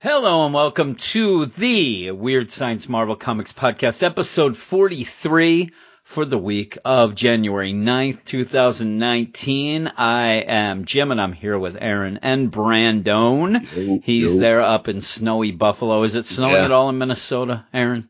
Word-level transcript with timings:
Hello 0.00 0.44
and 0.44 0.54
welcome 0.54 0.94
to 0.94 1.46
the 1.46 2.12
Weird 2.12 2.50
Science 2.52 2.88
Marvel 2.88 3.16
Comics 3.16 3.52
Podcast, 3.52 4.02
episode 4.04 4.56
43 4.56 5.72
for 6.04 6.24
the 6.24 6.38
week 6.38 6.78
of 6.84 7.16
January 7.16 7.72
9th, 7.72 8.22
2019. 8.24 9.88
I 9.96 10.26
am 10.46 10.84
Jim 10.84 11.10
and 11.10 11.20
I'm 11.20 11.32
here 11.32 11.58
with 11.58 11.76
Aaron 11.80 12.20
and 12.22 12.48
Brandon. 12.50 13.56
He's 14.04 14.38
there 14.38 14.62
up 14.62 14.86
in 14.88 15.00
snowy 15.00 15.50
Buffalo. 15.50 16.04
Is 16.04 16.14
it 16.14 16.26
snowing 16.26 16.54
Yeah. 16.54 16.66
at 16.66 16.70
all 16.72 16.88
in 16.90 16.98
Minnesota, 16.98 17.66
Aaron? 17.74 18.08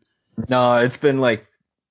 No, 0.48 0.76
it's 0.76 0.98
been 0.98 1.20
like 1.20 1.46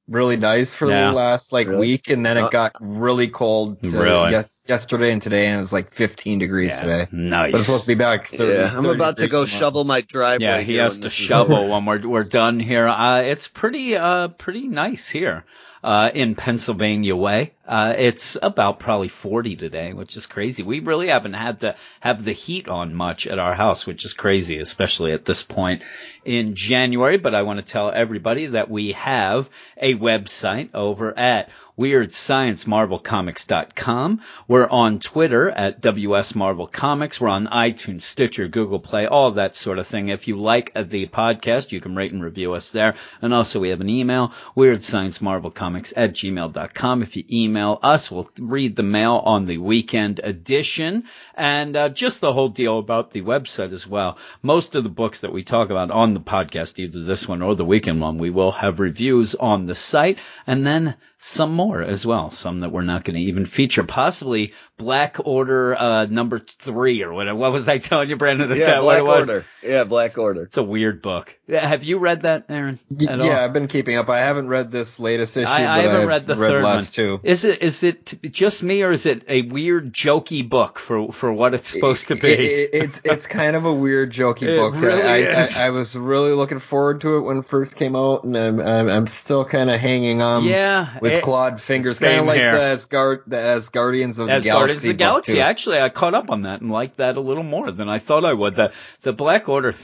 really 0.10 0.38
nice 0.38 0.74
for 0.74 0.90
Yeah. 0.90 1.08
the 1.10 1.14
last 1.14 1.52
like 1.52 1.68
Really? 1.68 1.80
week, 1.88 2.10
and 2.10 2.26
then 2.26 2.38
Uh, 2.38 2.46
it 2.46 2.52
got 2.52 2.74
really 2.80 3.28
cold 3.28 3.78
Really? 3.84 4.32
yes- 4.32 4.64
yesterday 4.68 5.12
and 5.12 5.22
today, 5.22 5.48
and 5.48 5.58
it 5.58 5.60
was 5.60 5.74
like 5.74 5.94
15 5.94 6.40
degrees 6.40 6.80
today. 6.80 7.08
Nice. 7.12 7.52
But 7.52 7.58
it's 7.60 7.66
supposed 7.66 7.84
to 7.84 7.88
be 7.88 7.96
back. 7.96 8.28
30, 8.28 8.54
Yeah, 8.54 8.72
I'm 8.76 8.84
30 8.84 8.90
about 8.96 9.18
to 9.18 9.28
go 9.28 9.46
tomorrow. 9.46 9.60
shovel 9.60 9.84
my 9.84 10.02
driveway. 10.02 10.46
Yeah, 10.46 10.60
he 10.62 10.76
has 10.76 11.00
to 11.00 11.10
shovel 11.10 11.68
when 11.72 11.86
we're 11.86 12.00
we're 12.08 12.24
done 12.24 12.60
here. 12.60 12.88
Uh, 12.88 13.22
it's 13.22 13.48
pretty 13.48 13.96
uh 13.98 14.30
pretty 14.30 14.68
nice 14.68 15.10
here 15.10 15.44
uh 15.84 16.10
in 16.14 16.36
Pennsylvania 16.36 17.16
way. 17.16 17.52
Uh, 17.68 17.94
it's 17.98 18.38
about 18.42 18.80
probably 18.80 19.10
40 19.10 19.58
today, 19.58 19.94
which 19.94 20.16
is 20.16 20.26
crazy. 20.26 20.64
We 20.64 20.80
really 20.80 21.10
haven't 21.10 21.34
had 21.34 21.60
to 21.62 21.76
have 22.00 22.24
the 22.24 22.32
heat 22.32 22.70
on 22.70 22.96
much 22.96 23.28
at 23.28 23.40
our 23.40 23.54
house, 23.54 23.86
which 23.86 24.06
is 24.06 24.14
crazy, 24.14 24.60
especially 24.60 25.12
at 25.12 25.26
this 25.26 25.44
point 25.44 25.84
in 26.24 26.56
January. 26.56 27.18
But 27.18 27.36
I 27.36 27.42
want 27.42 27.60
to 27.60 27.66
tell 27.66 27.92
everybody 27.92 28.46
that 28.48 28.70
we 28.70 28.94
have 28.94 29.50
a 29.76 29.96
website 29.96 30.70
over 30.74 31.18
at 31.18 31.50
WeirdScienceMarvelComics.com. 31.78 34.22
We're 34.48 34.68
on 34.68 35.00
Twitter 35.00 35.50
at 35.50 35.82
WS 35.82 36.36
Marvel 36.36 36.68
Comics. 36.68 37.20
We're 37.22 37.30
on 37.30 37.48
iTunes, 37.48 38.02
Stitcher, 38.02 38.48
Google 38.48 38.80
Play, 38.80 39.06
all 39.06 39.34
that 39.34 39.56
sort 39.56 39.78
of 39.78 39.86
thing. 39.86 40.08
If 40.08 40.28
you 40.28 40.40
like 40.40 40.74
the 40.74 41.06
podcast, 41.08 41.72
you 41.72 41.80
can 41.80 41.96
rate 41.96 42.14
and 42.14 42.24
review 42.24 42.54
us 42.54 42.72
there. 42.72 42.96
And 43.22 43.32
also 43.34 43.60
we 43.60 43.70
have 43.70 43.82
an 43.82 43.90
email, 43.90 44.34
WeirdScienceMarvelComics 44.56 45.94
at 45.96 46.14
gmail.com. 46.14 47.04
If 47.04 47.16
you 47.16 47.26
email 47.32 47.57
us, 47.64 48.12
we'll 48.12 48.30
read 48.40 48.76
the 48.76 48.84
mail 48.84 49.22
on 49.24 49.46
the 49.46 49.58
weekend 49.58 50.20
edition 50.24 51.04
and 51.36 51.76
uh, 51.76 51.90
just 51.90 52.22
the 52.22 52.34
whole 52.34 52.50
deal 52.50 52.80
about 52.80 53.12
the 53.12 53.22
website 53.22 53.74
as 53.74 53.88
well. 53.88 54.18
Most 54.42 54.76
of 54.76 54.84
the 54.84 54.90
books 54.90 55.22
that 55.22 55.34
we 55.34 55.44
talk 55.44 55.70
about 55.70 55.92
on 55.92 56.14
the 56.14 56.20
podcast, 56.20 56.80
either 56.80 57.04
this 57.04 57.28
one 57.28 57.42
or 57.42 57.56
the 57.56 57.66
weekend 57.66 58.02
one, 58.02 58.18
we 58.18 58.30
will 58.30 58.52
have 58.52 58.80
reviews 58.80 59.36
on 59.36 59.66
the 59.66 59.76
site 59.76 60.20
and 60.46 60.66
then 60.66 60.96
some 61.20 61.54
more 61.54 61.82
as 61.82 62.06
well. 62.06 62.30
Some 62.30 62.60
that 62.60 62.72
we're 62.72 62.84
not 62.84 63.04
going 63.04 63.16
to 63.16 63.24
even 63.24 63.46
feature. 63.46 63.84
Possibly 63.84 64.54
Black 64.78 65.18
Order 65.26 65.76
uh, 65.76 66.06
number 66.06 66.38
three 66.40 67.02
or 67.02 67.12
whatever. 67.12 67.38
What 67.38 67.52
was 67.52 67.68
I 67.68 67.80
telling 67.80 68.10
you, 68.10 68.16
Brandon? 68.16 68.52
Is 68.52 68.60
Yeah, 68.60 68.66
that 68.68 68.84
what 68.84 69.00
Black 69.00 69.00
it 69.00 69.04
was? 69.20 69.30
Order. 69.30 69.46
Yeah, 69.64 69.84
Black 69.86 70.18
Order. 70.20 70.44
It's 70.44 70.58
a 70.58 70.64
weird 70.64 71.02
book. 71.02 71.36
Have 71.50 71.84
you 71.84 71.98
read 71.98 72.22
that, 72.22 72.46
Aaron? 72.50 72.78
At 72.94 73.02
yeah, 73.02 73.18
all? 73.18 73.32
I've 73.32 73.54
been 73.54 73.68
keeping 73.68 73.96
up. 73.98 74.08
I 74.10 74.20
haven't 74.20 74.50
read 74.50 74.70
this 74.70 75.00
latest 75.00 75.36
issue, 75.36 75.48
I, 75.48 75.66
I 75.66 75.80
haven't 75.82 76.02
I've 76.02 76.08
read 76.08 76.28
the 76.28 76.36
third 76.36 76.64
last 76.64 76.90
one. 76.90 76.94
two. 76.94 77.20
Is 77.24 77.44
it 77.44 77.64
is 77.64 77.82
it 77.84 78.20
just 78.32 78.62
me 78.64 78.84
or 78.84 78.92
is 78.92 79.06
it 79.08 79.24
a 79.28 79.42
weird 79.44 79.94
jokey 79.94 80.48
book 80.48 80.78
for 80.78 81.12
for 81.12 81.34
what 81.34 81.54
it's 81.56 81.70
supposed 81.70 82.10
to 82.10 82.16
be? 82.16 82.28
It- 82.34 82.40
it- 82.40 82.70
it's 82.88 83.02
it's 83.04 83.28
kind 83.28 83.56
of 83.56 83.66
a 83.66 83.74
weird, 83.74 84.14
jokey 84.14 84.44
It 84.44 84.58
book. 84.58 84.76
really 84.76 85.02
I, 85.02 85.42
is. 85.42 85.58
I, 85.58 85.68
I 85.68 85.70
was 85.72 85.96
really 85.96 86.34
looking 86.34 86.60
forward 86.60 87.02
to 87.02 87.18
it 87.18 87.22
when 87.22 87.38
it 87.38 87.48
first 87.48 87.76
came 87.76 87.96
out, 87.96 88.26
and 88.26 88.38
I'm 88.38 88.60
I'm, 88.60 88.90
I'm 88.90 89.08
still 89.08 89.44
kind 89.46 89.70
of 89.72 89.80
hanging 89.80 90.22
on. 90.22 90.44
yeah, 90.44 91.00
with 91.00 91.14
it- 91.14 91.24
clawed 91.24 91.60
fingers, 91.60 91.98
kind 91.98 92.20
of 92.20 92.26
like 92.28 92.40
the 92.42 92.62
Asgard, 92.62 93.24
the 93.26 93.38
Asgardians 93.38 94.20
of 94.20 94.30
as 94.30 94.44
the 94.44 94.52
Guardians 94.68 94.86
of 94.86 94.90
the 94.90 94.94
Galaxy. 94.94 95.42
Actually, 95.42 95.80
I 95.80 95.90
caught 95.90 96.14
up 96.14 96.30
on 96.30 96.44
that 96.44 96.62
and 96.62 96.72
liked 96.72 96.98
that 96.98 97.18
a 97.18 97.22
little 97.22 97.44
more 97.44 97.72
than 97.72 97.90
I 97.90 98.00
thought 98.00 98.26
I 98.26 98.34
would. 98.34 98.56
The 98.56 98.72
the 99.02 99.14
Black 99.14 99.50
Order, 99.50 99.76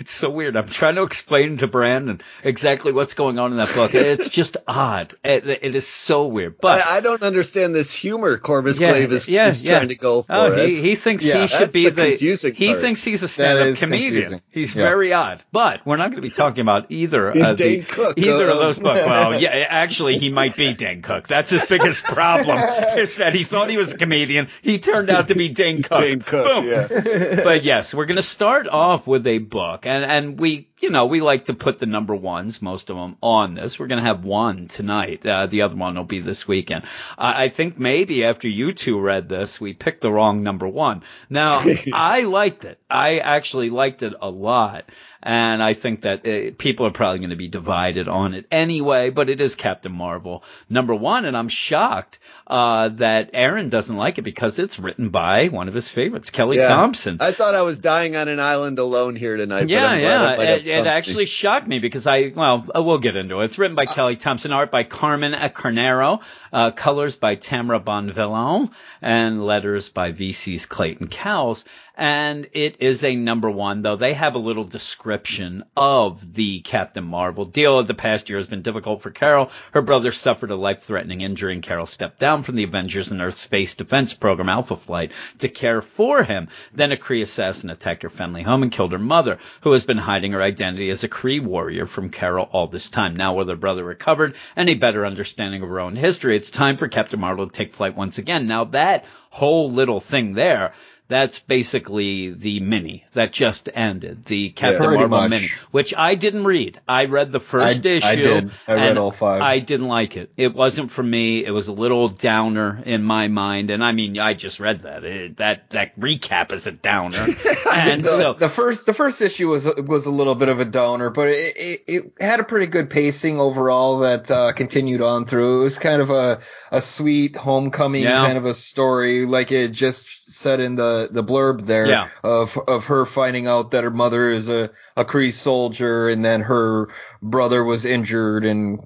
it's 0.00 0.10
so 0.10 0.30
weird. 0.30 0.56
I'm 0.56 0.66
trying 0.66 0.94
to 0.96 1.02
explain 1.02 1.58
to 1.58 1.66
Brandon 1.66 2.20
exactly 2.42 2.90
what's 2.92 3.14
going 3.14 3.38
on 3.38 3.52
in 3.52 3.58
that 3.58 3.72
book. 3.74 3.94
It's 3.94 4.28
just 4.40 4.56
odd. 4.66 5.14
It, 5.24 5.46
it 5.46 5.74
is 5.74 5.86
so 5.86 6.26
weird. 6.26 6.58
But 6.60 6.84
I, 6.86 6.96
I 6.96 7.00
don't 7.00 7.22
understand 7.22 7.74
this 7.74 7.92
humor 7.92 8.38
Corvus 8.38 8.80
Yeah, 8.80 8.90
Glaive 8.90 9.12
is, 9.12 9.28
yeah, 9.28 9.48
is 9.48 9.62
yeah. 9.62 9.76
trying 9.76 9.88
to 9.90 9.94
go 9.96 10.22
for. 10.22 10.32
Oh, 10.32 10.56
he, 10.56 10.74
he 10.80 10.94
thinks 10.96 11.24
yeah, 11.24 11.42
he 11.42 11.46
should 11.48 11.70
be 11.72 11.84
the 11.84 11.90
the. 11.90 12.08
confusing 12.12 12.54
he 12.54 12.68
part. 12.68 12.80
thinks 12.80 13.04
he's 13.04 13.22
a 13.22 13.28
stand-up 13.28 13.76
comedian. 13.76 14.12
confusing. 14.14 14.40
He's 14.50 14.74
Yeah. 14.74 14.84
very 14.84 15.12
odd. 15.12 15.42
But 15.52 15.86
we're 15.86 15.96
not 15.98 16.10
going 16.10 16.22
to 16.22 16.28
be 16.28 16.30
talking 16.30 16.62
about 16.62 16.86
either. 16.90 17.32
He's 17.32 17.46
uh, 17.46 17.52
the- 17.54 17.82
Cook, 17.82 18.18
Either 18.18 18.48
uh, 18.48 18.52
of 18.54 18.58
those 18.58 18.78
books. 18.78 19.00
Well, 19.10 19.40
yeah, 19.40 19.66
actually, 19.68 20.18
he 20.18 20.30
might 20.30 20.56
be 20.56 20.72
Dane 20.72 21.02
Cook. 21.02 21.26
That's 21.28 21.50
his 21.50 21.62
biggest 21.66 22.04
problem. 22.04 22.58
is 22.98 23.16
that 23.16 23.34
he 23.34 23.44
thought 23.44 23.68
he 23.68 23.76
was 23.76 23.92
a 23.92 23.98
comedian. 23.98 24.48
He 24.62 24.78
turned 24.78 25.10
out 25.10 25.28
to 25.28 25.34
be 25.34 25.48
Dane 25.48 25.82
Cook. 25.82 26.00
Dane 26.00 26.20
Cook. 26.20 26.46
Boom. 26.46 26.66
Yeah. 26.66 27.40
but 27.44 27.64
yes, 27.64 27.92
we're 27.92 28.06
going 28.06 28.16
to 28.16 28.22
start 28.22 28.66
off 28.68 29.06
with 29.06 29.26
a 29.26 29.38
book, 29.38 29.84
and 29.90 30.04
and 30.04 30.38
we, 30.38 30.68
you 30.78 30.90
know, 30.90 31.06
we 31.06 31.20
like 31.20 31.46
to 31.46 31.54
put 31.54 31.78
the 31.78 31.86
number 31.86 32.14
ones, 32.14 32.62
most 32.62 32.90
of 32.90 32.96
them, 32.96 33.16
on 33.20 33.56
this. 33.56 33.76
We're 33.76 33.88
going 33.88 33.98
to 33.98 34.06
have 34.06 34.24
one 34.24 34.68
tonight. 34.68 35.26
Uh, 35.26 35.46
the 35.46 35.62
other 35.62 35.76
one 35.76 35.96
will 35.96 36.04
be 36.04 36.20
this 36.20 36.46
weekend. 36.46 36.84
I, 37.18 37.44
I 37.44 37.48
think 37.48 37.76
maybe 37.76 38.24
after 38.24 38.46
you 38.46 38.72
two 38.72 39.00
read 39.00 39.28
this, 39.28 39.60
we 39.60 39.72
picked 39.72 40.00
the 40.00 40.12
wrong 40.12 40.44
number 40.44 40.68
one. 40.68 41.02
Now, 41.28 41.64
I 41.92 42.20
liked 42.20 42.64
it. 42.64 42.78
I 42.88 43.18
actually 43.18 43.70
liked 43.70 44.02
it 44.02 44.14
a 44.20 44.30
lot. 44.30 44.84
And 45.22 45.62
I 45.62 45.74
think 45.74 46.02
that 46.02 46.26
uh, 46.26 46.52
people 46.56 46.86
are 46.86 46.90
probably 46.90 47.18
going 47.18 47.30
to 47.30 47.36
be 47.36 47.48
divided 47.48 48.08
on 48.08 48.32
it 48.34 48.46
anyway, 48.50 49.10
but 49.10 49.28
it 49.28 49.40
is 49.40 49.54
Captain 49.54 49.92
Marvel 49.92 50.42
number 50.68 50.94
one. 50.94 51.26
And 51.26 51.36
I'm 51.36 51.48
shocked, 51.48 52.18
uh, 52.46 52.88
that 52.88 53.30
Aaron 53.34 53.68
doesn't 53.68 53.96
like 53.96 54.18
it 54.18 54.22
because 54.22 54.58
it's 54.58 54.78
written 54.78 55.10
by 55.10 55.48
one 55.48 55.68
of 55.68 55.74
his 55.74 55.90
favorites, 55.90 56.30
Kelly 56.30 56.56
Yeah. 56.56 56.68
Thompson. 56.68 57.18
I 57.20 57.32
thought 57.32 57.54
I 57.54 57.62
was 57.62 57.78
dying 57.78 58.16
on 58.16 58.28
an 58.28 58.40
island 58.40 58.78
alone 58.78 59.14
here 59.14 59.36
tonight. 59.36 59.62
but 59.62 59.70
Yeah, 59.70 59.94
yeah. 59.96 60.40
It, 60.40 60.66
it 60.66 60.86
actually 60.86 61.26
shocked 61.26 61.68
me 61.68 61.78
because 61.78 62.06
I, 62.06 62.32
well, 62.34 62.66
uh, 62.74 62.82
we'll 62.82 62.98
get 62.98 63.16
into 63.16 63.40
it. 63.40 63.44
It's 63.44 63.58
written 63.58 63.76
by 63.76 63.86
Kelly 63.86 64.16
Thompson, 64.16 64.52
art 64.52 64.70
by 64.70 64.84
Carmen 64.84 65.32
Carnero, 65.32 66.20
uh, 66.52 66.70
colors 66.70 67.16
by 67.16 67.34
Tamara 67.34 67.80
Bonvillain, 67.80 68.70
and 69.02 69.44
letters 69.44 69.88
by 69.88 70.12
VC's 70.12 70.66
Clayton 70.66 71.08
Cowles. 71.08 71.64
And 71.96 72.48
it 72.52 72.76
is 72.80 73.04
a 73.04 73.14
number 73.14 73.50
one, 73.50 73.82
though 73.82 73.96
they 73.96 74.14
have 74.14 74.34
a 74.34 74.38
little 74.38 74.64
description 74.64 75.64
of 75.76 76.32
the 76.32 76.60
Captain 76.60 77.04
Marvel. 77.04 77.44
Deal 77.44 77.82
the 77.82 77.92
past 77.92 78.30
year 78.30 78.38
has 78.38 78.46
been 78.46 78.62
difficult 78.62 79.02
for 79.02 79.10
Carol. 79.10 79.50
Her 79.72 79.82
brother 79.82 80.10
suffered 80.10 80.50
a 80.50 80.56
life-threatening 80.56 81.20
injury 81.20 81.52
and 81.52 81.62
Carol 81.62 81.84
stepped 81.84 82.18
down 82.18 82.42
from 82.42 82.56
the 82.56 82.64
Avengers 82.64 83.12
and 83.12 83.20
Earth 83.20 83.34
Space 83.34 83.74
Defense 83.74 84.14
Program 84.14 84.48
Alpha 84.48 84.76
Flight 84.76 85.12
to 85.40 85.50
care 85.50 85.82
for 85.82 86.24
him. 86.24 86.48
Then 86.72 86.90
a 86.90 86.96
Kree 86.96 87.20
assassin 87.20 87.68
attacked 87.68 88.02
her 88.02 88.08
family 88.08 88.42
home 88.42 88.62
and 88.62 88.72
killed 88.72 88.92
her 88.92 88.98
mother, 88.98 89.38
who 89.60 89.72
has 89.72 89.84
been 89.84 89.98
hiding 89.98 90.32
her 90.32 90.42
identity 90.42 90.88
as 90.88 91.04
a 91.04 91.08
Kree 91.08 91.44
warrior 91.44 91.86
from 91.86 92.08
Carol 92.08 92.48
all 92.50 92.66
this 92.66 92.88
time. 92.88 93.14
Now 93.14 93.34
with 93.34 93.48
her 93.48 93.56
brother 93.56 93.84
recovered 93.84 94.36
and 94.56 94.70
a 94.70 94.74
better 94.74 95.04
understanding 95.04 95.62
of 95.62 95.68
her 95.68 95.80
own 95.80 95.96
history, 95.96 96.36
it's 96.40 96.50
time 96.50 96.74
for 96.78 96.88
Captain 96.88 97.20
Marvel 97.20 97.46
to 97.46 97.52
take 97.52 97.74
flight 97.74 97.94
once 97.94 98.16
again. 98.16 98.46
Now 98.46 98.64
that 98.64 99.04
whole 99.28 99.70
little 99.70 100.00
thing 100.00 100.32
there, 100.32 100.72
that's 101.10 101.40
basically 101.40 102.30
the 102.30 102.60
mini 102.60 103.04
that 103.12 103.32
just 103.32 103.68
ended, 103.74 104.24
the 104.24 104.50
Captain 104.50 104.78
Pretty 104.78 104.96
Marvel 104.96 105.18
much. 105.18 105.30
mini, 105.30 105.48
which 105.72 105.92
I 105.94 106.14
didn't 106.14 106.44
read. 106.44 106.80
I 106.88 107.04
read 107.04 107.32
the 107.32 107.40
first 107.40 107.84
I- 107.84 107.88
issue. 107.90 108.06
I 108.06 108.14
did. 108.16 108.50
I 108.66 108.74
read 108.74 108.88
and 108.90 108.98
all 108.98 109.10
five. 109.10 109.42
I 109.42 109.58
didn't 109.58 109.88
like 109.88 110.16
it. 110.16 110.30
It 110.36 110.54
wasn't 110.54 110.90
for 110.90 111.02
me. 111.02 111.44
It 111.44 111.50
was 111.50 111.68
a 111.68 111.72
little 111.72 112.08
downer 112.08 112.82
in 112.86 113.02
my 113.02 113.28
mind, 113.28 113.70
and 113.70 113.84
I 113.84 113.92
mean, 113.92 114.18
I 114.18 114.34
just 114.34 114.60
read 114.60 114.82
that. 114.82 115.04
It, 115.04 115.36
that 115.36 115.70
that 115.70 115.98
recap 116.00 116.52
is 116.52 116.66
a 116.66 116.72
downer, 116.72 117.26
and 117.72 118.04
the, 118.04 118.08
so 118.16 118.32
the 118.34 118.48
first 118.48 118.86
the 118.86 118.94
first 118.94 119.20
issue 119.20 119.48
was 119.48 119.68
was 119.86 120.06
a 120.06 120.10
little 120.10 120.34
bit 120.36 120.48
of 120.48 120.60
a 120.60 120.64
downer, 120.64 121.10
but 121.10 121.28
it, 121.28 121.56
it, 121.56 121.80
it 121.86 122.12
had 122.20 122.40
a 122.40 122.44
pretty 122.44 122.66
good 122.66 122.88
pacing 122.88 123.40
overall 123.40 123.98
that 123.98 124.30
uh, 124.30 124.52
continued 124.52 125.02
on 125.02 125.26
through. 125.26 125.60
It 125.60 125.64
was 125.64 125.78
kind 125.78 126.00
of 126.00 126.10
a 126.10 126.40
a 126.70 126.80
sweet 126.80 127.34
homecoming 127.36 128.04
Yeah. 128.04 128.24
kind 128.24 128.38
of 128.38 128.46
a 128.46 128.54
story, 128.54 129.26
like 129.26 129.50
it 129.50 129.72
just 129.72 130.06
said 130.30 130.60
in 130.60 130.76
the 130.76 131.08
the 131.10 131.22
blurb 131.24 131.66
there 131.66 131.86
Yeah. 131.86 132.08
of 132.22 132.56
of 132.68 132.84
her 132.86 133.04
finding 133.06 133.46
out 133.46 133.72
that 133.72 133.84
her 133.84 133.90
mother 133.90 134.30
is 134.30 134.48
a 134.48 134.70
a 134.96 135.04
Kree 135.04 135.32
soldier, 135.32 136.08
and 136.08 136.24
then 136.24 136.42
her 136.42 136.88
brother 137.22 137.62
was 137.64 137.84
injured 137.84 138.44
and 138.44 138.80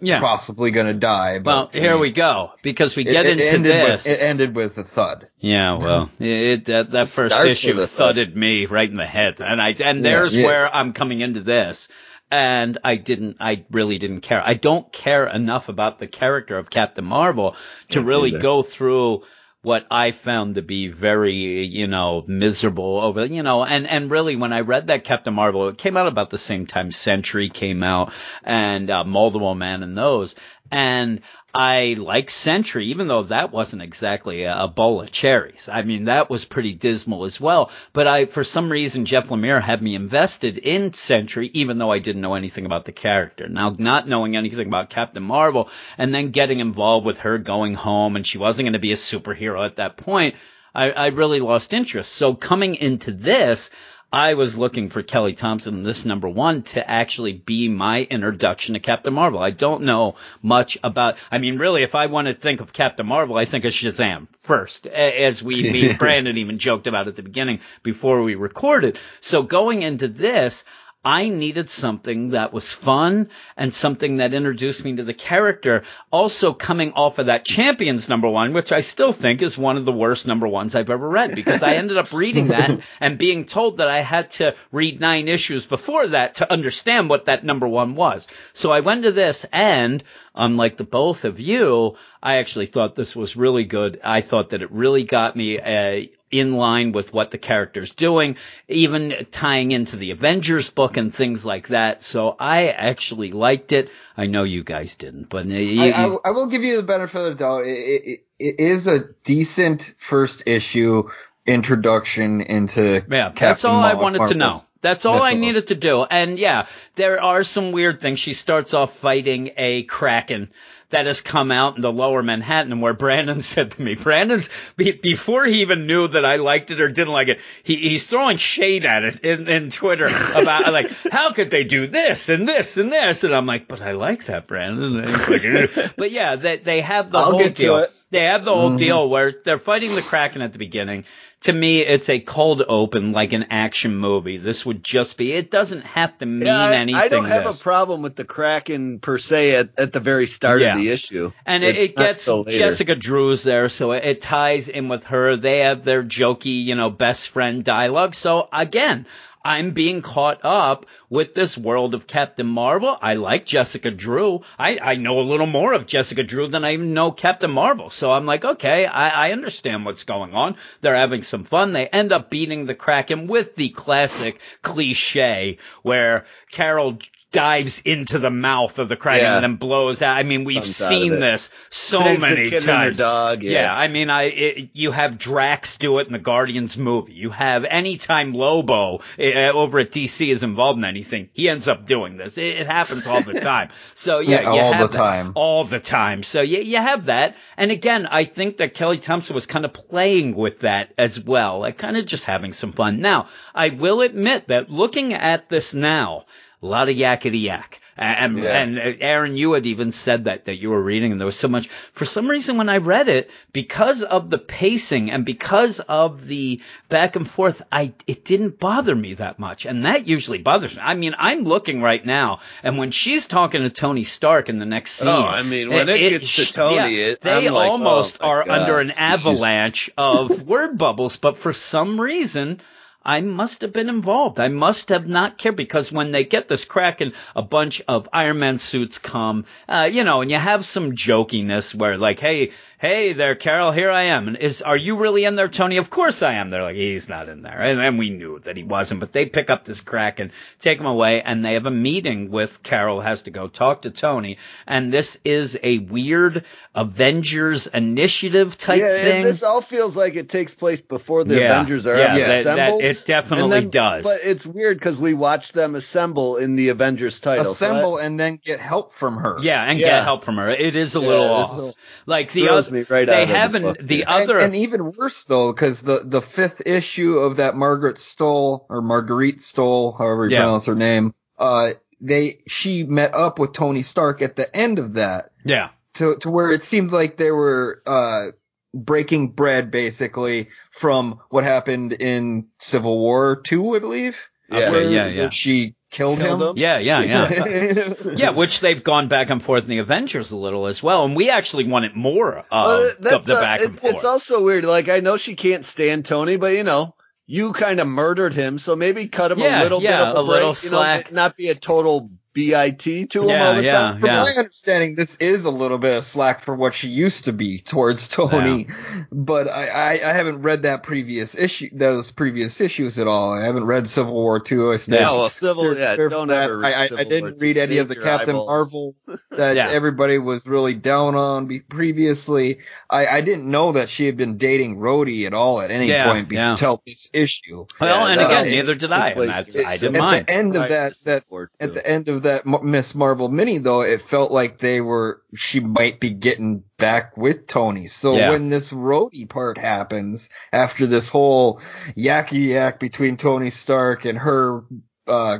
yeah. 0.00 0.20
possibly 0.20 0.70
going 0.70 0.86
to 0.86 0.94
die. 0.94 1.38
Well, 1.44 1.70
But, 1.72 1.74
here 1.80 1.96
we 1.98 2.10
go 2.10 2.52
because 2.62 2.96
we 2.96 3.04
get 3.04 3.26
it 3.26 3.38
into 3.40 3.52
ended 3.52 3.72
this. 3.72 4.04
With, 4.04 4.12
it 4.14 4.22
ended 4.22 4.54
with 4.54 4.76
a 4.78 4.84
thud. 4.84 5.28
Yeah, 5.38 5.74
well, 5.78 6.10
it, 6.18 6.66
that 6.66 6.90
that 6.92 7.08
first 7.08 7.38
issue 7.40 7.76
with 7.76 7.90
thud. 7.90 8.16
thudded 8.16 8.36
me 8.36 8.66
right 8.66 8.88
in 8.90 8.96
the 8.96 9.06
head, 9.06 9.40
and 9.40 9.60
I 9.60 9.70
and 9.70 9.98
Yeah, 10.04 10.10
there's 10.10 10.36
yeah. 10.36 10.46
where 10.46 10.74
I'm 10.74 10.92
coming 10.92 11.20
into 11.20 11.40
this, 11.40 11.88
and 12.30 12.78
I 12.84 12.96
didn't, 12.96 13.36
I 13.40 13.64
really 13.70 13.98
didn't 13.98 14.20
care. 14.22 14.42
I 14.44 14.54
don't 14.54 14.92
care 14.92 15.26
enough 15.26 15.68
about 15.68 15.98
the 15.98 16.06
character 16.06 16.58
of 16.58 16.70
Captain 16.70 17.04
Marvel 17.04 17.54
to 17.90 18.02
really 18.02 18.30
either. 18.30 18.40
go 18.40 18.62
through 18.62 19.22
what 19.64 19.86
I 19.90 20.10
found 20.10 20.56
to 20.56 20.62
be 20.62 20.88
very, 20.88 21.64
you 21.64 21.86
know, 21.86 22.22
miserable 22.26 23.00
over, 23.00 23.24
you 23.24 23.42
know, 23.42 23.64
and, 23.64 23.88
and 23.88 24.10
really 24.10 24.36
when 24.36 24.52
I 24.52 24.60
read 24.60 24.88
that 24.88 25.04
Captain 25.04 25.32
Marvel, 25.32 25.68
it 25.68 25.78
came 25.78 25.96
out 25.96 26.06
about 26.06 26.30
the 26.30 26.38
same 26.38 26.66
time 26.66 26.90
Sentry 26.90 27.48
came 27.48 27.82
out 27.82 28.12
and, 28.44 28.90
uh, 28.90 29.04
Multiple 29.04 29.54
Man 29.54 29.82
and 29.82 29.96
those. 29.96 30.34
And 30.70 31.22
I 31.54 31.94
like 31.96 32.30
Sentry, 32.30 32.86
even 32.86 33.06
though 33.06 33.22
that 33.24 33.52
wasn't 33.52 33.82
exactly 33.82 34.42
a, 34.42 34.66
bowl 34.66 35.02
of 35.02 35.12
cherries. 35.12 35.68
I 35.72 35.82
mean, 35.82 36.06
that 36.06 36.28
was 36.28 36.44
pretty 36.44 36.72
dismal 36.72 37.24
as 37.24 37.40
well. 37.40 37.70
But 37.92 38.08
I, 38.08 38.26
for 38.26 38.42
some 38.42 38.72
reason, 38.72 39.04
Jeff 39.04 39.28
Lemire 39.28 39.62
had 39.62 39.80
me 39.80 39.94
invested 39.94 40.58
in 40.58 40.92
Sentry, 40.94 41.48
even 41.54 41.78
though 41.78 41.92
I 41.92 42.00
didn't 42.00 42.22
know 42.22 42.34
anything 42.34 42.66
about 42.66 42.86
the 42.86 42.92
character. 42.92 43.48
Now, 43.48 43.72
not 43.78 44.08
knowing 44.08 44.34
anything 44.36 44.66
about 44.66 44.90
Captain 44.90 45.22
Marvel, 45.22 45.70
and 45.96 46.12
then 46.12 46.32
getting 46.32 46.58
involved 46.58 47.06
with 47.06 47.20
her 47.20 47.38
going 47.38 47.74
home, 47.74 48.16
and 48.16 48.26
she 48.26 48.38
wasn't 48.38 48.66
going 48.66 48.72
to 48.72 48.80
be 48.80 48.92
a 48.92 48.96
superhero 48.96 49.64
at 49.64 49.76
that 49.76 49.96
point, 49.96 50.34
I, 50.74 50.90
I 50.90 51.06
really 51.08 51.38
lost 51.38 51.72
interest. 51.72 52.12
So 52.12 52.34
coming 52.34 52.74
into 52.74 53.12
this, 53.12 53.70
I 54.14 54.34
was 54.34 54.56
looking 54.56 54.90
for 54.90 55.02
Kelly 55.02 55.32
Thompson, 55.32 55.82
this 55.82 56.04
number 56.04 56.28
one, 56.28 56.62
to 56.62 56.88
actually 56.88 57.32
be 57.32 57.68
my 57.68 58.02
introduction 58.02 58.74
to 58.74 58.78
Captain 58.78 59.12
Marvel. 59.12 59.40
I 59.40 59.50
don't 59.50 59.82
know 59.82 60.14
much 60.40 60.78
about, 60.84 61.16
I 61.32 61.38
mean, 61.38 61.58
really, 61.58 61.82
if 61.82 61.96
I 61.96 62.06
want 62.06 62.28
to 62.28 62.34
think 62.34 62.60
of 62.60 62.72
Captain 62.72 63.06
Marvel, 63.06 63.36
I 63.36 63.44
think 63.44 63.64
of 63.64 63.72
Shazam 63.72 64.28
first, 64.38 64.86
as 64.86 65.42
we, 65.42 65.64
me 65.64 65.88
and 65.90 65.98
Brandon 65.98 66.38
even 66.38 66.60
joked 66.60 66.86
about 66.86 67.08
at 67.08 67.16
the 67.16 67.24
beginning 67.24 67.58
before 67.82 68.22
we 68.22 68.36
recorded. 68.36 69.00
So 69.20 69.42
going 69.42 69.82
into 69.82 70.06
this, 70.06 70.64
I 71.04 71.28
needed 71.28 71.68
something 71.68 72.30
that 72.30 72.52
was 72.52 72.72
fun 72.72 73.28
and 73.56 73.72
something 73.72 74.16
that 74.16 74.32
introduced 74.32 74.84
me 74.84 74.96
to 74.96 75.04
the 75.04 75.12
character. 75.14 75.82
Also 76.10 76.52
coming 76.52 76.92
off 76.92 77.18
of 77.18 77.26
that 77.26 77.44
Champions 77.44 78.08
number 78.08 78.28
one, 78.28 78.52
which 78.52 78.72
I 78.72 78.80
still 78.80 79.12
think 79.12 79.42
is 79.42 79.58
one 79.58 79.76
of 79.76 79.84
the 79.84 79.92
worst 79.92 80.26
number 80.26 80.48
ones 80.48 80.74
I've 80.74 80.90
ever 80.90 81.08
read 81.08 81.34
because 81.34 81.62
I 81.62 81.74
ended 81.74 81.98
up 81.98 82.12
reading 82.12 82.48
that 82.48 82.80
and 83.00 83.18
being 83.18 83.44
told 83.44 83.78
that 83.78 83.88
I 83.88 84.00
had 84.00 84.30
to 84.32 84.54
read 84.72 85.00
nine 85.00 85.28
issues 85.28 85.66
before 85.66 86.06
that 86.08 86.36
to 86.36 86.50
understand 86.50 87.08
what 87.08 87.26
that 87.26 87.44
number 87.44 87.68
one 87.68 87.94
was. 87.94 88.26
So 88.52 88.72
I 88.72 88.80
went 88.80 89.02
to 89.02 89.12
this 89.12 89.44
and 89.52 90.02
unlike 90.34 90.76
the 90.76 90.84
both 90.84 91.24
of 91.24 91.40
you, 91.40 91.96
I 92.22 92.36
actually 92.36 92.66
thought 92.66 92.94
this 92.94 93.14
was 93.14 93.36
really 93.36 93.64
good. 93.64 94.00
I 94.02 94.20
thought 94.20 94.50
that 94.50 94.62
it 94.62 94.72
really 94.72 95.04
got 95.04 95.36
me 95.36 95.58
uh, 95.60 96.06
in 96.30 96.54
line 96.54 96.92
with 96.92 97.12
what 97.12 97.30
the 97.30 97.38
character's 97.38 97.92
doing, 97.92 98.36
even 98.68 99.26
tying 99.30 99.70
into 99.70 99.96
the 99.96 100.10
Avengers 100.10 100.68
book 100.70 100.96
and 100.96 101.14
things 101.14 101.46
like 101.46 101.68
that. 101.68 102.02
So 102.02 102.34
I 102.38 102.68
actually 102.68 103.30
liked 103.30 103.72
it. 103.72 103.88
I 104.16 104.26
know 104.26 104.42
you 104.42 104.64
guys 104.64 104.96
didn't, 104.96 105.28
but 105.28 105.46
you, 105.46 105.82
I, 105.82 105.90
I, 105.90 106.16
I, 106.24 106.30
will 106.32 106.46
give 106.46 106.64
you 106.64 106.76
the 106.76 106.82
benefit 106.82 107.18
of 107.20 107.24
the 107.26 107.34
doubt. 107.34 107.66
It, 107.66 107.70
it, 107.70 108.20
it 108.38 108.60
is 108.60 108.86
a 108.88 109.04
decent 109.22 109.94
first 109.98 110.42
issue 110.46 111.08
introduction 111.46 112.40
into 112.40 113.04
yeah. 113.08 113.26
Captain 113.28 113.48
that's 113.48 113.64
all. 113.64 113.82
I 113.82 113.94
wanted 113.94 114.26
to 114.26 114.34
know. 114.34 114.64
That's 114.84 115.06
all 115.06 115.22
I 115.22 115.32
needed 115.32 115.68
to 115.68 115.74
do. 115.74 116.04
And 116.04 116.38
yeah, 116.38 116.66
there 116.94 117.22
are 117.22 117.42
some 117.42 117.72
weird 117.72 118.02
things. 118.02 118.18
She 118.20 118.34
starts 118.34 118.74
off 118.74 118.94
fighting 118.94 119.52
a 119.56 119.84
kraken 119.84 120.50
that 120.90 121.06
has 121.06 121.22
come 121.22 121.50
out 121.50 121.76
in 121.76 121.80
the 121.80 121.90
lower 121.90 122.22
Manhattan 122.22 122.82
where 122.82 122.92
Brandon 122.92 123.40
said 123.40 123.70
to 123.72 123.82
me, 123.82 123.94
Brandon's, 123.94 124.50
be, 124.76 124.92
before 124.92 125.46
he 125.46 125.62
even 125.62 125.86
knew 125.86 126.06
that 126.06 126.26
I 126.26 126.36
liked 126.36 126.70
it 126.70 126.82
or 126.82 126.88
didn't 126.88 127.14
like 127.14 127.28
it, 127.28 127.40
he, 127.62 127.76
he's 127.76 128.06
throwing 128.06 128.36
shade 128.36 128.84
at 128.84 129.04
it 129.04 129.20
in, 129.24 129.48
in 129.48 129.70
Twitter 129.70 130.06
about 130.06 130.70
like, 130.72 130.90
how 131.10 131.32
could 131.32 131.48
they 131.48 131.64
do 131.64 131.86
this 131.86 132.28
and 132.28 132.46
this 132.46 132.76
and 132.76 132.92
this? 132.92 133.24
And 133.24 133.34
I'm 133.34 133.46
like, 133.46 133.66
but 133.66 133.80
I 133.80 133.92
like 133.92 134.26
that, 134.26 134.46
Brandon. 134.46 135.02
Like, 135.02 135.94
but 135.96 136.10
yeah, 136.10 136.36
they, 136.36 136.58
they 136.58 136.82
have 136.82 137.10
the 137.10 137.18
I'll 137.18 137.30
whole 137.30 137.38
get 137.38 137.56
to 137.56 137.62
deal. 137.62 137.86
They 138.14 138.24
have 138.24 138.44
the 138.44 138.54
whole 138.54 138.70
Mhm. 138.70 138.78
deal 138.78 139.08
where 139.08 139.34
they're 139.44 139.58
fighting 139.58 139.94
the 139.96 140.00
Kraken 140.02 140.40
at 140.40 140.52
the 140.52 140.58
beginning. 140.58 141.04
To 141.42 141.52
me, 141.52 141.80
it's 141.80 142.08
a 142.08 142.20
cold 142.20 142.62
open, 142.66 143.10
like 143.12 143.32
an 143.34 143.46
action 143.50 143.96
movie. 143.96 144.36
This 144.38 144.64
would 144.64 144.82
just 144.84 145.18
be, 145.18 145.32
it 145.32 145.50
doesn't 145.50 145.84
have 145.84 146.16
to 146.18 146.26
mean 146.26 146.46
Yeah, 146.46 146.58
I, 146.58 146.74
anything. 146.76 147.02
I 147.02 147.08
don't 147.08 147.24
have 147.26 147.44
this. 147.44 147.58
a 147.58 147.62
problem 147.62 148.02
with 148.02 148.14
the 148.16 148.24
Kraken 148.24 149.00
per 149.00 149.18
se 149.18 149.56
at, 149.56 149.68
at 149.76 149.92
the 149.92 150.00
very 150.00 150.26
start 150.28 150.62
Yeah. 150.62 150.72
of 150.72 150.78
the 150.78 150.90
issue. 150.90 151.32
And 151.44 151.62
it, 151.64 151.76
It's 151.76 151.92
it 151.92 151.96
gets. 151.96 152.30
Jessica 152.56 152.94
Drew's 152.94 153.42
there, 153.42 153.68
so 153.68 153.92
it, 153.92 154.04
it 154.04 154.20
ties 154.20 154.68
in 154.68 154.88
with 154.88 155.04
her. 155.06 155.36
They 155.36 155.58
have 155.58 155.82
their 155.84 156.02
jokey, 156.04 156.64
you 156.64 156.76
know, 156.76 156.88
best 156.88 157.28
friend 157.28 157.62
dialogue. 157.64 158.14
So 158.14 158.48
again, 158.52 159.04
I'm 159.44 159.72
being 159.72 160.00
caught 160.00 160.40
up 160.42 160.86
with 161.10 161.34
this 161.34 161.58
world 161.58 161.94
of 161.94 162.06
Captain 162.06 162.46
Marvel. 162.46 162.96
I 163.00 163.14
like 163.14 163.44
Jessica 163.44 163.90
Drew. 163.90 164.40
I, 164.58 164.78
I 164.80 164.94
know 164.94 165.20
a 165.20 165.22
little 165.22 165.46
more 165.46 165.74
of 165.74 165.86
Jessica 165.86 166.22
Drew 166.22 166.48
than 166.48 166.64
I 166.64 166.72
even 166.72 166.94
know 166.94 167.12
Captain 167.12 167.50
Marvel. 167.50 167.90
So 167.90 168.10
I'm 168.10 168.24
like, 168.24 168.44
okay, 168.44 168.86
I, 168.86 169.28
I 169.28 169.32
understand 169.32 169.84
what's 169.84 170.04
going 170.04 170.32
on. 170.32 170.56
They're 170.80 170.96
having 170.96 171.22
some 171.22 171.44
fun. 171.44 171.72
They 171.72 171.86
end 171.86 172.12
up 172.12 172.30
beating 172.30 172.64
the 172.64 172.74
Kraken 172.74 173.26
with 173.26 173.54
the 173.54 173.68
classic 173.68 174.40
cliche 174.62 175.58
where 175.82 176.24
Carol 176.50 176.98
dives 177.34 177.82
into 177.84 178.18
the 178.18 178.30
mouth 178.30 178.78
of 178.78 178.88
the 178.88 178.96
Kraken 178.96 179.24
Yeah. 179.26 179.34
and 179.34 179.42
then 179.44 179.56
blows 179.56 180.00
out. 180.00 180.16
I 180.16 180.22
mean, 180.22 180.44
we've 180.44 180.62
Comes 180.62 180.76
seen 180.76 181.20
this 181.20 181.50
so 181.68 181.98
the 182.02 182.18
many 182.18 182.48
kid 182.48 182.54
and 182.54 182.64
her 182.64 182.72
times. 182.72 182.96
dog. 182.98 183.42
Yeah. 183.42 183.50
Yeah. 183.64 183.74
I 183.74 183.88
mean, 183.88 184.08
I 184.08 184.22
it, 184.24 184.70
you 184.72 184.90
have 184.92 185.18
Drax 185.18 185.76
do 185.76 185.98
it 185.98 186.06
in 186.06 186.12
the 186.14 186.18
Guardians 186.18 186.78
movie. 186.78 187.12
You 187.12 187.30
have 187.30 187.64
anytime 187.64 188.32
Lobo 188.32 189.00
uh, 189.18 189.22
over 189.22 189.80
at 189.80 189.90
DC 189.90 190.28
is 190.30 190.42
involved 190.42 190.78
in 190.78 190.84
anything, 190.84 191.28
he 191.32 191.48
ends 191.48 191.68
up 191.68 191.86
doing 191.86 192.16
this. 192.16 192.38
It, 192.38 192.56
it 192.60 192.66
happens 192.66 193.06
all 193.06 193.22
the 193.22 193.40
time. 193.40 193.68
So 193.94 194.18
yeah, 194.20 194.40
Yeah, 194.42 194.48
all 194.62 194.72
the 194.78 194.86
that. 194.86 194.92
time. 194.96 195.32
all 195.34 195.64
the 195.64 195.80
time. 195.80 196.22
So 196.22 196.40
you 196.40 196.60
you 196.60 196.78
have 196.78 197.06
that, 197.06 197.36
and 197.56 197.70
again, 197.70 198.06
I 198.06 198.24
think 198.24 198.56
that 198.58 198.74
Kelly 198.74 198.98
Thompson 198.98 199.34
was 199.34 199.46
kind 199.46 199.64
of 199.64 199.72
playing 199.72 200.34
with 200.36 200.60
that 200.60 200.92
as 200.96 201.20
well, 201.20 201.60
like 201.60 201.76
kind 201.78 201.96
of 201.96 202.06
just 202.06 202.24
having 202.24 202.52
some 202.52 202.72
fun. 202.72 203.00
Now, 203.00 203.26
I 203.54 203.70
will 203.70 204.00
admit 204.00 204.48
that 204.48 204.70
looking 204.70 205.12
at 205.14 205.48
this 205.48 205.74
now, 205.74 206.24
a 206.64 206.66
lot 206.66 206.88
of 206.88 206.96
yakety 206.96 207.42
yak. 207.42 207.80
And, 207.96 208.42
Yeah. 208.42 208.58
and 208.60 208.76
uh, 208.76 208.92
Aaron, 208.98 209.36
you 209.36 209.52
had 209.52 209.66
even 209.66 209.92
said 209.92 210.24
that, 210.24 210.46
that 210.46 210.56
you 210.56 210.70
were 210.70 210.82
reading 210.82 211.12
and 211.12 211.20
there 211.20 211.26
was 211.26 211.38
so 211.38 211.46
much, 211.46 211.68
for 211.92 212.04
some 212.04 212.28
reason 212.28 212.56
when 212.56 212.68
I 212.68 212.78
read 212.78 213.06
it, 213.06 213.30
because 213.52 214.02
of 214.02 214.30
the 214.30 214.38
pacing 214.38 215.12
and 215.12 215.24
because 215.24 215.78
of 215.78 216.26
the 216.26 216.60
back 216.88 217.14
and 217.14 217.28
forth, 217.28 217.62
I, 217.70 217.92
it 218.08 218.24
didn't 218.24 218.58
bother 218.58 218.96
me 218.96 219.14
that 219.14 219.38
much. 219.38 219.64
And 219.64 219.86
that 219.86 220.08
usually 220.08 220.38
bothers 220.38 220.74
me. 220.74 220.82
I 220.82 220.94
mean, 220.94 221.14
I'm 221.16 221.44
looking 221.44 221.82
right 221.82 222.04
now 222.04 222.40
and 222.64 222.78
when 222.78 222.90
she's 222.90 223.26
talking 223.26 223.62
to 223.62 223.70
Tony 223.70 224.02
Stark 224.02 224.48
in 224.48 224.58
the 224.58 224.66
next 224.66 224.92
scene. 224.92 225.08
Oh, 225.08 225.22
I 225.22 225.42
mean, 225.44 225.68
when 225.70 225.88
it 225.88 225.98
gets 225.98 226.34
to 226.48 226.52
Tony, 226.52 226.96
it- 226.98 227.20
they 227.20 227.46
I'm 227.46 227.54
like, 227.54 227.70
almost 227.70 228.18
oh 228.20 228.26
are 228.28 228.44
God, 228.44 228.58
under 228.58 228.80
an 228.80 228.90
avalanche 228.90 229.88
of 229.96 230.42
word 230.42 230.76
bubbles, 230.78 231.16
but 231.16 231.36
for 231.36 231.52
some 231.52 232.00
reason, 232.00 232.60
I 233.04 233.20
must 233.20 233.60
have 233.60 233.72
been 233.72 233.88
involved. 233.88 234.40
I 234.40 234.48
must 234.48 234.88
have 234.88 235.06
not 235.06 235.36
cared 235.38 235.56
because 235.56 235.92
when 235.92 236.10
they 236.10 236.24
get 236.24 236.48
this 236.48 236.64
crack 236.64 237.00
and 237.00 237.12
a 237.36 237.42
bunch 237.42 237.82
of 237.86 238.08
Iron 238.12 238.38
Man 238.38 238.58
suits 238.58 238.98
come, 238.98 239.44
uh, 239.68 239.88
you 239.92 240.04
know, 240.04 240.22
and 240.22 240.30
you 240.30 240.38
have 240.38 240.64
some 240.64 240.92
jokiness 240.92 241.74
where 241.74 241.98
like, 241.98 242.18
hey, 242.18 242.52
hey 242.78 243.12
there, 243.12 243.34
Carol, 243.34 243.72
here 243.72 243.90
I 243.90 244.02
am. 244.04 244.28
And 244.28 244.36
is, 244.36 244.60
are 244.62 244.76
you 244.76 244.96
really 244.96 245.24
in 245.24 245.36
there, 245.36 245.48
Tony? 245.48 245.76
Of 245.78 245.90
course 245.90 246.22
I 246.22 246.34
am. 246.34 246.50
They're 246.50 246.62
like, 246.62 246.76
he's 246.76 247.08
not 247.08 247.28
in 247.28 247.42
there. 247.42 247.60
And 247.60 247.78
then 247.78 247.96
we 247.96 248.10
knew 248.10 248.38
that 248.40 248.56
he 248.56 248.62
wasn't, 248.62 249.00
but 249.00 249.12
they 249.12 249.26
pick 249.26 249.48
up 249.50 249.64
this 249.64 249.80
crack 249.80 250.18
and 250.20 250.32
take 250.58 250.78
him 250.80 250.86
away 250.86 251.22
and 251.22 251.44
they 251.44 251.54
have 251.54 251.66
a 251.66 251.70
meeting 251.70 252.30
with 252.30 252.62
Carol 252.62 253.00
has 253.00 253.24
to 253.24 253.30
go 253.30 253.48
talk 253.48 253.82
to 253.82 253.90
Tony. 253.90 254.38
And 254.66 254.92
this 254.92 255.18
is 255.24 255.58
a 255.62 255.78
weird 255.78 256.44
Avengers 256.74 257.66
initiative 257.68 258.58
type 258.58 258.80
yeah, 258.80 258.96
thing. 258.98 259.16
and 259.18 259.26
this 259.26 259.42
all 259.42 259.60
feels 259.60 259.96
like 259.96 260.16
it 260.16 260.28
takes 260.28 260.54
place 260.54 260.80
before 260.80 261.24
the 261.24 261.36
Yeah. 261.38 261.46
Avengers 261.60 261.86
are 261.86 261.96
yeah, 261.96 262.04
ever 262.14 262.18
that, 262.18 262.26
that- 262.26 262.36
assembled. 262.52 262.82
It 262.98 263.04
definitely 263.06 263.44
And 263.44 263.52
then- 263.52 263.70
does. 263.70 264.04
But 264.04 264.20
it's 264.24 264.46
weird 264.46 264.78
because 264.78 264.98
we 264.98 265.14
watch 265.14 265.52
them 265.52 265.74
assemble 265.74 266.36
in 266.36 266.56
the 266.56 266.68
Avengers 266.70 267.20
title. 267.20 267.44
so 267.44 267.50
Assemble 267.52 267.98
and 267.98 268.18
then 268.18 268.38
get 268.44 268.60
help 268.60 268.94
from 268.94 269.16
her. 269.18 269.36
Yeah, 269.40 269.62
and 269.62 269.78
Yeah. 269.78 269.88
get 269.98 270.04
help 270.04 270.24
from 270.24 270.36
her. 270.36 270.48
It 270.50 270.74
is 270.74 270.96
a 270.96 271.00
Yeah, 271.00 271.06
little 271.08 271.30
off. 271.30 271.58
is- 271.58 271.76
Like 272.06 272.32
the 272.32 272.48
other, 272.48 272.70
me 272.72 272.84
right 272.88 273.06
they 273.06 273.14
out 273.14 273.22
of 273.22 273.28
the 273.28 273.34
haven't 273.36 273.62
book 273.62 273.78
the 273.80 273.94
here. 273.96 274.04
And, 274.08 274.30
other. 274.30 274.38
and 274.38 274.56
even 274.56 274.92
worse 274.92 275.24
though, 275.24 275.52
because 275.52 275.82
the 275.82 276.02
the 276.04 276.22
fifth 276.22 276.62
issue 276.66 277.18
of 277.18 277.36
that 277.36 277.56
Margaret 277.56 277.96
Stohl 277.96 278.64
or 278.68 278.82
Marguerite 278.82 279.38
Stohl, 279.40 279.96
however 279.96 280.26
you 280.26 280.32
Yeah. 280.32 280.40
pronounce 280.40 280.66
her 280.66 280.74
name, 280.74 281.14
uh, 281.38 281.70
they 282.00 282.40
she 282.46 282.84
met 282.84 283.14
up 283.14 283.38
with 283.38 283.52
Tony 283.52 283.82
Stark 283.82 284.20
at 284.22 284.36
the 284.36 284.54
end 284.54 284.78
of 284.78 284.94
that 284.94 285.30
yeah, 285.44 285.68
to 285.94 286.16
to 286.16 286.30
where 286.30 286.50
it 286.50 286.62
seemed 286.62 286.92
like 286.92 287.16
they 287.16 287.30
were 287.30 287.80
uh 287.86 288.26
breaking 288.74 289.28
bread 289.32 289.70
basically 289.70 290.48
from 290.72 291.20
what 291.30 291.44
happened 291.44 291.92
in 291.92 292.48
Civil 292.58 292.98
War 292.98 293.36
Two, 293.36 293.74
I 293.76 293.78
believe. 293.78 294.18
Yeah. 294.50 294.70
where, 294.70 294.82
yeah, 294.90 295.06
yeah. 295.06 295.20
where 295.22 295.30
she 295.30 295.74
killed, 295.90 296.18
Killed 296.18 296.42
him. 296.42 296.48
him? 296.50 296.56
yeah, 296.58 296.78
yeah, 296.78 297.00
yeah. 297.00 297.30
yeah. 297.32 297.92
Yeah, 298.16 298.30
which 298.30 298.60
they've 298.60 298.82
gone 298.84 299.08
back 299.08 299.30
and 299.30 299.42
forth 299.42 299.62
in 299.64 299.70
the 299.70 299.78
Avengers 299.78 300.32
a 300.32 300.36
little 300.36 300.66
as 300.66 300.82
well, 300.82 301.04
and 301.06 301.16
we 301.16 301.30
actually 301.30 301.66
wanted 301.66 301.96
more 301.96 302.38
of, 302.38 302.44
Well, 302.50 302.92
that's 303.00 303.14
of 303.16 303.24
the 303.24 303.34
not- 303.34 303.40
back 303.40 303.60
and 303.60 303.70
it's, 303.70 303.80
forth. 303.80 303.94
it's 303.94 304.04
also 304.04 304.42
weird. 304.44 304.64
Like 304.64 304.88
I 304.90 305.00
know 305.00 305.16
she 305.16 305.34
can't 305.34 305.64
stand 305.64 306.04
Tony, 306.04 306.36
but 306.36 306.52
you 306.52 306.62
know, 306.62 306.94
you 307.26 307.54
kind 307.54 307.80
of 307.80 307.86
murdered 307.88 308.34
him, 308.34 308.58
so 308.58 308.76
maybe 308.76 309.08
cut 309.08 309.32
him 309.32 309.38
Yeah, 309.38 309.62
a 309.62 309.64
little 309.64 309.80
yeah, 309.82 309.98
bit 310.04 310.08
of 310.08 310.08
a, 310.08 310.10
a 310.10 310.24
break, 310.24 310.26
little 310.28 310.40
you 310.40 310.46
know, 310.48 310.52
slack. 310.52 311.10
not 311.12 311.36
be 311.38 311.48
a 311.48 311.54
total 311.54 312.10
bit 312.34 313.06
to 313.06 313.22
him 313.22 313.28
Yeah, 313.28 313.46
all 313.48 313.54
the 313.54 313.64
yeah. 313.64 313.72
time. 313.72 314.00
From 314.00 314.10
my 314.10 314.32
understanding, 314.36 314.94
this 314.96 315.16
is 315.16 315.44
a 315.44 315.50
little 315.50 315.78
bit 315.78 315.96
of 315.96 316.04
slack 316.04 316.40
for 316.40 316.54
what 316.54 316.74
she 316.74 316.88
used 316.88 317.26
to 317.26 317.32
be 317.32 317.60
towards 317.60 318.08
Tony, 318.08 318.66
but 319.12 319.48
I, 319.48 319.68
I, 319.68 320.10
I 320.10 320.12
haven't 320.12 320.42
read 320.42 320.62
that 320.62 320.82
previous 320.82 321.34
issue, 321.34 321.70
those 321.72 322.10
previous 322.10 322.60
issues 322.60 322.98
at 322.98 323.06
all. 323.06 323.32
I 323.32 323.44
haven't 323.44 323.64
read 323.64 323.86
Civil 323.88 324.12
War 324.14 324.40
two. 324.40 324.72
I 324.72 324.76
stand 324.76 325.00
Yeah. 325.00 325.12
Well, 325.12 325.30
Civil, 325.30 325.74
steer 325.74 325.78
yeah, 325.78 326.08
don't 326.08 326.30
ever 326.30 326.58
read 326.58 326.74
I, 326.74 326.96
I, 326.96 327.00
I 327.00 327.04
didn't 327.04 327.22
War 327.22 327.32
read 327.38 327.56
any 327.56 327.78
of 327.78 327.88
the 327.88 327.96
Captain 327.96 328.30
eyeballs. 328.34 328.48
Marvel 328.48 328.94
that 329.30 329.56
Yeah. 329.56 329.68
everybody 329.68 330.18
was 330.18 330.46
really 330.46 330.74
down 330.74 331.14
on 331.14 331.46
be- 331.46 331.60
previously. 331.60 332.58
I, 332.90 333.06
I 333.06 333.20
didn't 333.20 333.48
know 333.50 333.72
that 333.72 333.88
she 333.88 334.06
had 334.06 334.16
been 334.16 334.36
dating 334.36 334.76
Rhodey 334.78 335.26
at 335.26 335.34
all 335.34 335.60
at 335.60 335.70
any 335.70 335.88
Yeah, 335.88 336.12
point 336.12 336.30
yeah. 336.32 336.52
until 336.52 336.82
this 336.86 337.10
issue. 337.12 337.66
Well, 337.80 338.06
Yeah, 338.06 338.12
and 338.12 338.20
no, 338.20 338.26
again, 338.26 338.46
it- 338.48 338.50
neither 338.56 338.74
did 338.74 338.90
I, 338.92 339.10
it 339.10 339.16
and 339.16 339.30
I 339.30 339.76
didn't 339.76 339.96
At 339.96 340.26
the 340.26 340.32
end 340.32 340.56
of 340.56 340.68
that, 340.68 340.96
Civil 340.96 341.14
that 341.20 341.24
War 341.30 341.50
at 341.60 341.74
the 341.74 341.86
end 341.86 342.08
of 342.08 342.22
that 342.24 342.44
Miss 342.46 342.94
Marvel 342.94 343.28
mini, 343.28 343.58
though, 343.58 343.80
it 343.82 344.02
felt 344.02 344.30
like 344.32 344.58
they 344.58 344.80
were 344.82 345.22
she 345.34 345.60
might 345.60 346.00
be 346.00 346.10
getting 346.10 346.64
back 346.78 347.16
with 347.16 347.46
Tony. 347.46 347.86
So 347.86 348.16
Yeah. 348.16 348.30
when 348.30 348.50
this 348.50 348.70
Rhodey 348.72 349.28
part 349.28 349.56
happens 349.56 350.28
after 350.52 350.86
this 350.86 351.08
whole 351.08 351.60
yakky 351.96 352.48
yak 352.48 352.80
between 352.80 353.16
Tony 353.16 353.50
Stark 353.50 354.04
and 354.04 354.18
her 354.18 354.64
uh, 355.06 355.38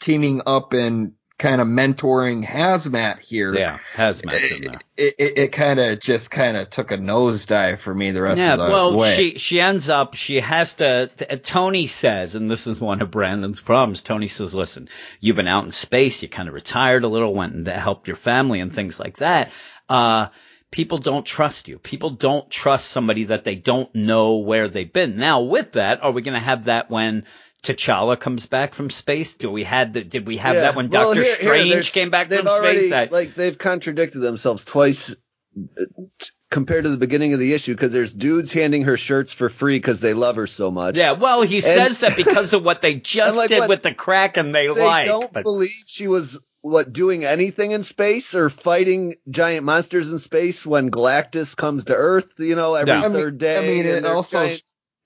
teaming 0.00 0.42
up 0.46 0.72
and 0.72 1.12
kind 1.42 1.60
of 1.60 1.66
mentoring 1.66 2.44
Hazmat 2.46 3.18
here, 3.18 3.52
Yeah, 3.54 3.78
hazmat's 3.94 4.52
in 4.52 4.60
there. 4.62 4.80
it 4.96 5.14
it, 5.18 5.38
it 5.38 5.48
kind 5.52 5.80
of 5.80 5.98
just 5.98 6.30
kind 6.30 6.56
of 6.56 6.70
took 6.70 6.92
a 6.92 6.96
nosedive 6.96 7.78
for 7.78 7.92
me 7.94 8.12
the 8.12 8.22
rest 8.22 8.38
Yeah, 8.38 8.54
of 8.54 8.60
the 8.60 8.70
well, 8.70 8.96
way. 8.96 9.14
she 9.14 9.38
she 9.38 9.60
ends 9.60 9.90
up 9.90 10.14
she 10.14 10.40
has 10.40 10.74
to. 10.74 11.10
Tony 11.42 11.88
says, 11.88 12.34
and 12.36 12.50
this 12.50 12.66
is 12.66 12.80
one 12.80 13.02
of 13.02 13.10
Brandon's 13.10 13.60
problems. 13.60 14.02
Tony 14.02 14.28
says, 14.28 14.54
"Listen, 14.54 14.88
you've 15.20 15.36
been 15.36 15.48
out 15.48 15.64
in 15.64 15.72
space. 15.72 16.22
You 16.22 16.28
kind 16.28 16.48
of 16.48 16.54
retired 16.54 17.04
a 17.04 17.08
little, 17.08 17.34
went 17.34 17.54
and 17.54 17.66
helped 17.66 18.06
your 18.06 18.16
family 18.16 18.60
and 18.60 18.72
things 18.74 19.00
like 19.00 19.16
that. 19.18 19.50
Uh, 19.88 20.28
people 20.70 20.98
don't 20.98 21.26
trust 21.26 21.68
you. 21.68 21.78
People 21.78 22.10
don't 22.10 22.48
trust 22.50 22.86
somebody 22.88 23.24
that 23.24 23.44
they 23.44 23.56
don't 23.56 23.94
know 23.94 24.36
where 24.38 24.68
they've 24.68 24.92
been. 24.92 25.16
Now, 25.16 25.40
with 25.42 25.72
that, 25.72 26.02
are 26.02 26.12
we 26.12 26.22
going 26.22 26.34
to 26.40 26.40
have 26.40 26.64
that 26.66 26.90
when?" 26.90 27.24
T'Challa 27.62 28.18
comes 28.18 28.46
back 28.46 28.74
from 28.74 28.90
space. 28.90 29.34
Do 29.34 29.50
we 29.50 29.62
had 29.64 29.94
the, 29.94 30.02
did 30.02 30.26
we 30.26 30.38
have 30.38 30.54
Yeah. 30.56 30.60
that 30.62 30.74
when 30.74 30.88
Well, 30.90 31.08
Doctor 31.14 31.22
here- 31.22 31.36
here, 31.36 31.42
Strange 31.42 31.70
there's- 31.72 31.90
came 31.90 32.10
back 32.10 32.28
they've 32.28 32.40
from 32.40 32.48
already, 32.48 32.78
space? 32.80 32.90
That, 32.90 33.12
like 33.12 33.34
they've 33.34 33.56
contradicted 33.56 34.20
themselves 34.20 34.64
twice 34.64 35.14
uh, 35.56 35.82
compared 36.50 36.84
to 36.84 36.90
the 36.90 36.96
beginning 36.96 37.34
of 37.34 37.40
the 37.40 37.54
issue 37.54 37.72
because 37.72 37.92
there's 37.92 38.12
dudes 38.12 38.52
handing 38.52 38.82
her 38.82 38.96
shirts 38.96 39.32
for 39.32 39.48
free 39.48 39.76
because 39.78 40.00
they 40.00 40.12
love 40.12 40.36
her 40.36 40.46
so 40.46 40.70
much. 40.70 40.96
yeah, 40.98 41.12
well, 41.12 41.42
he 41.42 41.60
says 41.60 42.00
that 42.00 42.16
because 42.16 42.52
of 42.52 42.64
what 42.64 42.82
they 42.82 42.94
just 42.96 43.36
like, 43.36 43.48
did 43.48 43.60
what- 43.60 43.68
with 43.68 43.82
the 43.82 43.94
Kraken 43.94 44.52
they, 44.52 44.66
they 44.66 44.72
like. 44.84 45.06
don't 45.06 45.32
but- 45.32 45.44
believe 45.44 45.70
she 45.86 46.08
was 46.08 46.38
what 46.62 46.92
doing 46.92 47.24
anything 47.24 47.72
in 47.72 47.82
space 47.82 48.34
or 48.36 48.48
fighting 48.50 49.14
giant 49.28 49.64
monsters 49.64 50.10
in 50.12 50.18
space 50.20 50.64
when 50.64 50.90
Galactus 50.92 51.56
comes 51.56 51.86
to 51.86 51.94
Earth. 51.94 52.30
You 52.38 52.54
know, 52.54 52.74
every 52.74 52.92
Yeah. 52.92 53.00
I 53.04 53.08
mean- 53.08 53.12
third 53.20 53.38
day. 53.38 53.58
I 53.58 53.60
mean, 53.68 53.86
and 53.86 53.98
it 53.98 54.04
also 54.06 54.38
giant- 54.46 54.62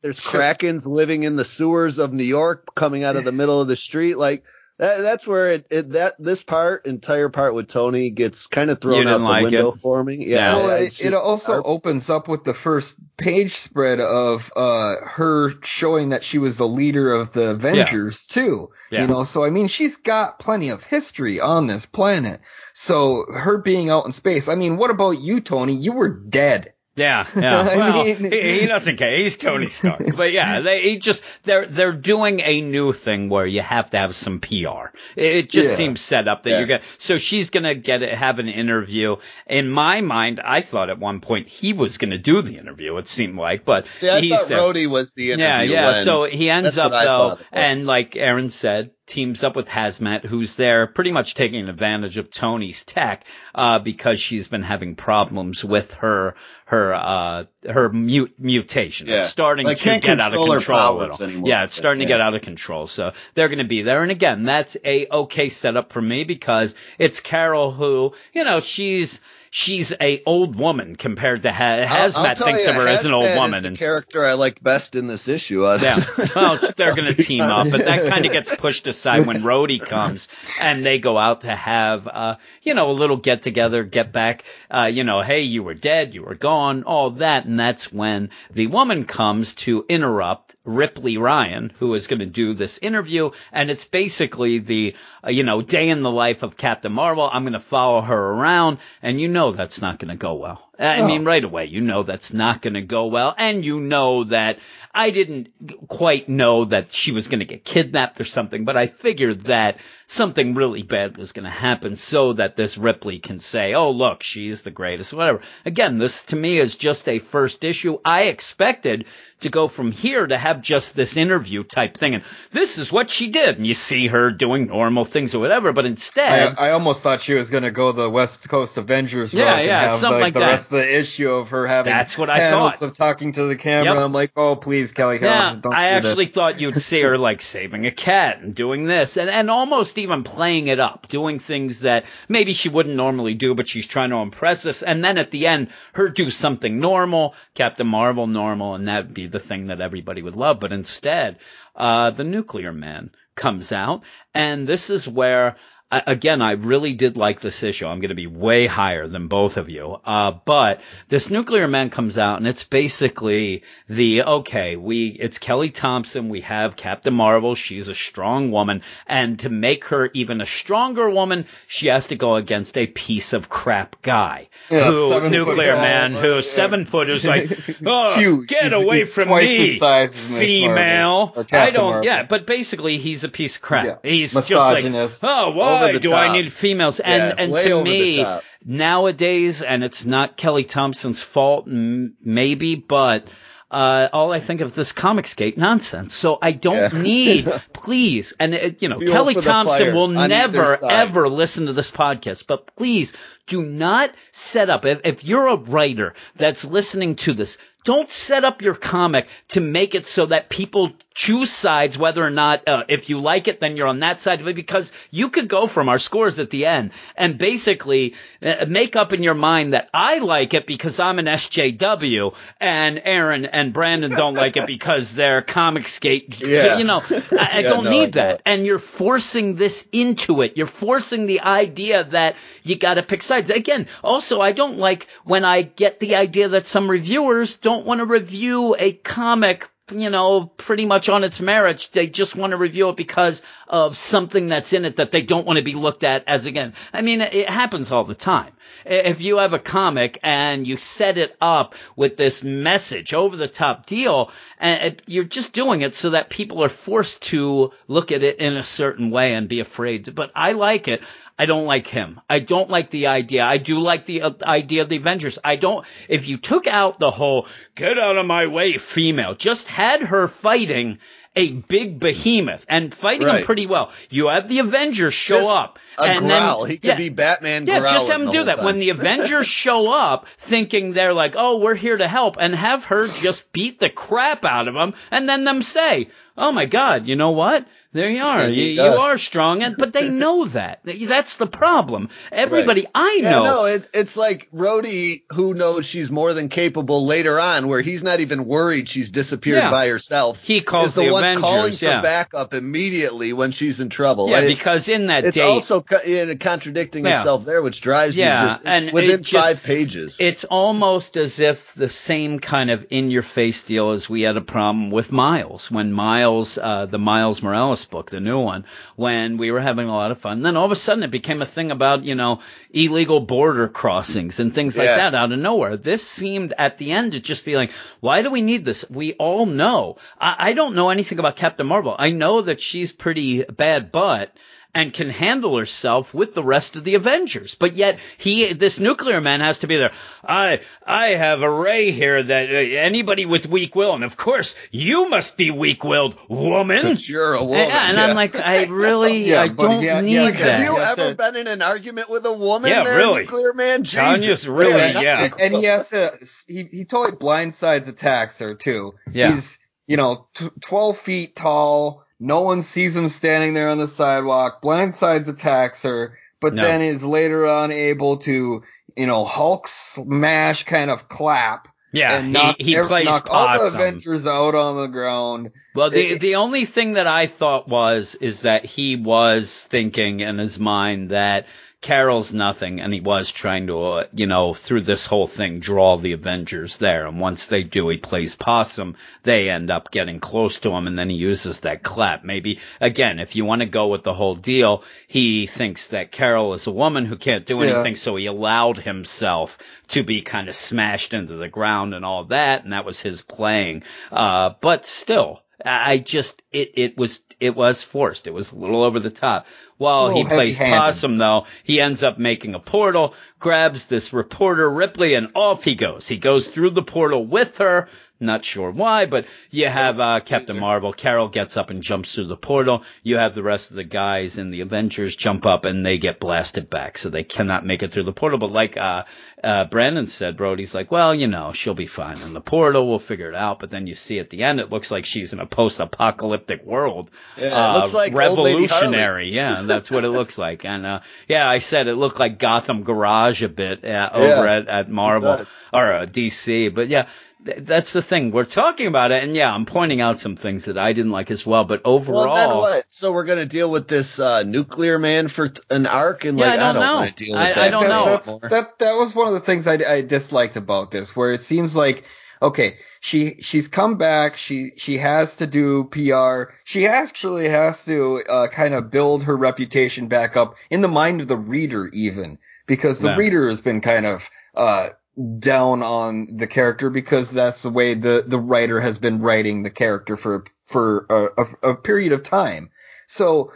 there's 0.07 0.21
krakens 0.21 0.87
living 0.87 1.25
in 1.25 1.35
the 1.35 1.45
sewers 1.45 1.99
of 1.99 2.13
New 2.13 2.23
York, 2.23 2.75
coming 2.77 3.03
out 3.03 3.17
of 3.17 3.25
the 3.25 3.33
middle 3.33 3.61
of 3.61 3.67
the 3.67 3.75
street. 3.75 4.17
Like 4.17 4.45
that, 4.79 4.99
that's 5.01 5.27
where 5.27 5.51
it, 5.51 5.67
it 5.69 5.91
that 5.91 6.15
this 6.21 6.45
part 6.45 6.87
entire 6.87 7.29
part 7.29 7.55
with 7.55 7.67
Tony 7.67 8.11
gets 8.11 8.47
kind 8.47 8.71
of 8.71 8.81
thrown 8.81 9.09
out 9.09 9.19
the 9.19 9.25
like 9.25 9.43
window 9.43 9.73
it? 9.73 9.79
for 9.79 10.05
me. 10.05 10.27
Yeah. 10.29 10.37
Yeah, 10.37 10.57
Well, 10.57 10.71
it's 10.83 11.01
it, 11.01 11.07
it 11.07 11.11
just- 11.11 11.25
also 11.25 11.61
opens 11.61 12.09
up 12.09 12.29
with 12.29 12.45
the 12.45 12.55
first 12.55 12.97
page 13.17 13.57
spread 13.57 13.99
of 13.99 14.53
uh, 14.55 14.95
her 15.03 15.51
showing 15.65 16.11
that 16.11 16.23
she 16.23 16.39
was 16.39 16.57
the 16.57 16.69
leader 16.69 17.13
of 17.13 17.33
the 17.33 17.51
Avengers 17.51 18.27
too. 18.27 18.69
Yeah. 18.93 19.01
You 19.01 19.07
know, 19.09 19.25
so 19.25 19.45
I 19.45 19.51
mean, 19.51 19.67
she's 19.67 19.97
got 19.97 20.39
plenty 20.39 20.69
of 20.69 20.85
history 20.85 21.41
on 21.41 21.67
this 21.67 21.85
planet. 21.85 22.43
So 22.75 23.25
her 23.33 23.59
being 23.59 23.91
out 23.91 24.07
in 24.07 24.13
space, 24.13 24.49
I 24.49 24.55
mean, 24.55 24.77
what 24.77 24.91
about 24.91 25.19
you, 25.21 25.41
Tony? 25.41 25.75
You 25.75 25.93
were 25.95 26.11
dead. 26.11 26.75
Yeah, 26.97 27.27
yeah. 27.37 27.61
I 27.61 27.77
Well, 27.77 28.05
mean- 28.05 28.33
he, 28.33 28.61
he 28.61 28.67
doesn't 28.67 28.97
care. 28.97 29.17
He's 29.19 29.37
Tony 29.37 29.69
Stark. 29.69 30.03
But 30.17 30.33
yeah, 30.33 30.61
they 30.61 30.81
he 30.83 30.99
just 30.99 31.23
they're 31.43 31.67
they're 31.67 31.93
doing 31.93 32.41
a 32.41 32.63
new 32.63 32.93
thing 32.95 33.29
where 33.29 33.45
you 33.47 33.61
have 33.61 33.91
to 33.91 33.99
have 33.99 34.15
some 34.17 34.41
PR. 34.41 34.89
It, 35.15 35.37
it 35.37 35.51
just 35.51 35.71
Yeah. 35.71 35.77
seems 35.77 36.01
set 36.01 36.27
up 36.27 36.43
that 36.45 36.51
Yeah. 36.51 36.59
you're 36.59 36.67
gonna. 36.67 36.83
So 36.99 37.19
she's 37.19 37.51
gonna 37.51 37.75
get 37.75 38.03
it, 38.03 38.15
have 38.15 38.39
an 38.39 38.49
interview. 38.49 39.17
In 39.47 39.69
my 39.69 40.01
mind, 40.01 40.41
I 40.43 40.63
thought 40.63 40.89
at 40.89 40.99
one 40.99 41.21
point 41.21 41.49
he 41.49 41.75
was 41.75 41.99
gonna 41.99 42.19
do 42.19 42.41
the 42.41 42.57
interview. 42.57 42.97
It 42.97 43.09
seemed 43.09 43.37
like, 43.37 43.65
but 43.67 43.87
See, 44.01 44.09
I 44.09 44.21
he 44.21 44.31
thought 44.31 44.47
said, 44.47 44.59
Rhodey 44.59 44.87
was 44.89 45.13
the 45.13 45.33
interview. 45.33 45.45
yeah, 45.75 45.93
yeah. 45.93 45.93
So 46.03 46.25
he 46.25 46.49
ends 46.49 46.79
up 46.79 46.93
though, 46.93 46.99
thought 47.05 47.33
it 47.33 47.39
was. 47.41 47.47
and 47.53 47.87
like 47.87 48.17
Aaron 48.17 48.49
said, 48.49 48.91
teams 49.07 49.45
up 49.45 49.55
with 49.55 49.69
Hazmat, 49.69 50.25
who's 50.25 50.57
there 50.57 50.87
pretty 50.89 51.13
much 51.13 51.35
taking 51.35 51.69
advantage 51.69 52.19
of 52.19 52.31
Tony's 52.31 52.85
tech, 52.85 53.25
uh, 53.55 53.79
because 53.79 54.19
she's 54.21 54.49
been 54.49 54.63
having 54.65 54.97
problems 54.97 55.65
with 55.65 55.93
her 55.95 56.35
her 56.67 56.93
uh 56.93 57.45
her 57.69 57.89
mute 57.91 58.35
mutation. 58.39 59.07
Yeah. 59.07 59.19
It's 59.19 59.27
starting 59.29 59.65
Like, 59.67 59.79
to 59.79 60.01
get 60.01 60.21
out 60.21 60.35
of 60.35 60.41
control 60.49 60.97
a 60.97 60.99
little. 60.99 61.23
anymore. 61.23 61.49
Yeah, 61.49 61.65
it's 61.65 61.77
starting 61.77 62.01
to 62.01 62.05
Yeah. 62.05 62.17
get 62.17 62.21
out 62.21 62.35
of 62.35 62.43
control. 62.43 62.89
So 62.89 63.13
they're 63.35 63.49
going 63.49 63.59
to 63.61 63.65
be 63.65 63.83
there. 63.83 64.03
And 64.03 64.11
again, 64.11 64.43
that's 64.45 64.77
a 64.85 65.07
okay 65.09 65.49
setup 65.49 65.93
for 65.93 66.03
me 66.03 66.25
because 66.25 66.75
it's 66.99 67.21
Carol 67.21 67.71
who, 67.71 68.13
you 68.33 68.43
know, 68.43 68.59
she's 68.59 69.21
she's 69.57 69.91
a 69.99 70.23
old 70.27 70.55
woman 70.55 70.97
compared 70.97 71.43
to 71.45 71.51
ha- 71.51 71.87
Hazmat 71.87 72.37
thinks 72.37 72.65
you, 72.65 72.71
of 72.71 72.77
her 72.77 72.87
as 72.87 73.07
an 73.07 73.15
old 73.15 73.25
Hazmat 73.25 73.41
woman. 73.41 73.63
the 73.63 73.69
and 73.69 73.79
character 73.79 74.23
I 74.23 74.35
liked 74.35 74.63
best 74.63 74.95
in 74.95 75.07
this 75.07 75.29
issue. 75.29 75.65
Uh, 75.65 75.79
yeah. 75.81 76.05
Well, 76.37 76.59
they're 76.77 76.95
going 76.95 77.07
to 77.07 77.15
team 77.15 77.41
up, 77.41 77.71
but 77.71 77.87
that 77.87 78.09
kind 78.09 78.27
of 78.27 78.33
gets 78.33 78.55
pushed 78.55 78.87
aside 78.87 79.27
when 79.27 79.43
Rhodey 79.43 79.85
comes 79.85 80.29
and 80.61 80.85
they 80.85 80.99
go 80.99 81.17
out 81.17 81.43
to 81.43 81.55
have, 81.55 82.07
uh, 82.07 82.37
you 82.63 82.75
know, 82.75 82.91
a 82.91 82.93
little 82.93 83.17
get 83.17 83.41
together, 83.41 83.85
get 83.85 84.13
back, 84.13 84.45
uh, 84.71 84.91
you 84.93 85.03
know, 85.03 85.23
hey, 85.23 85.43
you 85.43 85.63
were 85.63 85.73
dead, 85.73 86.15
you 86.15 86.23
were 86.23 86.35
gone, 86.35 86.83
all 86.83 87.13
that. 87.13 87.47
And 87.47 87.59
that's 87.59 87.91
when 87.91 88.29
the 88.53 88.67
woman 88.67 89.07
comes 89.07 89.55
to 89.55 89.87
interrupt 89.89 90.56
Ripley 90.67 91.17
Ryan, 91.17 91.73
who 91.79 91.95
is 91.95 92.07
going 92.07 92.21
to 92.21 92.27
do 92.27 92.53
this 92.53 92.79
interview. 92.79 93.31
And 93.53 93.71
it's 93.71 93.85
basically 93.85 94.59
the, 94.59 94.95
uh, 95.25 95.31
you 95.31 95.45
know, 95.45 95.63
day 95.63 95.89
in 95.89 96.03
the 96.03 96.11
life 96.11 96.43
of 96.43 96.57
Captain 96.57 96.93
Marvel. 96.93 97.31
I'm 97.33 97.45
going 97.45 97.55
to 97.55 97.61
follow 97.61 98.03
her 98.03 98.33
around 98.33 98.79
and 99.03 99.21
you 99.21 99.29
know 99.29 99.53
that's 99.53 99.81
not 99.81 99.99
going 99.99 100.11
to 100.11 100.17
go 100.17 100.35
well. 100.35 100.66
I 100.79 101.01
No. 101.01 101.07
mean, 101.07 101.25
right 101.25 101.43
away, 101.43 101.67
you 101.67 101.81
know 101.81 102.03
that's 102.03 102.33
not 102.33 102.63
going 102.63 102.75
to 102.75 102.83
go 102.83 103.07
well. 103.07 103.35
And 103.37 103.65
you 103.65 103.81
know 103.81 104.25
that 104.25 104.59
I 104.95 105.11
didn't 105.11 105.49
quite 105.89 106.29
know 106.29 106.65
that 106.67 106.91
she 106.93 107.13
was 107.13 107.29
going 107.29 107.41
to 107.41 107.45
get 107.45 107.65
kidnapped 107.65 108.19
or 108.21 108.25
something, 108.25 108.65
but 108.65 108.77
I 108.79 108.87
figured 108.87 109.43
that 109.43 109.79
something 110.07 110.55
really 110.55 110.83
bad 110.83 111.19
was 111.19 111.33
going 111.33 111.45
to 111.45 111.51
happen 111.51 111.97
so 111.97 112.33
that 112.35 112.57
this 112.57 112.79
Ripley 112.79 113.19
can 113.19 113.39
say, 113.39 113.75
oh, 113.75 113.91
look, 113.91 114.23
she's 114.23 114.63
the 114.63 114.71
greatest, 114.71 115.13
whatever. 115.13 115.43
Again, 115.67 115.99
this 115.99 116.23
to 116.25 116.37
me 116.37 116.59
is 116.59 116.77
just 116.77 117.09
a 117.09 117.19
first 117.19 117.63
issue. 117.65 117.99
I 118.05 118.25
expected 118.25 119.05
to 119.41 119.51
go 119.51 119.69
from 119.69 119.93
here 119.93 120.27
to 120.27 120.39
have 120.39 120.63
just 120.63 120.97
this 120.97 121.19
interview 121.19 121.63
type 121.63 121.95
thing. 121.97 122.15
And 122.15 122.25
this 122.53 122.79
is 122.79 122.91
what 122.91 123.11
she 123.11 123.29
did. 123.29 123.59
And 123.59 123.67
you 123.67 123.75
see 123.75 124.07
her 124.07 124.31
doing 124.31 124.69
normal 124.69 125.05
things 125.05 125.35
or 125.35 125.41
whatever, 125.41 125.73
but 125.75 125.85
instead, 125.85 126.55
I 126.57 126.71
almost 126.71 127.03
thought 127.03 127.21
she 127.21 127.35
was 127.35 127.51
going 127.51 127.65
to 127.65 127.71
go 127.71 127.93
the 127.93 128.09
West 128.09 128.49
Coast 128.49 128.79
Avengers 128.79 129.35
Yeah, 129.35 129.45
route 129.45 129.59
and 129.59 129.67
yeah, 129.67 129.81
have 129.81 129.91
something 129.91 130.13
like, 130.13 130.23
like 130.23 130.35
the 130.35 130.41
that. 130.41 130.53
rest 130.53 130.66
the 130.67 130.99
issue 130.99 131.31
of 131.31 131.51
her 131.51 131.67
having 131.67 131.93
That's 131.93 132.17
what 132.19 132.31
I 132.31 132.51
thought. 132.51 132.83
of 132.83 132.93
talking 132.95 133.33
to 133.33 133.45
the 133.47 133.57
camera. 133.57 133.95
Yep. 133.95 134.03
I'm 134.05 134.13
like, 134.13 134.33
oh 134.37 134.57
please, 134.57 134.93
Kelly 134.93 135.19
Yeah, 135.21 135.45
Collins, 135.47 135.63
don't 135.63 135.75
I 135.75 135.95
do 135.95 136.01
this. 136.03 136.11
actually 136.11 136.27
thought 136.27 136.61
you'd 136.61 136.77
see 136.81 137.03
her 137.03 137.17
like 137.19 137.43
saving 137.43 137.87
a 137.87 137.91
cat 137.91 138.41
and 138.41 138.55
doing 138.55 138.85
this 138.85 139.17
and, 139.17 139.31
and 139.31 139.51
almost 139.51 139.99
even 139.99 140.23
playing 140.23 140.69
it 140.69 140.81
up, 140.81 141.09
doing 141.09 141.39
things 141.39 141.81
that 141.81 142.05
maybe 142.29 142.53
she 142.53 142.69
wouldn't 142.69 142.97
normally 142.97 143.35
do, 143.35 143.55
but 143.55 143.69
she's 143.69 143.87
trying 143.87 144.11
to 144.11 144.17
impress 144.17 144.67
us. 144.67 144.83
And 144.83 145.05
then 145.05 145.19
at 145.19 145.31
the 145.31 145.47
end, 145.47 145.69
her 145.95 146.09
do 146.09 146.31
something 146.31 146.79
normal, 146.81 147.35
Captain 147.55 147.87
Marvel 147.87 148.27
normal, 148.27 148.75
and 148.75 148.89
that'd 148.89 149.15
be 149.15 149.27
the 149.27 149.41
thing 149.41 149.67
that 149.69 149.81
everybody 149.81 150.23
would 150.23 150.37
love. 150.37 150.61
But 150.61 150.73
instead, 150.73 151.39
uh, 151.75 152.11
the 152.11 152.25
nuclear 152.25 152.73
man 152.73 153.11
comes 153.35 153.71
out 153.71 154.03
and 154.35 154.67
this 154.67 154.89
is 154.89 155.07
where 155.07 155.57
again, 155.91 156.43
I 156.43 156.53
really 156.53 156.95
did 156.95 157.17
like 157.17 157.41
this 157.41 157.63
issue. 157.63 157.87
I'm 157.87 158.01
going 158.01 158.09
to 158.09 158.17
be 158.17 158.27
way 158.27 158.67
higher 158.67 159.07
than 159.07 159.29
both 159.29 159.57
of 159.57 159.69
you. 159.69 159.97
Uh, 160.05 160.33
but 160.45 160.81
this 161.09 161.31
nuclear 161.31 161.69
man 161.69 161.91
comes 161.91 162.19
out 162.19 162.39
and 162.39 162.49
it's 162.49 162.65
basically 162.65 163.63
the, 163.89 164.23
okay, 164.23 164.75
we, 164.75 165.07
it's 165.09 165.39
Kelly 165.39 165.71
Thompson. 165.71 166.29
We 166.29 166.41
have 166.41 166.75
Captain 166.75 167.15
Marvel. 167.15 167.55
She's 167.55 167.87
a 167.87 167.95
strong 167.95 168.51
woman. 168.51 168.83
And 169.07 169.39
to 169.41 169.49
make 169.49 169.85
her 169.87 170.11
even 170.13 170.41
a 170.41 170.47
stronger 170.47 171.09
woman, 171.09 171.47
she 171.69 171.87
has 171.87 172.09
to 172.09 172.17
go 172.17 172.35
against 172.35 172.77
a 172.77 172.89
piece 172.89 173.33
of 173.33 173.49
crap 173.49 174.03
guy. 174.03 174.49
Yeah, 174.71 174.91
who, 174.91 175.31
nuclear 175.31 175.77
man, 175.77 176.17
uh, 176.17 176.21
who 176.21 176.35
yeah. 176.37 176.41
seven 176.41 176.85
foot 176.85 177.09
is 177.09 177.25
like, 177.25 177.51
oh, 177.87 178.43
get 178.43 178.65
He's- 178.65 178.73
away 178.73 178.99
he's 178.99 179.13
from 179.13 179.29
me, 179.29 179.69
his 179.69 179.79
size 179.79 180.11
as 180.11 180.31
Miss 180.31 180.31
Marvel, 180.31 180.47
female. 180.47 181.47
I 181.53 181.71
don't, 181.71 181.85
Marvel. 181.85 182.05
yeah, 182.05 182.23
but 182.25 182.45
basically 182.45 182.99
he's 182.99 183.23
a 183.23 183.29
piece 183.29 183.55
of 183.55 183.63
crap. 183.63 183.85
Yeah. 184.05 184.11
He's 184.11 184.33
just 184.33 184.51
like, 184.51 184.85
oh, 185.23 185.51
why 185.53 185.76
Over 185.85 185.93
the 185.95 186.01
do 186.01 186.13
I 186.13 186.33
need 186.33 186.53
females? 186.53 187.01
And 187.01 187.23
Yeah, 187.29 187.35
and 187.39 187.55
to 187.55 187.83
me, 187.85 188.25
nowadays, 188.65 189.63
and 189.63 189.83
it's 189.85 190.05
not 190.05 190.37
Kelly 190.37 190.65
Thompson's 190.65 191.21
fault, 191.21 191.67
m- 191.67 192.15
maybe, 192.23 192.75
but 192.75 193.27
uh, 193.71 194.09
all 194.13 194.33
I 194.33 194.39
think 194.41 194.61
of 194.61 194.75
this 194.75 194.93
Comicsgate 194.93 195.57
nonsense. 195.57 196.15
So 196.15 196.39
I 196.41 196.53
don't 196.53 196.93
Yeah. 196.95 197.03
need, 197.03 197.53
please, 197.73 198.33
and 198.39 198.77
you 198.81 198.89
know, 198.89 198.99
Fuel 199.01 199.13
Kelly 199.13 199.35
Thompson 199.35 199.95
will 199.95 200.09
never 200.09 200.79
ever 200.85 201.29
listen 201.29 201.67
to 201.67 201.73
this 201.73 201.91
podcast, 201.91 202.47
but 202.47 202.75
please 202.77 203.13
do 203.47 203.63
not 203.63 204.11
set 204.33 204.71
up. 204.71 204.85
If, 204.85 205.01
if 205.05 205.25
you're 205.25 205.47
a 205.49 205.57
writer 205.57 206.15
that's 206.37 206.65
listening 206.65 207.17
to 207.17 207.33
this, 207.33 207.59
don't 207.85 208.11
set 208.11 208.45
up 208.45 208.63
your 208.63 208.75
comic 208.75 209.29
to 209.51 209.61
make 209.61 209.95
it 209.95 210.07
so 210.07 210.27
that 210.27 210.49
people 210.49 210.91
choose 211.15 211.51
sides 211.53 211.97
whether 211.97 212.23
or 212.23 212.31
not 212.31 212.67
uh, 212.69 212.83
if 212.89 213.09
you 213.09 213.19
like 213.21 213.49
it 213.49 213.59
then 213.61 213.75
you're 213.75 213.87
on 213.87 214.01
that 214.01 214.21
side 214.21 214.39
of 214.43 214.49
it 214.49 214.55
because 214.55 214.93
you 215.11 215.31
could 215.31 215.49
go 215.49 215.67
from 215.67 215.89
our 215.89 215.99
scores 215.99 216.39
at 216.39 216.51
the 216.51 216.67
end 216.67 216.91
and 217.17 217.39
basically 217.39 218.15
uh, 218.43 218.67
make 218.69 218.97
up 218.97 219.15
in 219.15 219.23
your 219.23 219.33
mind 219.33 219.73
that 219.73 219.89
I 219.95 220.19
like 220.19 220.53
it 220.53 220.67
because 220.67 221.01
I'm 221.01 221.19
an 221.19 221.25
SJW 221.25 222.35
and 222.61 223.01
Aaron 223.03 223.47
and 223.47 223.73
Brandon 223.73 224.11
don't 224.11 224.35
like 224.35 224.57
it 224.59 224.67
because 224.67 225.15
they're 225.15 225.41
Comicsgate 225.43 226.41
Yeah. 226.47 226.77
you 226.79 226.85
know 226.85 227.03
I, 227.09 227.23
I 227.31 227.61
Yeah, 227.61 227.69
don't 227.71 227.85
no, 227.85 227.91
I 227.91 227.93
need 227.95 228.13
that 228.15 228.29
don't. 228.29 228.43
and 228.45 228.67
you're 228.67 228.79
forcing 228.79 229.55
this 229.55 229.89
into 229.93 230.43
it. 230.43 230.57
You're 230.57 230.67
forcing 230.67 231.27
the 231.27 231.41
idea 231.41 232.05
that 232.05 232.37
you 232.63 232.77
got 232.77 232.95
to 232.95 233.03
pick 233.03 233.23
sides. 233.23 233.36
Again, 233.39 233.87
also, 234.03 234.41
I 234.41 234.53
don't 234.53 234.79
like 234.79 235.07
when 235.25 235.45
I 235.45 235.63
get 235.63 236.01
the 236.01 236.17
idea 236.17 236.49
that 236.49 236.67
some 236.67 236.91
reviewers 236.91 237.57
don't 237.57 237.87
want 237.87 238.01
to 238.01 238.07
review 238.07 238.77
a 238.79 238.93
comic. 238.93 239.69
You 239.93 240.11
know, 240.11 240.47
pretty 240.47 240.85
much 240.85 241.09
on 241.09 241.23
its 241.23 241.41
merits. 241.41 241.87
They 241.87 242.09
just 242.09 242.35
want 242.35 242.51
to 242.51 242.57
review 242.57 242.89
it 242.89 242.97
because 242.97 243.43
of 243.69 243.97
something 243.97 244.49
that's 244.49 244.73
in 244.73 244.85
it 244.85 244.97
that 244.97 245.13
they 245.13 245.23
don't 245.23 245.47
want 245.47 245.59
to 245.59 245.63
be 245.63 245.75
looked 245.75 246.03
at 246.03 246.25
as 246.27 246.45
again. 246.45 246.75
I 246.93 247.03
mean, 247.03 247.21
it 247.21 247.49
happens 247.49 247.93
all 247.93 248.03
the 248.03 248.17
time. 248.17 248.53
If 248.85 249.21
you 249.21 249.37
have 249.37 249.53
a 249.53 249.61
comic 249.61 250.19
and 250.25 250.67
you 250.67 250.77
set 250.77 251.19
it 251.19 251.37
up 251.41 251.77
with 251.95 252.17
this 252.17 252.43
message 252.43 253.15
over 253.15 253.37
the 253.37 253.47
top 253.47 253.87
deal, 253.87 254.33
and 254.59 255.01
you're 255.07 255.23
just 255.23 255.53
doing 255.53 255.83
it 255.83 255.95
so 255.95 256.11
that 256.11 256.31
people 256.31 256.65
are 256.65 256.69
forced 256.69 257.23
to 257.25 257.71
look 257.87 258.11
at 258.11 258.25
it 258.25 258.41
in 258.41 258.57
a 258.57 258.65
certain 258.65 259.13
way 259.13 259.35
and 259.35 259.49
be 259.49 259.61
afraid. 259.61 260.13
But 260.17 260.33
I 260.35 260.53
like 260.53 260.89
it. 260.89 261.03
I 261.39 261.47
don't 261.47 261.67
like 261.67 261.87
him. 261.87 262.21
I 262.31 262.39
don't 262.39 262.71
like 262.71 262.91
the 262.91 263.09
idea. 263.09 263.45
I 263.45 263.59
do 263.59 263.79
like 263.79 264.07
the 264.07 264.23
uh, 264.23 264.33
idea 264.43 264.83
of 264.83 264.89
the 264.89 264.97
Avengers. 264.97 265.39
I 265.45 265.57
don't, 265.57 265.87
if 266.09 266.29
you 266.29 266.39
took 266.39 266.67
out 266.67 266.99
the 266.99 267.11
whole 267.11 267.47
get 267.75 267.99
out 267.99 268.17
of 268.17 268.27
my 268.27 268.47
way 268.47 268.79
female, 268.79 269.35
just 269.35 269.67
had 269.67 270.03
her 270.03 270.29
fighting 270.29 270.99
a 271.37 271.53
big 271.53 272.01
behemoth 272.01 272.65
and 272.69 272.95
fighting 272.95 273.29
him 273.29 273.45
pretty 273.45 273.67
well. 273.67 273.93
You 274.09 274.29
have 274.29 274.49
the 274.49 274.61
Avengers 274.61 275.13
show 275.13 275.41
Just 275.41 275.55
up. 275.55 275.79
A 275.99 276.03
and 276.03 276.27
growl. 276.27 276.63
Then, 276.63 276.71
he 276.71 276.77
could 276.79 276.89
yeah, 276.89 276.97
be 276.97 277.09
Batman 277.11 277.67
yeah, 277.67 277.81
just 277.81 277.95
have 277.95 278.09
them 278.09 278.27
the 278.27 278.33
do 278.33 278.45
that. 278.45 278.57
time. 278.57 278.65
When 278.65 278.79
the 278.79 278.91
Avengers 278.91 279.47
show 279.65 279.93
up 279.93 280.27
thinking 280.39 280.93
they're 280.93 281.15
like, 281.15 281.35
oh, 281.37 281.59
we're 281.59 281.75
here 281.75 281.97
to 281.97 282.09
help, 282.09 282.37
and 282.39 282.55
have 282.55 282.87
her 282.87 283.07
just 283.07 283.51
beat 283.53 283.79
the 283.79 283.91
crap 283.91 284.45
out 284.45 284.69
of 284.69 284.75
them, 284.75 284.95
and 285.11 285.29
then 285.29 285.45
them 285.45 285.63
say, 285.63 286.09
oh 286.37 286.53
my 286.53 286.67
God, 286.67 287.07
you 287.07 287.17
know 287.17 287.31
what? 287.31 287.67
There 287.97 288.11
you 288.11 288.23
are. 288.23 288.47
You, 288.49 288.65
you 288.65 288.83
are 288.83 289.17
strong, 289.17 289.63
and 289.63 289.75
but 289.79 289.93
they 289.95 290.11
know 290.11 290.45
that. 290.57 290.81
That's 290.85 291.37
the 291.39 291.47
problem. 291.47 292.11
Everybody 292.31 292.87
I 292.95 293.21
Yeah, 293.23 293.31
know. 293.31 293.45
no, 293.45 293.65
it, 293.65 293.89
it's 293.95 294.17
like 294.19 294.49
Rhodey, 294.55 295.23
who 295.33 295.55
knows 295.55 295.87
she's 295.87 296.11
more 296.11 296.35
than 296.35 296.51
capable 296.51 297.07
later 297.07 297.41
on, 297.41 297.69
where 297.69 297.81
he's 297.81 298.03
not 298.03 298.21
even 298.21 298.45
worried 298.45 298.89
she's 298.91 299.11
disappeared 299.11 299.63
Yeah. 299.63 299.71
by 299.71 299.89
herself. 299.89 300.43
He 300.43 300.61
calls 300.61 300.89
is 300.89 300.95
the, 300.97 301.05
the 301.07 301.13
one 301.13 301.25
Avengers, 301.25 301.43
calling 301.43 301.73
for 301.73 301.85
yeah. 301.87 302.03
backup 302.03 302.53
immediately 302.53 303.33
when 303.33 303.53
she's 303.53 303.81
in 303.81 303.89
trouble. 303.89 304.29
yeah, 304.29 304.41
It- 304.41 304.49
because 304.49 304.89
in 304.91 305.07
that 305.07 305.25
it's 305.25 305.35
date, 305.37 305.43
also 305.43 305.81
co- 305.81 306.01
yeah, 306.07 306.35
contradicting 306.35 307.07
Yeah. 307.07 307.19
itself 307.21 307.47
there, 307.47 307.63
which 307.63 307.81
drives 307.81 308.15
Yeah, 308.15 308.35
me 308.43 308.49
just 308.49 308.61
and 308.67 308.93
within 308.93 309.23
just- 309.23 309.43
five 309.45 309.63
pages. 309.63 310.19
It's 310.21 310.45
almost 310.45 311.17
as 311.17 311.41
if 311.41 311.73
the 311.75 311.89
same 311.89 312.41
kind 312.41 312.71
of 312.71 312.85
in 312.91 313.11
your 313.11 313.23
face 313.23 313.63
deal 313.63 313.93
as 313.93 314.07
we 314.11 314.21
had 314.21 314.37
a 314.37 314.43
problem 314.43 314.91
with 314.91 315.13
Miles. 315.13 315.71
When 315.71 315.93
Miles, 315.93 316.59
uh, 316.59 316.85
the 316.85 316.99
Miles 316.99 317.43
Morales 317.43 317.86
book, 317.87 318.11
the 318.11 318.21
new 318.21 318.41
one, 318.41 318.65
when 318.97 319.37
we 319.37 319.51
were 319.51 319.61
having 319.61 319.89
a 319.89 319.95
lot 319.97 320.11
of 320.11 320.19
fun, 320.19 320.33
And 320.39 320.47
then 320.47 320.57
all 320.57 320.67
of 320.67 320.73
a 320.73 320.77
sudden 320.77 321.03
it 321.05 321.11
became 321.11 321.43
a 321.43 321.47
thing 321.47 321.71
about, 321.71 322.05
you 322.05 322.15
know, 322.15 322.41
illegal 322.71 323.21
border 323.21 323.69
crossings 323.69 324.41
and 324.41 324.55
things 324.55 324.77
like 324.77 324.87
Yeah. 324.87 324.97
that 324.97 325.15
out 325.15 325.33
of 325.33 325.39
nowhere. 325.39 325.77
This 325.77 326.07
seemed 326.07 326.53
at 326.59 326.79
the 326.79 326.93
end 326.93 327.13
to 327.13 327.21
just 327.21 327.45
be 327.45 327.57
like, 327.57 327.71
why 328.01 328.23
do 328.23 328.31
we 328.31 328.43
need 328.43 328.65
this? 328.65 328.85
We 328.91 329.15
all 329.15 329.47
know. 329.47 329.97
I, 330.21 330.51
I 330.51 330.53
don't 330.53 330.75
know 330.75 330.91
anything 330.91 331.19
about 331.19 331.37
Captain 331.37 331.67
Marvel. 331.67 331.97
I 331.99 332.11
know 332.11 332.43
that 332.43 332.61
she's 332.61 332.93
pretty 332.93 333.43
bad 333.45 333.93
butt 333.93 334.37
and 334.77 334.93
can 334.93 335.09
handle 335.09 335.57
herself 335.57 336.13
with 336.13 336.35
the 336.35 336.45
rest 336.45 336.77
of 336.77 336.85
the 336.85 336.97
Avengers. 336.97 337.55
But 337.55 337.77
yet 337.77 337.99
he, 338.19 338.53
this 338.53 338.79
nuclear 338.79 339.23
man 339.23 339.41
has 339.41 339.61
to 339.61 339.67
be 339.67 339.79
there. 339.79 339.93
I, 340.23 340.61
I 340.87 341.07
have 341.09 341.41
a 341.41 341.51
ray 341.51 341.93
here 341.93 342.23
that 342.23 342.51
uh, 342.51 342.53
anybody 342.53 343.25
with 343.25 343.47
weak 343.47 343.75
will, 343.75 343.95
and 343.95 344.05
of 344.05 344.19
course 344.19 344.55
you 344.71 345.09
must 345.09 345.39
be 345.39 345.51
weak-willed, 345.51 346.17
woman. 346.29 346.97
you're 347.01 347.35
a 347.35 347.43
woman. 347.43 347.69
Yeah, 347.69 347.89
and 347.89 347.97
yeah. 347.97 348.05
I'm 348.05 348.15
like, 348.15 348.37
I 348.37 348.65
really, 348.67 349.25
Yeah, 349.31 349.43
I 349.43 349.49
don't 349.49 349.81
he- 349.83 349.89
he 349.89 350.01
need 350.03 350.15
has 350.17 350.25
Like, 350.33 350.39
that. 350.41 350.61
have 350.61 350.61
you 350.61 350.79
Yeah, 350.79 350.91
ever 350.93 351.15
that- 351.15 351.17
been 351.17 351.37
in 351.37 351.47
an 351.49 351.63
argument 351.63 352.11
with 352.11 352.27
a 352.27 352.33
woman? 352.35 352.71
Yeah, 352.71 352.85
there, 352.85 352.99
really. 352.99 353.23
Nuclear 353.23 353.55
man. 353.55 353.83
Tanya's 353.85 354.21
Jesus, 354.21 354.47
really- 354.47 354.73
man. 354.75 355.03
yeah. 355.03 355.25
And, 355.25 355.41
and 355.41 355.55
he 355.55 355.65
has 355.65 355.89
to, 355.89 356.13
he, 356.47 356.65
he 356.65 356.85
totally 356.85 357.17
blindsides 357.17 357.89
attacks 357.89 358.41
her 358.41 358.55
too. 358.55 358.93
Yeah. 359.11 359.33
He's, 359.35 359.59
you 359.87 359.97
know, 359.97 360.29
t- 360.35 360.51
12 360.61 360.99
feet 360.99 361.35
tall. 361.37 362.05
No 362.19 362.41
one 362.41 362.63
sees 362.63 362.97
him 362.97 363.09
standing 363.09 363.55
there 363.55 363.69
on 363.69 363.79
the 363.79 363.89
sidewalk. 363.89 364.63
Blindsides 364.63 365.29
attacks 365.29 365.83
her, 365.83 366.19
but 366.41 366.55
No. 366.55 366.63
then 366.63 366.81
is 366.83 367.05
later 367.05 367.47
on 367.47 367.73
able 367.73 368.19
to, 368.19 368.63
you 368.97 369.07
know, 369.07 369.25
Hulk 369.25 369.69
smash 369.69 370.65
kind 370.65 370.91
of 370.91 371.09
clap. 371.09 371.69
Yeah, 371.93 372.19
and 372.19 372.33
knock, 372.33 372.57
he, 372.59 372.75
he 372.75 372.83
plays 372.83 373.07
knock 373.07 373.29
all 373.31 373.59
the. 373.59 373.67
Avengers 373.67 374.27
out 374.27 374.55
on 374.55 374.77
the 374.77 374.89
ground. 374.89 375.51
Well, 375.77 375.91
the 375.91 376.13
It- 376.13 376.21
the 376.21 376.37
only 376.37 376.65
thing 376.65 376.95
that 376.95 377.07
I 377.07 377.27
thought 377.27 377.69
was 377.69 378.15
is 378.15 378.43
that 378.43 378.65
he 378.65 378.97
was 378.97 379.67
thinking 379.69 380.21
in 380.21 380.39
his 380.39 380.59
mind 380.59 381.11
that 381.11 381.47
Carol's 381.83 382.33
nothing, 382.33 382.81
and 382.81 382.93
he 382.93 383.01
was 383.01 383.31
trying 383.31 383.67
to, 383.69 383.83
uh, 383.83 384.05
you 384.13 384.27
know, 384.27 384.55
through 384.55 384.81
this 384.81 385.07
whole 385.07 385.27
thing, 385.27 385.59
draw 385.61 385.97
the 385.99 386.13
Avengers 386.13 386.79
there. 386.79 387.07
And 387.07 387.21
once 387.21 387.47
they 387.47 387.63
do, 387.63 387.89
he 387.91 387.99
plays 387.99 388.35
possum. 388.35 388.97
They 389.23 389.51
end 389.51 389.71
up 389.71 389.93
getting 389.93 390.19
close 390.19 390.59
to 390.61 390.73
him, 390.73 390.87
and 390.87 390.99
then 390.99 391.11
he 391.11 391.17
uses 391.17 391.61
that 391.61 391.83
clap. 391.83 392.25
Maybe 392.25 392.59
again, 392.81 393.21
if 393.21 393.37
you 393.37 393.45
want 393.45 393.61
to 393.61 393.67
go 393.67 393.89
with 393.89 394.03
the 394.03 394.15
whole 394.15 394.35
deal, 394.35 394.83
he 395.07 395.47
thinks 395.47 395.89
that 395.89 396.11
Carol 396.11 396.55
is 396.55 396.67
a 396.67 396.73
woman 396.73 397.05
who 397.05 397.17
can't 397.17 397.47
do 397.47 397.59
Yeah. 397.59 397.75
anything, 397.75 397.97
so 397.97 398.17
he 398.17 398.27
allowed 398.27 398.79
himself 398.79 399.59
to 399.89 400.03
be 400.03 400.23
kind 400.23 400.49
of 400.49 400.55
smashed 400.57 401.13
into 401.13 401.35
the 401.35 401.49
ground 401.49 401.95
and 401.95 402.05
all 402.05 402.25
that, 402.25 402.65
and 402.65 402.73
that 402.73 402.87
was 402.87 403.01
his 403.01 403.21
playing. 403.23 403.85
Uh, 404.11 404.51
but 404.61 404.87
still, 404.87 405.43
I 405.67 405.99
just 405.99 406.43
it 406.53 406.73
it 406.75 406.97
was 406.97 407.23
it 407.41 407.55
was 407.55 407.83
forced. 407.83 408.27
It 408.27 408.33
was 408.33 408.53
a 408.53 408.57
little 408.57 408.83
over 408.83 409.01
the 409.01 409.11
top. 409.11 409.47
While 409.77 410.15
he 410.15 410.25
plays 410.25 410.57
possum, 410.57 411.19
though, 411.19 411.47
he 411.63 411.81
ends 411.81 412.03
up 412.03 412.19
making 412.19 412.55
a 412.55 412.61
portal, 412.61 413.15
grabs 413.39 413.87
this 413.87 414.13
reporter 414.13 414.71
Ripley, 414.71 415.15
and 415.15 415.33
off 415.35 415.65
he 415.65 415.75
goes. 415.75 416.09
He 416.09 416.17
goes 416.17 416.49
through 416.49 416.71
the 416.71 416.83
portal 416.83 417.27
with 417.27 417.59
her. 417.59 417.89
Not 418.19 418.47
sure 418.47 418.71
why, 418.71 419.05
but 419.05 419.27
you 419.51 419.69
have 419.69 420.01
uh, 420.01 420.21
Captain 420.21 420.59
Marvel. 420.59 420.95
Carol 420.95 421.29
gets 421.29 421.59
up 421.59 421.69
and 421.69 421.83
jumps 421.83 422.15
through 422.15 422.29
the 422.29 422.37
portal. 422.37 422.83
You 423.03 423.19
have 423.19 423.35
the 423.35 423.43
rest 423.43 423.71
of 423.71 423.77
the 423.77 423.85
guys 423.85 424.39
in 424.39 424.51
the 424.51 424.63
Avengers 424.63 425.15
jump 425.15 425.45
up 425.45 425.67
and 425.67 425.85
they 425.85 425.99
get 425.99 426.19
blasted 426.19 426.71
back, 426.71 426.97
so 426.97 427.11
they 427.11 427.25
cannot 427.25 427.67
make 427.67 427.83
it 427.83 427.93
through 427.93 428.05
the 428.05 428.15
portal. 428.15 428.39
But 428.39 428.51
like 428.51 428.79
uh, 428.79 429.05
uh, 429.45 429.67
Brandon 429.67 430.07
said, 430.07 430.39
Rhodey's 430.39 430.75
like, 430.75 430.91
well, 430.91 431.15
you 431.15 431.27
know, 431.27 431.53
she'll 431.53 431.75
be 431.75 431.87
fine 431.87 432.19
in 432.23 432.33
the 432.33 432.41
portal. 432.41 432.89
We'll 432.89 432.99
figure 432.99 433.29
it 433.29 433.35
out. 433.35 433.59
But 433.59 433.69
then 433.69 433.87
you 433.87 433.95
see 433.95 434.19
at 434.19 434.31
the 434.31 434.45
end, 434.45 434.61
it 434.61 434.71
looks 434.71 434.91
like 434.91 435.05
she's 435.05 435.35
in 435.35 435.39
a 435.39 435.47
post-apocalyptic 435.47 436.65
world. 436.65 437.11
Yeah, 437.37 437.47
it 437.47 437.53
uh, 437.53 437.77
looks 437.77 437.93
like 437.93 438.15
revolutionary. 438.15 439.29
Yeah, 439.29 439.63
that's 439.63 439.91
what 439.91 440.05
it 440.05 440.11
looks 440.11 440.39
like. 440.39 440.65
And 440.65 440.87
uh, 440.87 441.01
yeah, 441.29 441.49
I 441.49 441.59
said 441.59 441.87
it 441.87 441.97
looked 441.97 442.19
like 442.19 442.39
Gotham 442.39 442.83
Garage 442.83 443.43
a 443.43 443.49
bit 443.51 443.85
uh, 443.85 444.09
over 444.15 444.49
at, 444.49 444.69
at 444.69 444.91
Marvel 444.91 445.45
or 445.73 445.93
uh, 445.93 446.07
DC. 446.07 446.75
But 446.75 446.89
yeah, 446.89 447.09
th- 447.47 447.59
that's 447.63 447.93
the 447.95 448.03
thing. 448.03 448.31
We're 448.33 448.45
talking 448.45 448.87
about 448.87 449.13
it, 449.13 449.23
and 449.25 449.35
yeah, 449.35 449.51
I'm 449.53 449.65
pointing 449.65 450.01
out 450.03 450.19
some 450.19 450.37
things 450.37 450.67
that 450.67 450.77
I 450.77 450.93
didn't 450.93 451.13
like 451.13 451.31
as 451.31 451.47
well. 451.47 451.65
But 451.65 451.81
overall, 451.85 452.27
Well, 452.35 452.35
then 452.49 452.57
what? 452.59 452.85
So 452.89 453.13
we're 453.13 453.25
gonna 453.25 453.47
deal 453.47 453.71
with 453.71 453.89
this 453.89 454.19
uh, 454.21 454.43
nuclear 454.43 454.99
man 454.99 455.29
for 455.29 455.49
t- 455.49 455.63
an 455.71 455.87
arc, 455.87 456.25
and 456.27 456.39
Yeah, 456.39 456.47
like 456.51 456.59
I 456.61 456.73
don't 456.75 456.83
know. 456.83 456.95
want 456.97 457.17
to 457.17 457.25
deal 457.25 457.35
with 457.37 457.43
I- 457.43 457.51
I 457.53 457.55
that. 457.55 457.71
don't 457.71 457.83
guy 457.85 457.89
know. 457.89 458.05
That's- 458.05 458.51
that 458.51 458.79
that 458.81 458.93
was 458.97 459.15
one 459.15 459.29
of 459.29 459.35
the 459.35 459.41
things 459.41 459.67
I, 459.67 459.75
I 459.75 460.01
disliked 460.03 460.57
about 460.57 460.91
this, 460.91 461.17
where 461.17 461.33
it 461.33 461.41
seems 461.43 461.75
like 461.77 462.05
okay, 462.43 462.77
she 463.01 463.37
she's 463.41 463.67
come 463.69 463.97
back, 463.97 464.37
she 464.37 464.73
she 464.77 464.99
has 464.99 465.37
to 465.37 465.47
do 465.47 465.85
PR, 465.85 466.53
she 466.65 466.87
actually 466.87 467.49
has 467.49 467.85
to 467.87 468.23
uh, 468.29 468.49
kind 468.49 468.75
of 468.75 468.91
build 468.91 469.23
her 469.25 469.35
reputation 469.37 470.09
back 470.09 470.37
up 470.37 470.57
in 470.69 470.83
the 470.83 470.89
mind 470.89 471.23
of 471.23 471.29
the 471.29 471.37
reader, 471.37 471.89
even 471.95 472.39
because 472.67 473.01
the 473.01 473.09
Yeah. 473.09 473.17
reader 473.17 473.49
has 473.49 473.63
been 473.63 473.81
kind 473.81 474.05
of 474.05 474.29
uh 474.55 474.91
down 475.39 475.83
on 475.83 476.37
the 476.37 476.47
character 476.47 476.91
because 476.91 477.31
that's 477.31 477.63
the 477.63 477.71
way 477.71 477.95
the 477.95 478.25
the 478.27 478.39
writer 478.39 478.81
has 478.81 478.99
been 478.99 479.21
writing 479.21 479.63
the 479.63 479.71
character 479.71 480.17
for 480.17 480.45
for 480.67 481.07
a, 481.09 481.43
a, 481.43 481.71
a 481.71 481.75
period 481.77 482.13
of 482.13 482.23
time. 482.23 482.71
So 483.07 483.53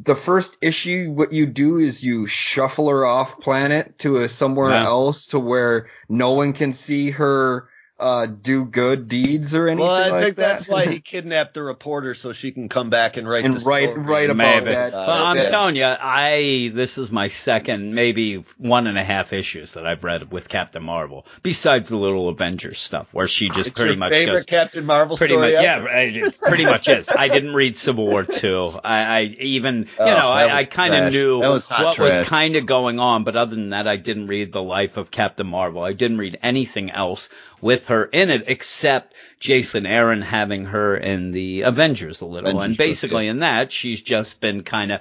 the 0.00 0.14
first 0.16 0.58
issue, 0.60 1.10
what 1.12 1.32
you 1.32 1.46
do 1.46 1.78
is 1.78 2.02
you 2.04 2.26
shuffle 2.26 2.88
her 2.90 3.06
off 3.06 3.40
planet 3.40 3.98
to 4.00 4.18
a 4.18 4.28
somewhere 4.28 4.72
Yeah. 4.72 4.84
else 4.84 5.28
to 5.28 5.38
where 5.38 5.86
no 6.08 6.32
one 6.32 6.52
can 6.52 6.72
see 6.72 7.10
her 7.10 7.68
uh, 7.98 8.26
do 8.26 8.64
good 8.66 9.08
deeds 9.08 9.54
or 9.54 9.68
anything 9.68 9.86
Well, 9.86 9.94
I 9.94 10.08
like 10.10 10.22
think 10.22 10.36
that. 10.36 10.52
that's 10.58 10.68
why 10.68 10.84
he 10.84 11.00
kidnapped 11.12 11.54
the 11.54 11.62
reporter 11.62 12.14
so 12.14 12.34
she 12.34 12.52
can 12.52 12.68
come 12.68 12.90
back 12.90 13.16
and 13.16 13.26
write 13.26 13.44
And 13.46 13.54
the 13.54 13.60
write- 13.68 13.90
story. 13.92 14.04
write 14.06 14.30
about 14.30 14.64
Maybe. 14.64 14.66
that. 14.66 14.92
But 14.92 15.08
I'm 15.08 15.36
that- 15.36 15.48
telling 15.48 15.76
you, 15.76 15.84
I 15.86 16.70
this 16.74 16.98
is 16.98 17.10
my 17.10 17.28
second, 17.28 17.94
maybe 17.94 18.36
one 18.58 18.86
and 18.86 18.98
a 18.98 19.04
half 19.04 19.32
issues 19.32 19.72
that 19.74 19.86
I've 19.86 20.04
read 20.04 20.30
with 20.30 20.48
Captain 20.48 20.82
Marvel. 20.82 21.26
Besides 21.42 21.88
the 21.88 21.96
little 21.96 22.28
Avengers 22.28 22.78
stuff, 22.78 23.14
where 23.14 23.26
she 23.26 23.48
just 23.48 23.60
It's 23.60 23.70
pretty 23.70 23.92
your 23.92 23.98
much 23.98 24.12
favorite 24.12 24.34
goes, 24.40 24.44
Captain 24.44 24.84
Marvel 24.84 25.16
pretty 25.16 25.32
story 25.34 25.54
much, 25.54 25.64
ever? 25.64 25.88
yeah, 25.88 25.98
it 26.26 26.38
pretty 26.38 26.64
much 26.66 26.88
is. 26.88 27.08
I 27.08 27.28
didn't 27.28 27.54
read 27.54 27.78
Civil 27.78 28.06
War 28.06 28.24
two. 28.24 28.72
I, 28.84 28.98
I 28.98 29.20
even, 29.40 29.78
you 29.84 29.88
Oh, 30.00 30.04
know, 30.04 30.28
I, 30.28 30.54
I 30.58 30.64
kind 30.64 30.94
of 30.94 31.12
knew 31.12 31.38
was 31.38 31.66
hot 31.66 31.98
what 31.98 31.98
was 31.98 32.28
kind 32.28 32.56
of 32.56 32.66
going 32.66 33.00
on, 33.00 33.24
but 33.24 33.36
other 33.36 33.56
than 33.56 33.70
that, 33.70 33.88
I 33.88 33.96
didn't 33.96 34.26
read 34.26 34.52
the 34.52 34.62
life 34.62 34.98
of 34.98 35.10
Captain 35.10 35.46
Marvel. 35.46 35.82
I 35.82 35.94
didn't 35.94 36.18
read 36.18 36.38
anything 36.42 36.90
else 36.90 37.30
with 37.62 37.85
her 37.86 38.04
in 38.04 38.30
it 38.30 38.44
except 38.46 39.14
Jason 39.40 39.86
Aaron 39.86 40.22
having 40.22 40.66
her 40.66 40.96
in 40.96 41.30
the 41.30 41.62
Avengers 41.62 42.20
a 42.20 42.26
little, 42.26 42.50
Avengers 42.50 42.64
and 42.64 42.72
book, 42.74 42.78
basically 42.78 43.28
in 43.28 43.40
that 43.40 43.72
she's 43.72 44.00
just 44.00 44.40
been 44.40 44.62
kind 44.62 44.92
of 44.92 45.00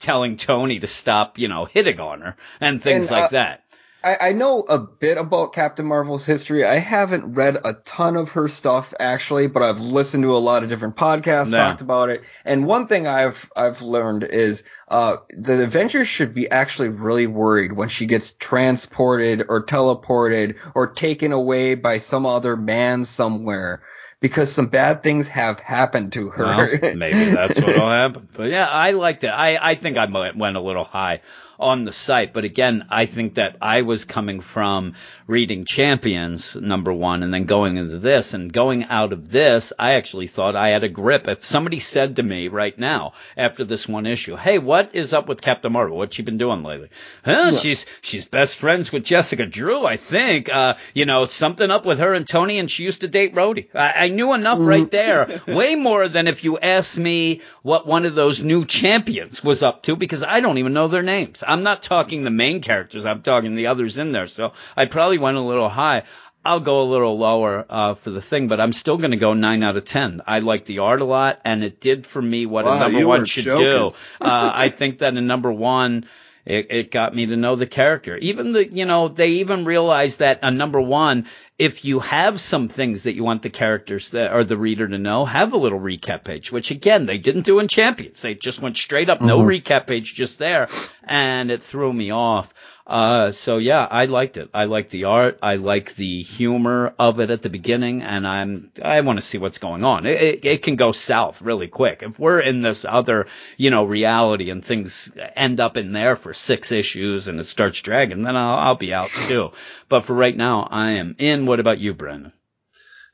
telling 0.00 0.36
Tony 0.36 0.78
to 0.80 0.86
stop, 0.86 1.38
you 1.38 1.48
know, 1.48 1.64
hitting 1.64 2.00
on 2.00 2.20
her 2.20 2.36
and 2.60 2.82
things 2.82 3.10
And, 3.10 3.16
like 3.16 3.24
uh, 3.24 3.28
that. 3.28 3.63
I, 4.04 4.28
I 4.28 4.32
know 4.32 4.60
a 4.60 4.78
bit 4.78 5.16
about 5.16 5.54
Captain 5.54 5.86
Marvel's 5.86 6.26
history. 6.26 6.64
I 6.64 6.76
haven't 6.78 7.34
read 7.34 7.56
a 7.64 7.72
ton 7.72 8.16
of 8.16 8.30
her 8.30 8.48
stuff 8.48 8.92
actually, 9.00 9.46
but 9.46 9.62
I've 9.62 9.80
listened 9.80 10.24
to 10.24 10.36
a 10.36 10.38
lot 10.38 10.62
of 10.62 10.68
different 10.68 10.96
podcasts 10.96 11.50
Yeah. 11.50 11.58
talked 11.62 11.80
about 11.80 12.10
it. 12.10 12.22
And 12.44 12.66
one 12.66 12.86
thing 12.86 13.06
I've 13.06 13.50
I've 13.56 13.80
learned 13.82 14.24
is 14.24 14.62
uh, 14.88 15.16
the 15.30 15.62
Avengers 15.64 16.06
should 16.06 16.34
be 16.34 16.50
actually 16.50 16.90
really 16.90 17.26
worried 17.26 17.72
when 17.72 17.88
she 17.88 18.06
gets 18.06 18.32
transported 18.32 19.44
or 19.48 19.64
teleported 19.64 20.56
or 20.74 20.88
taken 20.88 21.32
away 21.32 21.74
by 21.74 21.98
some 21.98 22.26
other 22.26 22.56
man 22.56 23.04
somewhere. 23.04 23.82
Because 24.20 24.50
some 24.50 24.68
bad 24.68 25.02
things 25.02 25.28
have 25.28 25.60
happened 25.60 26.14
to 26.14 26.30
her. 26.30 26.78
Well, 26.80 26.94
maybe 26.94 27.26
that's 27.26 27.60
what'll 27.60 27.90
happen. 27.90 28.26
But 28.34 28.48
yeah, 28.48 28.64
I 28.64 28.92
liked 28.92 29.22
it. 29.22 29.28
I, 29.28 29.58
I 29.60 29.74
think 29.74 29.98
I 29.98 30.06
went 30.06 30.56
a 30.56 30.60
little 30.62 30.84
high 30.84 31.20
on 31.64 31.84
the 31.84 31.92
site, 31.92 32.34
but 32.34 32.44
again, 32.44 32.84
I 32.90 33.06
think 33.06 33.34
that 33.34 33.56
I 33.62 33.82
was 33.82 34.04
coming 34.04 34.40
from 34.40 34.92
reading 35.26 35.64
Champions 35.64 36.54
number 36.54 36.92
one 36.92 37.22
and 37.22 37.32
then 37.32 37.44
going 37.44 37.78
into 37.78 37.98
this 37.98 38.34
and 38.34 38.52
going 38.52 38.84
out 38.84 39.12
of 39.12 39.30
this, 39.30 39.72
I 39.78 39.94
actually 39.94 40.26
thought 40.26 40.54
I 40.54 40.68
had 40.68 40.84
a 40.84 40.88
grip. 40.88 41.26
If 41.28 41.44
somebody 41.44 41.78
said 41.78 42.16
to 42.16 42.22
me 42.22 42.48
right 42.48 42.78
now 42.78 43.14
after 43.36 43.64
this 43.64 43.88
one 43.88 44.06
issue, 44.06 44.36
Hey, 44.36 44.58
what 44.58 44.94
is 44.94 45.14
up 45.14 45.28
with 45.28 45.40
Captain 45.40 45.72
Marvel? 45.72 45.96
What's 45.96 46.14
she 46.14 46.22
been 46.22 46.36
doing 46.36 46.62
lately? 46.62 46.90
Huh? 47.24 47.56
She's, 47.56 47.86
she's 48.02 48.26
best 48.26 48.56
friends 48.56 48.92
with 48.92 49.04
Jessica 49.04 49.46
Drew, 49.46 49.86
I 49.86 49.96
think. 49.96 50.50
Uh, 50.50 50.74
you 50.92 51.06
know, 51.06 51.24
something 51.26 51.70
up 51.70 51.86
with 51.86 52.00
her 52.00 52.12
and 52.12 52.28
Tony 52.28 52.58
and 52.58 52.70
she 52.70 52.84
used 52.84 53.00
to 53.00 53.08
date 53.08 53.34
Rhodey. 53.34 53.68
I, 53.74 54.04
I 54.04 54.08
knew 54.08 54.34
enough 54.34 54.58
right 54.60 54.90
there. 54.90 55.40
Way 55.46 55.74
more 55.74 56.06
than 56.08 56.28
if 56.28 56.44
you 56.44 56.58
asked 56.58 56.98
me 56.98 57.40
what 57.62 57.86
one 57.86 58.04
of 58.04 58.14
those 58.14 58.42
new 58.42 58.66
champions 58.66 59.42
was 59.42 59.62
up 59.62 59.82
to 59.84 59.96
because 59.96 60.22
I 60.22 60.40
don't 60.40 60.58
even 60.58 60.74
know 60.74 60.88
their 60.88 61.02
names. 61.02 61.42
I'm 61.46 61.62
not 61.62 61.82
talking 61.82 62.24
the 62.24 62.30
main 62.30 62.60
characters. 62.60 63.06
I'm 63.06 63.22
talking 63.22 63.54
the 63.54 63.68
others 63.68 63.96
in 63.96 64.12
there. 64.12 64.26
So 64.26 64.52
I 64.76 64.84
probably 64.84 65.13
went 65.18 65.36
a 65.36 65.40
little 65.40 65.68
high. 65.68 66.02
I'll 66.46 66.60
go 66.60 66.82
a 66.82 66.84
little 66.90 67.16
lower 67.16 67.64
uh, 67.70 67.94
for 67.94 68.10
the 68.10 68.20
thing, 68.20 68.48
but 68.48 68.60
I'm 68.60 68.74
still 68.74 68.98
going 68.98 69.12
to 69.12 69.16
go 69.16 69.32
nine 69.32 69.62
out 69.62 69.78
of 69.78 69.84
ten. 69.84 70.20
I 70.26 70.40
like 70.40 70.66
the 70.66 70.80
art 70.80 71.00
a 71.00 71.04
lot, 71.06 71.40
and 71.44 71.64
it 71.64 71.80
did 71.80 72.04
for 72.04 72.20
me 72.20 72.44
what 72.44 72.66
Wow, 72.66 72.74
a 72.76 72.80
number 72.80 73.06
one 73.08 73.24
should 73.24 73.44
joking. 73.44 73.64
do. 73.64 73.92
Uh, 74.20 74.50
I 74.54 74.68
think 74.68 74.98
that 74.98 75.14
a 75.16 75.20
number 75.22 75.50
one, 75.50 76.04
it, 76.44 76.66
it 76.70 76.90
got 76.90 77.14
me 77.14 77.24
to 77.26 77.36
know 77.36 77.56
the 77.56 77.66
character. 77.66 78.18
Even 78.18 78.52
the, 78.52 78.70
you 78.70 78.84
know, 78.84 79.08
they 79.08 79.28
even 79.28 79.64
realized 79.64 80.18
that 80.18 80.40
a 80.42 80.50
number 80.50 80.80
one, 80.82 81.26
if 81.58 81.86
you 81.86 82.00
have 82.00 82.38
some 82.40 82.68
things 82.68 83.04
that 83.04 83.14
you 83.14 83.24
want 83.24 83.40
the 83.40 83.48
characters 83.48 84.10
that 84.10 84.34
or 84.34 84.44
the 84.44 84.58
reader 84.58 84.86
to 84.86 84.98
know, 84.98 85.24
have 85.24 85.54
a 85.54 85.56
little 85.56 85.80
recap 85.80 86.24
page, 86.24 86.52
which 86.52 86.70
again 86.70 87.06
they 87.06 87.16
didn't 87.16 87.46
do 87.46 87.58
in 87.60 87.68
Champions. 87.68 88.20
They 88.20 88.34
just 88.34 88.60
went 88.60 88.76
straight 88.76 89.08
up, 89.08 89.22
no 89.22 89.38
recap 89.40 89.86
page, 89.86 90.12
just 90.12 90.38
there, 90.38 90.68
and 91.04 91.50
it 91.50 91.62
threw 91.62 91.90
me 91.90 92.10
off. 92.10 92.52
Uh, 92.86 93.30
so 93.30 93.56
yeah, 93.56 93.86
I 93.90 94.04
liked 94.04 94.36
it. 94.36 94.50
I 94.52 94.64
like 94.64 94.90
the 94.90 95.04
art. 95.04 95.38
I 95.42 95.56
like 95.56 95.94
the 95.94 96.22
humor 96.22 96.92
of 96.98 97.18
it 97.18 97.30
at 97.30 97.40
the 97.40 97.48
beginning, 97.48 98.02
and 98.02 98.26
I'm 98.26 98.72
I 98.82 99.00
want 99.00 99.18
to 99.18 99.24
see 99.24 99.38
what's 99.38 99.56
going 99.56 99.84
on. 99.84 100.04
It, 100.04 100.20
it, 100.20 100.44
it 100.44 100.62
can 100.62 100.76
go 100.76 100.92
south 100.92 101.40
really 101.40 101.68
quick 101.68 102.02
if 102.02 102.18
we're 102.18 102.40
in 102.40 102.60
this 102.60 102.84
other 102.84 103.26
you 103.56 103.70
know 103.70 103.84
reality 103.84 104.50
and 104.50 104.62
things 104.62 105.10
end 105.34 105.60
up 105.60 105.78
in 105.78 105.92
there 105.92 106.14
for 106.14 106.34
six 106.34 106.72
issues 106.72 107.26
and 107.26 107.40
it 107.40 107.44
starts 107.44 107.80
dragging. 107.80 108.22
Then 108.22 108.36
I'll 108.36 108.58
I'll 108.58 108.74
be 108.74 108.92
out 108.92 109.08
too. 109.08 109.52
But 109.88 110.04
for 110.04 110.12
right 110.12 110.36
now, 110.36 110.68
I 110.70 110.92
am 110.92 111.16
in. 111.18 111.46
What 111.46 111.60
about 111.60 111.78
you, 111.78 111.94
Brendan? 111.94 112.32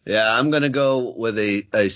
Yeah, 0.04 0.37
I'm 0.37 0.50
gonna 0.50 0.68
go 0.68 1.14
with 1.16 1.38
a, 1.38 1.64
a 1.72 1.90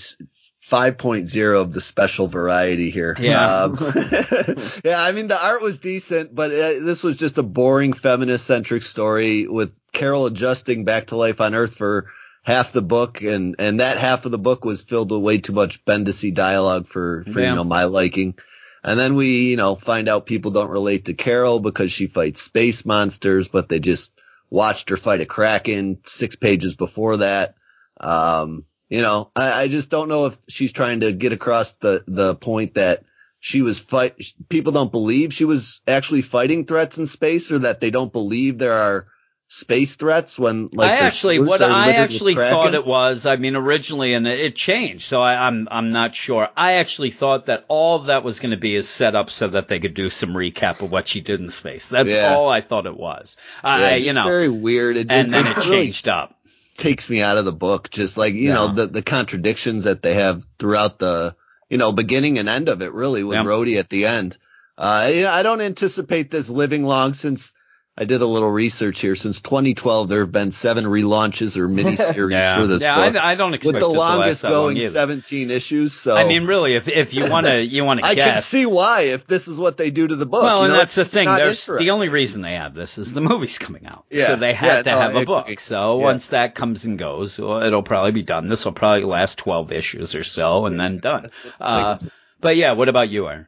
5.0 0.69 1.61
of 1.61 1.73
the 1.73 1.81
special 1.81 2.27
variety 2.27 2.89
here. 2.89 3.15
Yeah. 3.19 3.63
Um, 3.63 3.77
yeah, 4.83 5.01
I 5.01 5.11
mean 5.11 5.27
the 5.27 5.39
art 5.39 5.61
was 5.61 5.77
decent, 5.77 6.33
but 6.33 6.51
uh, 6.51 6.79
this 6.83 7.03
was 7.03 7.17
just 7.17 7.37
a 7.37 7.43
boring 7.43 7.93
feminist 7.93 8.45
centric 8.45 8.83
story 8.83 9.47
with 9.47 9.79
Carol 9.91 10.25
adjusting 10.25 10.83
back 10.83 11.07
to 11.07 11.17
life 11.17 11.39
on 11.39 11.53
Earth 11.53 11.75
for 11.75 12.07
half 12.41 12.71
the 12.71 12.81
book, 12.81 13.21
and 13.21 13.55
and 13.59 13.79
that 13.79 13.97
half 13.97 14.25
of 14.25 14.31
the 14.31 14.39
book 14.39 14.65
was 14.65 14.81
filled 14.81 15.11
with 15.11 15.21
way 15.21 15.37
too 15.37 15.53
much 15.53 15.85
Bendisi 15.85 16.33
dialogue 16.33 16.87
for 16.87 17.23
for 17.25 17.39
you 17.41 17.55
know 17.55 17.63
my 17.63 17.83
liking. 17.83 18.35
And 18.83 18.99
then 18.99 19.15
we, 19.15 19.49
you 19.49 19.57
know, 19.57 19.75
find 19.75 20.07
out 20.07 20.27
people 20.27 20.51
don't 20.51 20.69
relate 20.69 21.05
to 21.05 21.15
Carol 21.15 21.59
because 21.59 21.91
she 21.91 22.05
fights 22.05 22.41
space 22.43 22.85
monsters, 22.85 23.47
but 23.47 23.67
they 23.67 23.79
just 23.79 24.13
watched 24.51 24.89
her 24.89 24.97
fight 24.97 25.21
a 25.21 25.25
kraken 25.25 25.97
six 26.05 26.35
pages 26.35 26.75
before 26.75 27.17
that. 27.17 27.55
Um, 27.99 28.65
you 28.89 29.01
know, 29.01 29.31
I, 29.35 29.63
I 29.63 29.67
just 29.67 29.89
don't 29.89 30.09
know 30.09 30.27
if 30.27 30.37
she's 30.47 30.73
trying 30.73 31.01
to 31.01 31.11
get 31.11 31.33
across 31.33 31.73
the, 31.73 32.03
the 32.07 32.35
point 32.35 32.75
that 32.75 33.03
she 33.39 33.61
was 33.61 33.79
fight, 33.79 34.15
people 34.49 34.71
don't 34.71 34.91
believe 34.91 35.33
she 35.33 35.45
was 35.45 35.81
actually 35.87 36.21
fighting 36.21 36.65
threats 36.65 36.97
in 36.97 37.07
space 37.07 37.51
or 37.51 37.59
that 37.59 37.79
they 37.79 37.91
don't 37.91 38.11
believe 38.11 38.57
there 38.57 38.73
are 38.73 39.07
space 39.47 39.95
threats 39.95 40.39
when 40.39 40.69
like 40.73 40.91
I 40.91 40.95
actually, 40.97 41.39
what 41.39 41.61
I 41.61 41.93
actually 41.93 42.33
thought 42.35 42.73
it 42.73 42.85
was, 42.85 43.27
I 43.27 43.35
mean, 43.35 43.55
originally, 43.55 44.13
and 44.15 44.27
it 44.27 44.55
changed, 44.55 45.07
so 45.07 45.21
I, 45.21 45.47
I'm 45.47 45.67
I'm 45.69 45.91
not 45.91 46.15
sure. 46.15 46.49
I 46.57 46.73
actually 46.73 47.11
thought 47.11 47.45
that 47.45 47.65
all 47.67 47.99
that 47.99 48.23
was 48.23 48.39
going 48.39 48.51
to 48.51 48.57
be 48.57 48.75
is 48.75 48.89
set 48.89 49.15
up 49.15 49.29
so 49.29 49.49
that 49.49 49.67
they 49.67 49.79
could 49.79 49.93
do 49.93 50.09
some 50.09 50.29
recap 50.31 50.81
of 50.81 50.91
what 50.91 51.07
she 51.07 51.21
did 51.21 51.39
in 51.39 51.49
space. 51.49 51.89
That's 51.89 52.09
Yeah. 52.09 52.33
all 52.33 52.49
I 52.49 52.61
thought 52.61 52.87
it 52.87 52.97
was. 52.97 53.37
yeah, 53.63 53.69
I, 53.69 53.95
you 53.97 54.13
know, 54.13 54.23
very 54.23 54.49
weird. 54.49 54.97
It, 54.97 55.11
and 55.11 55.31
then 55.31 55.45
it 55.45 55.57
really 55.57 55.69
changed 55.69 56.07
up. 56.09 56.34
Takes 56.77 57.09
me 57.09 57.21
out 57.21 57.37
of 57.37 57.45
the 57.45 57.51
book. 57.53 57.89
Just 57.89 58.17
like, 58.17 58.33
you 58.35 58.53
know, 58.53 58.73
the, 58.73 58.87
the 58.87 59.01
contradictions 59.01 59.85
that 59.85 60.01
they 60.01 60.15
have 60.15 60.43
throughout 60.59 60.99
the, 60.99 61.35
you 61.69 61.77
know, 61.77 61.91
beginning 61.91 62.37
and 62.37 62.47
end 62.49 62.69
of 62.69 62.81
it 62.81 62.93
really 62.93 63.23
with 63.23 63.35
Yeah. 63.37 63.43
Rhodey 63.43 63.79
at 63.79 63.89
the 63.89 64.05
end. 64.05 64.37
Uh, 64.77 65.09
you 65.13 65.21
know, 65.23 65.31
I 65.31 65.41
don't 65.43 65.61
anticipate 65.61 66.29
this 66.29 66.49
living 66.49 66.83
long 66.83 67.13
since 67.13 67.53
I 67.97 68.03
did 68.03 68.21
a 68.21 68.25
little 68.25 68.51
research 68.51 68.99
here. 68.99 69.15
Since 69.15 69.39
2012, 69.39 70.09
there 70.09 70.19
have 70.19 70.31
been 70.31 70.51
seven 70.51 70.83
relaunches 70.83 71.55
or 71.55 71.69
miniseries 71.69 72.31
Yeah, 72.31 72.55
for 72.55 72.67
this 72.67 72.81
yeah. 72.81 72.95
book. 73.11 73.15
I, 73.15 73.31
I 73.31 73.35
don't 73.35 73.53
expect 73.53 73.73
with 73.75 73.79
the 73.81 73.87
it 73.87 73.93
to 73.93 73.99
last 73.99 74.17
longest 74.17 74.41
that 74.41 74.51
long 74.51 74.73
going 74.75 74.91
17 74.91 75.49
issues. 75.49 75.93
So 75.93 76.13
I 76.13 76.25
mean, 76.27 76.45
really, 76.45 76.75
if 76.75 76.89
if 76.89 77.13
you 77.13 77.29
want 77.29 77.45
to 77.45 77.61
you 77.65 77.85
want 77.85 78.01
to 78.01 78.05
I 78.05 78.15
can 78.15 78.41
see 78.41 78.65
why 78.65 79.01
if 79.01 79.25
this 79.27 79.47
is 79.47 79.57
what 79.57 79.77
they 79.77 79.91
do 79.91 80.07
to 80.07 80.15
the 80.15 80.25
book. 80.25 80.43
Well, 80.43 80.59
you 80.59 80.63
and 80.65 80.73
know, 80.73 80.79
that's 80.79 80.95
the 80.95 81.05
thing. 81.05 81.25
There's 81.25 81.65
the 81.65 81.91
only 81.91 82.09
reason 82.09 82.41
they 82.41 82.55
have 82.55 82.73
this 82.73 82.97
is 82.97 83.13
the 83.13 83.21
movie's 83.21 83.59
coming 83.59 83.85
out. 83.85 84.05
Yeah. 84.09 84.27
So 84.27 84.35
they 84.35 84.53
had 84.53 84.67
Yeah, 84.67 84.81
to 84.83 84.89
no, 84.91 84.99
have 84.99 85.15
I 85.15 85.21
a 85.21 85.25
book. 85.25 85.59
So 85.61 85.97
Yeah. 85.97 86.03
once 86.03 86.29
that 86.29 86.53
comes 86.53 86.83
and 86.83 86.99
goes, 86.99 87.39
well, 87.39 87.63
it'll 87.63 87.81
probably 87.83 88.11
be 88.11 88.23
done. 88.23 88.49
This 88.49 88.65
will 88.65 88.73
probably 88.73 89.05
last 89.05 89.37
12 89.37 89.71
issues 89.71 90.15
or 90.15 90.23
so 90.23 90.65
and 90.65 90.77
then 90.79 90.97
done. 90.97 91.31
Uh, 91.61 91.97
but 92.41 92.57
yeah, 92.57 92.73
what 92.73 92.89
about 92.89 93.09
you, 93.09 93.27
Aaron? 93.27 93.47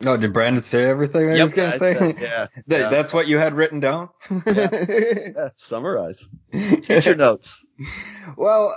No, 0.00 0.16
did 0.16 0.32
Brandon 0.32 0.62
say 0.62 0.84
everything 0.84 1.28
I 1.30 1.34
Yep. 1.34 1.42
was 1.44 1.54
gonna 1.54 1.68
I 1.68 1.78
say? 1.78 1.94
said- 1.94 2.18
yeah, 2.20 2.46
That- 2.68 2.80
yeah. 2.80 2.88
That's 2.90 3.12
what 3.12 3.26
you 3.28 3.38
had 3.38 3.54
written 3.54 3.80
down. 3.80 4.10
yeah, 4.46 5.48
summarize. 5.56 6.24
Teacher 6.52 7.14
notes. 7.16 7.66
well, 8.36 8.76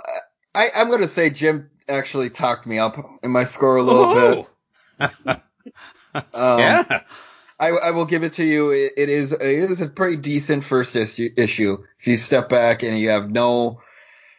I, 0.54 0.68
I'm 0.74 0.90
gonna 0.90 1.08
say 1.08 1.30
Jim 1.30 1.70
actually 1.88 2.30
talked 2.30 2.66
me 2.66 2.78
up 2.78 2.96
in 3.22 3.30
my 3.30 3.44
score 3.44 3.76
a 3.76 3.82
little 3.82 4.46
bit. 4.98 5.40
Um, 6.14 6.58
yeah. 6.58 7.00
I, 7.58 7.68
I 7.68 7.90
will 7.92 8.04
give 8.06 8.24
it 8.24 8.34
to 8.34 8.44
you. 8.44 8.70
It, 8.72 8.92
it 8.96 9.08
is 9.08 9.32
it 9.32 9.40
is 9.70 9.80
a 9.80 9.88
pretty 9.88 10.16
decent 10.16 10.64
first 10.64 10.96
issue, 10.96 11.30
issue. 11.36 11.78
If 12.00 12.06
you 12.06 12.16
step 12.16 12.48
back 12.48 12.82
and 12.82 12.98
you 12.98 13.10
have 13.10 13.30
no 13.30 13.80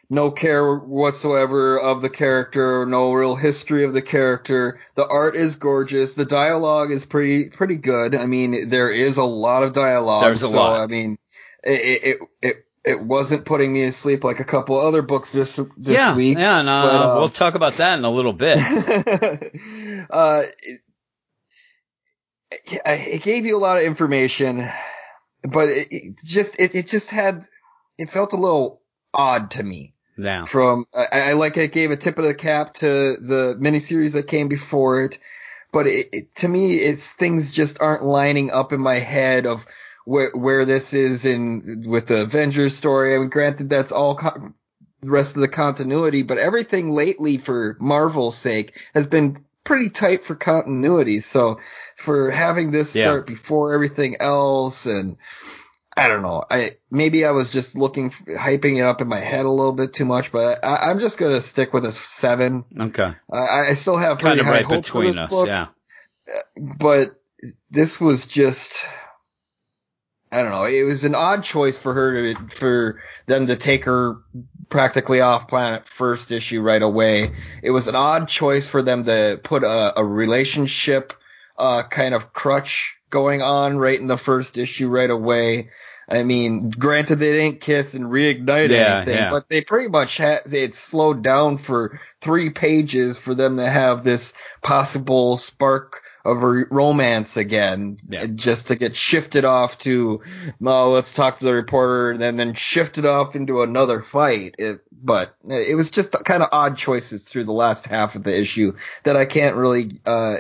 no 0.10 0.32
care 0.32 0.76
whatsoever 0.76 1.80
of 1.80 2.02
the 2.02 2.10
character, 2.10 2.86
no 2.86 3.14
real 3.14 3.36
history 3.36 3.84
of 3.84 3.94
the 3.94 4.02
character. 4.02 4.80
The 4.96 5.08
art 5.08 5.36
is 5.36 5.56
gorgeous. 5.56 6.14
The 6.14 6.26
dialogue 6.26 6.92
is 6.92 7.06
pretty 7.06 7.50
pretty 7.50 7.78
good. 7.78 8.16
I 8.16 8.26
mean, 8.26 8.70
there 8.70 8.92
is 8.92 9.18
a 9.18 9.24
lot 9.24 9.64
of 9.64 9.74
dialogue. 9.74 10.24
There's 10.24 10.44
a 10.44 10.50
so, 10.50 10.58
lot. 10.58 10.80
I 10.82 10.88
mean, 10.88 11.18
it 11.64 12.04
it 12.04 12.20
it, 12.42 12.66
it 12.84 13.02
wasn't 13.02 13.46
putting 13.46 13.74
me 13.74 13.84
asleep 13.84 14.24
like 14.24 14.40
a 14.40 14.46
couple 14.46 14.80
other 14.80 15.02
books 15.02 15.32
this 15.32 15.56
this 15.56 15.98
yeah, 15.98 16.16
week. 16.16 16.38
yeah, 16.38 16.60
and 16.60 16.70
uh, 16.70 16.82
but, 16.84 16.96
uh, 16.96 17.16
we'll 17.20 17.30
talk 17.30 17.56
about 17.56 17.74
that 17.74 17.98
in 17.98 18.06
a 18.06 18.12
little 18.12 18.34
bit. 18.34 18.58
uh, 20.10 20.44
it, 22.52 22.82
it 22.86 23.24
gave 23.24 23.46
you 23.46 23.58
a 23.58 23.60
lot 23.60 23.78
of 23.78 23.84
information, 23.84 24.70
but 25.44 25.70
it, 25.70 25.88
it 25.92 26.20
just 26.24 26.60
it, 26.60 26.76
it 26.76 26.88
just 26.88 27.10
had 27.10 27.46
it 27.98 28.10
felt 28.10 28.34
a 28.34 28.38
little 28.38 28.82
odd 29.14 29.52
to 29.52 29.64
me. 29.64 29.93
Yeah. 30.18 30.46
From 30.46 30.86
I, 30.94 31.08
I 31.12 31.34
like 31.34 31.58
I 31.58 31.68
gave 31.68 31.92
a 31.92 31.98
tip 31.98 32.18
of 32.18 32.26
the 32.26 32.36
cap 32.36 32.76
to 32.76 33.18
the 33.18 33.58
miniseries 33.60 34.14
that 34.14 34.28
came 34.28 34.48
before 34.48 35.04
it, 35.04 35.18
but 35.72 35.88
it, 35.88 36.10
it, 36.14 36.36
to 36.36 36.48
me, 36.48 36.76
it's 36.76 37.12
things 37.14 37.52
just 37.52 37.82
aren't 37.82 38.04
lining 38.04 38.52
up 38.52 38.74
in 38.74 38.80
my 38.80 38.96
head 38.96 39.46
of 39.46 39.66
where 40.06 40.32
where 40.34 40.66
this 40.66 40.94
is 40.94 41.26
in 41.26 41.84
with 41.88 42.08
the 42.08 42.22
Avengers 42.22 42.76
story. 42.76 43.16
I 43.16 43.20
mean, 43.20 43.30
granted, 43.30 43.70
that's 43.70 43.92
all 43.92 44.16
co- 44.16 44.54
the 45.02 45.10
rest 45.10 45.36
of 45.36 45.42
the 45.42 45.48
continuity, 45.48 46.22
but 46.24 46.38
everything 46.38 46.92
lately 46.92 47.38
for 47.38 47.76
Marvel's 47.80 48.38
sake 48.38 48.80
has 48.94 49.08
been 49.08 49.44
pretty 49.64 49.90
tight 49.90 50.26
for 50.26 50.36
continuity. 50.36 51.20
So 51.22 51.60
for 51.98 52.32
having 52.32 52.72
this 52.72 52.96
Yeah. 52.96 53.04
start 53.04 53.28
before 53.28 53.74
everything 53.74 54.18
else 54.20 54.86
and 54.86 55.18
I 55.96 56.08
don't 56.08 56.24
know. 56.24 56.44
I 56.50 56.78
maybe 56.90 57.24
I 57.26 57.32
was 57.32 57.50
just 57.52 57.78
looking 57.78 58.10
hyping 58.12 58.78
it 58.78 58.82
up 58.82 59.02
in 59.02 59.08
my 59.08 59.20
head 59.20 59.46
a 59.46 59.50
little 59.52 59.74
bit 59.74 59.94
too 59.94 60.06
much, 60.06 60.32
but 60.32 60.64
I, 60.66 60.90
I'm 60.90 61.00
just 61.00 61.18
gonna 61.18 61.42
stick 61.42 61.72
with 61.74 61.86
a 61.86 61.92
seven. 61.92 62.66
Okay. 62.80 63.14
I, 63.32 63.38
I 63.70 63.74
still 63.76 63.98
have 63.98 64.18
Kind 64.18 64.40
pretty 64.40 64.40
of 64.42 64.46
high 64.48 64.52
right 64.54 64.66
hopes 64.66 64.90
for 64.90 65.02
between 65.02 65.12
this 65.14 65.18
us. 65.20 65.30
book, 65.30 65.48
Yeah. 65.48 65.68
but 66.58 67.16
this 67.70 68.02
was 68.02 68.26
just 68.26 68.84
I 70.32 70.42
don't 70.42 70.52
know. 70.52 70.64
It 70.66 70.82
was 70.84 71.04
an 71.04 71.14
odd 71.14 71.44
choice 71.44 71.78
for 71.78 71.94
her 71.94 72.34
to 72.34 72.48
for 72.56 73.00
them 73.28 73.46
to 73.48 73.56
take 73.56 73.86
her 73.86 74.18
practically 74.70 75.22
off 75.22 75.48
planet 75.48 75.86
first 75.86 76.32
issue 76.32 76.62
right 76.62 76.82
away. 76.82 77.34
It 77.62 77.70
was 77.70 77.88
an 77.88 77.96
odd 77.96 78.28
choice 78.28 78.68
for 78.68 78.82
them 78.82 79.04
to 79.04 79.40
put 79.44 79.64
a, 79.64 80.00
a 80.00 80.04
relationship 80.04 81.14
uh 81.56 81.84
kind 81.84 82.16
of 82.16 82.34
crutch 82.34 82.96
going 83.14 83.44
on 83.44 83.78
right 83.78 84.00
in 84.00 84.08
the 84.08 84.18
first 84.18 84.58
issue 84.58 84.90
right 84.90 85.10
away. 85.10 85.70
I 86.10 86.24
mean, 86.24 86.72
granted 86.72 87.20
they 87.20 87.32
didn't 87.32 87.62
kiss 87.62 87.94
and 87.94 88.06
reignite 88.06 88.72
Yeah, 88.72 88.98
anything, 88.98 89.16
yeah. 89.16 89.30
but 89.30 89.48
they 89.48 89.62
pretty 89.62 89.88
much 89.88 90.18
had 90.18 90.42
it 90.52 90.74
slowed 90.74 91.22
down 91.22 91.60
for 91.60 92.00
three 92.22 92.50
pages 92.50 93.18
for 93.18 93.36
them 93.36 93.58
to 93.58 93.70
have 93.70 94.04
this 94.04 94.34
possible 94.64 95.38
spark 95.38 96.02
of 96.26 96.42
a 96.42 96.48
romance 96.72 97.38
again, 97.38 97.98
Yeah. 98.10 98.26
just 98.26 98.68
to 98.68 98.76
get 98.76 98.96
shifted 98.96 99.46
off 99.46 99.78
to, 99.80 100.22
well, 100.60 100.92
let's 100.92 101.14
talk 101.14 101.40
to 101.40 101.46
the 101.46 101.54
reporter, 101.54 102.12
and 102.12 102.22
then, 102.22 102.38
then 102.38 102.54
shifted 102.54 103.06
off 103.06 103.36
into 103.36 103.62
another 103.62 104.02
fight. 104.02 104.56
It, 104.58 104.82
but 104.92 105.36
it 105.48 105.76
was 105.76 105.92
just 105.92 106.12
kind 106.26 106.42
of 106.42 106.50
odd 106.52 106.78
choices 106.78 107.24
through 107.24 107.44
the 107.46 107.54
last 107.54 107.86
half 107.88 108.16
of 108.16 108.24
the 108.24 108.38
issue 108.38 108.74
that 109.04 109.16
I 109.18 109.26
can't 109.26 109.56
really 109.58 110.00
uh, 110.06 110.38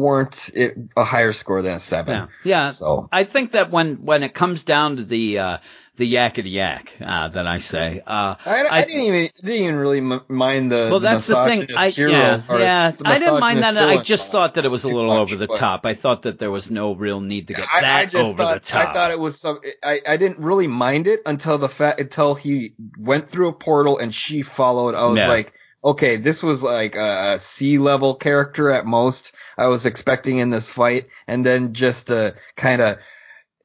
warrant 0.00 0.50
it 0.54 0.76
a 0.96 1.04
higher 1.04 1.32
score 1.32 1.62
than 1.62 1.74
a 1.74 1.78
seven. 1.78 2.14
Yeah. 2.14 2.26
Yeah. 2.44 2.64
So 2.70 3.08
I 3.12 3.24
think 3.24 3.52
that 3.52 3.70
when 3.70 3.96
when 4.04 4.22
it 4.22 4.34
comes 4.34 4.62
down 4.62 4.96
to 4.96 5.04
the 5.04 5.38
uh, 5.38 5.58
the 5.96 6.14
yakety 6.14 6.50
yak 6.52 6.94
uh, 7.04 7.28
that 7.28 7.46
I 7.46 7.58
say, 7.58 8.00
uh, 8.06 8.36
I, 8.46 8.62
I, 8.62 8.68
I- 8.70 8.84
didn't 8.84 9.02
even 9.02 9.30
didn't 9.42 9.62
even 9.62 9.74
really 9.76 9.98
m- 9.98 10.22
mind 10.28 10.72
the 10.72 10.88
well, 10.90 11.00
that's 11.00 11.26
the 11.26 11.44
thing. 11.44 11.66
I 11.76 11.88
yeah, 11.88 12.42
yeah. 12.48 12.90
I 13.04 13.18
didn't 13.18 13.40
mind 13.40 13.62
that. 13.62 13.76
I 13.76 14.00
just 14.02 14.32
thought 14.32 14.54
that 14.54 14.64
it 14.64 14.70
was 14.70 14.84
a 14.84 14.88
little 14.88 15.08
much, 15.08 15.20
over 15.20 15.36
the 15.36 15.46
top. 15.46 15.84
I 15.84 15.92
thought 15.94 16.22
that 16.22 16.38
there 16.38 16.50
was 16.50 16.70
no 16.70 16.94
real 16.94 17.20
need 17.20 17.48
to 17.48 17.54
get 17.54 17.68
I, 17.72 17.80
that 17.82 17.96
I 17.96 18.04
just 18.06 18.16
over 18.16 18.36
thought, 18.38 18.54
the 18.62 18.66
top. 18.66 18.88
I 18.88 18.92
thought 18.94 19.10
it 19.10 19.20
was 19.20 19.38
some. 19.38 19.60
I, 19.82 20.00
I 20.08 20.16
didn't 20.16 20.38
really 20.38 20.68
mind 20.68 21.06
it 21.06 21.20
until 21.26 21.58
the 21.58 21.68
fact 21.68 22.00
until 22.00 22.34
he 22.34 22.74
went 22.96 23.30
through 23.30 23.48
a 23.48 23.52
portal 23.52 23.98
and 23.98 24.14
she 24.14 24.40
followed. 24.42 24.94
I 24.94 25.04
was 25.04 25.18
like, 25.28 25.52
okay, 25.82 26.16
this 26.16 26.42
was 26.42 26.62
like 26.62 26.94
a, 26.96 27.34
a 27.34 27.38
C 27.38 27.78
level 27.78 28.14
character 28.14 28.70
at 28.70 28.86
most. 28.86 29.32
I 29.56 29.66
was 29.66 29.86
expecting 29.86 30.38
in 30.38 30.50
this 30.50 30.68
fight, 30.68 31.08
and 31.26 31.44
then 31.44 31.74
just 31.74 32.08
to 32.08 32.34
kind 32.56 32.82
of 32.82 32.98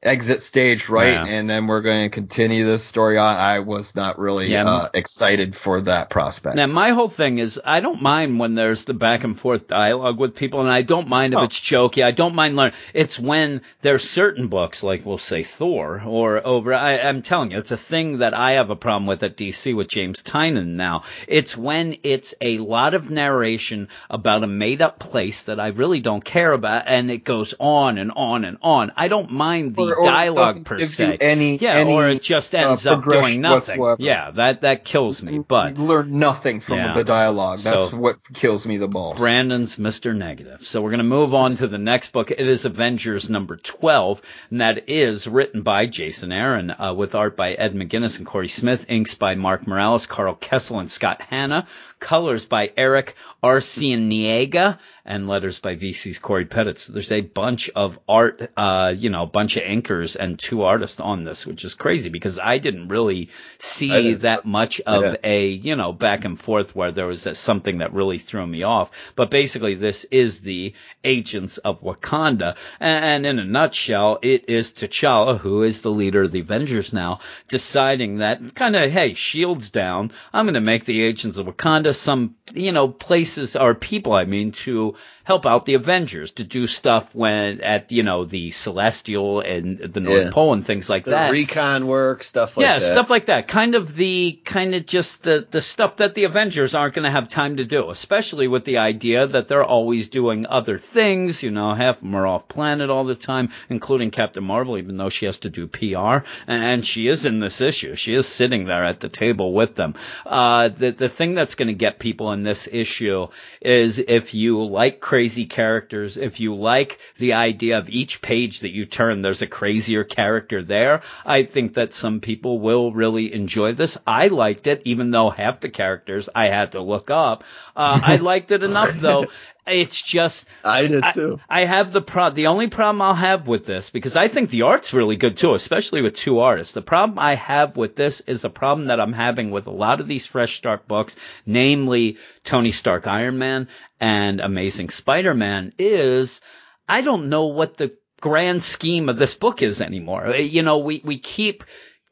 exit 0.06 0.42
stage 0.42 0.88
right, 0.90 1.14
Yeah. 1.14 1.26
and 1.26 1.50
then 1.50 1.68
we're 1.68 1.82
going 1.82 2.04
to 2.04 2.10
continue 2.14 2.66
this 2.66 2.84
story 2.84 3.18
on. 3.18 3.36
I 3.38 3.60
was 3.60 3.96
not 3.96 4.20
really 4.20 4.48
Yeah. 4.52 4.66
uh, 4.66 4.90
excited 4.94 5.56
for 5.56 5.82
that 5.82 6.10
prospect. 6.10 6.56
Now, 6.56 6.68
my 6.68 6.90
whole 6.92 7.10
thing 7.10 7.40
is 7.40 7.60
I 7.64 7.80
don't 7.80 8.02
mind 8.02 8.40
when 8.40 8.56
there's 8.56 8.86
the 8.86 8.94
back 8.94 9.24
and 9.24 9.38
forth 9.38 9.68
dialogue 9.68 10.20
with 10.20 10.36
people, 10.36 10.62
and 10.62 10.70
I 10.70 10.82
don't 10.84 11.08
mind 11.08 11.34
if 11.34 11.40
Oh. 11.40 11.44
it's 11.44 11.60
jokey. 11.60 12.04
I 12.04 12.12
don't 12.12 12.36
mind 12.36 12.56
learning. 12.56 12.76
It's 12.94 13.20
when 13.20 13.62
there's 13.82 14.08
certain 14.10 14.48
books, 14.48 14.84
like 14.84 15.06
we'll 15.06 15.18
say 15.18 15.44
Thor 15.44 16.02
or 16.06 16.46
over. 16.46 16.74
I, 16.74 17.00
I'm 17.00 17.22
telling 17.22 17.52
you, 17.52 17.58
it's 17.58 17.72
a 17.72 17.78
thing 17.78 18.20
that 18.20 18.34
I 18.34 18.54
have 18.54 18.70
a 18.70 18.76
problem 18.76 19.08
with 19.08 19.24
at 19.24 19.38
DC 19.38 19.74
with 19.76 19.88
James 19.88 20.22
Tynion 20.24 20.76
now. 20.76 21.04
It's 21.28 21.58
when 21.58 21.98
it's 22.04 22.34
a 22.42 22.60
lot 22.60 22.94
of 22.94 23.10
narration 23.10 23.88
about 24.10 24.44
a 24.44 24.48
made 24.48 24.82
up 24.82 25.00
place 25.00 25.44
that 25.44 25.60
I 25.60 25.68
really 25.68 26.00
don't 26.00 26.24
care 26.24 26.52
about, 26.52 26.84
and 26.88 27.10
it 27.10 27.24
goes 27.24 27.54
on 27.60 27.98
and 27.98 28.12
on 28.16 28.46
and 28.46 28.58
on. 28.62 28.92
I 28.96 29.08
don't 29.08 29.32
mind 29.32 29.76
the 29.76 29.95
Or- 29.98 30.04
dialogue 30.06 30.66
per 30.66 30.80
se. 30.80 31.08
you 31.12 31.18
any- 31.22 31.58
yeah, 31.58 31.74
any, 31.74 31.94
or 31.94 32.08
it 32.10 32.22
just 32.22 32.54
uh, 32.54 32.60
ends 32.60 32.86
up 32.88 33.04
doing 33.06 33.42
nothing. 33.42 33.80
whatsoever. 33.80 33.98
Yeah, 34.02 34.32
that 34.32 34.62
that 34.62 34.86
kills 34.86 35.22
me. 35.24 35.40
But 35.40 35.78
you 35.78 35.84
learn 35.84 36.20
nothing 36.20 36.60
from 36.60 36.78
Yeah. 36.78 36.94
the 36.94 37.04
dialogue. 37.04 37.60
That's 37.60 37.92
So- 37.92 37.98
what 37.98 38.18
kills 38.34 38.66
me 38.68 38.78
the 38.78 38.88
most. 38.88 39.18
Brandon's 39.18 39.78
Mr. 39.78 40.16
Negative. 40.16 40.66
So 40.66 40.82
we're 40.82 40.92
going 40.92 40.98
to 41.00 41.04
move 41.04 41.34
on 41.34 41.56
to 41.56 41.68
the 41.68 41.78
next 41.78 42.12
book. 42.14 42.32
It 42.32 42.40
is 42.40 42.66
Avengers 42.66 43.30
number 43.30 43.56
12, 43.58 44.22
and 44.52 44.62
that 44.62 44.90
is 44.90 45.28
written 45.28 45.62
by 45.62 45.86
Jason 45.86 46.32
Aaron, 46.32 46.72
uh, 46.72 46.94
with 46.94 47.16
art 47.16 47.36
by 47.38 47.54
Ed 47.54 47.74
McGuinness 47.74 48.18
and 48.18 48.26
Cory 48.26 48.48
Smith, 48.48 48.86
inks 48.90 49.16
by 49.16 49.36
Mark 49.36 49.68
Morales, 49.68 50.06
Karl 50.06 50.36
Kesel, 50.36 50.80
and 50.80 50.90
Scott 50.92 51.22
Hanna, 51.30 51.68
colors 52.06 52.46
by 52.46 52.72
Eric 52.78 53.16
Arciniega, 53.44 54.78
and 55.08 55.28
letters 55.28 55.60
by 55.60 55.76
VC's 55.76 56.18
Cory 56.18 56.46
Petit. 56.46 56.74
So 56.76 56.94
there's 56.94 57.12
a 57.12 57.22
bunch 57.22 57.70
of 57.76 58.00
art, 58.10 58.50
uh, 58.58 58.92
you 58.98 59.12
know, 59.12 59.22
a 59.24 59.28
bunch 59.28 59.56
of 59.56 59.64
inkers 59.64 60.16
and 60.16 60.40
two 60.40 60.64
artists 60.64 61.00
on 61.00 61.24
this, 61.24 61.46
which 61.46 61.64
is 61.64 61.76
crazy 61.76 62.10
because 62.10 62.40
I 62.40 62.58
didn't 62.58 62.88
really 62.88 63.30
see 63.60 63.90
didn't- 63.90 64.22
that 64.22 64.46
much 64.46 64.82
of 64.82 65.04
Yeah. 65.04 65.16
a, 65.24 65.48
you 65.48 65.76
know, 65.76 65.94
back 65.94 66.26
and 66.26 66.40
forth 66.40 66.76
where 66.76 66.92
there 66.92 67.06
was 67.06 67.28
a, 67.28 67.36
something 67.36 67.80
that 67.80 67.94
really 67.94 68.18
threw 68.18 68.48
me 68.48 68.64
off. 68.64 68.90
But 69.16 69.30
basically, 69.30 69.76
this 69.76 70.06
is 70.06 70.42
the 70.42 70.74
agents 71.04 71.60
of 71.60 71.82
Wakanda. 71.84 72.56
And 72.80 73.28
in 73.28 73.38
a 73.38 73.46
nutshell, 73.46 74.18
it 74.24 74.46
is 74.50 74.74
T'Challa, 74.74 75.38
who 75.38 75.62
is 75.62 75.82
the 75.82 75.92
leader 75.92 76.24
of 76.24 76.32
the 76.32 76.40
Avengers 76.40 76.94
now, 76.94 77.20
deciding 77.48 78.18
that 78.20 78.56
kind 78.56 78.76
of, 78.76 78.92
hey, 78.92 79.14
shields 79.14 79.70
down. 79.70 80.12
I'm 80.34 80.46
going 80.46 80.56
to 80.56 80.62
make 80.62 80.86
the 80.86 81.04
agents 81.04 81.38
of 81.38 81.46
Wakanda 81.46 81.94
some, 82.00 82.36
you 82.54 82.72
know, 82.72 82.88
places 82.88 83.56
or 83.56 83.76
people, 83.76 84.14
I 84.14 84.26
mean, 84.26 84.52
to 84.64 84.96
help 85.26 85.46
out 85.46 85.66
the 85.66 85.74
Avengers 85.74 86.32
to 86.32 86.44
do 86.46 86.66
stuff 86.68 87.14
when 87.14 87.60
at, 87.62 87.92
you 87.92 88.04
know, 88.04 88.24
the 88.26 88.52
Celestial 88.52 89.42
and 89.42 89.80
the 89.80 90.00
North 90.00 90.24
Yeah. 90.26 90.30
Pole 90.32 90.54
and 90.54 90.66
things 90.66 90.90
like 90.90 91.04
The 91.04 91.12
that 91.12 91.32
recon 91.32 91.88
work, 91.88 92.24
stuff 92.24 92.56
like 92.56 92.66
that. 92.66 92.74
yeah, 92.74 92.80
that. 92.80 92.86
stuff 92.86 93.10
like 93.10 93.26
that. 93.26 93.48
Kind 93.50 93.76
of 93.76 93.96
the 93.96 94.40
kind 94.46 94.74
of 94.76 94.86
just 94.86 95.24
the 95.24 95.46
the 95.52 95.62
stuff 95.62 95.98
that 95.98 96.16
the 96.16 96.24
Avengers 96.24 96.74
aren't 96.76 96.94
going 96.96 97.04
to 97.04 97.12
have 97.12 97.28
time 97.28 97.58
to 97.58 97.66
do, 97.66 97.90
especially 97.90 98.48
with 98.48 98.64
the 98.66 98.78
idea 98.78 99.28
that 99.28 99.48
they're 99.48 99.64
always 99.64 100.08
doing 100.08 100.46
other 100.48 100.78
things. 100.78 101.44
You 101.44 101.52
know, 101.52 101.74
half 101.74 101.98
of 101.98 102.02
them 102.02 102.16
are 102.16 102.28
off 102.28 102.48
planet 102.48 102.90
all 102.90 103.04
the 103.04 103.16
time, 103.16 103.50
including 103.70 104.12
Captain 104.12 104.44
Marvel, 104.44 104.78
even 104.78 104.96
though 104.98 105.10
she 105.10 105.26
has 105.26 105.40
to 105.40 105.50
do 105.50 105.68
PR, 105.68 106.26
and 106.48 106.86
she 106.86 107.08
is 107.08 107.26
in 107.26 107.40
this 107.40 107.62
issue. 107.62 107.96
She 107.96 108.14
is 108.14 108.28
sitting 108.28 108.66
there 108.66 108.84
at 108.86 109.00
the 109.00 109.10
table 109.10 109.54
with 109.54 109.76
them. 109.76 109.96
Uh, 110.26 110.70
the 110.70 110.92
the 110.92 111.10
thing 111.10 111.34
that's 111.34 111.56
going 111.56 111.68
to 111.68 111.74
get 111.74 112.00
people 112.00 112.32
in 112.32 112.44
this 112.44 112.70
issue 112.72 113.28
is 113.62 114.00
if 114.00 114.34
you 114.34 114.64
like 114.64 115.00
crazy 115.16 115.46
characters, 115.46 116.18
if 116.18 116.42
you 116.42 116.54
like 116.54 117.00
the 117.20 117.32
idea 117.36 117.78
of 117.78 117.90
each 117.90 118.22
page 118.22 118.60
that 118.60 118.72
you 118.72 118.86
turn, 118.86 119.22
there's 119.22 119.42
a 119.42 119.48
crazier 119.48 120.04
character 120.04 120.62
there. 120.62 121.04
I 121.26 121.44
think 121.44 121.76
that 121.76 121.94
some 121.94 122.20
people 122.20 122.60
will 122.60 122.92
really 122.92 123.34
enjoy 123.34 123.72
this. 123.72 123.98
I 124.06 124.28
liked 124.28 124.68
it, 124.68 124.82
even 124.84 125.12
though 125.12 125.30
half 125.30 125.62
the 125.62 125.70
characters 125.70 126.28
I 126.36 126.48
had 126.48 126.74
to 126.74 126.82
look 126.82 127.10
up. 127.10 127.46
Uh, 127.78 127.98
I 128.04 128.16
liked 128.32 128.52
it 128.52 128.64
enough 128.64 128.92
though. 128.96 129.28
It's 129.68 130.02
just 130.02 130.48
I 130.64 130.86
did 130.86 131.04
too. 131.14 131.40
I 131.50 131.66
have 131.66 131.92
the 131.92 132.02
pro. 132.02 132.30
The 132.30 132.48
only 132.48 132.68
problem 132.68 133.02
I'll 133.02 133.16
have 133.16 133.48
with 133.48 133.66
this, 133.66 133.90
because 133.90 134.16
I 134.16 134.28
think 134.28 134.50
the 134.50 134.64
art's 134.64 134.94
really 134.94 135.16
good 135.16 135.38
too, 135.38 135.54
especially 135.54 136.04
with 136.04 136.14
two 136.14 136.40
artists. 136.40 136.74
The 136.74 136.84
problem 136.84 137.18
I 137.18 137.36
have 137.36 137.76
with 137.76 137.96
this 137.96 138.22
is 138.22 138.46
a 138.46 138.50
problem 138.50 138.88
that 138.88 139.00
I'm 139.00 139.14
having 139.14 139.50
with 139.50 139.66
a 139.66 139.72
lot 139.72 140.00
of 140.00 140.08
these 140.08 140.28
Fresh 140.28 140.58
Start 140.58 140.88
books, 140.88 141.16
namely 141.46 142.18
Tony 142.44 142.72
Stark 142.72 143.08
Iron 143.08 143.40
Man 143.40 143.68
and 144.00 144.40
Amazing 144.40 144.90
Spider-Man, 144.90 145.74
is 145.80 146.42
I 146.88 147.02
don't 147.02 147.30
know 147.30 147.46
what 147.46 147.78
the 147.78 147.98
grand 148.22 148.62
scheme 148.62 149.10
of 149.10 149.18
this 149.18 149.34
book 149.34 149.62
is 149.64 149.82
anymore. 149.82 150.36
You 150.36 150.62
know, 150.62 150.78
we 150.78 151.02
we 151.04 151.18
keep 151.18 151.64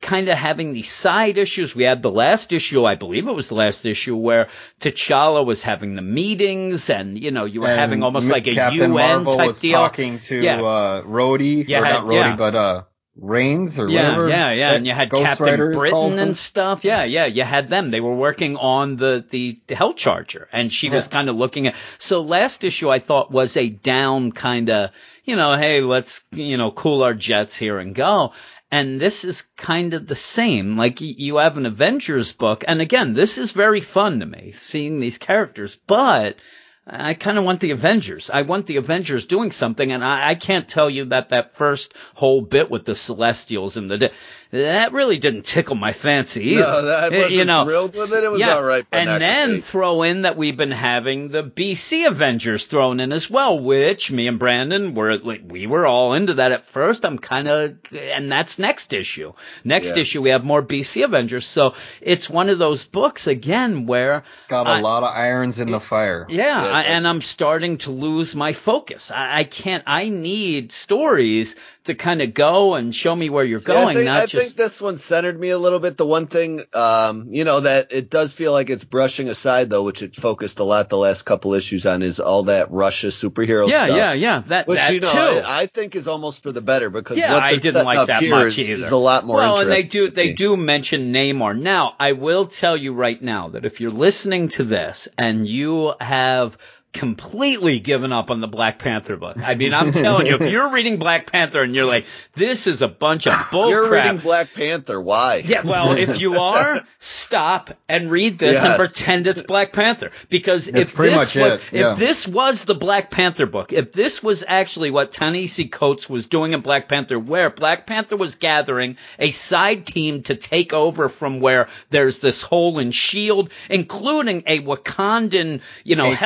kind 0.03 0.29
of 0.29 0.37
having 0.37 0.73
these 0.73 0.91
side 0.91 1.37
issues. 1.39 1.73
We 1.75 1.83
had 1.85 2.03
the 2.03 2.11
last 2.11 2.53
issue, 2.53 2.85
I 2.85 2.93
believe 2.95 3.27
it 3.27 3.33
was 3.33 3.49
the 3.49 3.55
last 3.55 3.85
issue, 3.85 4.15
where 4.15 4.49
T'Challa 4.81 5.43
was 5.45 5.63
having 5.63 5.95
the 5.95 6.01
meetings, 6.03 6.89
and 6.91 7.17
you 7.17 7.31
know, 7.31 7.45
you 7.45 7.61
were 7.61 7.67
And 7.69 7.79
having 7.79 8.03
almost 8.03 8.29
like 8.29 8.45
a 8.47 8.53
Captain 8.53 8.91
UN 8.93 9.23
Marvel 9.23 9.33
type 9.37 9.47
was 9.47 9.59
deal. 9.59 9.71
talking 9.79 10.19
to 10.19 10.35
Yeah. 10.41 10.61
uh, 10.61 11.01
Rhodey, 11.03 11.67
Yeah, 11.67 11.79
or 11.79 11.83
not 11.83 12.03
Rhodey, 12.05 12.13
yeah. 12.15 12.35
but 12.35 12.55
uh, 12.55 12.83
Reyes 13.15 13.77
or 13.79 13.87
yeah, 13.89 14.09
whatever. 14.17 14.29
yeah, 14.29 14.51
yeah. 14.53 14.71
And 14.73 14.87
you 14.87 14.93
had 14.93 15.09
Ghost 15.09 15.23
Captain 15.23 15.45
Rider 15.45 15.71
Britain 15.71 16.17
and 16.17 16.35
stuff. 16.35 16.83
Yeah, 16.83 17.03
yeah. 17.03 17.27
You 17.27 17.43
had 17.43 17.69
them. 17.69 17.91
They 17.91 17.99
were 18.01 18.15
working 18.15 18.57
on 18.57 18.95
the 18.95 19.23
the 19.29 19.59
Hell 19.69 19.93
Charger, 19.93 20.49
and 20.51 20.73
she 20.73 20.89
was 20.89 21.07
kind 21.07 21.29
of 21.29 21.35
looking 21.35 21.67
at. 21.67 21.75
So 21.99 22.21
last 22.21 22.63
issue 22.63 22.89
I 22.89 22.97
thought 22.99 23.29
was 23.31 23.55
a 23.55 23.69
down 23.69 24.31
kind 24.31 24.69
of, 24.71 24.89
you 25.25 25.35
know, 25.35 25.55
hey, 25.55 25.81
let's 25.81 26.23
you 26.31 26.57
know 26.57 26.71
cool 26.71 27.03
our 27.03 27.13
jets 27.13 27.55
here 27.55 27.77
and 27.77 27.93
go. 27.93 28.33
And 28.73 28.99
this 28.99 29.23
is 29.23 29.43
kind 29.55 29.93
of 29.93 30.07
the 30.07 30.15
same. 30.15 30.75
Like 30.75 30.99
you 30.99 31.35
have 31.37 31.57
an 31.57 31.67
Avengers 31.67 32.31
book, 32.33 32.63
and 32.67 32.81
again, 32.81 33.13
this 33.13 33.37
is 33.37 33.51
very 33.51 33.81
fun 33.81 34.19
to 34.19 34.25
me 34.25 34.51
seeing 34.57 34.99
these 34.99 35.19
characters, 35.19 35.77
but. 35.85 36.37
I 36.85 37.13
kind 37.13 37.37
of 37.37 37.45
want 37.45 37.61
the 37.61 37.71
Avengers. 37.71 38.29
I 38.29 38.41
want 38.41 38.65
the 38.65 38.75
Avengers 38.75 39.23
doing 39.23 39.51
something, 39.51 39.93
and 39.93 40.03
I, 40.03 40.31
I 40.31 40.35
can't 40.35 40.67
tell 40.67 40.89
you 40.89 41.05
that 41.05 41.29
that 41.29 41.55
first 41.55 41.93
whole 42.13 42.41
bit 42.41 42.69
with 42.69 42.83
the 42.83 42.93
Celestials 42.93 43.77
and 43.77 43.89
the 43.89 44.11
that 44.53 44.91
really 44.93 45.17
didn't 45.17 45.45
tickle 45.45 45.75
my 45.75 45.93
fancy 45.93 46.43
either. 46.51 46.61
No, 46.61 46.67
I 46.89 47.07
Uh, 47.07 47.11
wasn't 47.11 47.31
you 47.31 47.45
know, 47.45 47.65
thrilled 47.65 47.93
with 47.95 48.13
it. 48.13 48.23
It 48.23 48.31
was 48.31 48.39
yeah. 48.39 48.55
all 48.55 48.63
right, 48.63 48.85
and 48.91 49.21
then 49.21 49.61
throw 49.61 50.03
in 50.03 50.21
that 50.23 50.37
we've 50.37 50.55
been 50.57 50.71
having 50.71 51.29
the 51.29 51.43
BC 51.43 52.05
Avengers 52.07 52.65
thrown 52.65 52.99
in 52.99 53.11
as 53.11 53.29
well, 53.29 53.57
which 53.59 54.11
me 54.11 54.27
and 54.27 54.37
Brandon 54.39 54.93
were 54.95 55.17
like 55.17 55.41
we 55.47 55.67
were 55.67 55.85
all 55.85 56.13
into 56.13 56.35
that 56.35 56.51
at 56.51 56.65
first. 56.65 57.05
I'm 57.05 57.17
kind 57.17 57.47
of, 57.47 57.75
and 57.93 58.31
that's 58.31 58.59
next 58.59 58.93
issue. 58.93 59.33
Next 59.63 59.95
Yeah. 59.95 60.01
issue 60.01 60.21
we 60.21 60.29
have 60.29 60.43
more 60.43 60.61
BC 60.61 61.03
Avengers, 61.03 61.45
so 61.47 61.73
it's 62.01 62.29
one 62.29 62.49
of 62.49 62.59
those 62.59 62.83
books 62.83 63.27
again 63.27 63.85
where 63.85 64.23
Got 64.47 64.67
a 64.67 64.71
I- 64.71 64.81
lot 64.81 65.03
of 65.03 65.15
irons 65.15 65.59
in 65.59 65.71
the 65.71 65.79
fire. 65.79 66.25
yeah, 66.29 66.63
Yeah, 66.65 66.71
I, 66.71 66.81
and. 66.83 67.07
I'm 67.07 67.21
starting 67.21 67.77
to 67.79 67.91
lose 67.91 68.35
my 68.35 68.53
focus. 68.53 69.11
I, 69.11 69.39
I 69.39 69.43
can't. 69.43 69.83
I 69.87 70.09
need 70.09 70.71
stories 70.71 71.55
to 71.85 71.95
kind 71.95 72.21
of 72.21 72.33
go 72.33 72.75
and 72.75 72.93
show 72.95 73.15
me 73.15 73.29
where 73.29 73.43
you're 73.43 73.59
See, 73.59 73.65
going, 73.65 73.95
think, 73.95 74.05
not 74.05 74.21
I 74.23 74.25
just. 74.25 74.42
Think 74.43 74.55
this 74.55 74.81
one 74.81 74.97
centered 74.97 75.39
me 75.39 75.49
a 75.49 75.57
little 75.57 75.79
bit. 75.79 75.97
The 75.97 76.05
one 76.05 76.27
thing, 76.27 76.63
um, 76.73 77.27
you 77.31 77.43
know, 77.43 77.61
that 77.61 77.91
it 77.91 78.09
does 78.09 78.33
feel 78.33 78.51
like 78.51 78.69
it's 78.69 78.83
brushing 78.83 79.29
aside 79.29 79.69
though, 79.69 79.83
which 79.83 80.01
it 80.01 80.15
focused 80.15 80.59
a 80.59 80.63
lot 80.63 80.89
the 80.89 80.97
last 80.97 81.23
couple 81.23 81.53
issues 81.53 81.85
on, 81.85 82.01
is 82.01 82.19
all 82.19 82.43
that 82.43 82.71
Russia 82.71 83.07
superhero 83.07 83.67
yeah, 83.67 83.85
stuff. 83.85 83.97
yeah, 83.97 84.13
yeah. 84.13 84.13
yeah. 84.13 84.39
That 84.39 84.67
Which 84.67 84.79
that 84.79 84.93
you 84.93 84.99
know, 84.99 85.11
too. 85.11 85.17
I, 85.17 85.61
I 85.61 85.65
think 85.67 85.95
is 85.95 86.07
almost 86.07 86.43
for 86.43 86.51
the 86.51 86.61
better 86.61 86.89
because 86.89 87.17
yeah, 87.17 87.33
what 87.33 87.43
I 87.43 87.55
didn't 87.55 87.85
like 87.85 87.97
up 87.97 88.07
that 88.07 88.23
much 88.23 88.57
is, 88.57 88.69
either. 88.69 88.85
is 88.85 88.91
a 88.91 88.97
lot 88.97 89.25
more 89.25 89.37
well, 89.37 89.59
and 89.59 89.71
they 89.71 89.83
do 89.83 90.11
they 90.11 90.33
do 90.33 90.57
mention 90.57 91.13
Namor. 91.13 91.57
Now, 91.57 91.95
I 91.99 92.13
will 92.13 92.45
tell 92.45 92.75
you 92.75 92.93
right 92.93 93.21
now 93.21 93.49
that 93.49 93.65
if 93.65 93.79
you're 93.81 93.91
listening 93.91 94.49
to 94.49 94.63
this 94.63 95.07
and 95.17 95.47
you 95.47 95.93
have 95.99 96.57
completely 96.93 97.79
given 97.79 98.11
up 98.11 98.31
on 98.31 98.39
the 98.39 98.47
Black 98.47 98.79
Panther 98.79 99.17
book, 99.17 99.37
I 99.37 99.55
mean, 99.55 99.73
I'm 99.73 99.91
telling 99.91 100.27
you, 100.27 100.35
if 100.35 100.49
you're 100.49 100.69
reading 100.73 100.97
Black 100.97 101.31
Panther 101.31 101.61
and 101.63 101.75
you're 101.75 101.85
like, 101.85 102.05
this 102.35 102.67
is 102.67 102.81
a 102.81 102.87
bunch 102.87 103.27
of 103.27 103.33
bull 103.51 103.69
You're 103.69 103.87
crap. 103.87 104.05
reading 104.05 104.21
Black 104.21 104.53
Panther. 104.53 105.01
Why? 105.01 105.43
Yeah, 105.45 105.63
well, 105.63 105.97
if 105.97 106.19
you 106.19 106.39
are, 106.39 106.83
stop 106.99 107.71
and 107.89 108.09
read 108.09 108.37
this 108.37 108.63
and 108.63 108.75
pretend 108.77 109.27
it's 109.27 109.41
Black 109.41 109.73
Panther. 109.73 110.11
Because 110.29 110.67
That's 110.67 110.91
if 110.91 110.97
this 110.97 111.35
was 111.35 111.59
yeah. 111.71 111.93
if 111.93 111.99
this 111.99 112.27
was 112.27 112.65
the 112.65 112.75
Black 112.75 113.11
Panther 113.11 113.45
book, 113.45 113.73
if 113.73 113.91
this 113.91 114.21
was 114.23 114.43
actually 114.47 114.91
what 114.91 115.11
Ta-Nehisi 115.11 115.71
Coates 115.71 116.09
was 116.09 116.27
doing 116.27 116.53
in 116.53 116.61
Black 116.61 116.87
Panther, 116.87 117.19
where 117.19 117.49
Black 117.49 117.87
Panther 117.87 118.15
was 118.15 118.35
gathering 118.35 118.97
a 119.19 119.31
side 119.31 119.85
team 119.85 120.23
to 120.23 120.35
take 120.35 120.73
over 120.73 121.09
from 121.09 121.39
where 121.39 121.67
there's 121.89 122.19
this 122.19 122.41
hole 122.41 122.79
in 122.79 122.91
Shield, 122.91 123.49
including 123.69 124.43
a 124.45 124.59
Wakandan, 124.61 125.61
you 125.83 125.95
know, 125.95 126.09
Take 126.09 126.19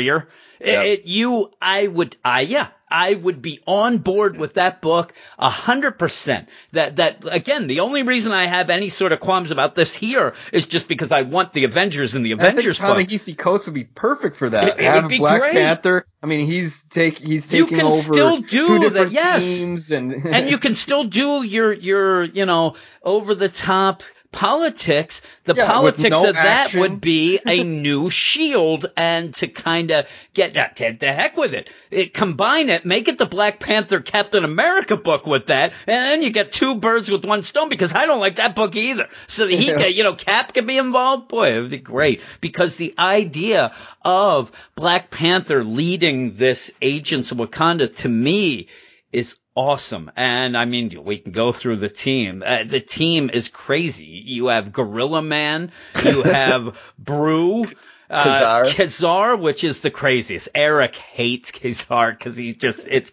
helicarrier. 0.00 0.26
Yeah. 0.60 0.82
It, 0.82 1.06
you, 1.06 1.50
I 1.60 1.88
would, 1.88 2.16
I, 2.24 2.42
yeah, 2.42 2.68
I 2.88 3.14
would 3.14 3.42
be 3.42 3.58
on 3.66 3.98
board 3.98 4.36
with 4.36 4.54
that 4.54 4.80
book 4.80 5.12
a 5.36 5.50
hundred 5.50 5.98
percent. 5.98 6.48
That, 6.70 6.96
that, 6.96 7.24
again, 7.28 7.66
the 7.66 7.80
only 7.80 8.04
reason 8.04 8.32
I 8.32 8.46
have 8.46 8.70
any 8.70 8.88
sort 8.88 9.10
of 9.10 9.18
qualms 9.18 9.50
about 9.50 9.74
this 9.74 9.92
here 9.92 10.34
is 10.52 10.68
just 10.68 10.86
because 10.86 11.10
I 11.10 11.22
want 11.22 11.52
the 11.52 11.64
Avengers 11.64 12.14
in 12.14 12.22
the 12.22 12.30
Avengers 12.30 12.78
I 12.80 12.94
think. 12.94 13.08
Ta-Nehisi 13.08 13.36
Coates 13.36 13.66
would 13.66 13.74
be 13.74 13.82
perfect 13.84 14.36
for 14.36 14.50
that. 14.50 14.68
It- 14.68 14.78
it 14.78 14.84
Have 14.84 15.02
would 15.04 15.08
be 15.08 15.18
Black 15.18 15.40
great. 15.40 15.52
Panther. 15.54 16.06
I 16.22 16.26
mean, 16.26 16.46
he's 16.46 16.84
take 16.84 17.18
he's 17.18 17.48
taking 17.48 17.80
over 17.80 17.96
still 17.96 18.38
do 18.38 18.46
two 18.46 18.78
that, 18.78 18.80
different 18.90 19.12
yes. 19.12 19.44
teams, 19.44 19.90
and 19.90 20.12
and 20.12 20.48
you 20.48 20.58
can 20.58 20.76
still 20.76 21.02
do 21.02 21.42
your, 21.42 21.72
your, 21.72 22.22
you 22.22 22.46
know, 22.46 22.76
over 23.02 23.34
the 23.34 23.48
top 23.48 24.04
politics. 24.32 25.22
The 25.44 25.54
Yeah, 25.54 25.66
politics 25.66 26.10
no 26.22 26.28
of 26.28 26.34
that 26.34 26.74
would 26.74 27.00
be 27.00 27.38
a 27.46 27.62
new 27.62 28.10
shield 28.10 28.90
and 28.96 29.34
to 29.34 29.48
kind 29.48 29.90
of 29.90 30.06
get 30.34 30.54
that, 30.54 30.76
to, 30.76 30.96
the 30.98 31.12
heck 31.12 31.36
with 31.36 31.54
it. 31.54 31.70
it. 31.90 32.14
Combine 32.14 32.70
it, 32.70 32.84
make 32.84 33.08
it 33.08 33.18
the 33.18 33.26
Black 33.26 33.60
Panther 33.60 34.00
Captain 34.00 34.44
America 34.44 34.96
book 34.96 35.26
with 35.26 35.46
that, 35.46 35.72
and 35.86 35.96
then 36.06 36.22
you 36.22 36.30
get 36.30 36.52
two 36.52 36.76
birds 36.76 37.10
with 37.10 37.24
one 37.24 37.42
stone 37.42 37.68
because 37.68 37.94
I 37.94 38.06
don't 38.06 38.20
like 38.20 38.36
that 38.36 38.54
book 38.56 38.74
either. 38.74 39.08
So 39.26 39.46
that 39.46 39.52
he 39.54 39.68
Yeah. 39.70 39.78
can, 39.78 39.92
you 39.92 40.02
know, 40.02 40.14
Cap 40.14 40.54
can 40.54 40.66
be 40.66 40.78
involved. 40.78 41.28
Boy, 41.28 41.56
it 41.56 41.60
would 41.60 41.70
be 41.70 41.78
great 41.78 42.22
because 42.40 42.76
the 42.76 42.94
idea 42.98 43.74
of 44.02 44.50
Black 44.74 45.10
Panther 45.10 45.62
leading 45.62 46.34
this 46.36 46.70
Agents 46.80 47.30
of 47.30 47.38
Wakanda 47.38 47.94
to 47.96 48.08
me 48.08 48.68
is 49.12 49.36
awesome. 49.54 50.10
And 50.16 50.56
I 50.56 50.64
mean, 50.64 51.04
we 51.04 51.18
can 51.18 51.32
go 51.32 51.52
through 51.52 51.76
the 51.76 51.88
team. 51.88 52.42
Uh, 52.44 52.64
the 52.64 52.80
team 52.80 53.30
is 53.30 53.48
crazy. 53.48 54.04
You 54.04 54.48
have 54.48 54.72
Gorilla 54.72 55.22
Man, 55.22 55.72
you 56.04 56.22
have 56.22 56.76
Broo. 56.98 57.64
Uh, 58.10 58.24
Ka-Zar. 58.24 58.64
Ka-Zar, 58.66 59.36
which 59.36 59.64
is 59.64 59.80
the 59.80 59.90
craziest. 59.90 60.50
Eric 60.54 60.96
hates 60.96 61.50
Ka-Zar 61.50 62.12
because 62.12 62.36
he's 62.36 62.56
just, 62.56 62.86
it's 62.90 63.10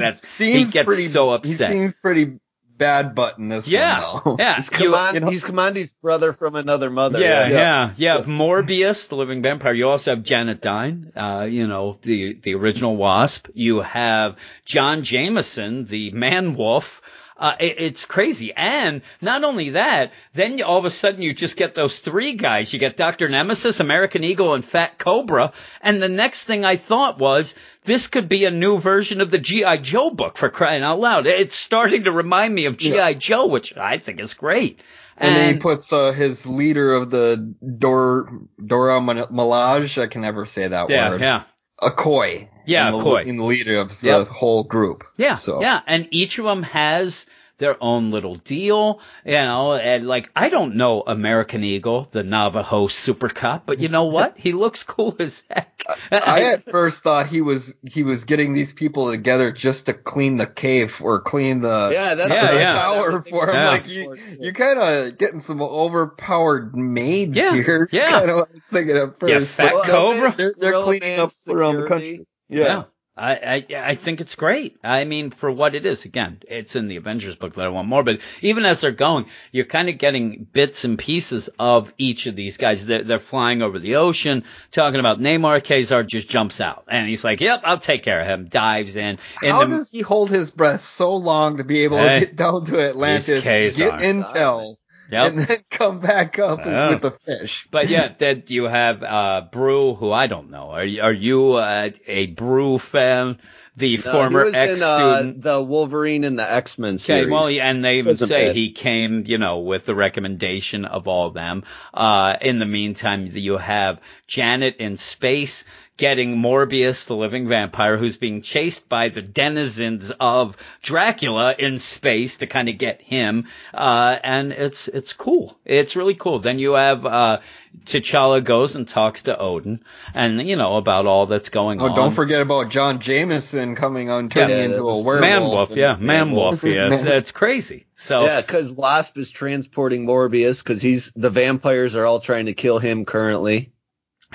That's, 0.00 0.38
he 0.38 0.64
gets 0.64 0.86
pretty, 0.86 1.08
so 1.08 1.30
upset. 1.30 1.72
He 1.72 1.76
seems 1.76 1.94
pretty 1.96 2.38
bad 2.76 3.14
butt 3.14 3.38
in 3.38 3.48
this 3.48 3.66
yeah. 3.68 4.20
one. 4.20 4.36
Yeah. 4.38 4.56
He's, 4.56 4.70
Command, 4.70 5.14
you 5.14 5.20
know- 5.20 5.30
he's 5.30 5.44
Commandi's 5.44 5.92
brother 5.94 6.32
from 6.32 6.56
another 6.56 6.90
mother. 6.90 7.20
Yeah, 7.20 7.48
yeah, 7.48 7.92
Yeah. 7.96 8.18
yeah. 8.18 8.24
Morbius, 8.24 9.08
the 9.08 9.16
living 9.16 9.42
vampire. 9.42 9.72
You 9.72 9.88
also 9.88 10.14
have 10.14 10.22
Janet 10.22 10.60
Dyne, 10.60 11.12
uh, 11.16 11.46
you 11.48 11.66
know, 11.66 11.96
the, 12.02 12.34
the 12.34 12.54
original 12.54 12.96
Wasp. 12.96 13.48
You 13.54 13.80
have 13.80 14.36
John 14.64 15.02
Jameson, 15.02 15.84
the 15.86 16.10
man 16.10 16.54
wolf. 16.56 17.00
Uh, 17.38 17.54
it, 17.60 17.74
it's 17.78 18.04
crazy. 18.06 18.52
And 18.54 19.02
not 19.20 19.44
only 19.44 19.70
that, 19.70 20.12
then 20.32 20.56
you, 20.56 20.64
all 20.64 20.78
of 20.78 20.86
a 20.86 20.90
sudden 20.90 21.20
you 21.20 21.34
just 21.34 21.56
get 21.56 21.74
those 21.74 21.98
three 21.98 22.32
guys. 22.32 22.72
You 22.72 22.78
get 22.78 22.96
Dr. 22.96 23.28
Nemesis, 23.28 23.80
American 23.80 24.24
Eagle, 24.24 24.54
and 24.54 24.64
Fat 24.64 24.98
Cobra. 24.98 25.52
And 25.82 26.02
the 26.02 26.08
next 26.08 26.44
thing 26.44 26.64
I 26.64 26.76
thought 26.76 27.18
was, 27.18 27.54
this 27.84 28.06
could 28.06 28.28
be 28.28 28.46
a 28.46 28.50
new 28.50 28.78
version 28.78 29.20
of 29.20 29.30
the 29.30 29.38
G.I. 29.38 29.76
Joe 29.78 30.10
book 30.10 30.38
for 30.38 30.48
crying 30.48 30.82
out 30.82 30.98
loud. 30.98 31.26
It's 31.26 31.54
starting 31.54 32.04
to 32.04 32.12
remind 32.12 32.54
me 32.54 32.64
of 32.64 32.78
G.I. 32.78 33.14
Joe, 33.14 33.46
which 33.46 33.76
I 33.76 33.98
think 33.98 34.18
is 34.20 34.32
great. 34.32 34.80
And, 35.18 35.34
then 35.34 35.54
he 35.54 35.60
puts 35.60 35.92
uh, 35.92 36.12
his 36.12 36.46
leader 36.46 36.92
of 36.92 37.10
the 37.10 37.54
Dor 37.78 38.46
Dora 38.64 39.00
Mal- 39.00 39.28
Malaj. 39.28 40.00
I 40.00 40.08
can 40.08 40.20
never 40.20 40.44
say 40.44 40.68
that 40.68 40.90
yeah, 40.90 41.10
word. 41.10 41.20
yeah. 41.22 41.42
Okoye. 41.80 42.48
Yeah, 42.64 42.88
in 42.88 42.98
the, 42.98 43.04
Okoye. 43.04 43.26
In 43.26 43.36
the 43.36 43.44
leader 43.44 43.78
of 43.78 44.00
the 44.00 44.06
Yep. 44.06 44.28
whole 44.28 44.64
group. 44.64 45.04
Yeah, 45.16 45.34
So. 45.34 45.60
yeah, 45.60 45.80
and 45.86 46.08
each 46.10 46.38
of 46.38 46.44
them 46.44 46.62
has 46.64 47.26
their 47.58 47.82
own 47.82 48.10
little 48.10 48.34
deal, 48.34 49.00
you 49.24 49.32
know, 49.32 49.74
and 49.74 50.06
like 50.06 50.30
I 50.36 50.48
don't 50.50 50.76
know 50.76 51.02
American 51.06 51.64
Eagle, 51.64 52.08
the 52.12 52.22
Navajo 52.22 52.86
super 52.88 53.28
cop, 53.28 53.64
but 53.66 53.78
you 53.80 53.88
know 53.88 54.04
what? 54.04 54.36
He 54.46 54.52
looks 54.52 54.82
cool 54.82 55.16
as 55.18 55.42
heck. 55.50 55.82
I 56.12 56.42
at 56.52 56.70
first 56.70 57.02
thought 57.02 57.26
he 57.28 57.40
was 57.40 57.74
he 57.88 58.02
was 58.02 58.24
getting 58.24 58.52
these 58.52 58.72
people 58.72 59.10
together 59.10 59.52
just 59.52 59.86
to 59.86 59.94
clean 59.94 60.36
the 60.36 60.46
cave 60.46 61.00
or 61.02 61.20
clean 61.20 61.62
the 61.62 61.90
Yeah, 61.92 62.14
that's 62.14 62.30
Yeah, 62.30 62.42
what 62.42 62.54
I 62.54 62.58
yeah. 62.60 62.72
tower 62.72 63.06
everything 63.08 63.30
for 63.32 63.48
him. 63.48 63.54
Yeah. 63.54 63.68
Like 63.70 63.88
you, 63.88 64.16
you 64.40 64.52
kind 64.52 64.78
of 64.78 65.18
getting 65.18 65.40
some 65.40 65.62
overpowered 65.62 66.76
maids 66.76 67.36
Yeah, 67.36 67.54
here. 67.54 67.88
yeah. 67.92 68.10
kind 68.10 68.30
of 68.30 68.36
what 68.36 68.48
I 68.50 68.52
was 68.52 68.64
thinking 68.64 68.96
at 68.96 69.18
first. 69.18 69.32
Yeah, 69.32 69.40
Fat 69.40 69.72
but 69.74 69.84
Cobra. 69.86 70.34
They're, 70.36 70.54
they're 70.58 70.72
Gorilla 70.72 70.84
cleaning 70.84 71.18
up 71.20 71.30
around 71.48 71.76
the 71.76 71.82
security. 71.82 72.16
country. 72.16 72.26
yeah. 72.48 72.84
I, 73.16 73.64
I 73.70 73.90
I 73.90 73.94
think 73.94 74.20
it's 74.20 74.34
great. 74.34 74.76
I 74.84 75.04
mean, 75.04 75.30
for 75.30 75.50
what 75.50 75.74
it 75.74 75.86
is, 75.86 76.04
again, 76.04 76.42
it's 76.48 76.76
in 76.76 76.86
the 76.86 76.96
Avengers 76.96 77.34
book 77.34 77.54
that 77.54 77.64
I 77.64 77.68
want 77.68 77.88
more. 77.88 78.04
But 78.04 78.20
even 78.42 78.66
as 78.66 78.82
they're 78.82 78.90
going, 78.90 79.26
you're 79.52 79.64
kind 79.64 79.88
of 79.88 79.96
getting 79.96 80.46
bits 80.52 80.84
and 80.84 80.98
pieces 80.98 81.48
of 81.58 81.94
each 81.96 82.26
of 82.26 82.36
these 82.36 82.58
guys. 82.58 82.84
They're, 82.84 83.04
they're 83.04 83.18
flying 83.18 83.62
over 83.62 83.78
the 83.78 83.96
ocean, 83.96 84.44
talking 84.70 85.00
about 85.00 85.18
Namor. 85.18 85.64
Ka-Zar 85.64 86.02
just 86.02 86.28
jumps 86.28 86.60
out, 86.60 86.84
and 86.88 87.08
he's 87.08 87.24
like, 87.24 87.40
"Yep, 87.40 87.62
I'll 87.64 87.78
take 87.78 88.02
care 88.02 88.20
of 88.20 88.26
him." 88.26 88.48
Dives 88.48 88.96
in. 88.96 89.18
How 89.36 89.64
the, 89.64 89.76
does 89.76 89.90
he 89.90 90.00
hold 90.02 90.30
his 90.30 90.50
breath 90.50 90.82
so 90.82 91.16
long 91.16 91.56
to 91.56 91.64
be 91.64 91.84
able 91.84 91.98
Hey, 91.98 92.20
to 92.20 92.26
get 92.26 92.36
down 92.36 92.66
to 92.66 92.80
Atlantis, 92.80 93.42
get 93.42 94.00
intel, 94.00 94.76
Yep. 95.10 95.32
and 95.32 95.38
then 95.40 95.58
come 95.70 96.00
back 96.00 96.38
up 96.38 96.66
Yeah. 96.66 96.90
with 96.90 97.02
the 97.02 97.10
fish? 97.12 97.66
But 97.70 97.88
yeah, 97.88 98.12
that 98.18 98.50
you 98.50 98.64
have 98.64 99.02
uh, 99.02 99.42
Broo, 99.52 99.94
who 99.94 100.10
I 100.12 100.26
don't 100.26 100.50
know. 100.50 100.70
Are 100.70 100.84
you, 100.84 101.02
are 101.02 101.12
you 101.12 101.52
uh, 101.54 101.90
a 102.06 102.26
Broo 102.26 102.78
fan? 102.78 103.38
the 103.76 103.98
No, 103.98 104.10
former 104.10 104.40
he 104.40 104.44
was 104.46 104.54
ex 104.54 104.80
in, 104.80 104.82
uh, 104.82 104.94
student. 105.18 105.42
the 105.42 105.62
Wolverine 105.62 106.24
and 106.24 106.38
the 106.38 106.50
X 106.50 106.78
Men 106.78 106.96
series. 106.98 107.24
Okay, 107.24 107.30
well, 107.30 107.46
and 107.46 107.84
they 107.84 107.98
even 107.98 108.16
say 108.16 108.52
he 108.54 108.72
came, 108.72 109.24
you 109.26 109.36
know, 109.38 109.58
with 109.58 109.84
the 109.84 109.94
recommendation 109.94 110.86
of 110.86 111.06
all 111.06 111.30
them. 111.30 111.64
Uh, 111.92 112.36
in 112.40 112.58
the 112.58 112.64
meantime, 112.66 113.28
you 113.32 113.58
have 113.58 114.00
Janet 114.26 114.76
in 114.78 114.96
space 114.96 115.64
getting 115.96 116.36
Morbius, 116.36 117.06
the 117.06 117.16
living 117.16 117.48
vampire, 117.48 117.96
who's 117.96 118.16
being 118.16 118.42
chased 118.42 118.88
by 118.88 119.08
the 119.08 119.22
denizens 119.22 120.12
of 120.20 120.56
Dracula 120.82 121.54
in 121.58 121.78
space 121.78 122.38
to 122.38 122.46
kind 122.46 122.68
of 122.68 122.76
get 122.78 123.00
him. 123.00 123.46
Uh, 123.72 124.18
and 124.22 124.52
it's, 124.52 124.88
it's 124.88 125.12
cool. 125.14 125.58
It's 125.64 125.96
really 125.96 126.14
cool. 126.14 126.38
Then 126.40 126.58
you 126.58 126.72
have, 126.74 127.06
uh, 127.06 127.38
T'Challa 127.86 128.42
goes 128.44 128.76
and 128.76 128.86
talks 128.88 129.22
to 129.22 129.38
Odin 129.38 129.82
and, 130.14 130.46
you 130.48 130.56
know, 130.56 130.76
about 130.76 131.06
all 131.06 131.26
that's 131.26 131.48
going 131.50 131.80
Oh, 131.80 131.86
on. 131.86 131.96
don't 131.96 132.12
forget 132.14 132.40
about 132.42 132.70
John 132.70 133.00
Jameson 133.00 133.74
coming 133.76 134.10
on, 134.10 134.28
turning 134.28 134.56
Yeah, 134.56 134.64
into 134.64 134.82
a 134.88 135.02
werewolf. 135.02 135.20
Man 135.20 135.42
wolf, 135.42 135.68
and- 135.70 135.78
yeah, 135.78 135.96
man 135.96 136.30
wolf, 136.32 136.62
yes, 136.64 137.02
Man- 137.04 137.12
it's 137.12 137.30
crazy. 137.32 137.86
So, 137.96 138.24
Yeah, 138.24 138.40
because 138.42 138.70
Wasp 138.70 139.16
is 139.18 139.30
transporting 139.30 140.06
Morbius 140.06 140.62
because 140.62 140.82
he's 140.82 141.10
the 141.16 141.30
vampires 141.30 141.96
are 141.96 142.04
all 142.04 142.20
trying 142.20 142.46
to 142.46 142.54
kill 142.54 142.78
him 142.78 143.04
currently. 143.06 143.72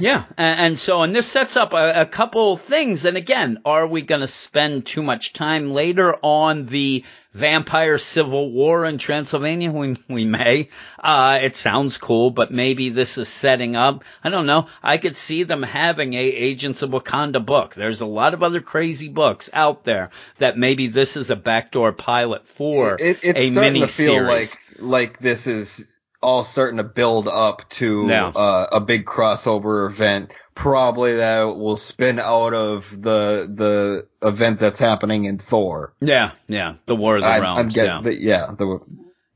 Yeah, 0.02 0.24
and, 0.36 0.60
and 0.60 0.80
so 0.80 1.04
and 1.04 1.16
this 1.16 1.28
sets 1.28 1.56
up 1.56 1.74
a, 1.74 2.02
a 2.02 2.06
couple 2.08 2.58
things. 2.58 3.06
And 3.06 3.18
again, 3.18 3.60
are 3.66 3.86
we 3.86 4.02
going 4.02 4.22
to 4.22 4.28
spend 4.28 4.88
too 4.88 5.04
much 5.04 5.34
time 5.34 5.72
later 5.72 6.16
on 6.24 6.66
the 6.66 7.06
vampire 7.34 8.00
civil 8.00 8.52
war 8.52 8.84
in 8.86 8.98
Transylvania? 8.98 9.72
We 9.72 9.96
we 10.10 10.26
may. 10.26 10.70
Uh, 11.00 11.40
it 11.44 11.56
sounds 11.56 12.00
cool, 12.00 12.32
but 12.32 12.52
maybe 12.52 12.90
this 12.90 13.20
is 13.20 13.30
setting 13.30 13.76
up. 13.76 14.04
I 14.24 14.30
don't 14.30 14.48
know. 14.48 14.68
I 14.82 14.98
could 14.98 15.16
see 15.16 15.44
them 15.44 15.62
having 15.62 16.16
a 16.16 16.18
Agents 16.18 16.82
of 16.82 16.90
Wakanda 16.90 17.46
book. 17.46 17.76
There's 17.76 18.02
a 18.02 18.08
lot 18.08 18.34
of 18.34 18.42
other 18.42 18.62
crazy 18.62 19.08
books 19.10 19.52
out 19.54 19.84
there 19.84 20.10
that 20.40 20.58
maybe 20.58 20.88
this 20.88 21.16
is 21.16 21.30
a 21.30 21.36
backdoor 21.36 21.94
pilot 21.94 22.48
for 22.48 22.96
it, 22.96 23.20
it's 23.22 23.40
a 23.40 23.52
starting 23.52 23.74
mini 23.74 23.80
to 23.82 23.88
feel 23.88 24.24
like 24.24 24.46
series. 24.46 24.58
like 24.80 25.20
this 25.20 25.46
is 25.46 26.00
all 26.22 26.44
starting 26.44 26.78
to 26.78 26.84
build 26.84 27.28
up 27.28 27.68
to 27.70 28.06
Yeah. 28.08 28.28
uh, 28.28 28.68
a 28.72 28.80
big 28.80 29.06
crossover 29.06 29.90
event. 29.90 30.32
Probably 30.54 31.16
that 31.16 31.44
will 31.44 31.78
spin 31.78 32.20
out 32.20 32.54
of 32.54 32.90
the 32.92 33.50
the 33.52 34.08
event 34.28 34.60
that's 34.60 34.80
happening 34.80 35.26
in 35.26 35.38
Thor. 35.40 35.94
Yeah, 36.00 36.32
yeah, 36.48 36.76
the 36.86 36.96
War 36.96 37.16
of 37.16 37.24
the 37.24 37.28
I'm, 37.30 37.42
Realms. 37.42 37.78
I'm 37.78 37.86
yeah. 37.86 38.02
the, 38.04 38.14
yeah 38.22 38.54
the 38.58 38.80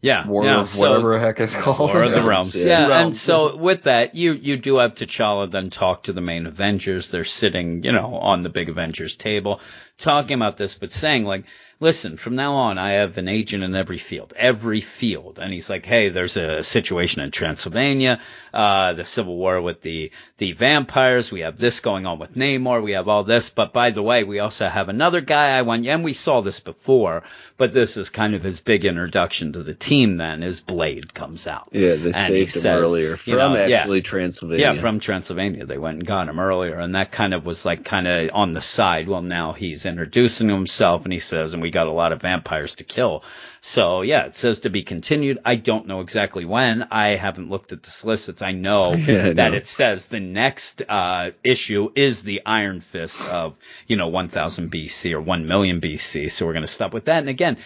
yeah, 0.02 0.28
war 0.28 0.44
yeah. 0.46 0.60
of 0.60 0.70
So- 0.70 0.82
whatever 0.88 1.14
the 1.14 1.20
heck 1.22 1.40
it's 1.40 1.56
called. 1.56 1.80
War 1.92 2.04
of 2.04 2.12
the 2.12 2.22
Realms. 2.28 2.54
Yeah. 2.54 2.88
Yeah, 2.90 3.02
and 3.02 3.18
so 3.18 3.56
with 3.56 3.84
that, 3.84 4.14
you 4.14 4.34
you 4.34 4.58
do 4.58 4.78
have 4.78 4.94
T'Challa 4.94 5.50
then 5.50 5.72
talk 5.72 6.04
to 6.04 6.14
the 6.14 6.22
main 6.22 6.46
Avengers. 6.46 7.10
They're 7.10 7.24
sitting, 7.24 7.84
you 7.84 7.92
know, 7.92 8.14
on 8.16 8.44
the 8.44 8.50
big 8.50 8.70
Avengers 8.70 9.16
table, 9.16 9.62
talking 9.98 10.36
about 10.36 10.58
this, 10.58 10.76
but 10.76 10.92
saying 10.92 11.24
like, 11.24 11.46
listen, 11.80 12.18
from 12.18 12.36
now 12.36 12.56
on, 12.56 12.78
I 12.78 12.94
have 12.94 13.18
an 13.18 13.28
agent 13.28 13.64
in 13.64 13.76
every 13.76 13.98
field, 13.98 14.34
every 14.36 14.82
field. 14.82 15.40
And 15.40 15.52
he's 15.52 15.70
like, 15.70 15.86
hey, 15.86 16.10
there's 16.10 16.38
a 16.38 16.64
situation 16.64 17.22
in 17.22 17.32
Transylvania, 17.32 18.22
uh, 18.54 18.94
the 18.94 19.06
civil 19.06 19.36
war 19.36 19.62
with 19.62 19.82
the 19.82 20.12
the 20.38 20.54
vampires. 20.54 21.32
We 21.32 21.42
have 21.42 21.58
this 21.58 21.80
going 21.80 22.06
on 22.06 22.20
with 22.20 22.36
Namor. 22.36 22.84
We 22.84 22.94
have 22.94 23.08
all 23.08 23.24
this, 23.24 23.50
but 23.50 23.74
by 23.74 23.92
the 23.92 24.04
way, 24.04 24.24
we 24.24 24.40
also 24.40 24.68
have 24.68 24.90
another 24.90 25.22
guy 25.22 25.58
I 25.58 25.62
want, 25.64 25.86
and 25.86 26.04
we 26.04 26.14
saw 26.14 26.42
this 26.42 26.60
before, 26.60 27.24
but 27.58 27.74
this 27.74 27.98
is 27.98 28.10
kind 28.10 28.36
of 28.36 28.44
his 28.44 28.62
big 28.62 28.86
introduction 28.86 29.54
to 29.54 29.64
the 29.64 29.74
team. 29.74 30.18
Then 30.18 30.44
is 30.44 30.62
Blade 30.62 31.14
comes 31.14 31.48
out. 31.48 31.70
Yeah, 31.72 31.96
they 31.96 32.12
saved 32.12 32.56
him 32.56 32.62
says, 32.62 32.84
earlier 32.84 33.12
you 33.12 33.18
from 33.18 33.38
know, 33.38 33.56
yeah. 33.56 33.78
actually 33.78 34.02
Transylvania. 34.02 34.74
Yeah, 34.74 34.80
from 34.80 35.00
Transylvania. 35.00 35.66
They 35.66 35.78
went 35.78 36.00
and 36.00 36.08
got 36.08 36.30
him 36.30 36.40
earlier, 36.40 36.80
and 36.80 36.96
that 36.96 37.12
kind 37.12 37.34
of 37.34 37.46
was 37.46 37.66
like 37.66 37.84
kind 37.84 38.08
of 38.08 38.30
on 38.34 38.54
the 38.54 38.62
side. 38.62 39.08
Well, 39.08 39.22
now 39.22 39.54
he's 39.54 39.86
introducing 39.86 40.50
himself, 40.50 41.04
and 41.04 41.14
he 41.14 41.20
says, 41.20 41.54
and 41.54 41.62
we 41.62 41.72
got 41.76 41.88
a 41.88 41.94
lot 41.94 42.12
of 42.12 42.22
vampires 42.22 42.76
to 42.76 42.84
kill. 42.84 43.24
So 43.62 44.02
yeah, 44.02 44.26
it 44.26 44.36
says 44.36 44.62
to 44.62 44.70
be 44.72 44.82
continued. 44.82 45.38
I 45.46 45.56
don't 45.56 45.86
know 45.88 46.02
exactly 46.02 46.46
when. 46.46 46.88
I 46.90 47.10
haven't 47.16 47.50
looked 47.52 47.72
at 47.72 47.84
the 47.84 47.92
solicits. 47.92 48.42
I 48.42 48.52
know 48.54 48.94
Yeah, 48.96 49.34
that 49.34 49.52
know. 49.52 49.58
it 49.58 49.68
says 49.68 50.08
the 50.08 50.20
next 50.20 50.82
uh, 50.90 51.32
issue 51.44 51.92
is 51.96 52.24
the 52.24 52.42
Iron 52.46 52.82
Fist 52.82 53.22
of 53.30 53.56
you 53.88 53.96
know 53.98 54.08
1000 54.08 54.72
BC 54.72 55.14
or 55.14 55.22
1 55.22 55.48
million 55.48 55.80
BC. 55.82 56.32
So 56.32 56.46
we're 56.48 56.54
going 56.54 56.66
to 56.66 56.72
stop 56.72 56.94
with 56.94 57.06
that. 57.06 57.20
And 57.20 57.30
again. 57.30 57.58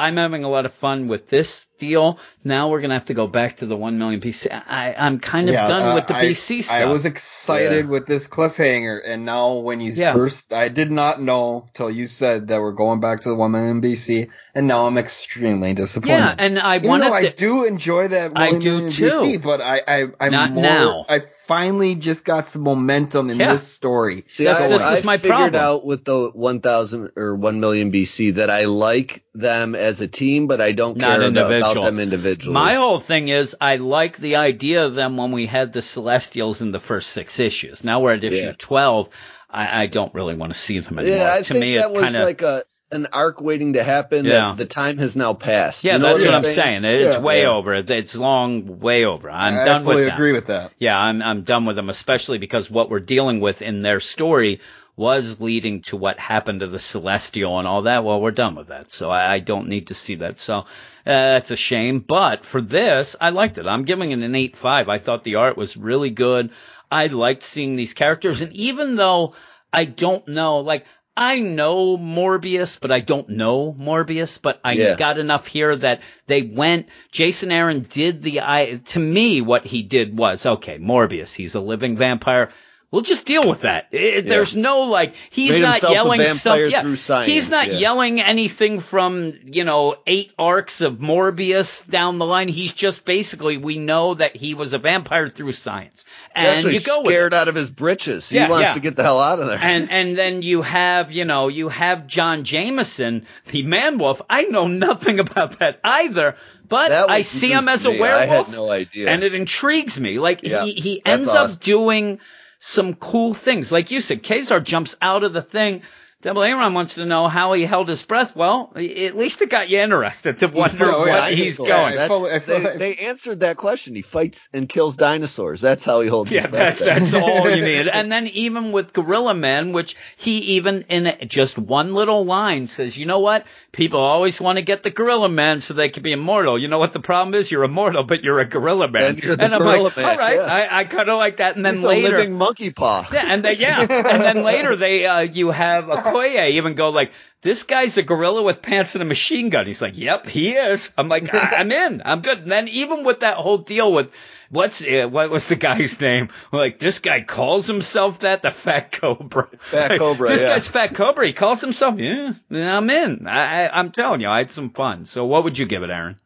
I'm 0.00 0.16
having 0.16 0.44
a 0.44 0.48
lot 0.48 0.66
of 0.66 0.72
fun 0.72 1.08
with 1.08 1.28
this 1.28 1.66
deal. 1.78 2.18
Now 2.42 2.68
we're 2.68 2.80
gonna 2.80 2.94
have 2.94 3.04
to 3.06 3.14
go 3.14 3.26
back 3.26 3.56
to 3.58 3.66
the 3.66 3.76
one 3.76 3.98
million 3.98 4.20
BC. 4.20 4.48
I, 4.50 4.94
I'm 4.94 5.20
kind 5.20 5.48
of 5.48 5.54
Yeah, 5.54 5.66
done 5.68 5.82
uh, 5.82 5.94
with 5.94 6.06
the 6.06 6.16
I- 6.16 6.24
BC 6.24 6.64
stuff. 6.64 6.76
I 6.76 6.86
was 6.86 7.06
excited 7.06 7.84
Yeah. 7.86 7.90
with 7.90 8.06
this 8.06 8.26
cliffhanger, 8.26 9.00
and 9.04 9.24
now 9.24 9.54
when 9.54 9.80
you 9.80 9.92
Yeah. 9.92 10.12
first, 10.12 10.52
I 10.52 10.68
did 10.68 10.90
not 10.90 11.20
know 11.22 11.68
till 11.74 11.90
you 11.90 12.06
said 12.06 12.48
that 12.48 12.60
we're 12.60 12.72
going 12.72 13.00
back 13.00 13.20
to 13.22 13.28
the 13.28 13.34
one 13.34 13.52
million 13.52 13.80
BC, 13.80 14.28
and 14.54 14.66
now 14.66 14.86
I'm 14.86 14.98
extremely 14.98 15.74
disappointed. 15.74 16.12
Yeah, 16.16 16.34
and 16.38 16.58
I 16.58 16.76
Even 16.76 16.88
wanted 16.88 17.08
though 17.08 17.14
I 17.14 17.28
do 17.28 17.64
enjoy 17.64 18.08
that 18.08 18.32
I 18.36 18.52
do 18.52 18.58
million 18.58 18.90
too. 18.90 19.04
BC, 19.10 19.42
but 19.42 19.60
I, 19.60 19.82
I, 19.86 20.06
I'm 20.20 20.32
Not 20.32 20.52
more, 20.52 20.62
now. 20.62 21.06
I 21.08 21.20
finally 21.50 21.96
just 21.96 22.24
got 22.24 22.46
some 22.46 22.62
momentum 22.62 23.28
in 23.28 23.36
Yeah. 23.36 23.54
this 23.54 23.66
story. 23.66 24.22
See, 24.28 24.44
That's- 24.44 24.62
I, 24.62 24.68
this 24.68 24.82
I 24.84 24.92
is 24.92 25.02
my 25.04 25.14
I 25.14 25.16
figured 25.16 25.36
problem. 25.52 25.60
out 25.60 25.84
with 25.84 26.04
the 26.04 26.30
1000 26.32 27.10
or 27.16 27.34
1 27.34 27.58
million 27.58 27.90
BC 27.90 28.36
that 28.36 28.48
I 28.50 28.66
like 28.66 29.24
them 29.34 29.74
as 29.74 30.00
a 30.00 30.06
team, 30.06 30.46
but 30.46 30.60
I 30.60 30.70
don't 30.70 30.96
Not 30.96 31.06
care 31.18 31.28
about- 31.28 31.30
about 31.32 31.50
individual. 31.52 31.84
them 31.86 31.98
individually. 31.98 32.54
My 32.54 32.74
whole 32.74 33.00
thing 33.00 33.26
is 33.30 33.56
I 33.60 33.76
like 33.78 34.16
the 34.18 34.36
idea 34.36 34.86
of 34.86 34.94
them 34.94 35.16
when 35.16 35.32
we 35.32 35.46
had 35.46 35.72
the 35.72 35.82
Celestials 35.82 36.62
in 36.62 36.70
the 36.70 36.78
first 36.78 37.10
six 37.10 37.40
issues. 37.40 37.82
Now 37.82 37.98
we're 37.98 38.12
at 38.14 38.22
issue 38.22 38.36
Yeah. 38.36 38.52
twelve. 38.56 39.10
I, 39.52 39.82
I 39.82 39.86
don't 39.86 40.14
really 40.14 40.36
want 40.36 40.52
to 40.52 40.58
see 40.58 40.78
them 40.78 41.00
anymore. 41.00 41.18
yeah, 41.18 41.34
I 41.34 41.38
to 41.42 41.44
think 41.54 41.60
me, 41.60 41.74
that 41.78 41.86
it 41.86 41.90
was 41.90 42.02
kind 42.02 42.14
of 42.14 42.22
like 42.24 42.42
a 42.42 42.62
an 42.92 43.06
arc 43.12 43.40
waiting 43.40 43.74
to 43.74 43.82
happen. 43.84 44.24
Yeah. 44.24 44.32
That 44.32 44.56
the 44.58 44.66
time 44.66 44.98
has 44.98 45.14
now 45.14 45.34
passed. 45.34 45.84
yeah, 45.84 45.92
You 45.94 45.98
know 46.00 46.08
that's 46.12 46.24
what, 46.24 46.34
I'm 46.34 46.44
I'm 46.44 46.50
saying. 46.50 46.84
It's 46.84 47.16
Yeah. 47.16 47.22
way 47.22 47.42
Yeah. 47.42 47.50
over. 47.52 47.74
It's 47.74 48.14
long, 48.16 48.80
way 48.80 49.04
over. 49.04 49.30
I'm 49.30 49.58
I 49.58 49.64
done 49.64 49.84
with 49.84 49.96
fully 49.98 50.08
agree 50.08 50.32
with 50.32 50.46
that. 50.46 50.72
Yeah, 50.78 50.98
I'm 50.98 51.22
I'm 51.22 51.42
done 51.42 51.66
with 51.66 51.76
them, 51.76 51.88
especially 51.88 52.38
because 52.38 52.70
what 52.70 52.90
we're 52.90 53.00
dealing 53.00 53.40
with 53.40 53.62
in 53.62 53.82
their 53.82 54.00
story 54.00 54.60
was 54.96 55.40
leading 55.40 55.80
to 55.82 55.96
what 55.96 56.18
happened 56.18 56.60
to 56.60 56.66
the 56.66 56.78
Celestial 56.78 57.58
and 57.58 57.66
all 57.66 57.82
that. 57.82 58.04
Well, 58.04 58.20
we're 58.20 58.32
done 58.32 58.54
with 58.54 58.68
that, 58.68 58.90
so 58.90 59.08
I, 59.08 59.34
I 59.34 59.38
don't 59.38 59.68
need 59.68 59.86
to 59.86 59.94
see 59.94 60.16
that. 60.16 60.36
So 60.36 60.58
uh, 60.58 60.64
that's 61.04 61.50
a 61.50 61.56
shame. 61.56 62.00
But 62.00 62.44
for 62.44 62.60
this, 62.60 63.16
I 63.20 63.30
liked 63.30 63.56
it. 63.58 63.66
I'm 63.66 63.84
giving 63.84 64.10
it 64.10 64.18
an 64.18 64.34
eight 64.34 64.56
five. 64.56 64.88
I 64.88 64.98
thought 64.98 65.24
the 65.24 65.36
art 65.36 65.56
was 65.56 65.76
really 65.76 66.10
good. 66.10 66.50
I 66.90 67.06
liked 67.06 67.44
seeing 67.44 67.76
these 67.76 67.94
characters, 67.94 68.42
and 68.42 68.52
even 68.52 68.96
though 68.96 69.34
I 69.72 69.84
don't 69.84 70.26
know, 70.26 70.58
like. 70.58 70.84
I 71.20 71.40
know 71.40 71.98
Morbius, 71.98 72.78
but 72.80 72.90
I 72.90 73.00
don't 73.00 73.28
know 73.28 73.74
Morbius, 73.78 74.38
but 74.40 74.58
I 74.64 74.72
Yeah. 74.72 74.96
got 74.96 75.18
enough 75.18 75.46
here 75.46 75.76
that 75.76 76.00
they 76.26 76.40
went, 76.40 76.86
Jason 77.12 77.52
Aaron 77.52 77.84
did 77.86 78.22
the, 78.22 78.40
I, 78.40 78.80
to 78.86 78.98
me, 78.98 79.42
what 79.42 79.66
he 79.66 79.82
did 79.82 80.16
was, 80.16 80.46
okay, 80.46 80.78
Morbius, 80.78 81.34
he's 81.34 81.54
a 81.54 81.60
living 81.60 81.98
vampire. 81.98 82.48
We'll 82.92 83.02
just 83.02 83.24
deal 83.24 83.48
with 83.48 83.60
that. 83.60 83.86
It- 83.92 84.26
There's 84.26 84.56
no 84.56 84.80
like 84.80 85.14
he's 85.30 85.52
Made 85.54 85.62
not 85.62 85.82
yelling 85.82 86.26
something. 86.26 86.70
Yeah, 86.72 86.82
through 86.82 86.96
science, 86.96 87.30
he's 87.32 87.48
not 87.48 87.68
yeah. 87.68 87.74
yelling 87.78 88.20
anything 88.20 88.80
from 88.80 89.32
you 89.44 89.62
know 89.62 89.94
eight 90.08 90.32
arcs 90.36 90.80
of 90.80 90.94
Morbius 90.94 91.88
down 91.88 92.18
the 92.18 92.26
line. 92.26 92.48
He's 92.48 92.72
just 92.72 93.04
basically 93.04 93.58
we 93.58 93.78
know 93.78 94.14
that 94.14 94.34
he 94.34 94.54
was 94.54 94.72
a 94.72 94.78
vampire 94.78 95.28
through 95.28 95.52
science, 95.52 96.04
and 96.34 96.64
you 96.66 96.80
go 96.80 97.02
with 97.02 97.12
scared 97.14 97.32
out 97.32 97.46
of 97.46 97.54
his 97.54 97.70
britches. 97.70 98.28
He 98.28 98.34
Yeah, 98.34 98.48
wants 98.48 98.62
yeah. 98.64 98.74
to 98.74 98.80
get 98.80 98.96
the 98.96 99.04
hell 99.04 99.20
out 99.20 99.38
of 99.38 99.46
there. 99.46 99.58
and 99.62 99.88
and 99.88 100.18
then 100.18 100.42
you 100.42 100.62
have 100.62 101.12
you 101.12 101.24
know 101.24 101.46
you 101.46 101.68
have 101.68 102.08
John 102.08 102.42
Jameson, 102.42 103.24
the 103.52 103.62
man 103.62 103.98
wolf. 103.98 104.20
I 104.28 104.42
know 104.44 104.66
nothing 104.66 105.20
about 105.20 105.60
that 105.60 105.78
either, 105.84 106.34
but 106.68 106.90
I 106.90 107.22
see 107.22 107.52
him 107.52 107.68
as 107.68 107.86
a 107.86 107.92
me. 107.92 108.00
werewolf, 108.00 108.50
no 108.52 108.68
idea. 108.68 109.10
and 109.10 109.22
it 109.22 109.32
intrigues 109.32 110.00
me. 110.00 110.18
Like 110.18 110.42
Yeah, 110.42 110.64
he 110.64 110.72
he 110.72 111.02
ends 111.06 111.30
awesome. 111.30 111.52
up 111.52 111.60
doing 111.60 112.18
some 112.60 112.94
cool 112.94 113.34
things. 113.34 113.72
Like 113.72 113.90
you 113.90 114.00
said, 114.00 114.22
Ka-Zar 114.22 114.60
jumps 114.60 114.96
out 115.02 115.24
of 115.24 115.32
the 115.32 115.42
thing. 115.42 115.82
Double 116.22 116.42
Aaron 116.42 116.74
wants 116.74 116.96
to 116.96 117.06
know 117.06 117.28
how 117.28 117.54
he 117.54 117.64
held 117.64 117.88
his 117.88 118.02
breath. 118.02 118.36
Well, 118.36 118.72
at 118.76 119.16
least 119.16 119.40
it 119.40 119.48
got 119.48 119.70
you 119.70 119.78
interested 119.78 120.38
to 120.40 120.48
wonder 120.48 120.84
Oh, 120.92 120.98
what 120.98 121.06
yeah, 121.08 121.30
he's 121.30 121.56
going. 121.56 121.70
I 121.98 122.08
That's- 122.08 122.44
they, 122.44 122.76
they 122.76 122.96
answered 122.96 123.40
that 123.40 123.56
question. 123.56 123.94
He 123.94 124.02
fights 124.02 124.46
and 124.52 124.68
kills 124.68 124.98
dinosaurs. 124.98 125.62
That's 125.62 125.82
how 125.82 126.00
he 126.02 126.08
holds 126.08 126.30
Yeah, 126.30 126.42
his 126.42 126.50
breath. 126.50 126.78
that's 126.80 127.10
that's 127.10 127.14
all 127.22 127.48
you 127.48 127.62
need. 127.64 127.88
And 127.88 128.12
then 128.12 128.26
even 128.28 128.70
with 128.72 128.92
Gorilla 128.92 129.32
Man, 129.32 129.72
which 129.72 129.96
he 130.16 130.38
even 130.56 130.82
in 130.90 131.28
just 131.28 131.56
one 131.56 131.94
little 131.94 132.26
line 132.26 132.66
says, 132.66 132.98
you 132.98 133.06
know 133.06 133.20
what? 133.20 133.46
People 133.72 134.00
always 134.00 134.40
want 134.40 134.56
to 134.58 134.62
get 134.62 134.82
the 134.82 134.90
Gorilla 134.90 135.28
Man 135.30 135.60
so 135.62 135.72
they 135.74 135.88
can 135.88 136.02
be 136.02 136.12
immortal. 136.12 136.58
You 136.58 136.68
know 136.68 136.78
what 136.78 136.92
the 136.92 137.00
problem 137.00 137.32
is? 137.34 137.50
You're 137.50 137.64
immortal, 137.64 138.02
but 138.02 138.22
you're 138.22 138.40
a 138.40 138.44
Gorilla 138.44 138.88
Man. 138.88 139.04
And 139.04 139.18
you're 139.22 139.36
the 139.36 139.44
I'm 139.44 139.58
Gorilla 139.62 139.84
like, 139.84 139.96
Man, 139.96 140.06
all 140.06 140.16
right, 140.18 140.36
yeah. 140.36 140.42
I, 140.42 140.80
I 140.80 140.84
kind 140.84 141.08
of 141.08 141.16
like 141.16 141.38
that. 141.38 141.56
And 141.56 141.64
then 141.64 141.76
He's 141.76 141.84
later, 141.84 142.16
a 142.16 142.18
living 142.18 142.34
monkey 142.36 142.70
paw. 142.72 143.06
yeah, 143.10 143.24
and 143.26 143.42
they, 143.42 143.54
yeah, 143.54 143.80
and 143.80 144.22
then 144.22 144.42
later 144.42 144.76
they 144.76 145.06
uh, 145.06 145.20
you 145.20 145.50
have 145.50 145.88
a 145.88 146.09
Okoye 146.12 146.50
even 146.52 146.74
go 146.74 146.90
like, 146.90 147.12
"This 147.42 147.64
guy's 147.64 147.96
a 147.98 148.02
gorilla 148.02 148.42
with 148.42 148.62
pants 148.62 148.94
and 148.94 149.02
a 149.02 149.06
machine 149.06 149.50
gun." 149.50 149.66
He's 149.66 149.82
like, 149.82 149.96
"Yep, 149.96 150.26
he 150.26 150.52
is." 150.52 150.90
I'm 150.96 151.08
like, 151.08 151.28
"I'm 151.34 151.70
in. 151.72 152.02
I'm 152.04 152.20
good." 152.22 152.38
And 152.38 152.52
then 152.52 152.68
even 152.68 153.04
with 153.04 153.20
that 153.20 153.36
whole 153.36 153.58
deal 153.58 153.92
with 153.92 154.12
what's 154.50 154.82
uh, 154.84 155.08
what 155.08 155.30
was 155.30 155.48
the 155.48 155.56
guy's 155.56 156.00
name? 156.00 156.28
Like 156.52 156.78
this 156.78 156.98
guy 156.98 157.22
calls 157.22 157.66
himself 157.66 158.20
that, 158.20 158.42
the 158.42 158.50
Fat 158.50 158.92
Cobra. 158.92 159.48
Fat 159.70 159.94
Cobra, 159.94 160.30
this 160.30 160.42
yeah. 160.42 160.48
guy's 160.48 160.68
Fat 160.68 160.94
Cobra. 160.94 161.26
He 161.26 161.32
calls 161.32 161.60
himself. 161.60 161.98
Yeah, 161.98 162.34
I'm 162.50 162.90
in. 162.90 163.26
I, 163.26 163.66
I, 163.66 163.78
I'm 163.78 163.92
telling 163.92 164.20
you, 164.20 164.28
I 164.28 164.38
had 164.38 164.50
some 164.50 164.70
fun. 164.70 165.04
So 165.04 165.24
what 165.26 165.44
would 165.44 165.58
you 165.58 165.66
give 165.66 165.82
it, 165.82 165.90
Aaron? 165.90 166.16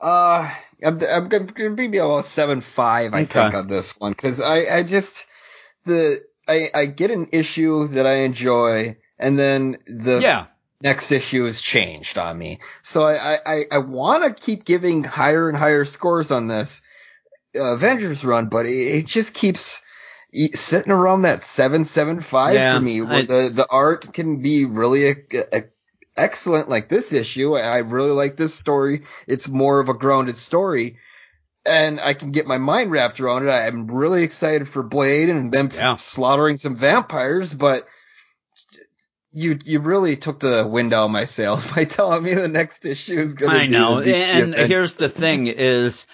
Uh, 0.00 0.50
I'm, 0.84 1.00
I'm 1.02 1.28
gonna 1.28 1.70
be 1.70 1.98
about 1.98 2.24
seven 2.24 2.60
five, 2.60 3.14
I 3.14 3.24
Okay. 3.24 3.40
think, 3.42 3.54
on 3.54 3.66
this 3.68 3.98
one 3.98 4.12
because 4.12 4.40
I, 4.40 4.78
I 4.78 4.82
just 4.84 5.26
the 5.84 6.20
I, 6.48 6.70
I 6.74 6.86
get 6.86 7.10
an 7.10 7.28
issue 7.32 7.86
that 7.88 8.06
I 8.06 8.20
enjoy, 8.24 8.96
and 9.18 9.38
then 9.38 9.78
the 9.86 10.20
Yeah. 10.20 10.46
next 10.80 11.12
issue 11.12 11.44
is 11.46 11.60
changed 11.60 12.18
on 12.18 12.38
me. 12.38 12.60
So 12.82 13.06
I 13.06 13.38
I, 13.44 13.62
I 13.72 13.78
want 13.78 14.24
to 14.24 14.42
keep 14.42 14.64
giving 14.64 15.04
higher 15.04 15.48
and 15.48 15.58
higher 15.58 15.84
scores 15.84 16.30
on 16.30 16.48
this 16.48 16.80
uh, 17.56 17.74
Avengers 17.74 18.24
run, 18.24 18.46
but 18.46 18.66
it, 18.66 18.70
it 18.98 19.06
just 19.06 19.34
keeps 19.34 19.82
sitting 20.54 20.92
around 20.92 21.22
that 21.22 21.42
seven 21.42 21.84
seven 21.84 22.20
five 22.20 22.54
Yeah, 22.54 22.74
for 22.74 22.80
me, 22.80 23.00
where 23.02 23.18
I- 23.22 23.26
the 23.26 23.50
the 23.54 23.66
art 23.68 24.12
can 24.12 24.42
be 24.42 24.64
really 24.64 25.08
a, 25.10 25.14
a, 25.52 25.62
excellent, 26.16 26.68
like 26.68 26.88
this 26.88 27.12
issue. 27.12 27.54
I 27.56 27.78
really 27.78 28.10
like 28.10 28.36
this 28.36 28.54
story. 28.54 29.04
It's 29.26 29.48
more 29.48 29.80
of 29.80 29.88
a 29.88 29.94
grounded 29.94 30.36
story. 30.36 30.98
And 31.66 32.00
I 32.00 32.14
can 32.14 32.32
get 32.32 32.46
my 32.46 32.58
mind 32.58 32.90
wrapped 32.90 33.20
around 33.20 33.46
it. 33.46 33.50
I'm 33.50 33.88
really 33.88 34.22
excited 34.22 34.68
for 34.68 34.82
Blade 34.82 35.28
and 35.28 35.52
them 35.52 35.70
Yeah. 35.74 35.96
slaughtering 35.96 36.56
some 36.56 36.76
vampires, 36.76 37.52
but 37.52 37.84
you 39.32 39.58
you 39.64 39.80
really 39.80 40.16
took 40.16 40.40
the 40.40 40.66
wind 40.66 40.94
out 40.94 41.06
of 41.06 41.10
my 41.10 41.24
sails 41.24 41.66
by 41.74 41.84
telling 41.84 42.22
me 42.22 42.34
the 42.34 42.48
next 42.48 42.84
issue 42.84 43.20
is 43.20 43.34
going 43.34 43.52
to 43.52 43.68
be. 43.68 43.76
I 43.76 43.78
know. 43.78 44.00
the 44.00 44.14
And 44.14 44.54
here's 44.54 44.94
the 44.94 45.08
thing 45.08 45.46
is 45.48 46.06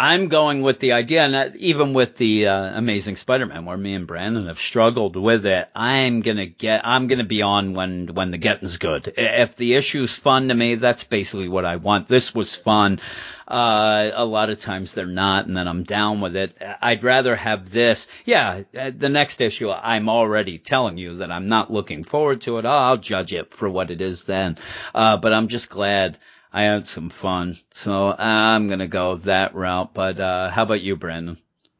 I'm 0.00 0.28
going 0.28 0.62
with 0.62 0.80
the 0.80 0.92
idea, 0.92 1.24
and 1.24 1.56
even 1.56 1.92
with 1.92 2.16
the 2.16 2.46
uh, 2.46 2.78
Amazing 2.78 3.16
Spider-Man, 3.16 3.66
where 3.66 3.76
me 3.76 3.92
and 3.92 4.06
Brandon 4.06 4.46
have 4.46 4.58
struggled 4.58 5.14
with 5.14 5.44
it, 5.44 5.68
I'm 5.76 6.22
gonna 6.22 6.46
get, 6.46 6.86
I'm 6.86 7.06
gonna 7.06 7.26
be 7.26 7.42
on 7.42 7.74
when 7.74 8.06
when 8.14 8.30
the 8.30 8.38
getting's 8.38 8.78
good. 8.78 9.12
If 9.14 9.56
the 9.56 9.74
issue's 9.74 10.16
fun 10.16 10.48
to 10.48 10.54
me, 10.54 10.76
that's 10.76 11.04
basically 11.04 11.50
what 11.50 11.66
I 11.66 11.76
want. 11.76 12.08
This 12.08 12.34
was 12.34 12.54
fun. 12.54 13.00
Uh, 13.50 14.12
a 14.14 14.24
lot 14.24 14.50
of 14.50 14.58
times 14.58 14.94
they're 14.94 15.06
not, 15.06 15.46
and 15.46 15.56
then 15.56 15.66
I'm 15.66 15.82
down 15.82 16.20
with 16.20 16.36
it. 16.36 16.56
I'd 16.80 17.02
rather 17.02 17.34
have 17.34 17.70
this. 17.70 18.06
Yeah, 18.24 18.62
uh, 18.78 18.92
the 18.96 19.08
next 19.08 19.40
issue, 19.40 19.70
I'm 19.70 20.08
already 20.08 20.58
telling 20.58 20.98
you 20.98 21.16
that 21.18 21.32
I'm 21.32 21.48
not 21.48 21.72
looking 21.72 22.04
forward 22.04 22.42
to 22.42 22.58
it. 22.58 22.64
I'll 22.64 22.96
judge 22.96 23.32
it 23.32 23.52
for 23.52 23.68
what 23.68 23.90
it 23.90 24.00
is 24.00 24.24
then. 24.24 24.56
Uh, 24.94 25.16
but 25.16 25.32
I'm 25.32 25.48
just 25.48 25.68
glad 25.68 26.18
I 26.52 26.62
had 26.62 26.86
some 26.86 27.10
fun. 27.10 27.58
So 27.72 28.12
I'm 28.12 28.68
going 28.68 28.78
to 28.78 28.86
go 28.88 29.16
that 29.16 29.54
route. 29.54 29.94
But, 29.94 30.20
uh, 30.20 30.50
how 30.50 30.62
about 30.62 30.80
you, 30.80 30.96
Brandon? 30.96 31.36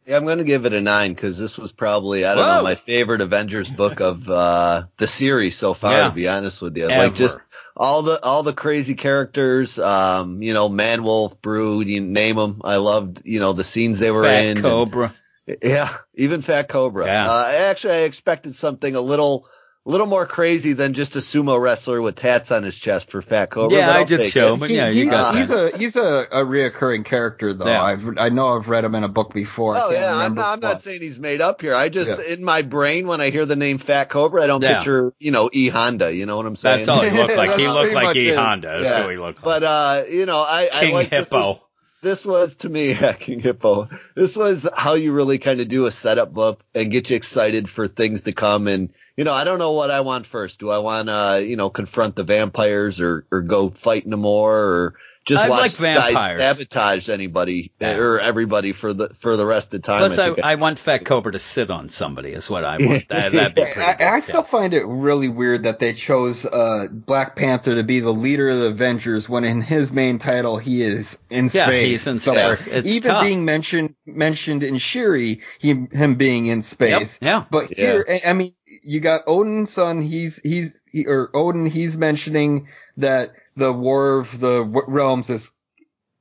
Yeah, 0.06 0.16
I'm 0.16 0.24
going 0.24 0.38
to 0.38 0.44
give 0.44 0.64
it 0.66 0.72
a 0.72 0.80
nine 0.80 1.14
because 1.14 1.38
this 1.38 1.56
was 1.56 1.70
probably 1.70 2.24
I 2.24 2.34
don't 2.34 2.44
Whoa. 2.44 2.56
know 2.56 2.62
my 2.64 2.74
favorite 2.74 3.20
Avengers 3.20 3.70
book 3.70 4.00
of 4.00 4.28
uh, 4.28 4.84
the 4.96 5.06
series 5.06 5.56
so 5.56 5.72
far. 5.72 5.92
Yeah. 5.92 6.08
To 6.08 6.14
be 6.14 6.26
honest 6.26 6.60
with 6.62 6.76
you, 6.76 6.88
Ever. 6.88 7.06
like 7.06 7.14
just 7.14 7.38
all 7.76 8.02
the 8.02 8.22
all 8.22 8.42
the 8.42 8.52
crazy 8.52 8.94
characters. 8.94 9.78
Um, 9.78 10.42
you 10.42 10.54
know, 10.54 10.68
Man 10.68 11.02
Wolf, 11.02 11.40
Brood, 11.40 11.86
you 11.88 12.00
name 12.00 12.36
them. 12.36 12.60
I 12.64 12.76
loved 12.76 13.22
you 13.24 13.40
know 13.40 13.52
the 13.52 13.64
scenes 13.64 13.98
they 13.98 14.10
were 14.10 14.24
Fat 14.24 14.44
in. 14.44 14.50
and- 14.58 14.62
Cobra. 14.62 15.14
yeah, 15.62 15.96
even 16.14 16.42
Fat 16.42 16.68
Cobra. 16.68 17.06
Yeah. 17.06 17.30
Uh, 17.30 17.46
actually, 17.46 17.94
I 17.94 17.98
expected 18.02 18.54
something 18.54 18.94
a 18.94 19.00
little. 19.00 19.46
A 19.86 19.90
little 19.90 20.06
more 20.06 20.26
crazy 20.26 20.74
than 20.74 20.92
just 20.92 21.16
a 21.16 21.20
sumo 21.20 21.58
wrestler 21.58 22.02
with 22.02 22.14
tats 22.14 22.50
on 22.50 22.64
his 22.64 22.76
chest 22.76 23.10
for 23.10 23.22
Fat 23.22 23.48
Cobra. 23.50 23.78
Yeah, 23.78 23.86
but 23.86 23.96
I 23.96 23.98
I'll 24.00 24.04
did 24.04 24.20
take 24.20 24.32
too. 24.34 24.52
it. 24.52 24.60
But 24.60 24.68
He- 24.68 24.76
yeah, 24.76 24.90
you 24.90 25.04
he's, 25.04 25.10
got 25.10 25.34
he's 25.34 25.48
that. 25.48 25.74
a 25.74 25.78
he's 25.78 25.96
a, 25.96 26.02
a 26.30 26.44
reoccurring 26.44 27.06
character 27.06 27.54
though. 27.54 27.64
Yeah. 27.66 27.82
I've 27.82 28.18
I 28.18 28.28
know 28.28 28.48
I've 28.48 28.68
read 28.68 28.84
him 28.84 28.94
in 28.94 29.04
a 29.04 29.08
book 29.08 29.32
before. 29.32 29.78
Oh 29.78 29.90
yeah, 29.90 30.14
I'm 30.14 30.34
not, 30.34 30.52
I'm 30.52 30.60
not 30.60 30.82
saying 30.82 31.00
he's 31.00 31.18
made 31.18 31.40
up 31.40 31.62
here. 31.62 31.74
I 31.74 31.88
just 31.88 32.10
Yeah. 32.10 32.34
in 32.34 32.44
my 32.44 32.60
brain 32.60 33.06
when 33.06 33.22
I 33.22 33.30
hear 33.30 33.46
the 33.46 33.56
name 33.56 33.78
Fat 33.78 34.10
Cobra, 34.10 34.42
I 34.44 34.46
don't 34.48 34.62
Yeah. 34.62 34.74
picture 34.76 35.14
you 35.18 35.30
know 35.30 35.48
E 35.50 35.68
Honda. 35.68 36.14
You 36.14 36.26
know 36.26 36.36
what 36.36 36.44
I'm 36.44 36.56
saying? 36.56 36.80
That's 36.84 36.88
all 36.88 37.00
he 37.00 37.10
looked 37.16 37.36
like. 37.36 37.58
He 37.58 37.66
looked 37.68 37.94
like 37.94 38.16
E 38.16 38.34
Honda. 38.34 38.68
That's 38.68 38.82
Yeah. 38.84 39.02
who 39.04 39.08
he 39.08 39.16
looked 39.16 39.38
like. 39.38 39.44
But 39.44 39.62
uh, 39.62 40.04
you 40.10 40.26
know, 40.26 40.40
I, 40.40 40.68
I 40.70 40.80
King 40.80 40.92
like 40.92 41.08
this 41.08 41.30
was, 41.30 41.46
Hippo. 41.46 41.62
this 42.02 42.26
was 42.26 42.56
to 42.56 42.68
me 42.68 42.88
yeah, 42.90 43.14
King 43.14 43.40
Hippo. 43.40 43.88
This 44.14 44.36
was 44.36 44.68
how 44.76 44.92
you 44.92 45.12
really 45.14 45.38
kind 45.38 45.62
of 45.62 45.68
do 45.68 45.86
a 45.86 45.90
setup 45.90 46.34
book 46.34 46.60
and 46.74 46.92
get 46.92 47.08
you 47.08 47.16
excited 47.16 47.66
for 47.70 47.88
things 47.88 48.20
to 48.22 48.32
come. 48.32 48.68
And 48.68 48.92
you 49.20 49.24
know, 49.24 49.34
I 49.34 49.44
don't 49.44 49.58
know 49.58 49.72
what 49.72 49.90
I 49.90 50.00
want 50.00 50.24
first. 50.24 50.60
Do 50.60 50.70
I 50.70 50.78
want 50.78 51.08
to 51.10 51.44
you 51.46 51.56
know 51.56 51.68
confront 51.68 52.16
the 52.16 52.24
vampires 52.24 53.02
or 53.02 53.26
or 53.30 53.42
go 53.42 53.68
fight 53.68 54.08
Namor 54.08 54.24
or 54.48 54.94
just 55.26 55.44
I 55.44 55.50
watch 55.50 55.78
like 55.78 55.94
guys 56.14 56.38
sabotage 56.38 57.10
anybody 57.10 57.72
Yeah. 57.78 57.98
or 57.98 58.18
everybody 58.18 58.72
for 58.72 58.94
the 58.94 59.10
for 59.20 59.36
the 59.36 59.44
rest 59.44 59.66
of 59.66 59.70
the 59.72 59.78
time? 59.80 59.98
Plus, 60.00 60.18
I, 60.18 60.28
think 60.28 60.42
I 60.42 60.54
want 60.54 60.78
Fat 60.78 61.04
Cobra 61.04 61.32
to 61.32 61.38
sit 61.38 61.70
on 61.70 61.90
somebody 61.90 62.30
is 62.30 62.48
what 62.48 62.64
I 62.64 62.78
want. 62.80 63.06
That, 63.10 63.32
that'd 63.32 63.54
be 63.54 63.60
pretty 63.62 63.80
I, 63.82 63.92
good. 63.96 64.06
I 64.06 64.20
still 64.20 64.42
find 64.42 64.72
it 64.72 64.84
really 64.86 65.28
weird 65.28 65.64
that 65.64 65.78
they 65.80 65.92
chose 65.92 66.46
uh, 66.46 66.86
Black 66.90 67.36
Panther 67.36 67.74
to 67.74 67.82
be 67.84 68.00
the 68.00 68.14
leader 68.14 68.48
of 68.48 68.60
the 68.60 68.66
Avengers 68.68 69.28
when 69.28 69.44
in 69.44 69.60
his 69.60 69.92
main 69.92 70.18
title 70.18 70.56
he 70.56 70.80
is 70.80 71.18
in 71.28 71.50
Yeah, 71.52 71.66
space. 71.66 71.84
he's 71.84 72.06
in 72.06 72.18
somewhere. 72.18 72.56
space. 72.56 72.72
It's 72.72 72.88
Even 72.88 73.10
tough. 73.10 73.22
being 73.22 73.44
mentioned 73.44 73.94
mentioned 74.06 74.62
in 74.62 74.78
Shuri, 74.78 75.40
he, 75.58 75.86
him 75.92 76.14
being 76.14 76.46
in 76.46 76.62
space. 76.62 77.18
Yep, 77.20 77.28
yeah. 77.28 77.44
But 77.50 77.66
here, 77.66 78.06
I- 78.08 78.22
I 78.30 78.32
mean, 78.32 78.54
you 78.82 79.00
got 79.00 79.22
Odin's 79.26 79.72
son. 79.72 80.00
He's 80.02 80.36
he's 80.42 80.80
he, 80.90 81.06
or 81.06 81.30
Odin. 81.34 81.66
He's 81.66 81.96
mentioning 81.96 82.68
that 82.96 83.32
the 83.56 83.72
war 83.72 84.18
of 84.18 84.38
the 84.40 84.64
realms 84.64 85.30
is, 85.30 85.50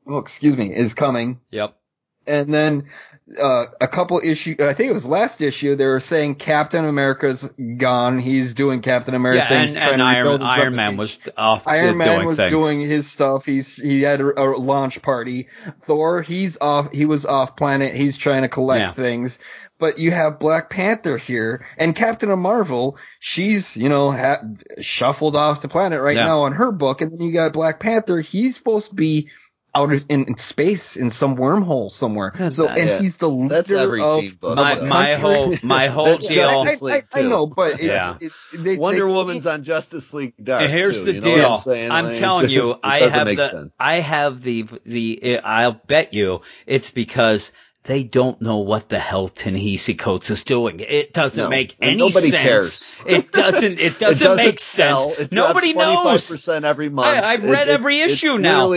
oh, 0.07 0.18
excuse 0.18 0.57
me, 0.57 0.74
is 0.76 0.93
coming. 0.93 1.39
Yep. 1.51 1.76
And 2.28 2.53
then 2.53 2.86
uh, 3.41 3.66
a 3.82 3.88
couple 3.88 4.22
issue, 4.24 4.55
I 4.60 4.74
think 4.74 4.89
it 4.89 4.93
was 4.93 5.07
last 5.07 5.41
issue, 5.41 5.76
they 5.76 5.86
were 5.86 5.99
saying 5.99 6.36
Captain 6.36 6.86
America's 6.86 7.49
gone. 7.78 8.20
He's 8.20 8.53
doing 8.53 8.82
Captain 8.82 9.16
America 9.16 9.39
Yeah, 9.39 9.49
things, 9.49 9.74
and, 9.74 9.93
and 9.93 10.01
Iron, 10.01 10.41
Iron 10.41 10.76
Man 10.76 10.97
was 10.97 11.20
off 11.38 11.68
Iron 11.68 11.97
Man 11.97 12.07
doing 12.07 12.28
was 12.28 12.38
things. 12.38 12.51
doing 12.51 12.82
his 12.82 13.10
stuff. 13.10 13.45
He's 13.45 13.74
he 13.74 14.01
had 14.01 14.22
a, 14.22 14.39
a 14.39 14.45
launch 14.57 15.01
party. 15.01 15.47
Thor, 15.84 16.22
he's 16.22 16.57
off. 16.60 16.91
He 16.91 17.05
was 17.05 17.26
off 17.26 17.55
planet. 17.55 17.95
He's 17.95 18.18
trying 18.18 18.43
to 18.43 18.49
collect 18.49 18.82
Yeah. 18.82 18.91
things. 18.91 19.39
But 19.80 19.97
you 19.97 20.11
have 20.11 20.39
Black 20.39 20.69
Panther 20.69 21.17
here 21.17 21.65
and 21.77 21.95
Captain 21.95 22.30
of 22.30 22.38
Marvel. 22.38 22.97
She's 23.19 23.75
you 23.77 23.89
know 23.89 24.11
ha- 24.11 24.41
shuffled 24.82 25.36
off 25.36 25.61
the 25.61 25.69
planet 25.69 26.01
right 26.01 26.15
Yeah. 26.17 26.25
now 26.25 26.41
on 26.41 26.51
her 26.53 26.71
book, 26.71 27.01
and 27.01 27.11
then 27.11 27.21
you 27.21 27.32
got 27.34 27.53
Black 27.53 27.80
Panther. 27.80 28.19
He's 28.19 28.55
supposed 28.57 28.89
to 28.89 28.95
be 28.95 29.30
out 29.75 29.91
in, 29.93 30.25
in 30.25 30.36
space 30.36 30.97
in 30.97 31.11
some 31.11 31.38
wormhole 31.38 31.91
somewhere. 31.91 32.34
Yeah, 32.38 32.49
So 32.49 32.63
that- 32.63 32.77
and 32.80 32.89
Yeah. 32.89 32.99
he's 32.99 33.17
the 33.17 33.30
leader 33.30 33.53
That's 33.53 33.71
every 33.71 34.01
of 34.01 34.19
team 34.21 34.38
book. 34.41 34.55
my 34.55 34.75
my 34.82 35.13
whole 35.13 35.55
my 35.61 35.88
whole 35.88 36.05
That's 36.05 36.27
deal. 36.27 36.49
I, 36.49 36.75
I, 36.82 36.95
I, 36.95 37.03
I 37.13 37.21
know, 37.21 37.45
but 37.45 37.80
it, 37.80 37.84
Yeah. 37.86 38.17
it, 38.19 38.32
they, 38.57 38.77
Wonder 38.77 39.05
they- 39.05 39.11
Woman's 39.13 39.45
on 39.45 39.63
Justice 39.63 40.11
League 40.11 40.34
Dark. 40.43 40.63
And 40.63 40.71
here's 40.73 40.99
too, 41.03 41.05
the 41.05 41.13
you 41.13 41.21
know 41.21 41.30
what 41.30 41.36
deal. 41.38 41.51
I'm, 41.51 41.57
saying? 41.59 41.91
I'm 41.91 42.05
Like, 42.05 42.17
telling 42.17 42.41
just- 42.45 42.53
you, 42.53 42.71
it 42.71 42.80
I 42.84 42.99
have 43.01 43.27
the, 43.27 43.49
sense. 43.51 43.71
I 43.80 43.95
have 43.99 44.41
the, 44.41 44.65
the, 44.86 45.39
I'll 45.43 45.80
bet 45.86 46.13
you 46.15 46.41
it's 46.65 46.89
because 46.89 47.51
they 47.89 48.03
don't 48.03 48.39
know 48.39 48.57
what 48.59 48.87
the 48.87 48.99
hell 48.99 49.27
Ta-Nehisi 49.27 49.97
Coates 49.97 50.29
is 50.29 50.43
doing. 50.43 50.79
It 50.79 51.11
doesn't 51.11 51.43
No, 51.45 51.49
make 51.49 51.75
any 51.81 51.95
nobody 51.95 52.29
sense. 52.29 52.43
cares. 52.43 52.95
It 53.07 53.31
doesn't, 53.31 53.79
it 53.79 53.97
doesn't, 53.97 53.99
it 53.99 53.99
doesn't 53.99 54.35
make 54.37 54.59
sense. 54.59 55.05
It 55.17 55.31
Nobody 55.31 55.73
knows. 55.73 56.29
25% 56.29 56.65
every 56.65 56.89
month. 56.89 57.07
I- 57.17 57.33
I've 57.33 57.43
read 57.43 57.67
it- 57.67 57.71
every 57.71 57.99
it's 58.01 58.13
issue 58.13 58.37
now. 58.37 58.71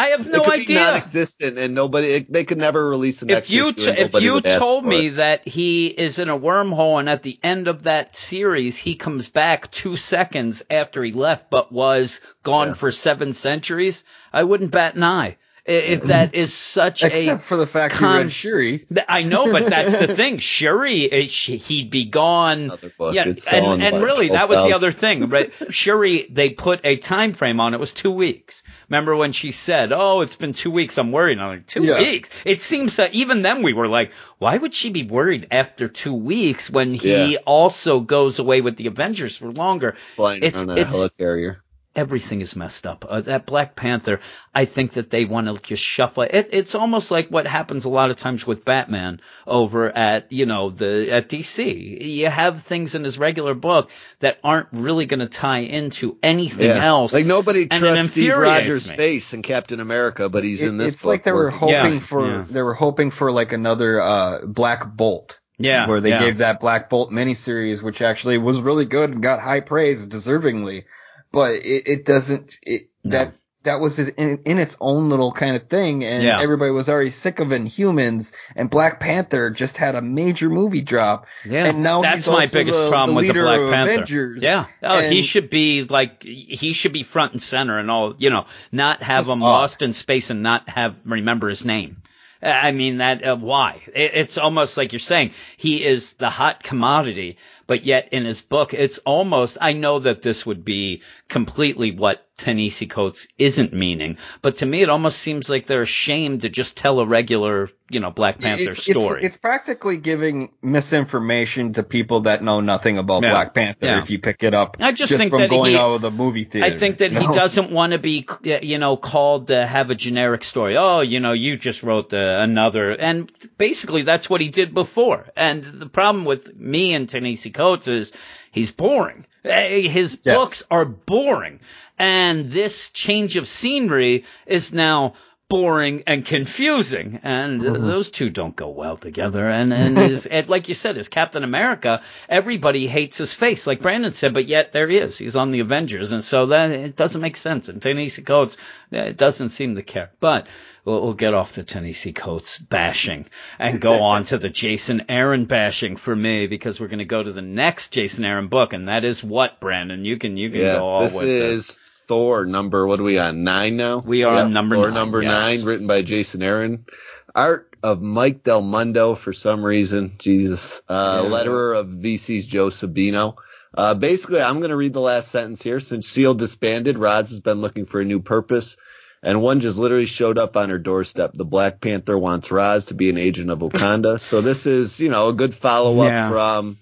I 0.00 0.08
have 0.10 0.30
no 0.30 0.42
it 0.42 0.44
could 0.44 0.52
be 0.58 0.62
idea. 0.64 0.80
non-existent, 0.84 1.58
and 1.58 1.74
nobody. 1.74 2.08
It, 2.08 2.32
they 2.32 2.44
could 2.44 2.58
never 2.58 2.88
release 2.88 3.18
the 3.20 3.26
next 3.26 3.46
if 3.48 3.50
you 3.50 3.68
issue. 3.70 3.80
t- 3.94 4.00
if 4.00 4.14
you 4.20 4.40
told 4.42 4.84
me 4.86 5.08
it. 5.08 5.16
that 5.16 5.48
he 5.48 5.86
is 5.88 6.20
in 6.20 6.28
a 6.28 6.38
wormhole 6.38 7.00
and 7.00 7.08
at 7.08 7.24
the 7.24 7.36
end 7.42 7.66
of 7.66 7.82
that 7.82 8.14
series 8.16 8.76
he 8.76 8.94
comes 8.94 9.28
back 9.28 9.72
two 9.72 9.96
seconds 9.96 10.62
after 10.70 11.02
he 11.02 11.10
left 11.12 11.50
but 11.50 11.72
was 11.72 12.20
gone 12.44 12.68
Yeah. 12.68 12.72
for 12.74 12.92
seven 12.92 13.32
centuries, 13.32 14.04
I 14.32 14.44
wouldn't 14.44 14.70
bat 14.70 14.94
an 14.94 15.02
eye. 15.02 15.36
If 15.68 16.04
that 16.04 16.34
is 16.34 16.52
such 16.54 17.02
a 17.02 17.06
except 17.06 17.44
for 17.44 17.56
the 17.56 17.66
fact 17.66 17.94
con- 17.94 18.14
you 18.16 18.22
read 18.22 18.32
Shuri. 18.32 18.86
I 19.08 19.22
know, 19.22 19.52
but 19.52 19.66
that's 19.66 19.96
the 19.96 20.14
thing. 20.16 20.38
Shuri, 20.38 21.10
eh, 21.12 21.22
he'd 21.26 21.90
be 21.90 22.06
gone. 22.06 22.72
Yeah, 22.98 23.24
and, 23.52 23.82
and 23.82 24.02
really, 24.02 24.30
that 24.30 24.48
was 24.48 24.64
the 24.64 24.72
other 24.72 24.92
thing. 24.92 25.28
Right? 25.28 25.52
Shuri, 25.70 26.26
they 26.30 26.50
put 26.50 26.80
a 26.84 26.96
time 26.96 27.32
frame 27.34 27.60
on 27.60 27.74
it. 27.74 27.80
Was 27.80 27.92
two 27.92 28.10
weeks. 28.10 28.62
Remember 28.88 29.14
when 29.14 29.32
she 29.32 29.52
said, 29.52 29.92
"Oh, 29.92 30.22
it's 30.22 30.36
been 30.36 30.54
two 30.54 30.70
weeks. 30.70 30.96
I'm 30.98 31.12
worried." 31.12 31.38
I'm 31.38 31.48
like, 31.48 31.66
two 31.66 31.84
Yeah. 31.84 31.98
weeks. 31.98 32.30
It 32.44 32.60
seems 32.60 32.96
that 32.96 33.12
even 33.14 33.42
then 33.42 33.62
we 33.62 33.74
were 33.74 33.88
like, 33.88 34.12
why 34.38 34.56
would 34.56 34.74
she 34.74 34.88
be 34.90 35.02
worried 35.02 35.48
after 35.50 35.88
two 35.88 36.14
weeks 36.14 36.70
when 36.70 36.94
he 36.94 37.32
Yeah. 37.34 37.38
also 37.44 38.00
goes 38.00 38.38
away 38.38 38.62
with 38.62 38.76
the 38.76 38.86
Avengers 38.86 39.36
for 39.36 39.52
longer? 39.52 39.96
flying 40.16 40.42
it's- 40.42 40.62
on 40.62 40.70
a 40.70 40.76
it's- 40.76 40.96
helicarrier. 40.96 41.56
Everything 41.98 42.40
is 42.40 42.54
messed 42.54 42.86
up. 42.86 43.04
Uh, 43.08 43.20
that 43.22 43.44
Black 43.44 43.74
Panther, 43.74 44.20
I 44.54 44.64
think 44.66 44.92
that 44.92 45.10
they 45.10 45.24
want 45.24 45.48
to 45.48 45.60
just 45.60 45.82
shuffle 45.82 46.22
it. 46.22 46.48
It's 46.52 46.74
almost 46.76 47.10
like 47.10 47.28
what 47.28 47.46
happens 47.48 47.84
a 47.84 47.88
lot 47.88 48.10
of 48.10 48.16
times 48.16 48.46
with 48.46 48.64
Batman 48.64 49.20
over 49.46 49.88
at, 49.90 50.30
you 50.30 50.46
know, 50.46 50.70
the, 50.70 51.10
at 51.10 51.28
DC. 51.28 52.00
You 52.00 52.28
have 52.28 52.62
things 52.62 52.94
in 52.94 53.02
his 53.02 53.18
regular 53.18 53.54
book 53.54 53.90
that 54.20 54.38
aren't 54.44 54.68
really 54.72 55.06
going 55.06 55.20
to 55.20 55.26
tie 55.26 55.58
into 55.60 56.16
anything 56.22 56.66
Yeah. 56.68 56.84
else. 56.86 57.12
Like 57.12 57.26
nobody 57.26 57.62
and 57.62 57.72
it 57.72 57.78
trusts 57.80 58.12
Steve 58.12 58.36
Rogers' 58.36 58.88
me. 58.88 58.96
face 58.96 59.34
in 59.34 59.42
Captain 59.42 59.80
America, 59.80 60.28
but 60.28 60.44
he's 60.44 60.62
It- 60.62 60.68
in 60.68 60.76
this 60.78 60.92
it's 60.94 61.02
book. 61.02 61.08
like 61.08 61.24
they 61.24 61.32
were 61.32 61.46
working. 61.50 61.58
hoping 61.58 61.92
Yeah, 61.94 61.98
for 62.00 62.26
yeah. 62.30 62.44
they 62.48 62.62
were 62.62 62.74
hoping 62.74 63.10
for 63.10 63.32
like 63.32 63.52
another 63.52 64.00
uh 64.00 64.46
Black 64.46 64.86
Bolt. 64.94 65.40
Yeah, 65.60 65.88
Where 65.88 66.00
they 66.00 66.10
yeah. 66.10 66.20
gave 66.20 66.38
that 66.38 66.60
Black 66.60 66.88
Bolt 66.88 67.10
miniseries, 67.10 67.82
which 67.82 68.00
actually 68.00 68.38
was 68.38 68.60
really 68.60 68.84
good 68.84 69.10
and 69.10 69.20
got 69.20 69.40
high 69.40 69.58
praise 69.58 70.06
deservingly. 70.06 70.84
But 71.32 71.56
it, 71.56 71.86
it 71.88 72.04
doesn't 72.04 72.56
it 72.62 72.82
No. 73.04 73.10
that 73.10 73.34
that 73.64 73.80
was 73.80 73.96
his, 73.96 74.08
in, 74.10 74.38
in 74.46 74.56
its 74.58 74.76
own 74.80 75.10
little 75.10 75.32
kind 75.32 75.56
of 75.56 75.68
thing, 75.68 76.04
and 76.04 76.22
Yeah. 76.22 76.40
everybody 76.40 76.70
was 76.70 76.88
already 76.88 77.10
sick 77.10 77.38
of 77.40 77.48
Inhumans, 77.48 78.30
and 78.56 78.70
Black 78.70 78.98
Panther 79.00 79.50
just 79.50 79.76
had 79.76 79.94
a 79.96 80.00
major 80.00 80.48
movie 80.48 80.80
drop, 80.80 81.26
Yeah, 81.44 81.66
and 81.66 81.82
now 81.82 82.00
that's 82.00 82.24
he's 82.26 82.28
my 82.28 82.46
biggest 82.46 82.80
the, 82.80 82.88
problem 82.88 83.16
the 83.16 83.26
with 83.26 83.34
the 83.36 83.42
Black 83.42 83.70
Panther. 83.70 83.92
Avengers. 83.94 84.42
Yeah, 84.42 84.66
oh, 84.82 85.00
he 85.00 85.22
should 85.22 85.50
be 85.50 85.82
like 85.82 86.22
he 86.22 86.72
should 86.72 86.92
be 86.92 87.02
front 87.02 87.32
and 87.32 87.42
center 87.42 87.78
and 87.78 87.90
all. 87.90 88.14
You 88.16 88.30
know, 88.30 88.46
not 88.72 89.02
have 89.02 89.26
him 89.28 89.42
odd. 89.42 89.46
lost 89.46 89.82
in 89.82 89.92
space 89.92 90.30
and 90.30 90.42
not 90.42 90.68
have 90.68 91.00
remember 91.04 91.48
his 91.48 91.64
name. 91.64 92.00
I 92.40 92.70
mean 92.70 92.98
that 92.98 93.26
uh, 93.26 93.36
why? 93.36 93.82
It, 93.92 94.12
it's 94.14 94.38
almost 94.38 94.76
like 94.76 94.92
you're 94.92 95.00
saying 95.00 95.32
he 95.56 95.84
is 95.84 96.12
the 96.14 96.30
hot 96.30 96.62
commodity, 96.62 97.36
but 97.68 97.84
yet 97.84 98.08
in 98.10 98.24
his 98.24 98.40
book, 98.42 98.74
it's 98.74 98.98
almost. 98.98 99.58
I 99.60 99.74
know 99.74 100.00
that 100.00 100.22
this 100.22 100.44
would 100.44 100.64
be 100.64 101.02
completely 101.28 101.92
what 101.92 102.24
Ta-Nehisi 102.38 102.88
Coates 102.90 103.28
isn't 103.38 103.72
meaning, 103.72 104.16
but 104.42 104.56
to 104.58 104.66
me, 104.66 104.82
it 104.82 104.88
almost 104.88 105.18
seems 105.18 105.48
like 105.48 105.66
they're 105.66 105.82
ashamed 105.82 106.42
to 106.42 106.48
just 106.48 106.76
tell 106.76 106.98
a 106.98 107.06
regular, 107.06 107.68
you 107.90 108.00
know, 108.00 108.10
Black 108.10 108.40
Panther 108.40 108.70
it's, 108.70 108.82
story. 108.82 109.24
It's, 109.24 109.34
it's 109.34 109.40
practically 109.40 109.98
giving 109.98 110.50
misinformation 110.62 111.74
to 111.74 111.82
people 111.82 112.20
that 112.20 112.42
know 112.42 112.60
nothing 112.60 112.96
about 112.98 113.22
Yeah. 113.22 113.30
Black 113.30 113.54
Panther 113.54 113.86
Yeah. 113.86 113.98
if 113.98 114.10
you 114.10 114.18
pick 114.18 114.42
it 114.42 114.54
up 114.54 114.76
I 114.80 114.92
just 114.92 115.12
think 115.12 115.30
from 115.30 115.40
that 115.42 115.50
going 115.50 115.72
he- 115.72 115.76
out 115.76 115.94
of 115.94 116.00
the 116.00 116.10
movie 116.10 116.44
theater. 116.44 116.74
I 116.74 116.78
think 116.78 116.98
that 116.98 117.12
he 117.12 117.26
doesn't 117.26 117.70
want 117.70 117.92
to 117.92 117.98
be, 117.98 118.26
uh, 118.46 118.60
you 118.62 118.78
know, 118.78 118.96
called 118.96 119.48
to 119.48 119.66
have 119.66 119.90
a 119.90 119.94
generic 119.94 120.44
story. 120.44 120.76
Oh, 120.78 121.00
you 121.00 121.20
know, 121.20 121.32
you 121.32 121.56
just 121.58 121.82
wrote 121.82 122.10
the, 122.10 122.40
another, 122.40 122.92
and 122.92 123.30
basically 123.58 124.02
that's 124.02 124.30
what 124.30 124.40
he 124.40 124.48
did 124.48 124.72
before. 124.72 125.26
And 125.36 125.64
the 125.64 125.86
problem 125.86 126.24
with 126.24 126.56
me 126.56 126.94
and 126.94 127.08
Ta-Nehisi 127.08 127.52
Coates 127.58 127.88
is 127.88 128.12
he's 128.52 128.70
boring. 128.70 129.26
Eh, 129.44 129.88
His 129.88 130.20
Yes. 130.22 130.36
books 130.36 130.62
are 130.70 130.84
boring, 130.84 131.58
and 131.98 132.44
this 132.44 132.90
change 132.90 133.34
of 133.34 133.48
scenery 133.48 134.24
is 134.46 134.72
now 134.72 135.14
boring 135.48 136.02
and 136.06 136.26
confusing, 136.26 137.20
and 137.22 137.66
uh, 137.66 137.72
those 137.72 138.10
two 138.10 138.28
don't 138.28 138.54
go 138.54 138.68
well 138.68 138.96
together. 138.96 139.48
And 139.48 139.72
and, 139.72 139.96
his, 139.98 140.26
and 140.26 140.48
like 140.48 140.68
you 140.68 140.74
said, 140.74 140.98
as 140.98 141.08
Captain 141.08 141.42
America, 141.42 142.02
everybody 142.28 142.86
hates 142.86 143.18
his 143.18 143.32
face, 143.32 143.66
like 143.66 143.80
Brandon 143.80 144.12
said, 144.12 144.34
but 144.34 144.46
yet 144.46 144.72
there 144.72 144.88
he 144.88 144.98
is. 144.98 145.16
He's 145.16 145.36
on 145.36 145.50
the 145.50 145.60
Avengers, 145.60 146.12
and 146.12 146.22
so 146.22 146.46
that 146.46 146.70
it 146.70 146.96
doesn't 146.96 147.22
make 147.22 147.36
sense. 147.36 147.68
And 147.68 147.80
Ta-Nehisi 147.80 148.24
Coates 148.24 148.56
uh, 148.92 149.10
doesn't 149.12 149.50
seem 149.50 149.76
to 149.76 149.82
care, 149.82 150.10
but. 150.20 150.46
We'll, 150.84 151.02
we'll 151.02 151.14
get 151.14 151.34
off 151.34 151.52
the 151.52 151.64
Ta-Nehisi 151.64 152.14
Coates 152.14 152.56
bashing 152.58 153.26
and 153.58 153.78
go 153.78 154.02
on 154.04 154.24
to 154.26 154.38
the 154.38 154.48
Jason 154.48 155.04
Aaron 155.10 155.44
bashing 155.44 155.96
for 155.96 156.16
me 156.16 156.46
because 156.46 156.80
we're 156.80 156.86
going 156.86 157.00
to 157.00 157.04
go 157.04 157.22
to 157.22 157.32
the 157.32 157.42
next 157.42 157.90
Jason 157.90 158.24
Aaron 158.24 158.48
book, 158.48 158.72
and 158.72 158.88
that 158.88 159.04
is 159.04 159.22
what 159.22 159.60
Brandon. 159.60 160.06
You 160.06 160.16
can 160.16 160.38
you 160.38 160.48
can 160.48 160.60
Yeah, 160.60 160.74
go 160.74 160.86
all 160.86 161.02
this 161.02 161.12
with 161.12 161.24
this. 161.26 161.78
Thor 162.08 162.46
number. 162.46 162.86
What 162.86 162.98
are 163.00 163.04
we 163.04 163.18
on? 163.18 163.44
Nine 163.44 163.76
now. 163.76 163.98
We 163.98 164.24
are 164.24 164.34
on 164.34 164.52
number 164.52 164.76
Thor 164.76 164.86
nine, 164.86 164.94
number 164.94 165.22
yes. 165.22 165.30
nine, 165.30 165.64
written 165.64 165.86
by 165.86 166.02
Jason 166.02 166.42
Aaron. 166.42 166.86
Art 167.34 167.76
of 167.82 168.00
Mike 168.02 168.42
Del 168.42 168.62
Mundo 168.62 169.14
for 169.14 169.32
some 169.32 169.62
reason. 169.64 170.16
Jesus. 170.18 170.82
Uh, 170.88 171.20
Yeah. 171.24 171.30
letterer 171.30 171.78
of 171.78 171.86
VC's 171.88 172.46
Joe 172.46 172.68
Sabino. 172.68 173.36
Uh, 173.76 173.94
basically, 173.94 174.40
I'm 174.40 174.58
going 174.58 174.70
to 174.70 174.76
read 174.76 174.94
the 174.94 175.00
last 175.00 175.30
sentence 175.30 175.62
here. 175.62 175.78
Since 175.78 176.10
Shield 176.10 176.38
disbanded, 176.38 176.98
Roz 176.98 177.28
has 177.30 177.40
been 177.40 177.60
looking 177.60 177.84
for 177.84 178.00
a 178.00 178.04
new 178.04 178.18
purpose. 178.20 178.76
And 179.22 179.42
one 179.42 179.60
just 179.60 179.78
literally 179.78 180.06
showed 180.06 180.38
up 180.38 180.56
on 180.56 180.70
her 180.70 180.78
doorstep. 180.78 181.32
The 181.34 181.44
Black 181.44 181.80
Panther 181.80 182.16
wants 182.16 182.50
Roz 182.50 182.86
to 182.86 182.94
be 182.94 183.10
an 183.10 183.18
agent 183.18 183.50
of 183.50 183.58
Wakanda. 183.58 184.18
so 184.28 184.40
this 184.40 184.64
is, 184.64 184.98
you 185.00 185.10
know, 185.10 185.28
a 185.28 185.32
good 185.34 185.54
follow 185.54 186.00
up 186.00 186.10
Yeah. 186.10 186.28
from, 186.30 186.78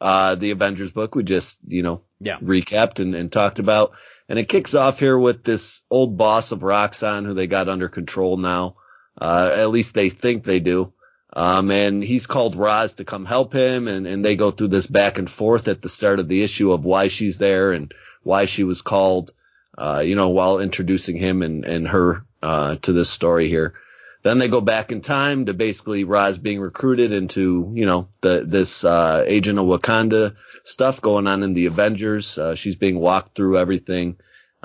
uh, 0.00 0.36
the 0.36 0.52
Avengers 0.52 0.92
book 0.92 1.14
we 1.14 1.24
just, 1.24 1.58
you 1.66 1.82
know, 1.82 2.02
Yeah. 2.20 2.38
recapped 2.38 3.00
and, 3.00 3.14
and 3.14 3.32
talked 3.32 3.58
about. 3.58 3.92
And 4.28 4.38
it 4.38 4.48
kicks 4.48 4.74
off 4.74 4.98
here 4.98 5.18
with 5.18 5.42
this 5.42 5.80
old 5.90 6.18
boss 6.18 6.52
of 6.52 6.60
Roxxon 6.60 7.24
who 7.24 7.34
they 7.34 7.46
got 7.46 7.68
under 7.68 7.88
control 7.88 8.36
now. 8.36 8.76
Uh, 9.20 9.50
at 9.54 9.70
least 9.70 9.94
they 9.94 10.10
think 10.10 10.44
they 10.44 10.60
do. 10.60 10.92
Um, 11.32 11.70
and 11.70 12.02
he's 12.02 12.26
called 12.26 12.56
Roz 12.56 12.94
to 12.94 13.04
come 13.04 13.24
help 13.24 13.52
him 13.52 13.86
and, 13.88 14.06
and 14.06 14.24
they 14.24 14.36
go 14.36 14.50
through 14.50 14.68
this 14.68 14.86
back 14.86 15.18
and 15.18 15.28
forth 15.28 15.68
at 15.68 15.82
the 15.82 15.88
start 15.88 16.20
of 16.20 16.28
the 16.28 16.42
issue 16.42 16.72
of 16.72 16.84
why 16.84 17.08
she's 17.08 17.38
there 17.38 17.72
and 17.72 17.92
why 18.22 18.46
she 18.46 18.64
was 18.64 18.82
called, 18.82 19.32
uh, 19.76 20.02
you 20.04 20.14
know, 20.14 20.30
while 20.30 20.58
introducing 20.58 21.16
him 21.16 21.42
and, 21.42 21.64
and 21.64 21.88
her, 21.88 22.24
uh, 22.42 22.76
to 22.82 22.92
this 22.92 23.10
story 23.10 23.48
here. 23.48 23.74
Then 24.22 24.38
they 24.38 24.48
go 24.48 24.60
back 24.60 24.90
in 24.90 25.00
time 25.00 25.46
to 25.46 25.54
basically 25.54 26.04
Roz 26.04 26.38
being 26.38 26.60
recruited 26.60 27.12
into, 27.12 27.72
you 27.74 27.86
know, 27.86 28.08
the, 28.20 28.44
this, 28.46 28.84
uh, 28.84 29.24
agent 29.26 29.58
of 29.58 29.66
Wakanda 29.66 30.34
stuff 30.68 31.00
going 31.00 31.26
on 31.26 31.42
in 31.42 31.54
the 31.54 31.66
Avengers. 31.66 32.36
Uh, 32.36 32.54
she's 32.54 32.76
being 32.76 33.00
walked 33.00 33.34
through 33.34 33.56
everything, 33.56 34.16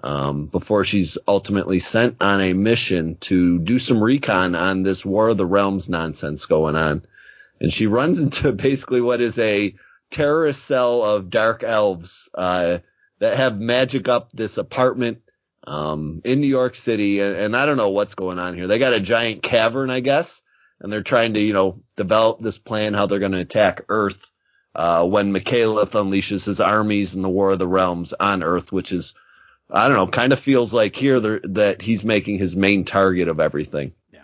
um, 0.03 0.47
before 0.47 0.83
she's 0.83 1.17
ultimately 1.27 1.79
sent 1.79 2.21
on 2.21 2.41
a 2.41 2.53
mission 2.53 3.17
to 3.21 3.59
do 3.59 3.79
some 3.79 4.03
recon 4.03 4.55
on 4.55 4.83
this 4.83 5.05
War 5.05 5.29
of 5.29 5.37
the 5.37 5.45
Realms 5.45 5.89
nonsense 5.89 6.45
going 6.45 6.75
on. 6.75 7.05
And 7.61 7.71
she 7.71 7.87
runs 7.87 8.19
into 8.23 8.51
basically 8.51 9.01
what 9.01 9.21
is 9.21 9.39
a 9.39 9.75
terrorist 10.11 10.63
cell 10.65 11.01
of 11.03 11.29
dark 11.29 11.63
elves, 11.63 12.29
uh, 12.33 12.79
that 13.19 13.37
have 13.37 13.59
magic 13.59 14.09
up 14.09 14.31
this 14.33 14.57
apartment, 14.57 15.21
um, 15.65 16.21
in 16.25 16.41
New 16.41 16.47
York 16.47 16.75
City. 16.75 17.21
And, 17.21 17.37
and 17.37 17.57
I 17.57 17.65
don't 17.65 17.77
know 17.77 17.91
what's 17.91 18.15
going 18.15 18.39
on 18.39 18.55
here. 18.55 18.67
They 18.67 18.79
got 18.79 18.93
a 18.93 18.99
giant 18.99 19.41
cavern, 19.41 19.89
I 19.89 20.01
guess, 20.01 20.41
and 20.81 20.91
they're 20.91 21.03
trying 21.03 21.35
to, 21.35 21.39
you 21.39 21.53
know, 21.53 21.79
develop 21.95 22.41
this 22.41 22.57
plan 22.57 22.93
how 22.93 23.05
they're 23.05 23.19
going 23.19 23.31
to 23.31 23.39
attack 23.39 23.85
Earth, 23.87 24.29
uh, 24.75 25.05
when 25.05 25.33
Malekith 25.33 25.91
unleashes 25.91 26.45
his 26.45 26.59
armies 26.59 27.15
in 27.15 27.21
the 27.21 27.29
War 27.29 27.51
of 27.51 27.59
the 27.59 27.67
Realms 27.67 28.13
on 28.19 28.43
Earth, 28.43 28.71
which 28.71 28.91
is, 28.91 29.13
I 29.69 29.87
don't 29.87 29.97
know, 29.97 30.07
kind 30.07 30.33
of 30.33 30.39
feels 30.39 30.73
like 30.73 30.95
here 30.95 31.19
that 31.19 31.81
he's 31.81 32.03
making 32.03 32.39
his 32.39 32.55
main 32.55 32.85
target 32.85 33.27
of 33.27 33.39
everything. 33.39 33.93
Yeah. 34.11 34.21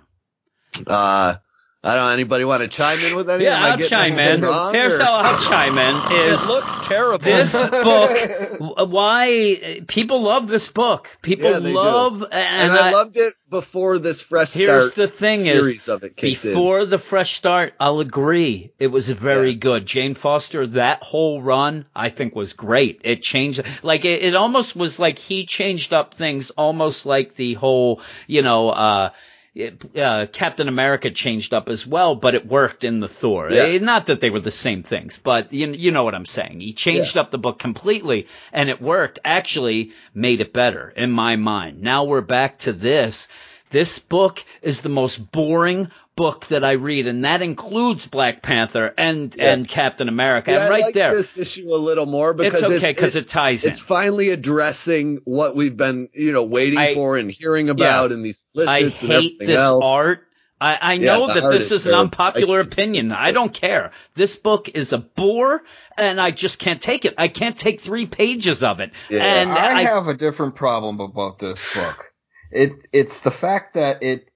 Uh, 0.87 1.35
I 1.81 1.95
don't 1.95 2.05
know. 2.07 2.11
Anybody 2.11 2.43
want 2.43 2.61
to 2.61 2.67
chime 2.67 2.99
in 3.05 3.15
with 3.15 3.29
anything? 3.29 3.45
Yeah, 3.53 3.63
I 3.63 3.69
I'll 3.71 3.77
chime 3.77 4.19
in. 4.19 4.41
wrong, 4.41 4.73
Here's 4.73 4.99
or- 4.99 5.03
how 5.03 5.13
I'll 5.15 5.39
chime 5.39 5.77
in 5.77 5.95
It 6.11 6.33
is 6.33 6.45
looks 6.47 6.87
terrible. 6.87 7.19
this 7.23 7.53
book 7.71 8.89
why 8.89 9.81
people 9.87 10.21
love 10.21 10.47
this 10.47 10.69
book. 10.69 11.07
People 11.21 11.49
Yeah, 11.51 11.59
they 11.59 11.69
do. 11.71 11.75
love 11.77 12.21
and, 12.23 12.33
and 12.33 12.71
I, 12.73 12.89
I- 12.89 12.91
loved 12.91 13.15
it 13.17 13.33
before 13.49 13.97
this 13.97 14.21
fresh 14.21 14.51
Here's 14.53 14.91
start 14.91 14.95
the 14.95 15.07
thing 15.07 15.39
series 15.45 15.81
is 15.83 15.87
of 15.87 16.03
it 16.03 16.15
kicked 16.15 16.43
in. 16.45 16.51
before 16.51 16.85
the 16.85 16.99
fresh 16.99 17.35
start, 17.35 17.73
I'll 17.79 17.99
agree. 17.99 18.73
It 18.77 18.87
was 18.87 19.09
very 19.09 19.51
Yeah. 19.51 19.57
good. 19.57 19.85
Jane 19.85 20.13
Foster, 20.13 20.67
that 20.67 21.01
whole 21.01 21.41
run, 21.41 21.85
I 21.95 22.09
think 22.09 22.35
was 22.35 22.53
great. 22.53 23.01
It 23.03 23.23
changed, 23.23 23.63
like 23.83 24.05
it, 24.05 24.21
it 24.23 24.35
almost 24.35 24.75
was 24.75 24.99
like 24.99 25.17
he 25.17 25.45
changed 25.45 25.93
up 25.93 26.13
things 26.13 26.49
almost 26.51 27.05
like 27.05 27.35
the 27.35 27.53
whole, 27.55 28.01
you 28.27 28.41
know, 28.41 28.69
uh, 28.69 29.09
it- 29.55 29.97
uh, 29.97 30.25
Captain 30.31 30.67
America 30.67 31.09
changed 31.11 31.53
up 31.53 31.69
as 31.69 31.85
well, 31.85 32.15
but 32.15 32.35
it 32.35 32.45
worked 32.45 32.83
in 32.83 32.99
the 32.99 33.07
Thor. 33.07 33.49
Yes. 33.51 33.81
Eh, 33.81 33.83
Not 33.83 34.05
that 34.07 34.19
they 34.19 34.29
were 34.29 34.39
the 34.39 34.51
same 34.51 34.83
things, 34.83 35.19
but 35.23 35.51
you, 35.53 35.71
you 35.71 35.91
know 35.91 36.03
what 36.03 36.15
I'm 36.15 36.25
saying. 36.25 36.59
He 36.61 36.73
changed 36.73 37.17
up 37.17 37.31
the 37.31 37.37
book 37.37 37.59
completely 37.59 38.27
and 38.53 38.69
it 38.69 38.81
worked, 38.81 39.19
actually 39.25 39.91
made 40.13 40.41
it 40.41 40.53
better 40.53 40.93
in 40.95 41.11
my 41.11 41.35
mind. 41.35 41.81
Now 41.81 42.03
we're 42.03 42.21
back 42.21 42.59
to 42.59 42.73
this. 42.73 43.27
This 43.71 43.99
book 43.99 44.43
is 44.61 44.81
the 44.81 44.89
most 44.89 45.31
boring 45.31 45.91
book 46.19 46.47
that 46.47 46.65
I 46.65 46.73
read, 46.73 47.07
and 47.07 47.23
that 47.23 47.41
includes 47.41 48.05
Black 48.05 48.41
Panther 48.41 48.93
and, 48.97 49.33
Yeah. 49.37 49.53
and 49.53 49.65
Captain 49.65 50.09
America. 50.09 50.51
Yeah, 50.51 50.57
and 50.57 50.65
I 50.65 50.69
right 50.69 50.83
like 50.83 50.93
there. 50.93 51.15
this 51.15 51.37
issue 51.37 51.73
a 51.73 51.79
little 51.79 52.05
more 52.05 52.33
because 52.33 52.61
It's 52.61 52.63
okay 52.63 52.91
because 52.91 53.15
it, 53.15 53.29
ties 53.29 53.63
in. 53.63 53.71
it's 53.71 53.79
finally 53.79 54.27
addressing 54.29 55.21
what 55.23 55.55
we've 55.55 55.77
been, 55.77 56.09
you 56.13 56.33
know, 56.33 56.43
waiting 56.43 56.77
I- 56.77 56.93
for 56.93 57.15
and 57.17 57.31
hearing 57.31 57.69
about 57.69 58.11
in 58.11 58.21
these 58.21 58.45
lists 58.53 58.69
I 58.69 58.89
hate 58.89 59.09
everything 59.11 59.47
this 59.47 59.57
else. 59.57 59.85
art. 59.85 60.25
I, 60.59 60.77
I 60.81 60.97
know 60.97 61.27
the 61.27 61.39
that 61.39 61.49
this 61.51 61.67
is 61.67 61.71
is 61.71 61.87
an 61.87 61.93
unpopular 61.93 62.59
I 62.59 62.63
opinion. 62.63 63.13
I 63.13 63.31
don't 63.31 63.53
care. 63.53 63.91
This 64.15 64.35
book 64.35 64.67
is 64.67 64.91
a 64.91 64.97
bore, 64.97 65.61
and 65.97 66.19
I 66.19 66.31
just 66.31 66.59
can't 66.59 66.81
take 66.81 67.05
it. 67.05 67.13
I 67.17 67.29
can't 67.29 67.57
take 67.57 67.79
three 67.79 68.07
pages 68.07 68.61
of 68.61 68.81
it. 68.81 68.91
Yeah. 69.09 69.23
And 69.23 69.51
I, 69.51 69.77
I, 69.77 69.81
have 69.83 70.09
a 70.09 70.13
different 70.13 70.55
problem 70.55 70.99
about 70.99 71.39
this 71.39 71.73
book. 71.73 72.11
It 72.51 72.73
it's 72.91 73.21
the 73.21 73.31
fact 73.31 73.75
that 73.75 74.03
it 74.03 74.25
it 74.25 74.28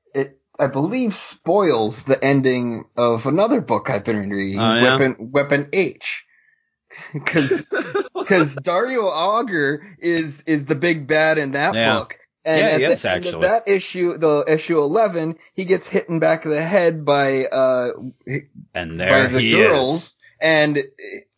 I 0.60 0.68
believe 0.68 1.16
spoils 1.16 2.04
the 2.04 2.24
ending 2.24 2.86
of 2.96 3.26
another 3.26 3.62
book 3.62 3.90
I've 3.90 4.04
been 4.04 4.30
reading, 4.30 4.60
Oh, 4.60 4.74
yeah? 4.76 4.82
Weapon 4.82 5.16
Weapon 5.32 5.70
H. 5.74 6.26
because 7.14 7.64
because 8.20 8.56
Dario 8.58 9.10
Agger 9.40 9.96
is 10.00 10.42
is 10.46 10.66
the 10.66 10.76
big 10.76 11.08
bad 11.08 11.38
in 11.38 11.52
that 11.52 11.74
Yeah. 11.76 11.94
book. 11.98 12.18
And 12.46 12.68
Yeah, 12.68 12.70
at 12.70 12.80
he 12.80 12.84
the 12.86 12.92
is, 12.94 13.06
end 13.10 13.26
of 13.28 13.34
actually. 13.36 13.48
that 13.48 13.68
issue, 13.68 14.18
the 14.18 14.44
issue 14.48 14.80
eleven, 14.80 15.38
he 15.54 15.66
gets 15.66 15.88
hit 15.88 16.08
in 16.10 16.16
the 16.16 16.20
back 16.20 16.46
of 16.46 16.52
the 16.52 16.62
head 16.62 17.06
by 17.06 17.46
uh 17.46 17.92
And 18.74 19.00
there 19.00 19.10
by 19.10 19.28
the 19.28 19.40
he 19.40 19.52
girls, 19.52 20.02
is. 20.02 20.18
and 20.42 20.80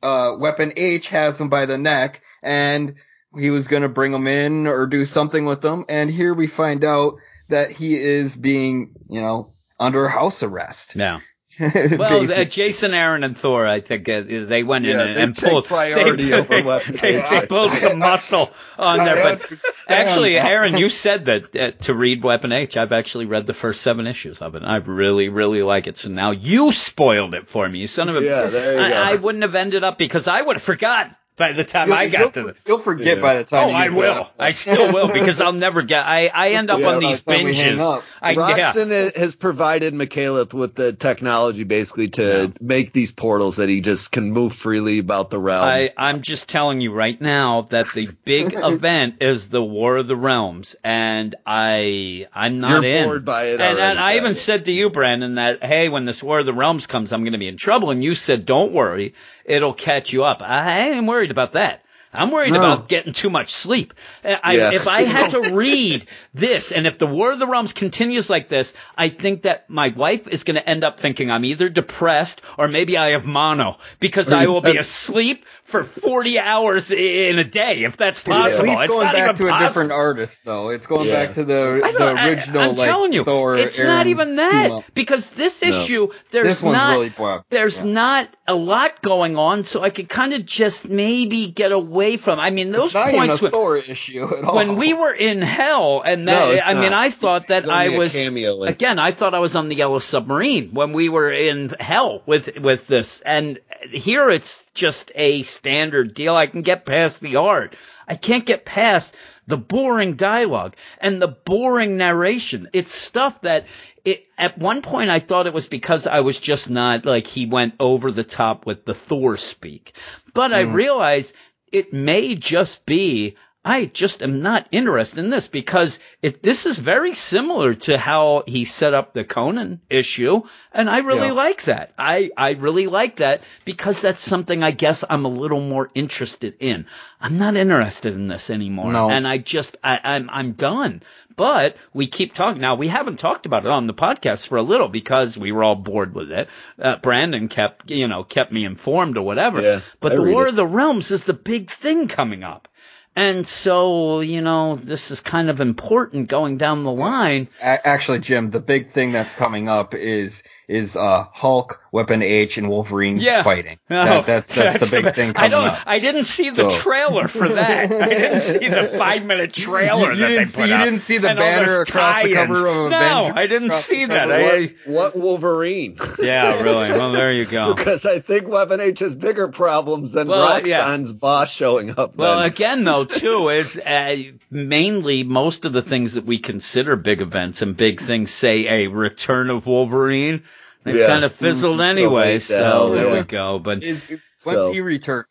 uh 0.01 0.33
Weapon 0.39 0.73
H 0.77 1.09
has 1.09 1.39
him 1.39 1.49
by 1.49 1.65
the 1.65 1.77
neck, 1.77 2.21
and 2.41 2.95
he 3.37 3.49
was 3.49 3.67
gonna 3.67 3.89
bring 3.89 4.13
him 4.13 4.27
in 4.27 4.67
or 4.67 4.87
do 4.87 5.05
something 5.05 5.45
with 5.45 5.61
them, 5.61 5.85
and 5.89 6.09
here 6.09 6.33
we 6.33 6.47
find 6.47 6.83
out 6.83 7.15
that 7.49 7.71
he 7.71 7.95
is 7.95 8.35
being, 8.35 8.95
you 9.09 9.21
know, 9.21 9.53
under 9.79 10.07
house 10.07 10.43
arrest. 10.43 10.95
Yeah. 10.95 11.19
Well, 11.59 12.29
uh, 12.31 12.43
Jason, 12.43 12.93
Aaron, 12.93 13.23
and 13.23 13.37
Thor, 13.37 13.65
I 13.65 13.79
think 13.79 14.09
uh, 14.09 14.23
they 14.25 14.63
went 14.63 14.85
in 14.85 14.97
Yeah, 14.97 15.03
and, 15.03 15.17
and 15.17 15.35
pulled 15.35 15.65
priority 15.65 16.25
they, 16.25 16.33
over 16.33 16.79
they, 16.81 16.91
they, 16.91 17.29
they 17.29 17.47
pulled 17.47 17.71
some 17.71 17.99
muscle 17.99 18.51
on 18.77 18.99
I 18.99 19.05
there. 19.05 19.23
But 19.23 19.53
actually, 19.87 20.33
that. 20.33 20.47
Aaron, 20.47 20.77
you 20.77 20.89
said 20.89 21.25
that 21.25 21.55
uh, 21.55 21.71
to 21.83 21.93
read 21.93 22.23
Weapon 22.23 22.51
H. 22.51 22.75
I've 22.75 22.91
actually 22.91 23.25
read 23.25 23.47
the 23.47 23.53
first 23.53 23.83
seven 23.83 24.05
issues 24.05 24.41
of 24.41 24.55
it. 24.55 24.63
I 24.63 24.77
really, 24.77 25.29
really 25.29 25.63
like 25.63 25.87
it. 25.87 25.97
So 25.97 26.09
now 26.09 26.31
you 26.31 26.73
spoiled 26.73 27.33
it 27.33 27.47
for 27.47 27.69
me, 27.69 27.79
you 27.79 27.87
son 27.87 28.09
of 28.09 28.17
a. 28.17 28.21
Yeah, 28.21 28.47
there 28.47 28.73
you 28.73 28.79
I, 28.79 28.89
go. 28.89 28.95
I 28.95 29.15
wouldn't 29.15 29.43
have 29.43 29.55
ended 29.55 29.85
up 29.85 29.97
because 29.97 30.27
I 30.27 30.41
would 30.41 30.57
have 30.57 30.63
forgot 30.63 31.15
by 31.37 31.51
the 31.51 31.63
time 31.65 31.89
You'll- 31.89 31.97
I 31.97 32.03
you'll, 32.03 32.11
got 32.11 32.33
to 32.35 32.43
the. 32.43 32.55
You'll 32.65 32.79
forget 32.79 33.17
Yeah. 33.17 33.21
by 33.21 33.35
the 33.35 33.43
time. 33.43 33.65
Oh, 33.65 33.69
you 33.69 33.75
I 33.75 33.83
get 33.85 33.93
will. 33.93 34.13
that. 34.13 34.31
I 34.39 34.51
still 34.51 34.93
will 34.93 35.07
because 35.09 35.41
I'll 35.41 35.51
never 35.53 35.81
get. 35.81 36.05
I 36.05 36.27
I 36.33 36.49
end 36.51 36.69
up 36.71 36.79
Yeah, 36.79 36.87
on 36.93 36.99
these 36.99 37.21
the 37.23 37.31
we 37.31 37.53
hang 37.53 37.75
binges. 37.75 37.79
up. 37.79 38.03
I, 38.21 38.31
yeah. 38.31 38.37
Roxxon 38.73 39.11
i- 39.15 39.19
has 39.19 39.35
provided 39.35 39.93
Malekith 39.93 40.53
with 40.53 40.75
the 40.75 40.93
technology 40.93 41.63
basically 41.63 42.07
to 42.09 42.23
Yeah. 42.23 42.47
make 42.61 42.93
these 42.93 43.11
portals 43.11 43.57
that 43.57 43.67
he 43.69 43.81
just 43.81 44.11
can 44.11 44.31
move 44.31 44.53
freely 44.53 44.99
about 44.99 45.29
the 45.29 45.39
realm. 45.39 45.63
I, 45.65 45.91
I'm 45.97 46.21
just 46.21 46.47
telling 46.47 46.79
you 46.81 46.93
right 46.93 47.19
now 47.19 47.67
that 47.71 47.87
the 47.93 48.07
big 48.23 48.53
event 48.55 49.15
is 49.21 49.49
the 49.49 49.63
War 49.63 49.97
of 49.97 50.07
the 50.07 50.15
Realms, 50.15 50.75
and 50.83 51.35
I 51.45 52.27
I'm 52.33 52.59
not 52.59 52.83
You're 52.83 52.83
in. 52.85 53.05
bored 53.07 53.25
by 53.25 53.45
it 53.47 53.53
and, 53.53 53.61
already, 53.61 53.81
and 53.81 53.99
I 53.99 54.15
even 54.17 54.35
said 54.35 54.65
to 54.65 54.71
you, 54.71 54.89
Brandon, 54.89 55.35
that 55.35 55.63
hey, 55.63 55.89
when 55.89 56.05
this 56.05 56.23
War 56.23 56.39
of 56.39 56.45
the 56.45 56.53
Realms 56.53 56.87
comes, 56.87 57.11
I'm 57.11 57.23
going 57.23 57.33
to 57.33 57.39
be 57.39 57.47
in 57.47 57.57
trouble, 57.57 57.91
and 57.91 58.03
you 58.03 58.15
said, 58.15 58.45
don't 58.45 58.71
worry, 58.73 59.13
it'll 59.45 59.73
catch 59.73 60.11
you 60.13 60.23
up. 60.23 60.41
I 60.41 60.89
ain't 60.89 61.05
worried 61.07 61.31
about 61.31 61.53
that. 61.53 61.81
I'm 62.13 62.31
worried 62.31 62.53
No. 62.53 62.59
about 62.59 62.87
getting 62.87 63.11
too 63.13 63.29
much 63.29 63.53
sleep. 63.53 63.93
I, 64.23 64.55
Yeah. 64.55 64.71
If 64.71 64.87
I 64.87 65.03
had 65.03 65.31
to 65.31 65.39
read 65.53 66.05
this, 66.35 66.71
and 66.71 66.85
if 66.85 66.97
the 66.97 67.07
War 67.07 67.31
of 67.31 67.39
the 67.39 67.47
Realms 67.47 67.71
continues 67.73 68.29
like 68.29 68.49
this, 68.49 68.73
I 68.97 69.09
think 69.09 69.43
that 69.43 69.69
my 69.69 69.89
wife 69.89 70.27
is 70.27 70.43
going 70.43 70.55
to 70.55 70.69
end 70.69 70.83
up 70.83 70.99
thinking 70.99 71.31
I'm 71.31 71.45
either 71.45 71.69
depressed 71.69 72.41
or 72.57 72.67
maybe 72.67 72.97
I 72.97 73.11
have 73.11 73.25
mono 73.25 73.77
because 73.99 74.31
I 74.31 74.47
will 74.47 74.61
be 74.61 74.77
asleep 74.77 75.45
for 75.63 75.83
40 75.83 76.37
hours 76.39 76.91
in 76.91 77.39
a 77.39 77.43
day, 77.43 77.83
if 77.85 77.97
that's 77.97 78.19
At 78.19 78.25
possible. 78.25 78.69
least 78.69 78.83
it's 78.83 78.93
going 78.93 79.07
back 79.07 79.23
even 79.23 79.35
to 79.47 79.55
a 79.55 79.59
different 79.59 79.91
artist, 79.91 80.41
though. 80.45 80.69
It's 80.69 80.85
going 80.87 81.07
Yeah. 81.07 81.25
back 81.25 81.35
to 81.35 81.43
the 81.45 81.81
the 81.83 81.95
don't- 81.97 82.17
I- 82.17 82.29
original. 82.29 82.61
I'm 82.61 82.75
like, 82.75 82.87
telling 82.87 83.13
you, 83.13 83.23
Thor, 83.23 83.55
it's 83.55 83.79
not 83.79 84.07
even 84.07 84.35
that 84.35 84.63
team-up. 84.67 84.83
because 84.93 85.31
this 85.31 85.61
No. 85.63 85.69
issue, 85.69 86.09
there's 86.31 86.61
This 86.61 86.63
not, 86.63 86.97
really 86.97 87.13
there's 87.49 87.79
Yeah. 87.79 87.91
not 87.91 88.29
a 88.47 88.53
lot 88.55 89.01
going 89.01 89.37
on, 89.37 89.63
so 89.63 89.81
I 89.81 89.89
could 89.89 90.09
kind 90.09 90.33
of 90.33 90.45
just 90.45 90.87
maybe 90.89 91.47
get 91.47 91.71
away 91.71 92.17
from. 92.17 92.39
I 92.39 92.49
mean, 92.51 92.71
those 92.71 92.87
It's 92.87 92.93
not 92.95 93.07
even 93.09 93.19
points 93.27 93.39
a 93.41 93.43
when, 93.45 93.51
Thor 93.51 93.77
issue 93.77 94.29
at 94.37 94.43
all. 94.43 94.55
when 94.55 94.75
we 94.75 94.93
were 94.93 95.13
in 95.13 95.41
hell, 95.41 96.01
and 96.05 96.24
that, 96.25 96.55
No, 96.55 96.61
I 96.61 96.73
mean. 96.73 96.93
I 96.93 97.09
thought 97.09 97.47
that 97.47 97.69
I 97.69 97.97
was 97.97 98.15
in- 98.15 98.67
again. 98.67 98.99
I 98.99 99.11
thought 99.11 99.33
I 99.33 99.39
was 99.39 99.55
on 99.55 99.69
the 99.69 99.75
Yellow 99.75 99.99
Submarine 99.99 100.69
when 100.71 100.93
we 100.93 101.09
were 101.09 101.31
in 101.31 101.69
hell 101.79 102.21
with 102.25 102.59
with 102.59 102.87
this, 102.87 103.21
and 103.21 103.59
here 103.89 104.29
it's 104.29 104.69
just 104.73 105.11
a 105.15 105.43
standard 105.43 106.13
deal. 106.13 106.35
I 106.35 106.47
can 106.47 106.61
get 106.61 106.85
past 106.85 107.21
the 107.21 107.37
art. 107.37 107.75
I 108.07 108.15
can't 108.15 108.45
get 108.45 108.65
past 108.65 109.15
the 109.47 109.57
boring 109.57 110.13
dialogue 110.13 110.75
and 110.99 111.21
the 111.21 111.27
boring 111.27 111.97
narration. 111.97 112.69
It's 112.73 112.93
stuff 112.93 113.41
that 113.41 113.65
it, 114.03 114.25
at 114.37 114.57
one 114.57 114.81
point 114.81 115.09
I 115.09 115.19
thought 115.19 115.47
it 115.47 115.53
was 115.53 115.67
because 115.67 116.05
I 116.07 116.19
was 116.19 116.37
just 116.37 116.69
not 116.69 117.05
like 117.05 117.25
he 117.27 117.45
went 117.45 117.73
over 117.79 118.11
the 118.11 118.23
top 118.23 118.65
with 118.65 118.85
the 118.85 118.93
Thor 118.93 119.37
speak, 119.37 119.93
but 120.33 120.53
I 120.53 120.61
realized 120.61 121.33
it 121.71 121.93
may 121.93 122.35
just 122.35 122.85
be 122.85 123.35
I 123.67 123.85
just 123.85 124.21
am 124.21 124.43
not 124.43 124.67
interested 124.71 125.17
in 125.19 125.31
this 125.31 125.47
because 125.47 125.99
it, 126.21 126.43
this 126.43 126.67
is 126.67 126.77
very 126.77 127.15
similar 127.15 127.73
to 127.73 127.97
how 127.97 128.43
he 128.45 128.63
set 128.63 128.93
up 128.93 129.13
the 129.13 129.23
Conan 129.23 129.81
issue, 129.89 130.43
and 130.71 130.87
I 130.87 130.99
really 130.99 131.27
Yeah. 131.29 131.33
like 131.33 131.63
that. 131.63 131.91
I, 131.97 132.29
I 132.37 132.51
really 132.51 132.85
like 132.85 133.15
that 133.15 133.41
because 133.65 134.01
that's 134.01 134.21
something 134.21 134.61
I 134.61 134.69
guess 134.69 135.03
I'm 135.09 135.25
a 135.25 135.29
little 135.29 135.61
more 135.61 135.89
interested 135.95 136.53
in. 136.59 136.85
I'm 137.19 137.39
not 137.39 137.57
interested 137.57 138.13
in 138.13 138.27
this 138.27 138.51
anymore, 138.51 138.93
No. 138.93 139.09
and 139.09 139.27
I 139.27 139.39
just 139.39 139.77
I, 139.83 139.99
I'm 140.03 140.29
I'm 140.31 140.51
done. 140.51 141.01
But 141.37 141.75
we 141.93 142.07
keep 142.07 142.33
talking 142.33 142.61
now. 142.61 142.75
We 142.75 142.87
haven't 142.87 143.17
talked 143.19 143.45
about 143.45 143.65
it 143.65 143.71
on 143.71 143.87
the 143.87 143.93
podcast 143.93 144.47
for 144.47 144.57
a 144.57 144.61
little 144.61 144.87
because 144.87 145.37
we 145.37 145.51
were 145.51 145.63
all 145.65 145.75
bored 145.75 146.13
with 146.15 146.31
it. 146.31 146.47
Uh, 146.79 146.95
Brandon 146.97 147.49
kept 147.49 147.89
you 147.89 148.07
know 148.07 148.23
kept 148.23 148.51
me 148.53 148.63
informed 148.63 149.17
or 149.17 149.25
whatever. 149.25 149.59
Yeah, 149.61 149.81
but 149.99 150.11
I 150.13 150.15
the 150.17 150.21
War 150.23 150.45
it. 150.45 150.49
of 150.49 150.55
the 150.55 150.67
Realms 150.67 151.09
is 151.11 151.23
the 151.23 151.33
big 151.33 151.71
thing 151.71 152.07
coming 152.07 152.43
up. 152.43 152.67
And 153.15 153.47
so, 153.47 154.19
you 154.19 154.41
know, 154.41 154.75
this 154.75 155.09
is 155.09 155.21
kind 155.21 155.49
of 155.49 155.61
important 155.61 156.27
going 156.27 156.57
down 156.57 156.83
the 156.83 156.91
line. 156.91 157.47
Actually, 157.61 158.19
Jim, 158.19 158.51
the 158.51 158.59
big 158.59 158.91
thing 158.91 159.13
that's 159.13 159.33
coming 159.33 159.69
up 159.69 159.93
is 159.93 160.43
is 160.67 160.95
uh 160.95 161.25
Hulk, 161.31 161.81
Weapon 161.91 162.21
H, 162.23 162.57
and 162.57 162.69
Wolverine 162.69 163.17
Yeah. 163.19 163.43
fighting. 163.43 163.77
Oh, 163.89 164.05
That, 164.05 164.25
that's 164.25 164.55
that's, 164.55 164.89
the 164.89 165.01
big 165.01 165.15
thing 165.15 165.33
I 165.35 165.47
don't. 165.47 165.67
up. 165.67 165.79
I 165.85 165.99
didn't 165.99 166.23
see 166.23 166.49
the 166.49 166.67
trailer 166.69 167.27
for 167.27 167.47
that. 167.49 167.91
I 167.91 168.07
didn't 168.09 168.41
see 168.41 168.67
the 168.67 168.95
five 168.97 169.23
minute 169.23 169.53
trailer 169.53 170.11
You- 170.11 170.17
you 170.17 170.21
that 170.21 170.27
didn't 170.27 170.37
they 170.37 170.45
see- 170.45 170.57
put 170.61 170.69
you 170.69 170.75
up. 170.75 170.83
didn't 170.83 170.99
see 170.99 171.17
the 171.19 171.29
And 171.29 171.39
banner 171.39 171.81
across 171.81 171.87
the 172.23 172.33
tie-ins. 172.33 172.35
cover 172.35 172.67
of 172.67 172.91
No, 172.91 173.19
Avenger- 173.25 173.39
I 173.39 173.47
didn't 173.47 173.73
see 173.73 174.05
that. 174.05 174.31
I, 174.31 174.73
what 174.85 175.15
Wolverine? 175.15 175.97
yeah, 176.19 176.61
really. 176.61 176.91
Well, 176.91 177.11
there 177.11 177.31
you 177.33 177.45
go. 177.45 177.73
because 177.73 178.05
I 178.05 178.19
think 178.19 178.47
Weapon 178.47 178.79
H 178.79 178.99
has 178.99 179.13
bigger 179.15 179.47
problems 179.49 180.11
than 180.11 180.27
Well, 180.27 180.65
yeah. 180.67 180.97
Boss 181.13 181.51
showing 181.51 181.91
up. 181.97 182.15
Well, 182.15 182.41
again, 182.41 182.83
though, 182.83 183.05
too, 183.05 183.49
is 183.49 183.77
uh, 183.77 184.15
mainly 184.49 185.23
most 185.23 185.65
of 185.65 185.73
the 185.73 185.81
things 185.81 186.13
that 186.13 186.25
we 186.25 186.39
consider 186.39 186.95
big 186.95 187.21
events 187.21 187.61
and 187.61 187.75
big 187.77 188.01
things 188.01 188.31
say 188.31 188.85
a 188.85 188.87
return 188.87 189.49
of 189.49 189.67
Wolverine. 189.67 190.43
They've 190.85 190.95
Yeah. 190.95 191.07
kind 191.07 191.25
of 191.25 191.33
fizzled 191.33 191.81
anyway, 191.81 192.39
so 192.39 192.63
hell, 192.63 192.89
there 192.91 193.07
yeah. 193.07 193.13
we 193.19 193.23
go. 193.23 193.59
But 193.59 193.83
Is, 193.83 194.09
is- 194.09 194.21
So- 194.37 194.55
once 194.65 194.73
he 194.75 194.81
returns. 194.81 195.25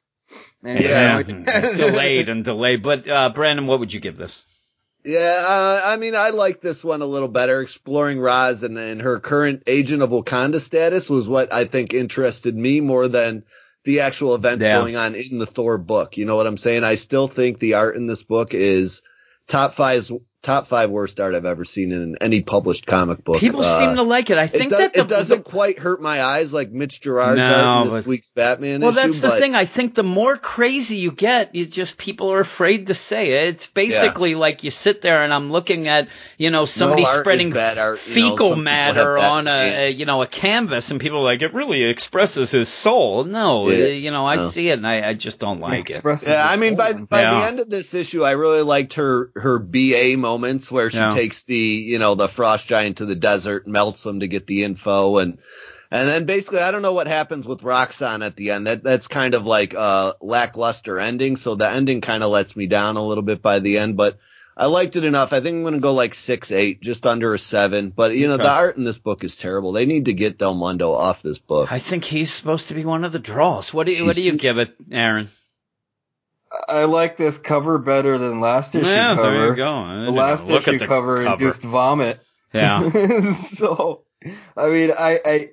And, 0.64 0.80
yeah, 0.82 1.22
delayed 1.22 2.28
and 2.28 2.42
delayed. 2.44 2.82
But 2.82 3.06
uh, 3.08 3.30
Brandon, 3.30 3.66
what 3.66 3.78
would 3.80 3.92
you 3.92 4.00
give 4.00 4.16
this? 4.16 4.44
Yeah, 5.04 5.44
uh, 5.46 5.82
I 5.84 5.96
mean, 5.96 6.16
I 6.16 6.30
like 6.30 6.62
this 6.62 6.82
one 6.82 7.02
a 7.02 7.06
little 7.06 7.28
better. 7.28 7.60
Exploring 7.60 8.18
Roz 8.18 8.62
and, 8.62 8.78
and 8.78 9.02
her 9.02 9.20
current 9.20 9.62
Agent 9.66 10.02
of 10.02 10.08
Wakanda 10.10 10.60
status 10.60 11.10
was 11.10 11.28
what 11.28 11.52
I 11.52 11.66
think 11.66 11.92
interested 11.92 12.56
me 12.56 12.80
more 12.80 13.06
than 13.08 13.44
the 13.84 14.00
actual 14.00 14.34
events 14.34 14.64
Yeah. 14.64 14.80
going 14.80 14.96
on 14.96 15.14
in 15.14 15.38
the 15.38 15.46
Thor 15.46 15.76
book. 15.76 16.16
You 16.16 16.24
know 16.24 16.36
what 16.36 16.46
I'm 16.46 16.56
saying? 16.56 16.82
I 16.84 16.94
still 16.94 17.28
think 17.28 17.58
the 17.58 17.74
art 17.74 17.96
in 17.96 18.06
this 18.06 18.22
book 18.22 18.54
is 18.54 19.02
top 19.46 19.74
five, 19.74 20.10
top 20.44 20.66
five 20.68 20.90
worst 20.90 21.18
art 21.20 21.34
I've 21.34 21.46
ever 21.46 21.64
seen 21.64 21.90
in 21.90 22.16
any 22.20 22.42
published 22.42 22.84
comic 22.86 23.24
book. 23.24 23.38
People 23.40 23.62
Uh, 23.64 23.78
seem 23.78 23.96
to 23.96 24.02
like 24.02 24.28
it. 24.28 24.36
I 24.38 24.44
It, 24.44 24.50
think 24.50 24.70
does, 24.70 24.78
that 24.78 24.94
the, 24.94 25.00
it 25.00 25.08
doesn't 25.08 25.42
quite 25.44 25.78
hurt 25.78 26.00
my 26.02 26.22
eyes 26.22 26.52
like 26.52 26.70
Mitch 26.70 27.00
Gerads' 27.00 27.38
No, 27.38 27.42
art 27.44 27.86
in 27.86 27.92
this 27.92 28.02
but- 28.02 28.08
week's 28.08 28.30
Batman 28.30 28.82
issue. 28.82 28.86
Well, 28.86 28.90
issue. 28.98 29.06
that's 29.08 29.20
the 29.20 29.28
but- 29.28 29.38
thing. 29.40 29.54
I 29.54 29.64
think 29.64 29.94
the 29.94 30.02
more 30.04 30.36
crazy 30.36 30.98
you 30.98 31.10
get, 31.12 31.54
you 31.54 31.64
just 31.66 31.96
people 31.98 32.30
are 32.30 32.40
afraid 32.40 32.88
to 32.88 32.94
say 32.94 33.46
it. 33.46 33.54
It's 33.54 33.66
basically 33.68 34.34
like 34.34 34.62
you 34.64 34.70
sit 34.70 35.00
there 35.00 35.24
and 35.24 35.32
I'm 35.32 35.50
looking 35.50 35.88
at 35.88 36.08
you 36.38 36.50
know 36.50 36.66
somebody 36.66 37.02
No 37.02 37.08
art 37.08 37.20
spreading 37.20 37.50
bad 37.50 37.78
art, 37.78 38.06
you 38.06 38.14
know, 38.22 38.30
fecal 38.30 38.50
some 38.50 38.64
matter 38.64 39.16
on 39.18 39.48
a, 39.48 39.86
a 39.86 39.90
you 39.90 40.04
know 40.04 40.20
a 40.22 40.26
canvas, 40.26 40.90
and 40.90 41.00
people 41.00 41.20
are 41.20 41.24
like 41.24 41.40
it 41.42 41.54
really 41.54 41.82
expresses 41.84 42.50
his 42.50 42.68
soul. 42.68 43.24
No, 43.24 43.70
Yeah. 43.70 43.84
uh, 43.84 43.88
you 43.88 44.10
know 44.10 44.26
I 44.26 44.36
No. 44.36 44.46
see 44.46 44.68
it 44.68 44.74
and 44.74 44.86
I, 44.86 45.08
I 45.08 45.14
just 45.14 45.40
don't 45.40 45.60
like 45.60 45.88
it. 45.88 45.94
expresses 45.96 46.28
Yeah, 46.28 46.46
I 46.46 46.56
mean, 46.56 46.76
by 46.76 46.92
by 46.92 47.22
Yeah. 47.22 47.40
the 47.40 47.46
end 47.46 47.60
of 47.60 47.70
this 47.70 47.94
issue, 47.94 48.22
I 48.24 48.32
really 48.32 48.60
liked 48.62 48.94
her 48.94 49.30
her 49.36 49.58
BA 49.58 50.16
moments 50.34 50.70
where 50.72 50.90
she 50.90 50.96
Yeah. 50.98 51.10
takes 51.10 51.42
the 51.44 51.56
you 51.56 51.98
know 51.98 52.14
the 52.14 52.28
frost 52.28 52.66
giant 52.66 52.98
to 52.98 53.06
the 53.06 53.14
desert, 53.14 53.66
melts 53.66 54.04
him 54.04 54.20
to 54.20 54.28
get 54.28 54.46
the 54.46 54.64
info, 54.64 55.18
and 55.18 55.38
and 55.90 56.08
then 56.08 56.24
basically 56.26 56.58
I 56.60 56.70
don't 56.72 56.82
know 56.82 56.92
what 56.92 57.06
happens 57.06 57.46
with 57.46 57.60
Roxxon 57.62 58.24
at 58.24 58.34
the 58.36 58.50
end. 58.50 58.66
That 58.66 58.82
that's 58.82 59.06
kind 59.08 59.34
of 59.34 59.46
like 59.46 59.74
a 59.74 60.14
lackluster 60.20 60.98
ending. 60.98 61.36
So 61.36 61.54
the 61.54 61.70
ending 61.70 62.00
kind 62.00 62.22
of 62.22 62.30
lets 62.30 62.56
me 62.56 62.66
down 62.66 62.96
a 62.96 63.04
little 63.06 63.22
bit 63.24 63.42
by 63.42 63.58
the 63.60 63.78
end, 63.78 63.96
but. 63.96 64.18
I 64.56 64.66
liked 64.66 64.94
it 64.94 65.04
enough. 65.04 65.32
I 65.32 65.40
think 65.40 65.56
I'm 65.56 65.62
going 65.62 65.74
to 65.74 65.80
go 65.80 65.94
like 65.94 66.14
six, 66.14 66.52
eight, 66.52 66.80
just 66.80 67.04
under 67.08 67.34
a 67.34 67.38
seven. 67.40 67.90
But 67.90 68.14
you 68.14 68.28
know, 68.28 68.34
Okay. 68.34 68.44
the 68.44 68.52
art 68.52 68.76
in 68.76 68.84
this 68.84 68.98
book 68.98 69.24
is 69.24 69.34
terrible. 69.36 69.72
They 69.72 69.84
need 69.84 70.04
to 70.04 70.12
get 70.12 70.38
Del 70.38 70.54
Mundo 70.54 70.92
off 70.92 71.22
this 71.22 71.38
book. 71.38 71.72
I 71.72 71.80
think 71.80 72.04
he's 72.04 72.32
supposed 72.32 72.68
to 72.68 72.74
be 72.74 72.84
one 72.84 73.02
of 73.04 73.10
the 73.10 73.18
draws. 73.18 73.74
What 73.74 73.86
do 73.86 73.92
you, 73.92 74.04
what 74.04 74.14
do 74.14 74.22
you 74.22 74.38
give 74.38 74.58
it, 74.58 74.76
Aaron? 74.92 75.28
I 76.68 76.84
like 76.84 77.16
this 77.16 77.38
cover 77.38 77.78
better 77.78 78.18
than 78.18 78.40
last 78.40 78.74
issue 78.74 78.86
Yeah, 78.86 79.14
cover. 79.14 79.30
there 79.30 79.48
you 79.48 79.56
go. 79.56 79.72
I 79.74 80.04
The 80.04 80.10
last 80.10 80.48
issue 80.48 80.78
the 80.78 80.86
cover, 80.86 81.22
induced 81.22 81.62
vomit. 81.62 82.20
Yeah. 82.52 82.88
so, 83.32 84.04
I 84.56 84.68
mean, 84.68 84.92
I, 84.96 85.20
I, 85.24 85.48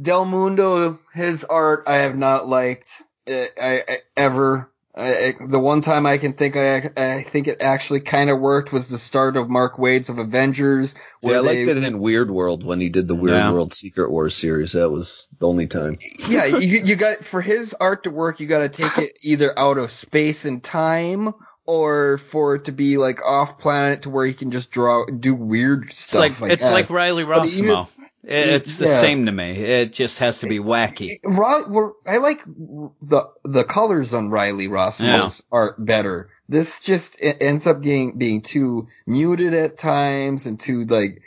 Del 0.00 0.24
Mundo, 0.24 0.98
his 1.14 1.44
art 1.44 1.84
I 1.86 1.96
have 1.96 2.16
not 2.16 2.48
liked. 2.48 3.02
I, 3.28 3.48
I, 3.60 3.98
ever. 4.16 4.70
I, 4.98 5.34
the 5.46 5.58
one 5.58 5.82
time 5.82 6.06
I 6.06 6.16
can 6.16 6.32
think 6.32 6.56
I, 6.56 6.90
I 6.96 7.22
think 7.22 7.48
it 7.48 7.60
actually 7.60 8.00
kind 8.00 8.30
of 8.30 8.40
worked 8.40 8.72
was 8.72 8.88
the 8.88 8.96
start 8.96 9.36
of 9.36 9.50
Mark 9.50 9.78
Waid's 9.78 10.08
of 10.08 10.18
Avengers. 10.18 10.94
Yeah, 11.22 11.36
I 11.36 11.40
liked 11.40 11.68
it 11.68 11.76
in 11.76 11.98
Weird 11.98 12.30
World 12.30 12.64
when 12.64 12.80
he 12.80 12.88
did 12.88 13.06
the 13.06 13.14
Weird 13.14 13.36
Yeah. 13.36 13.52
World 13.52 13.74
Secret 13.74 14.10
Wars 14.10 14.34
series. 14.34 14.72
That 14.72 14.90
was 14.90 15.26
the 15.38 15.46
only 15.48 15.66
time. 15.66 15.96
yeah, 16.28 16.44
you, 16.46 16.82
you 16.84 16.96
got 16.96 17.24
for 17.24 17.42
his 17.42 17.74
art 17.78 18.04
to 18.04 18.10
work, 18.10 18.40
you 18.40 18.46
got 18.46 18.60
to 18.60 18.68
take 18.70 18.96
it 18.96 19.18
either 19.22 19.56
out 19.58 19.76
of 19.76 19.90
space 19.90 20.46
and 20.46 20.62
time, 20.64 21.34
or 21.66 22.16
for 22.30 22.54
it 22.54 22.64
to 22.66 22.72
be 22.72 22.96
like 22.96 23.20
off 23.22 23.58
planet 23.58 24.02
to 24.02 24.10
where 24.10 24.24
he 24.24 24.32
can 24.32 24.50
just 24.50 24.70
draw, 24.70 25.04
do 25.06 25.34
weird 25.34 25.88
It's 25.90 26.00
stuff. 26.00 26.20
like 26.40 26.42
I 26.42 26.52
it's 26.54 26.70
like. 26.70 26.88
Riley 26.88 27.24
But 27.24 27.46
even- 27.48 27.70
Rossmo. 27.70 27.88
It's 28.24 28.78
the 28.78 28.86
Yeah. 28.86 29.00
same 29.00 29.26
to 29.26 29.32
me. 29.32 29.52
It 29.52 29.92
just 29.92 30.18
has 30.18 30.40
to 30.40 30.46
be 30.48 30.58
wacky. 30.58 31.18
Ri- 31.22 31.64
we're- 31.68 31.92
I 32.06 32.16
like 32.16 32.44
the 32.46 33.28
the 33.44 33.64
colors 33.64 34.14
on 34.14 34.30
Riley 34.30 34.66
Rossmo's 34.68 35.44
art 35.52 35.84
better. 35.84 36.28
This 36.48 36.80
just 36.80 37.20
it 37.20 37.38
ends 37.40 37.66
up 37.66 37.80
being 37.80 38.18
being 38.18 38.42
too 38.42 38.88
muted 39.06 39.54
at 39.54 39.78
times 39.78 40.46
and 40.46 40.58
too 40.58 40.84
like 40.84 41.22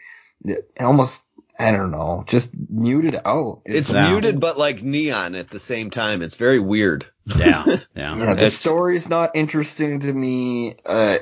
almost 0.79 1.21
I 1.61 1.71
don't 1.71 1.91
know, 1.91 2.23
just 2.25 2.51
muted 2.69 3.17
out. 3.25 3.61
It's 3.65 3.91
No. 3.91 4.09
muted, 4.11 4.39
but 4.39 4.57
like 4.57 4.81
neon 4.81 5.35
at 5.35 5.49
the 5.49 5.59
same 5.59 5.89
time. 5.89 6.21
It's 6.21 6.37
very 6.37 6.59
weird. 6.59 7.05
Yeah, 7.25 7.63
yeah. 7.65 7.77
Yeah, 7.95 8.15
the 8.15 8.31
It's- 8.31 8.53
story's 8.53 9.09
not 9.09 9.31
interesting 9.35 9.99
to 10.01 10.13
me. 10.13 10.75
Uh, 10.85 11.17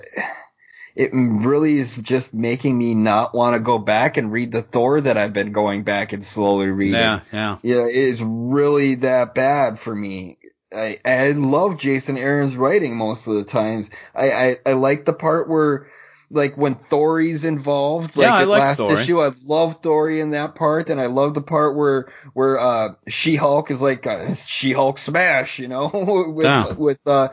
it 0.97 1.11
really 1.13 1.77
is 1.77 1.95
just 1.95 2.33
making 2.33 2.75
me 2.75 2.95
not 2.95 3.33
want 3.35 3.53
to 3.53 3.59
go 3.59 3.77
back 3.77 4.17
and 4.17 4.31
read 4.31 4.51
the 4.51 4.63
Thor 4.63 4.99
that 4.99 5.15
I've 5.15 5.31
been 5.31 5.51
going 5.51 5.83
back 5.83 6.11
and 6.11 6.25
slowly 6.25 6.67
reading. 6.67 6.99
Yeah, 6.99 7.19
yeah. 7.31 7.57
Yeah, 7.61 7.85
it 7.85 7.95
is 7.95 8.21
really 8.21 8.95
that 8.95 9.35
bad 9.35 9.79
for 9.79 9.95
me. 9.95 10.39
I 10.73 10.97
I 11.05 11.31
love 11.31 11.77
Jason 11.77 12.17
Aaron's 12.17 12.57
writing 12.57 12.97
most 12.97 13.27
of 13.27 13.35
the 13.35 13.43
times. 13.43 13.91
I 14.15 14.31
I, 14.31 14.55
I 14.65 14.73
like 14.73 15.05
the 15.05 15.13
part 15.13 15.47
where 15.47 15.87
like 16.29 16.57
when 16.57 16.75
Thor's 16.75 17.45
involved, 17.45 18.17
like 18.17 18.27
Yeah, 18.27 18.35
I 18.35 18.43
like 18.43 18.59
last 18.59 18.77
Thor. 18.77 18.93
issue, 18.93 19.21
I 19.21 19.31
love 19.45 19.81
Thori 19.81 20.19
in 20.21 20.31
that 20.31 20.55
part, 20.55 20.89
and 20.89 20.99
I 20.99 21.05
love 21.05 21.33
the 21.35 21.41
part 21.41 21.75
where 21.77 22.07
where 22.33 22.59
uh 22.59 22.95
She 23.07 23.35
Hulk 23.35 23.71
is 23.71 23.81
like 23.81 24.05
uh, 24.07 24.33
She 24.33 24.73
Hulk 24.73 24.97
smash, 24.97 25.59
you 25.59 25.67
know, 25.67 25.89
with 26.33 26.45
Yeah. 26.45 26.73
with 26.73 26.99
uh 27.05 27.29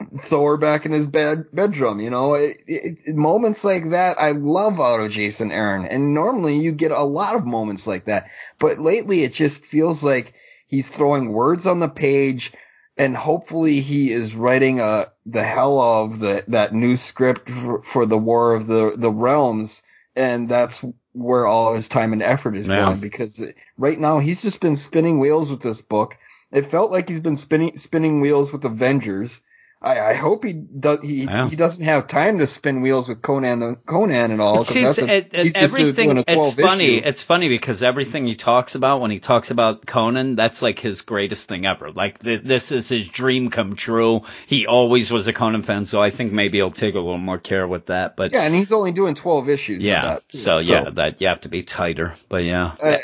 Thor 0.20 0.56
back 0.56 0.86
in 0.86 0.92
his 0.92 1.06
bed 1.06 1.46
bedroom, 1.52 2.00
you 2.00 2.10
know, 2.10 2.34
it, 2.34 2.58
it, 2.66 3.14
moments 3.14 3.64
like 3.64 3.90
that 3.90 4.18
I 4.20 4.32
love 4.32 4.80
out 4.80 5.00
of 5.00 5.10
Jason 5.10 5.52
Aaron, 5.52 5.86
and 5.86 6.14
normally 6.14 6.58
you 6.58 6.72
get 6.72 6.90
a 6.90 7.02
lot 7.02 7.36
of 7.36 7.46
moments 7.46 7.86
like 7.86 8.06
that, 8.06 8.30
but 8.58 8.78
lately 8.78 9.22
it 9.22 9.32
just 9.32 9.64
feels 9.66 10.02
like 10.02 10.34
he's 10.66 10.88
throwing 10.88 11.32
words 11.32 11.66
on 11.66 11.80
the 11.80 11.88
page, 11.88 12.52
and 12.96 13.16
hopefully 13.16 13.80
he 13.80 14.10
is 14.12 14.34
writing 14.34 14.80
uh 14.80 15.06
the 15.26 15.42
hell 15.42 15.80
of 15.80 16.18
the 16.20 16.44
that 16.48 16.74
new 16.74 16.96
script 16.96 17.50
for, 17.50 17.82
for 17.82 18.06
the 18.06 18.18
War 18.18 18.54
of 18.54 18.66
the 18.66 18.94
the 18.96 19.10
Realms, 19.10 19.82
and 20.16 20.48
that's 20.48 20.84
where 21.12 21.46
all 21.46 21.74
his 21.74 21.88
time 21.88 22.12
and 22.12 22.22
effort 22.22 22.56
is 22.56 22.68
Yeah. 22.68 22.86
going 22.86 23.00
because 23.00 23.44
right 23.76 23.98
now 23.98 24.18
he's 24.18 24.42
just 24.42 24.60
been 24.60 24.76
spinning 24.76 25.18
wheels 25.18 25.50
with 25.50 25.60
this 25.60 25.82
book. 25.82 26.16
It 26.52 26.66
felt 26.66 26.90
like 26.90 27.08
he's 27.08 27.20
been 27.20 27.36
spinning 27.36 27.76
spinning 27.76 28.20
wheels 28.20 28.52
with 28.52 28.64
Avengers. 28.64 29.40
I, 29.82 29.98
I 30.10 30.12
hope 30.14 30.44
he 30.44 30.52
does. 30.52 30.98
He 31.02 31.24
Yeah. 31.24 31.48
he 31.48 31.56
doesn't 31.56 31.82
have 31.84 32.06
time 32.06 32.38
to 32.40 32.46
spin 32.46 32.82
wheels 32.82 33.08
with 33.08 33.22
Conan 33.22 33.76
Conan 33.86 34.30
and 34.30 34.38
all. 34.38 34.56
It 34.56 34.56
'cause 34.58 34.68
seems 34.68 34.96
that's 34.96 35.08
a- 35.08 35.16
it, 35.16 35.30
it, 35.32 35.44
he's 35.44 35.54
just 35.54 35.74
doing 35.74 35.88
everything. 35.88 36.24
It's 36.28 36.52
funny. 36.54 36.96
issue. 36.98 37.06
It's 37.08 37.22
funny 37.22 37.48
because 37.48 37.82
everything 37.82 38.26
he 38.26 38.34
talks 38.34 38.74
about 38.74 39.00
when 39.00 39.10
he 39.10 39.20
talks 39.20 39.50
about 39.50 39.86
Conan, 39.86 40.36
that's 40.36 40.60
like 40.60 40.78
his 40.78 41.00
greatest 41.00 41.48
thing 41.48 41.64
ever. 41.64 41.90
Like 41.90 42.18
th- 42.22 42.42
this 42.44 42.72
is 42.72 42.90
his 42.90 43.08
dream 43.08 43.48
come 43.48 43.74
true. 43.74 44.20
He 44.46 44.66
always 44.66 45.10
was 45.10 45.28
a 45.28 45.32
Conan 45.32 45.62
fan, 45.62 45.86
so 45.86 46.02
I 46.02 46.10
think 46.10 46.30
maybe 46.30 46.58
he'll 46.58 46.70
take 46.70 46.94
a 46.94 46.98
little 47.00 47.16
more 47.16 47.38
care 47.38 47.66
with 47.66 47.86
that. 47.86 48.16
But 48.16 48.32
Yeah, 48.32 48.42
and 48.42 48.54
he's 48.54 48.72
only 48.72 48.92
doing 48.92 49.14
twelve 49.14 49.48
issues. 49.48 49.82
yeah, 49.82 49.96
of 50.00 50.02
that, 50.04 50.28
too. 50.28 50.38
so, 50.38 50.58
yeah, 50.58 50.90
that 50.90 51.22
you 51.22 51.28
have 51.28 51.40
to 51.40 51.48
be 51.48 51.62
tighter. 51.62 52.16
But 52.28 52.44
yeah, 52.44 52.72
uh, 52.82 52.96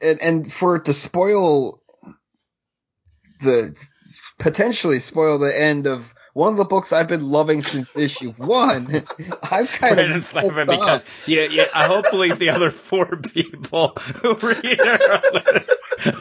and 0.00 0.20
and 0.20 0.52
for 0.52 0.74
it 0.74 0.86
to 0.86 0.92
spoil 0.92 1.80
the 3.40 3.76
potentially 4.40 4.98
spoil 4.98 5.38
the 5.38 5.56
end 5.58 5.86
of 5.86 6.14
one 6.32 6.52
of 6.52 6.56
the 6.58 6.64
books 6.64 6.92
I've 6.92 7.08
been 7.08 7.28
loving 7.30 7.62
since 7.62 7.88
issue 7.94 8.32
one, 8.32 9.04
I'm 9.42 9.66
kind 9.66 9.94
Brandon's 9.96 10.30
of 10.30 10.34
laughing 10.34 10.50
pissed 10.54 10.66
because 10.66 11.02
off. 11.02 11.28
yeah, 11.28 11.44
yeah. 11.50 11.64
I 11.74 11.86
hopefully 11.86 12.32
the 12.32 12.50
other 12.50 12.70
four 12.70 13.16
people 13.16 13.92
who 14.22 14.34
read 14.36 14.80
are 14.80 15.20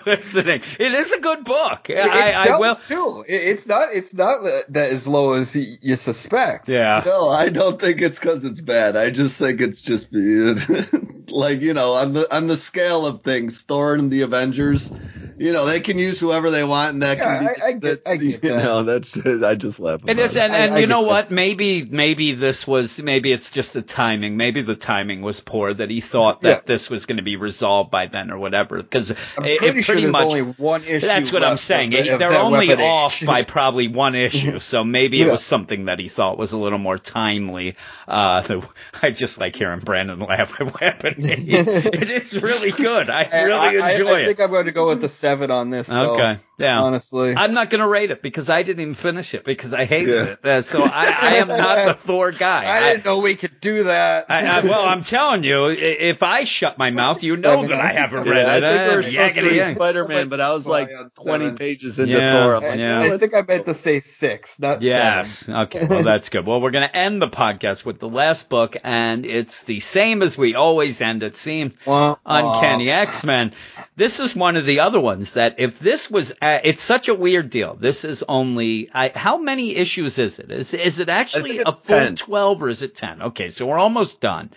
listening. 0.06 0.62
It 0.80 0.92
is 0.94 1.12
a 1.14 1.20
good 1.20 1.44
book. 1.46 1.90
It, 1.90 1.98
it 1.98 2.12
I 2.12 2.46
sells 2.46 2.60
will. 2.60 2.76
too. 2.76 3.26
It, 3.28 3.36
it's 3.50 3.68
not. 3.68 3.90
It's 3.94 4.14
not 4.14 4.42
that, 4.44 4.64
that 4.70 4.92
as 4.92 5.08
low 5.08 5.34
as 5.34 5.56
you 5.56 5.96
suspect. 5.96 6.68
Yeah. 6.70 7.04
No, 7.06 7.30
I 7.30 7.50
don't 7.50 7.80
think 7.80 8.02
it's 8.02 8.20
because 8.20 8.44
it's 8.46 8.62
bad. 8.62 8.96
I 8.98 9.10
just 9.12 9.36
think 9.36 9.62
it's 9.62 9.82
just 9.82 10.08
like 11.30 11.62
you 11.62 11.74
know 11.74 11.94
on 11.94 12.14
the 12.14 12.36
on 12.36 12.48
the 12.48 12.58
scale 12.58 13.06
of 13.06 13.24
things. 13.24 13.60
Thor 13.60 13.94
and 13.96 14.12
the 14.12 14.22
Avengers, 14.22 14.92
you 15.38 15.54
know, 15.54 15.66
they 15.66 15.80
can 15.80 15.98
use 16.00 16.20
whoever 16.20 16.50
they 16.52 16.64
want, 16.64 16.94
and 16.94 17.04
that 17.04 17.18
Yeah, 17.18 17.38
can 17.40 17.48
be. 17.48 17.62
I- 17.62 17.66
I 17.68 17.72
get- 17.74 18.02
I 18.06 18.16
get 18.18 18.44
you 18.44 18.50
that. 18.50 18.64
know, 18.64 18.84
that's 18.84 19.16
I 19.18 19.56
just 19.56 19.80
laugh. 19.80 19.99
It 20.08 20.12
about 20.14 20.24
is, 20.26 20.38
and, 20.38 20.54
I- 20.54 20.58
and 20.58 20.74
I 20.76 20.80
you 20.80 20.88
know 20.88 21.02
get 21.02 21.08
what? 21.10 21.32
Maybe 21.32 21.84
maybe 21.84 22.34
this 22.34 22.66
was 22.68 23.02
maybe 23.02 23.32
it's 23.32 23.50
just 23.50 23.74
the 23.74 23.82
timing. 23.82 24.38
Maybe 24.38 24.62
the 24.62 24.76
timing 24.76 25.22
was 25.22 25.40
poor 25.40 25.74
that 25.74 25.90
he 25.90 26.02
thought 26.02 26.42
that 26.42 26.50
Yeah. 26.50 26.62
this 26.66 26.90
was 26.90 27.06
going 27.06 27.18
to 27.18 27.24
be 27.24 27.36
resolved 27.36 27.92
by 27.92 28.08
then 28.08 28.32
or 28.32 28.38
whatever. 28.38 28.78
Because 28.78 29.12
I'm 29.38 29.46
it, 29.46 29.60
pretty 29.60 29.82
sure 29.82 30.12
much. 30.12 30.24
only 30.24 30.42
one 30.42 30.84
issue. 30.84 31.06
That's 31.08 31.32
what 31.32 31.44
I'm 31.44 31.58
saying. 31.58 31.94
of 31.96 32.04
the- 32.04 32.14
of 32.14 32.20
They're 32.20 32.34
only 32.40 32.74
off 32.74 33.22
age. 33.22 33.26
by 33.28 33.44
probably 33.44 33.88
one 33.88 34.16
issue, 34.30 34.60
so 34.60 34.84
maybe 34.84 35.22
it 35.22 35.28
was 35.30 35.44
something 35.44 35.86
that 35.86 36.00
he 36.00 36.08
thought 36.10 36.38
was 36.38 36.54
a 36.54 36.58
little 36.58 36.80
more 36.80 36.98
timely. 36.98 37.76
Uh, 38.08 38.42
the, 38.42 38.68
I 39.04 39.12
just 39.12 39.40
like 39.40 39.56
hearing 39.56 39.80
Brandon 39.80 40.20
laugh 40.20 40.60
at 40.60 40.80
Weapon. 40.82 41.16
it 41.18 42.10
is 42.12 42.42
really 42.42 42.72
good. 42.72 43.10
I 43.10 43.44
really 43.44 43.80
I, 43.82 43.92
enjoy 43.92 44.10
I, 44.12 44.16
I 44.16 44.20
it. 44.22 44.26
think 44.26 44.40
I'm 44.42 44.50
going 44.52 44.66
to 44.66 44.72
go 44.72 44.88
with 44.90 45.02
the 45.02 45.10
seven 45.10 45.52
on 45.52 45.70
this. 45.70 45.88
Though, 45.88 46.14
Okay, 46.14 46.40
yeah. 46.58 46.80
Honestly, 46.82 47.34
I'm 47.36 47.54
not 47.54 47.70
going 47.70 47.80
to 47.82 47.88
rate 47.88 48.12
it 48.12 48.22
because 48.22 48.50
I 48.50 48.64
didn't 48.64 48.82
even 48.82 48.94
finish 48.94 49.34
it 49.34 49.44
because 49.46 49.74
I 49.74 49.86
hated 49.86 50.10
Yeah. 50.10 50.24
it. 50.34 50.46
Uh, 50.46 50.62
so 50.62 50.84
I, 50.84 51.16
I 51.22 51.36
am 51.36 51.48
not 51.48 51.86
the 51.88 51.94
Thor 51.94 52.32
guy. 52.32 52.70
I 52.70 52.92
didn't 52.92 53.06
know 53.06 53.20
we 53.20 53.36
could 53.36 53.60
do 53.62 53.84
that. 53.86 54.26
I, 54.30 54.46
I, 54.46 54.62
well, 54.62 54.86
I'm 54.86 55.04
telling 55.04 55.44
you, 55.44 55.68
if 55.70 56.24
I 56.24 56.44
shut 56.44 56.78
my 56.78 56.92
mouth, 56.92 57.24
you 57.24 57.38
know 57.38 57.62
Seven. 57.62 57.70
that 57.70 57.80
I 57.82 57.94
haven't 57.94 58.26
Yeah, 58.26 58.32
read 58.34 58.46
I 58.48 58.58
it. 58.58 58.62
think 58.62 58.90
we 58.90 58.96
were 58.96 59.00
Uh, 59.00 59.04
supposed 59.04 59.36
to 59.36 59.42
yakety 59.42 59.52
read. 59.68 59.76
Spider-Man, 59.76 60.30
but 60.30 60.42
I 60.42 60.54
was 60.54 60.66
like 60.68 60.90
Fly 60.90 61.24
20 61.24 61.44
seven. 61.46 61.58
pages 61.58 62.00
into 62.00 62.14
Yeah, 62.20 62.44
Thor. 62.44 62.56
I'm 62.56 62.64
like, 62.64 62.80
yeah. 62.80 63.02
I 63.02 63.18
think 63.18 63.34
I 63.36 63.42
meant 63.42 63.66
to 63.66 63.74
say 63.74 64.00
six, 64.02 64.60
not 64.60 64.82
Yes. 64.82 65.32
seven. 65.46 65.62
Okay. 65.64 65.86
Well, 65.90 66.04
that's 66.04 66.30
good. 66.30 66.46
Well, 66.46 66.62
we're 66.62 66.72
going 66.72 66.88
to 66.88 66.96
end 66.96 67.22
the 67.22 67.30
podcast 67.30 67.86
with 67.86 68.00
the 68.00 68.10
last 68.10 68.50
book, 68.50 68.76
and 68.90 69.24
it's 69.24 69.66
the 69.66 69.82
same 69.82 70.24
as 70.24 70.36
we 70.36 70.56
always 70.56 71.00
end 71.00 71.22
it. 71.22 71.38
Wah, 71.86 72.16
wah. 72.16 72.16
Uncanny 72.26 72.90
X 72.90 73.24
Men. 73.24 73.54
This 73.96 74.20
is 74.20 74.36
one 74.36 74.58
of 74.58 74.66
the 74.66 74.80
other 74.80 75.00
ones 75.00 75.34
that 75.34 75.60
if 75.60 75.78
this 75.78 76.10
was, 76.10 76.32
uh, 76.42 76.60
it's 76.64 76.82
such 76.82 77.08
a 77.08 77.14
weird 77.14 77.52
deal. 77.52 77.76
This 77.76 78.04
is 78.04 78.24
only, 78.28 78.90
I, 78.92 79.12
how 79.14 79.38
many 79.38 79.76
issues 79.76 80.18
is 80.18 80.40
it? 80.40 80.50
Is 80.50 80.74
is 80.74 81.00
it 81.00 81.08
actually 81.08 81.60
a 81.60 81.72
full 81.72 81.98
10. 81.98 82.16
twelve 82.16 82.64
or 82.64 82.70
is 82.70 82.82
it 82.82 82.96
ten? 82.96 83.22
Okay, 83.22 83.50
so 83.50 83.68
we're 83.68 83.78
almost 83.78 84.22
done. 84.22 84.50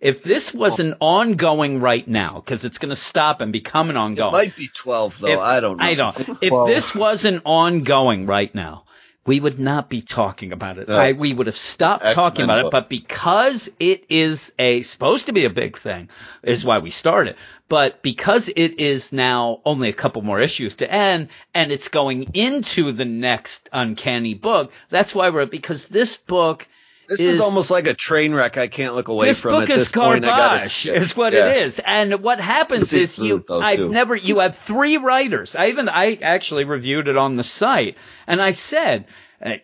If 0.00 0.22
this 0.24 0.52
was 0.52 0.80
an 0.80 0.96
ongoing 1.00 1.80
right 1.80 2.06
now, 2.06 2.34
because 2.34 2.64
it's 2.64 2.78
going 2.78 2.90
to 2.90 2.96
stop 2.96 3.40
and 3.40 3.52
become 3.52 3.88
an 3.88 3.96
it 3.96 4.00
ongoing. 4.00 4.32
might 4.32 4.56
be 4.56 4.66
12 4.66 5.20
though. 5.20 5.28
If- 5.28 5.38
I 5.38 5.60
don't 5.60 5.76
know. 5.76 5.84
I 5.84 5.94
don't. 5.94 6.18
If 6.42 6.52
this 6.66 6.92
wasn't 6.92 7.42
ongoing 7.44 8.26
right 8.26 8.52
now, 8.52 8.85
we 9.26 9.40
would 9.40 9.58
not 9.58 9.90
be 9.90 10.00
talking 10.00 10.52
about 10.52 10.78
it. 10.78 10.88
No. 10.88 10.96
I, 10.96 11.12
we 11.12 11.34
would 11.34 11.48
have 11.48 11.56
stopped 11.56 12.04
X-Men 12.04 12.14
talking 12.14 12.44
about 12.44 12.66
it. 12.66 12.70
But 12.70 12.88
because 12.88 13.68
it 13.80 14.04
is 14.08 14.52
a 14.58 14.82
supposed 14.82 15.26
to 15.26 15.32
be 15.32 15.44
a 15.44 15.50
big 15.50 15.76
thing, 15.76 16.08
is 16.42 16.64
why 16.64 16.78
we 16.78 16.90
started. 16.90 17.36
But 17.68 18.02
because 18.02 18.48
it 18.48 18.78
is 18.78 19.12
now 19.12 19.60
only 19.64 19.88
a 19.88 19.92
couple 19.92 20.22
more 20.22 20.38
issues 20.38 20.76
to 20.76 20.90
end, 20.90 21.28
and 21.52 21.72
it's 21.72 21.88
going 21.88 22.30
into 22.34 22.92
the 22.92 23.04
next 23.04 23.68
Uncanny 23.72 24.34
book, 24.34 24.72
that's 24.88 25.14
why 25.14 25.30
we're 25.30 25.46
because 25.46 25.88
this 25.88 26.16
book. 26.16 26.66
This 27.08 27.20
is- 27.20 27.34
is, 27.36 27.40
almost 27.40 27.70
like 27.70 27.86
a 27.86 27.94
train 27.94 28.34
wreck. 28.34 28.56
I 28.58 28.68
can't 28.68 28.94
look 28.94 29.08
away 29.08 29.26
this 29.28 29.40
from. 29.40 29.52
book 29.52 29.70
At 29.70 29.76
is 29.76 29.82
this 29.82 29.92
point, 29.92 30.24
I 30.24 30.28
gotta 30.28 30.58
garbage, 30.58 30.86
is 30.86 31.16
what 31.16 31.32
Yeah. 31.32 31.48
it 31.52 31.66
is. 31.66 31.78
And 31.78 32.22
what 32.22 32.40
happens 32.40 32.92
is 32.92 33.12
is 33.12 33.18
you, 33.18 33.44
though, 33.46 33.60
I've 33.60 33.78
too. 33.78 33.88
never, 33.88 34.16
you 34.16 34.38
have 34.40 34.56
three 34.56 34.96
writers. 34.96 35.54
I 35.56 35.68
even, 35.68 35.88
I 35.88 36.18
actually 36.20 36.64
reviewed 36.64 37.08
it 37.08 37.16
on 37.16 37.36
the 37.36 37.44
site, 37.44 37.96
and 38.26 38.40
I 38.42 38.50
said, 38.52 39.04
uh, 39.44 39.54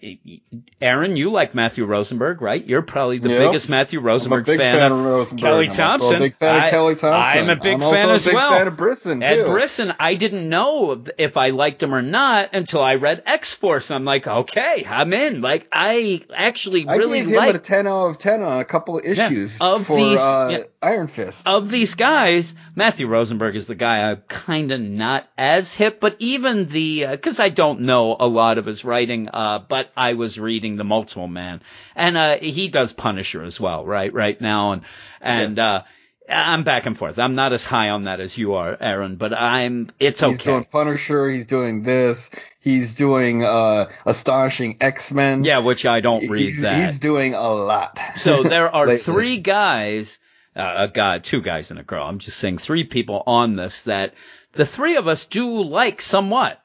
Aaron, 0.80 1.16
you 1.16 1.30
like 1.30 1.54
Matthew 1.54 1.84
Rosenberg, 1.86 2.42
right? 2.42 2.64
You're 2.64 2.82
probably 2.82 3.18
the 3.18 3.30
Yep. 3.30 3.38
biggest 3.38 3.68
Matthew 3.68 4.00
I'm 4.00 4.04
a 4.04 4.08
Rosenberg 4.08 4.44
big 4.44 4.58
fan, 4.58 4.76
fan, 4.78 4.92
of 4.92 4.98
of 4.98 5.04
Rosenberg. 5.04 5.40
Kelly 5.42 5.66
I'm 5.68 5.72
Thompson. 5.72 6.16
a 6.16 6.18
big 6.18 6.34
fan 6.34 6.60
I- 6.60 6.64
of 6.66 6.70
Kelly 6.70 6.94
Thompson. 6.96 7.38
I'm 7.42 7.50
a 7.50 7.56
big 7.56 7.74
I'm 7.74 7.80
fan 7.80 8.10
as 8.10 8.26
a 8.26 8.30
big 8.30 8.34
well. 8.34 8.50
fan 8.52 8.68
of 8.68 8.76
Brisson 8.76 9.22
Ed. 9.22 9.46
Brisson, 9.46 9.94
I 9.98 10.14
didn't 10.14 10.48
know 10.48 11.02
if 11.16 11.36
I 11.36 11.50
liked 11.50 11.82
him 11.82 11.94
or 11.94 12.02
not 12.02 12.50
until 12.52 12.82
I 12.82 12.96
read 12.96 13.22
X 13.26 13.54
Force. 13.54 13.90
I'm 13.90 14.04
like, 14.04 14.26
okay, 14.26 14.84
I'm 14.88 15.12
in. 15.12 15.40
Like, 15.40 15.68
I 15.72 16.20
actually 16.34 16.86
I 16.86 16.96
really 16.96 17.20
him 17.20 17.28
a 17.54 17.58
10 17.58 17.86
out 17.86 18.06
of 18.08 18.18
10 18.18 18.42
on 18.42 18.60
a 18.60 18.64
couple 18.64 18.98
of 18.98 19.04
issues 19.04 19.56
of 19.60 19.86
for 19.86 19.96
these- 19.96 20.20
uh, 20.20 20.48
yeah. 20.50 20.58
Iron 20.82 21.06
Fist. 21.06 21.46
of 21.46 21.70
these 21.70 21.94
guys, 21.94 22.54
Matthew 22.74 23.06
Rosenberg 23.06 23.54
is 23.56 23.66
the 23.66 23.74
guy 23.74 24.10
I'm 24.10 24.22
kind 24.28 24.72
of 24.72 24.80
not 24.80 25.28
as 25.38 25.72
hip, 25.72 26.00
but 26.00 26.16
even 26.18 26.66
the, 26.66 27.06
because 27.06 27.38
I 27.40 27.48
don't 27.50 27.82
know 27.82 28.16
a 28.18 28.26
lot 28.26 28.58
of 28.58 28.66
his 28.66 28.84
writing, 28.84 29.28
uh, 29.32 29.60
but 29.68 29.90
I 29.96 30.14
was 30.14 30.38
reading 30.40 30.76
The 30.76 30.84
Multiple 30.84 31.28
Man, 31.28 31.62
and 31.94 32.16
uh, 32.16 32.36
he 32.38 32.68
does 32.68 32.92
Punisher 32.92 33.42
as 33.44 33.60
well, 33.60 33.84
right, 33.86 34.12
right 34.12 34.40
now, 34.40 34.72
and, 34.72 34.82
and, 35.20 35.56
Yes. 35.56 35.58
uh, 35.58 35.82
I'm 36.28 36.62
back 36.62 36.86
and 36.86 36.96
forth. 36.96 37.18
I'm 37.18 37.34
not 37.34 37.52
as 37.52 37.64
high 37.64 37.90
on 37.90 38.04
that 38.04 38.20
as 38.20 38.38
you 38.38 38.54
are, 38.54 38.76
Aaron, 38.80 39.16
but 39.16 39.34
I'm, 39.34 39.88
it's 39.98 40.20
He's 40.20 40.38
doing 40.38 40.56
okay. 40.58 40.68
Punisher. 40.70 41.28
He's 41.28 41.46
doing 41.46 41.82
this. 41.82 42.30
He's 42.60 42.94
doing 42.94 43.44
uh, 43.44 43.90
astonishing 44.06 44.76
X 44.80 45.10
Men. 45.12 45.42
Yeah, 45.42 45.58
which 45.58 45.84
I 45.84 46.00
don't 46.00 46.30
read 46.30 46.42
he's, 46.42 46.62
that. 46.62 46.86
he's 46.86 47.00
doing 47.00 47.34
a 47.34 47.48
lot. 47.52 47.98
So 48.16 48.44
there 48.44 48.70
are 48.74 48.96
three 48.98 49.38
guys, 49.38 50.20
uh, 50.56 50.74
a 50.76 50.88
guy, 50.88 51.18
two 51.18 51.40
guys 51.40 51.70
and 51.70 51.80
a 51.80 51.82
girl. 51.82 52.06
I'm 52.06 52.18
just 52.18 52.38
saying 52.38 52.58
three 52.58 52.84
people 52.84 53.22
on 53.26 53.56
this 53.56 53.84
that 53.84 54.14
the 54.52 54.66
three 54.66 54.96
of 54.96 55.08
us 55.08 55.26
do 55.26 55.62
like 55.62 56.00
somewhat. 56.00 56.58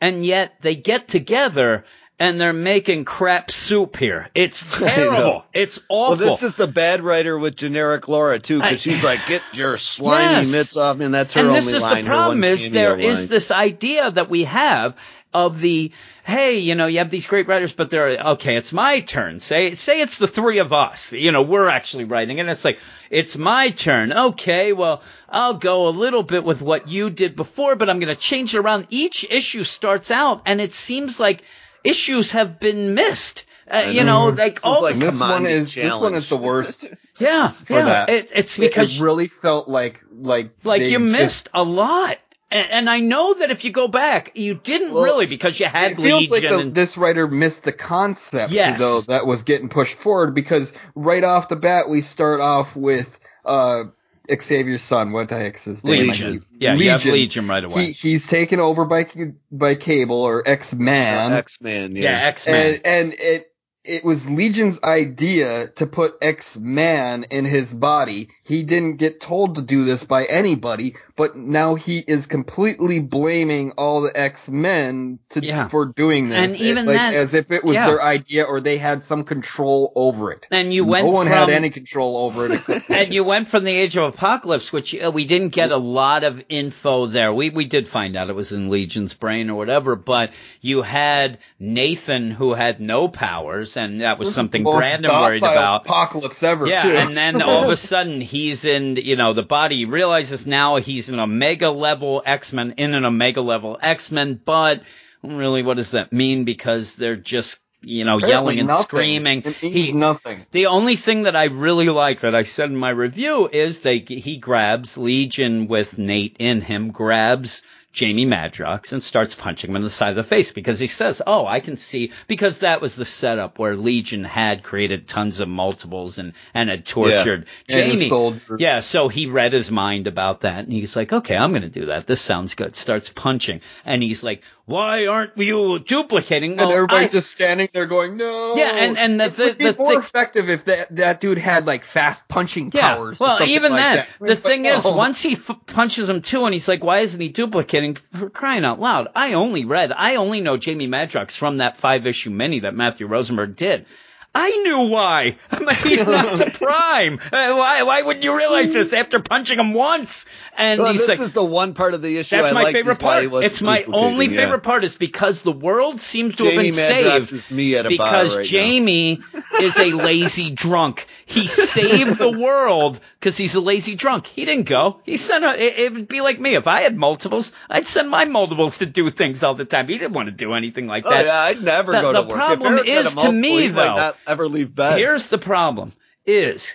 And 0.00 0.26
yet 0.26 0.60
they 0.62 0.74
get 0.74 1.06
together 1.06 1.84
and 2.18 2.40
they're 2.40 2.52
making 2.52 3.04
crap 3.04 3.50
soup 3.50 3.96
here. 3.96 4.28
It's 4.34 4.66
terrible. 4.78 5.44
It's 5.52 5.78
awful. 5.88 6.16
Well, 6.24 6.36
this 6.36 6.42
is 6.42 6.54
the 6.54 6.66
bad 6.66 7.02
writer 7.02 7.38
with 7.38 7.56
generic 7.56 8.08
Laura 8.08 8.38
too, 8.38 8.60
because 8.60 8.80
she's 8.80 9.02
like, 9.04 9.20
"Get 9.26 9.42
your 9.52 9.76
slimy 9.76 10.40
Yes. 10.40 10.52
mitts 10.52 10.76
off," 10.76 10.96
me 10.96 11.04
and 11.06 11.14
that's 11.14 11.34
her 11.34 11.40
and 11.40 11.48
only 11.50 11.60
this 11.60 11.74
is 11.74 11.82
the 11.82 12.02
problem 12.04 12.42
is 12.44 12.70
there 12.70 12.98
is 12.98 13.20
line. 13.20 13.28
this 13.28 13.50
idea 13.50 14.10
that 14.10 14.28
we 14.28 14.44
have 14.44 14.96
of 15.32 15.60
the 15.60 15.92
hey 16.24 16.58
you 16.58 16.74
know 16.74 16.86
you 16.86 16.98
have 16.98 17.10
these 17.10 17.26
great 17.26 17.48
writers 17.48 17.72
but 17.72 17.90
they're 17.90 18.18
okay 18.32 18.56
it's 18.56 18.72
my 18.72 19.00
turn. 19.00 19.40
Say 19.40 19.74
say 19.74 20.00
it's 20.00 20.18
the 20.18 20.28
three 20.28 20.58
of 20.58 20.72
us. 20.72 21.12
You 21.12 21.32
know 21.32 21.42
we're 21.42 21.68
actually 21.68 22.04
writing. 22.04 22.40
And 22.40 22.48
it's 22.48 22.64
like 22.64 22.78
it's 23.10 23.36
my 23.36 23.70
turn. 23.70 24.12
Okay 24.12 24.72
well 24.72 25.02
i'll 25.28 25.54
go 25.54 25.88
a 25.88 25.90
little 25.90 26.22
bit 26.22 26.44
with 26.44 26.62
what 26.62 26.88
you 26.88 27.10
did 27.10 27.34
before 27.36 27.74
but 27.76 27.90
i'm 27.90 27.98
going 27.98 28.14
to 28.14 28.20
change 28.20 28.54
it 28.54 28.58
around. 28.58 28.86
Each 28.90 29.24
issue 29.28 29.64
starts 29.64 30.10
out 30.10 30.42
and 30.46 30.60
it 30.60 30.72
seems 30.72 31.18
like 31.18 31.42
issues 31.84 32.32
have 32.32 32.60
been 32.60 32.94
missed. 32.94 33.44
Uh, 33.72 33.88
you 33.90 34.04
know 34.04 34.26
like 34.28 34.56
This 34.56 34.64
all 34.64 34.82
like 34.82 34.96
this 34.96 35.18
one 35.18 35.28
Commanding 35.28 35.52
is 35.52 35.74
this 35.74 35.94
one 35.94 36.14
is 36.14 36.28
the 36.28 36.36
worst. 36.36 36.84
yeah 37.18 37.52
yeah. 37.70 38.06
It, 38.08 38.32
it's 38.34 38.58
because 38.58 39.00
it 39.00 39.02
really 39.02 39.28
felt 39.28 39.68
like 39.68 40.04
like 40.10 40.50
like 40.64 40.82
they 40.82 40.90
you 40.90 40.98
just- 40.98 41.12
missed 41.12 41.48
a 41.54 41.62
lot. 41.62 42.18
And, 42.52 42.70
and 42.70 42.90
I 42.90 43.00
know 43.00 43.34
that 43.34 43.50
if 43.50 43.64
you 43.64 43.70
go 43.72 43.88
back, 43.88 44.32
you 44.36 44.54
didn't 44.54 44.92
Well, 44.92 45.04
really 45.04 45.26
because 45.26 45.58
you 45.58 45.66
had 45.66 45.92
It 45.92 45.96
feels 45.96 46.30
like 46.30 46.42
the, 46.42 46.58
and 46.58 46.74
this 46.74 46.96
writer 46.98 47.26
missed 47.26 47.64
the 47.64 47.72
concept 47.72 48.52
Yes. 48.52 48.78
though 48.78 49.00
that 49.02 49.26
was 49.26 49.42
getting 49.42 49.68
pushed 49.70 49.96
forward 49.96 50.34
because 50.34 50.72
right 50.94 51.24
off 51.24 51.48
the 51.48 51.56
bat 51.56 51.88
we 51.88 52.02
start 52.02 52.40
off 52.40 52.76
with 52.76 53.18
uh 53.44 53.84
Xavier's 54.30 54.82
son. 54.82 55.10
What 55.12 55.30
the 55.30 55.36
heck's 55.36 55.64
his 55.64 55.82
name? 55.82 56.06
Legion. 56.08 56.46
Yeah, 56.56 56.74
you 56.74 56.90
have 56.90 57.04
Legion 57.04 57.48
right 57.48 57.64
away. 57.64 57.86
He, 57.86 57.92
he's 57.92 58.26
taken 58.26 58.60
over 58.60 58.84
by 58.84 59.06
by 59.50 59.74
Cable 59.74 60.22
or 60.22 60.46
X 60.48 60.72
Man. 60.74 61.32
X 61.32 61.60
Man. 61.60 61.96
yeah, 61.96 62.02
Yeah. 62.02 62.26
X 62.28 62.46
Men. 62.46 62.74
and 62.74 62.86
and 62.86 63.14
it 63.18 63.48
it 63.84 64.04
was 64.04 64.28
Legion's 64.30 64.80
idea 64.84 65.66
to 65.74 65.86
put 65.86 66.14
X 66.22 66.56
Man 66.56 67.24
in 67.30 67.44
his 67.44 67.74
body. 67.74 68.28
He 68.44 68.62
didn't 68.62 68.98
get 68.98 69.20
told 69.20 69.56
to 69.56 69.62
do 69.62 69.84
this 69.84 70.04
by 70.04 70.24
anybody, 70.24 70.94
but 71.22 71.36
now 71.36 71.76
he 71.76 71.98
is 72.00 72.26
completely 72.26 72.98
blaming 72.98 73.70
all 73.78 74.00
the 74.02 74.10
X 74.18 74.48
Men 74.48 75.20
to 75.30 75.44
Yeah. 75.44 75.68
for 75.68 75.86
doing 75.86 76.28
this, 76.28 76.38
And 76.52 76.60
even 76.60 76.86
like, 76.86 76.96
then- 76.96 77.14
as 77.14 77.32
if 77.34 77.50
it 77.52 77.62
was 77.62 77.74
yeah. 77.74 77.86
their 77.86 78.02
idea 78.02 78.42
or 78.44 78.60
they 78.60 78.76
had 78.78 79.02
some 79.04 79.22
control 79.22 79.92
over 79.94 80.32
it. 80.32 80.48
And 80.50 80.74
you 80.74 80.84
went 80.84 81.06
no 81.06 81.12
one 81.12 81.26
from 81.28 81.36
had 81.36 81.50
any 81.50 81.70
control 81.70 82.16
over 82.16 82.46
it 82.46 82.50
except 82.52 82.90
and 82.98 83.14
you 83.14 83.22
went 83.22 83.48
from 83.48 83.62
the 83.62 83.72
Age 83.72 83.96
of 83.96 84.12
Apocalypse, 84.14 84.72
which 84.72 84.94
uh, 84.94 85.12
we 85.14 85.24
didn't 85.24 85.50
get 85.50 85.70
a 85.70 85.76
lot 85.76 86.24
of 86.24 86.42
info 86.48 87.06
there. 87.06 87.32
We 87.32 87.50
we 87.50 87.66
did 87.66 87.86
find 87.86 88.16
out 88.16 88.28
it 88.28 88.34
was 88.34 88.50
in 88.52 88.68
Legion's 88.68 89.14
brain 89.14 89.48
or 89.48 89.54
whatever, 89.56 89.94
but 89.94 90.32
you 90.60 90.82
had 90.82 91.38
Nathan 91.60 92.30
who 92.32 92.54
had 92.54 92.80
no 92.80 93.06
powers, 93.08 93.76
and 93.76 94.00
that 94.00 94.18
was 94.18 94.28
This 94.28 94.34
something 94.34 94.64
Brandon 94.64 95.10
worried 95.12 95.42
about. 95.42 95.82
Apocalypse 95.86 96.42
ever. 96.42 96.66
Yeah, 96.66 96.82
too. 96.82 96.96
and 96.96 97.16
then 97.16 97.40
all 97.42 97.64
of 97.64 97.70
a 97.70 97.76
sudden 97.92 98.20
he's 98.20 98.64
in, 98.64 98.96
you 98.96 99.16
know, 99.16 99.32
the 99.32 99.42
body. 99.42 99.76
He 99.76 99.84
realizes 99.84 100.46
now 100.46 100.76
he's 100.76 101.10
an 101.12 101.20
Omega 101.20 101.70
level 101.70 102.22
X 102.24 102.52
Men 102.52 102.74
in 102.78 102.94
an 102.94 103.04
Omega 103.04 103.40
level 103.40 103.78
X 103.80 104.10
Men, 104.10 104.40
but 104.44 104.82
really, 105.22 105.62
what 105.62 105.76
does 105.76 105.92
that 105.92 106.12
mean? 106.12 106.44
Because 106.44 106.96
they're 106.96 107.16
just, 107.16 107.58
you 107.80 108.04
know, 108.04 108.16
Apparently 108.18 108.30
yelling 108.56 108.58
and 108.60 108.68
nothing. 108.68 108.84
screaming. 108.84 109.42
He, 109.42 109.92
nothing. 109.92 110.46
the 110.50 110.66
only 110.66 110.96
thing 110.96 111.22
that 111.24 111.36
I 111.36 111.44
really 111.44 111.88
like 111.88 112.20
that 112.20 112.34
I 112.34 112.42
said 112.44 112.70
in 112.70 112.76
my 112.76 112.90
review 112.90 113.48
is 113.52 113.80
they 113.82 113.98
he 113.98 114.36
grabs 114.38 114.96
Legion 114.98 115.68
with 115.68 115.98
Nate 115.98 116.36
in 116.38 116.60
him, 116.60 116.90
grabs 116.90 117.62
Jamie 117.92 118.24
Madrox 118.26 118.92
and 118.92 119.02
starts 119.02 119.34
punching 119.34 119.70
him 119.70 119.76
in 119.76 119.82
the 119.82 119.90
side 119.90 120.10
of 120.10 120.16
the 120.16 120.24
face 120.24 120.50
because 120.50 120.78
he 120.78 120.86
says, 120.88 121.20
"Oh, 121.26 121.46
I 121.46 121.60
can 121.60 121.76
see." 121.76 122.12
Because 122.26 122.60
that 122.60 122.80
was 122.80 122.96
the 122.96 123.04
setup 123.04 123.58
where 123.58 123.76
Legion 123.76 124.24
had 124.24 124.62
created 124.62 125.06
tons 125.06 125.40
of 125.40 125.48
multiples 125.48 126.18
and 126.18 126.32
and 126.54 126.70
had 126.70 126.86
tortured 126.86 127.46
And 127.68 127.76
his 127.84 127.92
Jamie. 127.92 128.08
soldiers. 128.08 128.60
Yeah, 128.60 128.80
so 128.80 129.08
he 129.08 129.26
read 129.26 129.52
his 129.52 129.70
mind 129.70 130.06
about 130.06 130.40
that, 130.40 130.64
and 130.64 130.72
he's 130.72 130.96
like, 130.96 131.12
"Okay, 131.12 131.36
I'm 131.36 131.50
going 131.52 131.62
to 131.62 131.68
do 131.68 131.86
that. 131.86 132.06
This 132.06 132.20
sounds 132.22 132.54
good." 132.54 132.76
Starts 132.76 133.10
punching, 133.10 133.60
and 133.84 134.02
he's 134.02 134.22
like, 134.24 134.42
"Why 134.64 135.06
aren't 135.06 135.36
you 135.36 135.78
duplicating?" 135.80 136.52
And 136.60 136.70
everybody's 136.70 137.10
I- 137.10 137.12
just 137.18 137.30
standing 137.30 137.68
there 137.72 137.86
going, 137.86 138.16
"No." 138.16 138.54
Yeah, 138.56 138.70
and- 138.76 138.96
and 138.98 139.20
the- 139.20 139.24
it 139.24 139.38
would 139.38 139.58
the- 139.58 139.72
be 139.72 139.78
more 139.78 139.92
the- 139.94 139.98
effective 139.98 140.48
if 140.48 140.64
that 140.66 140.94
that 140.96 141.20
dude 141.20 141.38
had 141.38 141.66
like 141.66 141.84
fast 141.84 142.28
punching 142.28 142.70
Yeah. 142.74 142.94
powers. 142.94 143.20
or 143.20 143.24
Well, 143.24 143.38
something 143.38 143.54
even 143.54 143.72
like 143.72 143.80
that. 143.80 143.96
that. 143.96 144.08
The 144.20 144.34
But 144.34 144.38
thing 144.44 144.64
is, 144.66 144.84
once 144.84 145.20
he 145.20 145.32
f- 145.32 145.50
punches 145.66 146.08
him 146.08 146.22
too, 146.22 146.44
and 146.44 146.54
he's 146.54 146.68
like, 146.68 146.84
"Why 146.84 147.00
isn't 147.00 147.20
he 147.20 147.28
duplicating?" 147.28 147.96
For 148.14 148.30
crying 148.30 148.64
out 148.64 148.80
loud! 148.80 149.08
I 149.16 149.32
only 149.32 149.64
read, 149.64 149.92
I 149.96 150.14
only 150.16 150.40
know 150.40 150.56
Jamie 150.56 150.88
Madrox 150.88 151.36
from 151.36 151.56
that 151.58 151.76
five 151.76 152.06
issue 152.06 152.30
mini 152.30 152.60
that 152.60 152.74
Matthew 152.74 153.06
Rosenberg 153.06 153.56
did. 153.56 153.86
I 154.34 154.50
knew 154.62 154.88
why. 154.88 155.36
He's 155.82 156.06
not 156.06 156.38
the 156.38 156.50
prime. 156.58 157.18
Uh, 157.20 157.54
why? 157.54 157.82
Why 157.82 158.02
wouldn't 158.02 158.24
you 158.24 158.34
realize 158.34 158.72
this 158.72 158.92
after 158.94 159.20
punching 159.20 159.58
him 159.58 159.74
once? 159.74 160.24
And 160.56 160.80
Well, 160.80 160.92
this 160.94 161.06
like, 161.06 161.20
is 161.20 161.32
the 161.32 161.44
one 161.44 161.74
part 161.74 161.92
of 161.92 162.00
the 162.00 162.16
issue 162.16 162.36
"That's 162.36 162.50
I 162.50 162.62
my 162.62 162.72
favorite 162.72 162.96
is 162.96 163.02
why 163.02 163.22
he 163.22 163.28
part. 163.28 163.44
It's 163.44 163.60
my 163.60 163.84
only 163.84 164.26
yeah. 164.26 164.36
favorite 164.36 164.62
part 164.62 164.84
is 164.84 164.96
because 164.96 165.42
the 165.42 165.52
world 165.52 166.00
seems 166.00 166.36
to 166.36 166.44
Jamie 166.44 166.66
have 166.66 166.76
been 166.76 167.04
Madrox 167.04 167.26
saved." 167.26 167.50
me 167.50 167.76
at 167.76 167.86
a 167.86 167.88
because 167.90 168.36
right 168.36 168.42
now. 168.44 168.48
Jamie 168.48 169.20
is 169.60 169.78
a 169.78 169.92
lazy 169.92 170.50
drunk. 170.50 171.06
He 171.26 171.46
saved 171.46 172.18
the 172.18 172.30
world 172.30 173.00
because 173.22 173.36
he's 173.36 173.54
a 173.54 173.60
lazy 173.60 173.94
drunk. 173.94 174.26
He 174.26 174.44
didn't 174.44 174.66
go. 174.66 174.98
He 175.04 175.16
sent 175.16 175.44
a. 175.44 175.50
It, 175.54 175.78
it 175.78 175.92
would 175.92 176.08
be 176.08 176.20
like 176.20 176.40
me 176.40 176.56
if 176.56 176.66
I 176.66 176.80
had 176.80 176.96
multiples. 176.96 177.52
I'd 177.70 177.86
send 177.86 178.10
my 178.10 178.24
multiples 178.24 178.78
to 178.78 178.86
do 178.86 179.08
things 179.10 179.44
all 179.44 179.54
the 179.54 179.64
time. 179.64 179.86
He 179.86 179.96
didn't 179.96 180.12
want 180.14 180.26
to 180.26 180.32
do 180.34 180.54
anything 180.54 180.88
like 180.88 181.06
Oh 181.06 181.10
that. 181.10 181.24
yeah, 181.26 181.38
I'd 181.38 181.62
never 181.62 181.92
The- 181.92 182.00
go 182.00 182.12
the 182.12 182.22
to 182.22 182.28
work. 182.28 182.36
problem 182.36 182.74
if 182.78 182.86
Eric 182.88 182.88
had 182.88 183.06
is 183.06 183.14
to 183.14 183.30
me, 183.32 183.48
multiple, 183.50 183.58
he 183.58 183.68
might 183.68 183.82
though, 183.84 183.96
not 183.96 184.16
ever 184.26 184.48
leave 184.48 184.74
bed. 184.74 184.98
Here's 184.98 185.28
the 185.28 185.38
problem: 185.38 185.92
is 186.26 186.68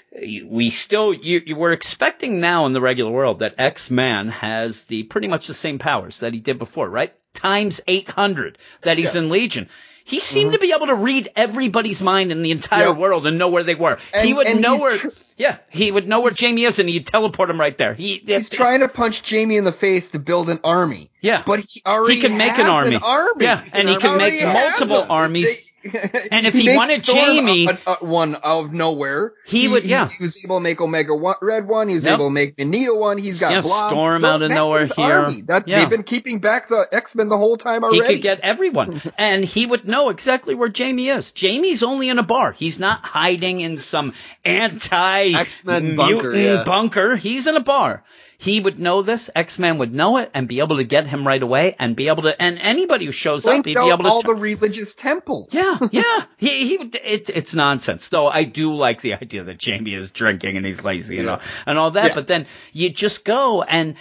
we 0.45 0.69
still 0.69 1.13
you, 1.13 1.41
you 1.45 1.55
were 1.57 1.73
expecting 1.73 2.39
now 2.39 2.65
in 2.65 2.71
the 2.71 2.81
regular 2.81 3.11
world 3.11 3.39
that 3.39 3.55
X 3.57 3.91
Man 3.91 4.29
has 4.29 4.85
the 4.85 5.03
pretty 5.03 5.27
much 5.27 5.47
the 5.47 5.53
same 5.53 5.79
powers 5.79 6.21
that 6.21 6.33
he 6.33 6.39
did 6.39 6.59
before, 6.59 6.89
right? 6.89 7.13
Times 7.33 7.81
eight 7.87 8.07
hundred 8.07 8.57
that 8.83 8.97
he's 8.97 9.15
in 9.15 9.29
Legion. 9.29 9.67
He 10.08 10.20
seemed 10.22 10.53
to 10.53 10.60
be 10.60 10.72
able 10.74 10.88
to 10.88 10.95
read 10.95 11.30
everybody's 11.36 12.01
mind 12.01 12.32
in 12.32 12.41
the 12.41 12.51
entire 12.51 12.86
Mm-hmm. 12.88 12.89
Yep. 12.93 12.97
world 13.01 13.28
and 13.28 13.38
know 13.38 13.49
where 13.49 13.64
they 13.64 13.76
were. 13.76 13.97
he 14.22 14.34
would 14.34 14.60
know 14.60 14.78
where. 14.78 14.97
tr- 14.97 15.10
yeah, 15.36 15.58
he 15.70 15.91
would 15.91 16.08
know 16.08 16.22
where 16.22 16.32
Jamie 16.32 16.64
is, 16.64 16.80
and 16.80 16.89
he'd 16.89 17.05
teleport 17.05 17.49
him 17.49 17.60
right 17.60 17.78
there. 17.78 17.93
He, 17.93 18.18
he's 18.26 18.49
trying 18.49 18.80
to 18.80 18.88
punch 18.88 19.22
Jamie 19.22 19.58
in 19.58 19.66
the 19.66 19.72
face 19.72 20.10
to 20.12 20.20
build 20.20 20.49
an 20.49 20.60
army. 20.64 21.12
Yeah. 21.22 21.43
but 21.45 21.60
he 21.60 21.82
already 21.86 22.16
He 22.16 22.22
can 22.22 22.38
make 22.38 22.58
an 22.58 22.68
army. 22.68 22.97
army. 23.03 23.43
Yeah, 23.45 23.62
and 23.74 23.88
an 23.88 23.93
he 23.95 23.97
can 23.99 24.18
make 24.18 24.41
multiple 24.41 25.05
armies. 25.10 25.55
They- 25.55 25.64
And 26.31 26.45
if 26.47 26.53
he 26.53 26.65
makes 26.65 26.77
wanted 26.77 26.99
Storm 27.05 27.25
Jamie- 27.35 27.67
a- 27.67 27.79
a- 28.01 28.05
one 28.05 28.35
out 28.35 28.65
of 28.65 28.73
nowhere, 28.73 29.33
He 29.45 29.67
would- 29.67 29.83
yeah. 29.85 30.09
He, 30.09 30.23
was 30.23 30.43
able 30.45 30.57
to 30.57 30.61
make 30.61 30.79
Omega 30.81 31.15
one, 31.15 31.35
Red 31.41 31.67
one. 31.67 31.88
He 31.89 31.95
was 31.95 32.03
Yep. 32.03 32.13
able 32.15 32.27
to 32.27 32.31
make 32.31 32.57
Magneto 32.57 32.95
one. 32.95 33.17
He's 33.17 33.39
got 33.39 33.51
Yeah, 33.51 33.61
Blob. 33.61 33.89
Storm 33.89 34.21
Those- 34.23 34.31
out 34.31 34.41
of 34.41 34.51
nowhere 34.51 34.85
here. 34.85 35.29
That 35.45 35.67
Yeah. 35.67 35.79
they've 35.79 35.89
been 35.89 36.03
keeping 36.03 36.39
back 36.39 36.69
the 36.69 36.88
X 36.91 37.15
Men 37.15 37.29
the 37.29 37.38
whole 37.38 37.57
time 37.57 37.83
already. 37.83 38.01
He 38.07 38.13
could 38.15 38.21
get 38.23 38.39
everyone. 38.41 39.01
and 39.17 39.43
he 39.45 39.65
would 39.65 39.88
know 39.88 40.09
exactly 40.09 40.55
where 40.55 40.69
Jamie 40.69 41.09
is. 41.09 41.31
Jamie's 41.31 41.83
only 41.83 42.09
in 42.09 42.19
a 42.19 42.23
bar. 42.23 42.51
He's 42.51 42.79
not 42.79 43.03
hiding 43.05 43.61
in 43.61 43.77
some 43.77 44.13
anti 44.45 45.31
X-Men 45.33 45.95
bunker, 45.95 46.35
yeah. 46.35 46.63
bunker. 46.63 47.15
He's 47.15 47.47
in 47.47 47.55
a 47.55 47.61
bar. 47.61 48.03
He 48.39 48.59
would 48.59 48.77
know 48.79 49.01
this. 49.01 49.29
X 49.35 49.57
Men 49.57 49.79
would 49.79 49.93
know 49.93 50.17
it 50.17 50.29
and 50.33 50.47
be 50.47 50.59
able 50.59 50.77
to 50.77 50.83
get 50.83 51.07
him 51.07 51.25
right 51.25 51.41
away 51.41 51.75
and 51.79 51.95
be 51.95 52.07
able 52.07 52.23
to. 52.23 52.39
And 52.39 52.59
anybody 52.59 53.05
who 53.07 53.11
shows 53.11 53.47
up, 53.47 53.55
he'd 53.55 53.63
be 53.63 53.71
able 53.71 54.03
to. 54.03 54.09
all 54.09 54.21
t- 54.21 54.27
the 54.27 54.35
religious 54.35 54.93
temples. 54.93 55.53
yeah, 55.55 55.79
yeah. 55.91 56.25
He 56.38 56.67
he. 56.67 56.77
would- 56.77 56.95
It, 57.03 57.29
it's 57.33 57.55
nonsense. 57.55 58.09
Though 58.09 58.27
I 58.27 58.43
do 58.43 58.75
like 58.75 59.01
the 59.01 59.15
idea 59.15 59.43
that 59.45 59.57
Jamie 59.57 59.93
is 59.95 60.11
drinking 60.11 60.55
and 60.55 60.65
he's 60.65 60.83
lazy 60.83 61.17
and 61.17 61.29
all, 61.29 61.39
and 61.65 61.77
all 61.79 61.91
that. 61.91 62.09
Yeah. 62.09 62.13
But 62.15 62.27
then 62.27 62.45
you 62.73 62.89
just 62.91 63.25
go 63.25 63.63
and 63.63 63.95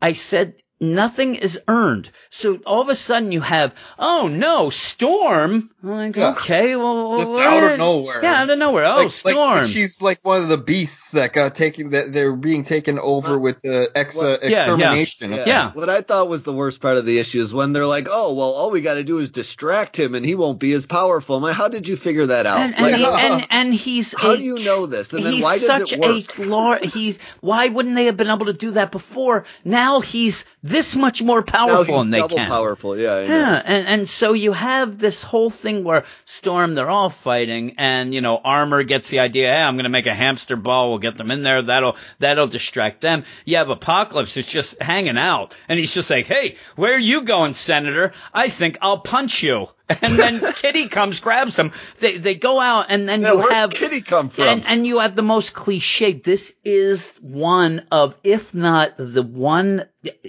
I 0.00 0.14
said 0.14 0.54
nothing 0.80 1.34
is 1.36 1.60
earned. 1.68 2.10
So 2.30 2.56
all 2.66 2.80
of 2.80 2.88
a 2.88 2.94
sudden 2.94 3.30
you 3.30 3.40
have, 3.42 3.74
oh 3.98 4.26
no, 4.28 4.70
Storm. 4.70 5.70
I'm 5.84 5.90
like, 5.90 6.14
Yeah. 6.16 6.30
okay, 6.32 6.76
well, 6.76 7.18
Just 7.18 7.32
what? 7.32 7.42
out 7.46 7.72
of 7.72 7.78
nowhere. 7.78 8.20
Yeah, 8.22 8.42
out 8.42 8.50
of 8.50 8.58
nowhere. 8.58 8.84
Oh, 8.84 8.88
Like- 8.96 9.04
like- 9.06 9.10
Storm. 9.12 9.58
like 9.62 9.70
she's 9.70 10.00
like 10.00 10.20
one 10.22 10.40
of 10.42 10.48
the 10.48 10.56
beasts 10.58 11.10
that 11.12 11.32
got 11.32 11.54
taken 11.56 11.90
that 11.90 12.12
they're 12.12 12.36
being 12.36 12.62
taken 12.64 12.98
over 13.00 13.38
with 13.38 13.60
the 13.62 13.90
ex 13.94 14.16
uh, 14.16 14.38
What- 14.40 14.48
yeah. 14.50 14.60
extermination. 14.60 15.32
Yeah. 15.32 15.72
What 15.74 15.90
I 15.90 16.02
thought 16.02 16.28
was 16.28 16.44
the 16.44 16.52
worst 16.52 16.80
part 16.80 16.98
of 16.98 17.06
the 17.06 17.18
issue 17.18 17.40
is 17.40 17.52
when 17.52 17.72
they're 17.72 17.86
like, 17.86 18.06
"Oh, 18.10 18.32
well, 18.34 18.50
all 18.52 18.70
we 18.70 18.80
got 18.80 18.94
to 18.94 19.02
do 19.04 19.18
is 19.18 19.30
distract 19.30 19.98
him, 19.98 20.14
and 20.14 20.24
he 20.24 20.34
won't 20.36 20.58
be 20.60 20.72
as 20.72 20.86
powerful." 20.86 21.36
I'm 21.36 21.42
like, 21.42 21.56
"How 21.56 21.68
did 21.68 21.88
you 21.88 21.96
figure 21.96 22.26
that 22.26 22.46
out? 22.46 22.58
and, 22.60 22.74
and, 22.74 22.82
like, 22.82 22.94
he- 22.94 23.02
how- 23.02 23.16
and, 23.16 23.46
and 23.50 23.74
he's 23.74 24.14
how 24.16 24.32
a 24.32 24.36
do 24.36 24.42
you 24.42 24.56
know 24.64 24.86
this? 24.86 25.12
And 25.12 25.24
then 25.24 25.32
he's 25.32 25.42
why 25.42 25.54
does 25.54 25.66
such 25.66 25.92
it 25.92 25.98
work? 25.98 26.38
a 26.38 26.42
lar- 26.44 26.80
he's 26.82 27.18
why 27.40 27.66
wouldn't 27.68 27.94
they 27.96 28.04
have 28.06 28.16
been 28.16 28.30
able 28.30 28.46
to 28.46 28.52
do 28.52 28.70
that 28.72 28.92
before? 28.92 29.44
Now 29.64 30.00
he's 30.00 30.44
this 30.62 30.94
much 30.94 31.22
more 31.22 31.40
Now 31.40 31.44
powerful 31.66 31.84
he's 31.84 31.96
than 32.02 32.10
they 32.10 32.18
double 32.18 32.36
can. 32.36 32.48
powerful. 32.48 32.96
Yeah, 32.96 33.20
Yeah, 33.22 33.62
and 33.64 33.86
and 33.88 34.08
so 34.08 34.32
you 34.32 34.52
have 34.52 34.96
this 34.98 35.22
whole 35.24 35.50
thing 35.50 35.71
where 35.82 36.04
Storm, 36.24 36.74
they're 36.74 36.90
all 36.90 37.08
fighting, 37.10 37.74
and 37.78 38.14
you 38.14 38.20
know 38.20 38.36
Armor 38.42 38.82
gets 38.82 39.08
the 39.08 39.20
idea. 39.20 39.48
Hey, 39.52 39.60
I'm 39.60 39.74
going 39.76 39.84
to 39.84 39.90
make 39.90 40.06
a 40.06 40.14
hamster 40.14 40.56
ball. 40.56 40.90
We'll 40.90 40.98
get 40.98 41.16
them 41.16 41.30
in 41.30 41.42
there. 41.42 41.62
That'll 41.62 41.96
that'll 42.18 42.46
distract 42.46 43.00
them. 43.00 43.24
You 43.44 43.56
have 43.56 43.70
Apocalypse 43.70 44.34
who's 44.34 44.46
just 44.46 44.80
hanging 44.82 45.18
out, 45.18 45.54
and 45.68 45.78
he's 45.78 45.94
just 45.94 46.10
like, 46.10 46.26
Hey, 46.26 46.56
where 46.76 46.94
are 46.94 46.98
you 46.98 47.22
going, 47.22 47.54
Senator? 47.54 48.12
I 48.32 48.48
think 48.48 48.78
I'll 48.82 49.00
punch 49.00 49.42
you. 49.42 49.68
And 50.02 50.18
then 50.18 50.40
Kitty 50.54 50.88
comes, 50.88 51.20
grabs 51.20 51.58
him. 51.58 51.72
They 51.98 52.16
they 52.16 52.34
go 52.34 52.58
out, 52.60 52.86
and 52.88 53.06
then 53.06 53.20
Yeah, 53.20 53.32
you 53.34 53.48
have 53.48 53.70
Kitty 53.72 54.00
come 54.00 54.30
from? 54.30 54.44
and, 54.48 54.66
and 54.66 54.86
you 54.86 55.00
have 55.00 55.16
the 55.16 55.22
most 55.22 55.52
cliche. 55.54 56.12
This 56.14 56.56
is 56.64 57.12
one 57.20 57.86
of, 57.90 58.16
if 58.24 58.54
not 58.54 58.94
the 58.96 59.22
one 59.22 59.84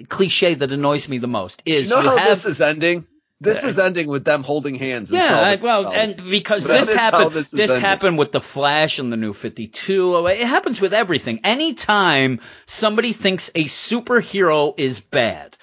cliche 0.09 0.55
that 0.55 0.71
annoys 0.73 1.07
me 1.07 1.19
the 1.19 1.27
most. 1.27 1.61
Is 1.65 1.89
you 1.89 1.95
know 1.95 2.01
how 2.01 2.17
have 2.17 2.29
this 2.29 2.45
is 2.45 2.59
ending? 2.61 3.07
This 3.43 3.63
is 3.63 3.79
ending 3.79 4.07
with 4.07 4.23
them 4.23 4.43
holding 4.43 4.75
hands. 4.75 5.09
And 5.09 5.19
yeah, 5.19 5.55
well, 5.61 5.83
problem. 5.83 5.99
and 5.99 6.29
because 6.29 6.65
this 6.65 6.93
happened, 6.93 7.33
this 7.33 7.51
this, 7.51 7.77
happened 7.77 8.17
with 8.17 8.31
the 8.31 8.41
Flash 8.41 8.99
and 8.99 9.11
the 9.11 9.17
New 9.17 9.33
Fifty 9.33 9.67
Two. 9.67 10.25
It 10.27 10.47
happens 10.47 10.79
with 10.79 10.93
everything. 10.93 11.41
Anytime 11.43 12.39
somebody 12.65 13.13
thinks 13.13 13.49
a 13.53 13.65
superhero 13.65 14.73
is 14.77 15.01
bad, 15.01 15.57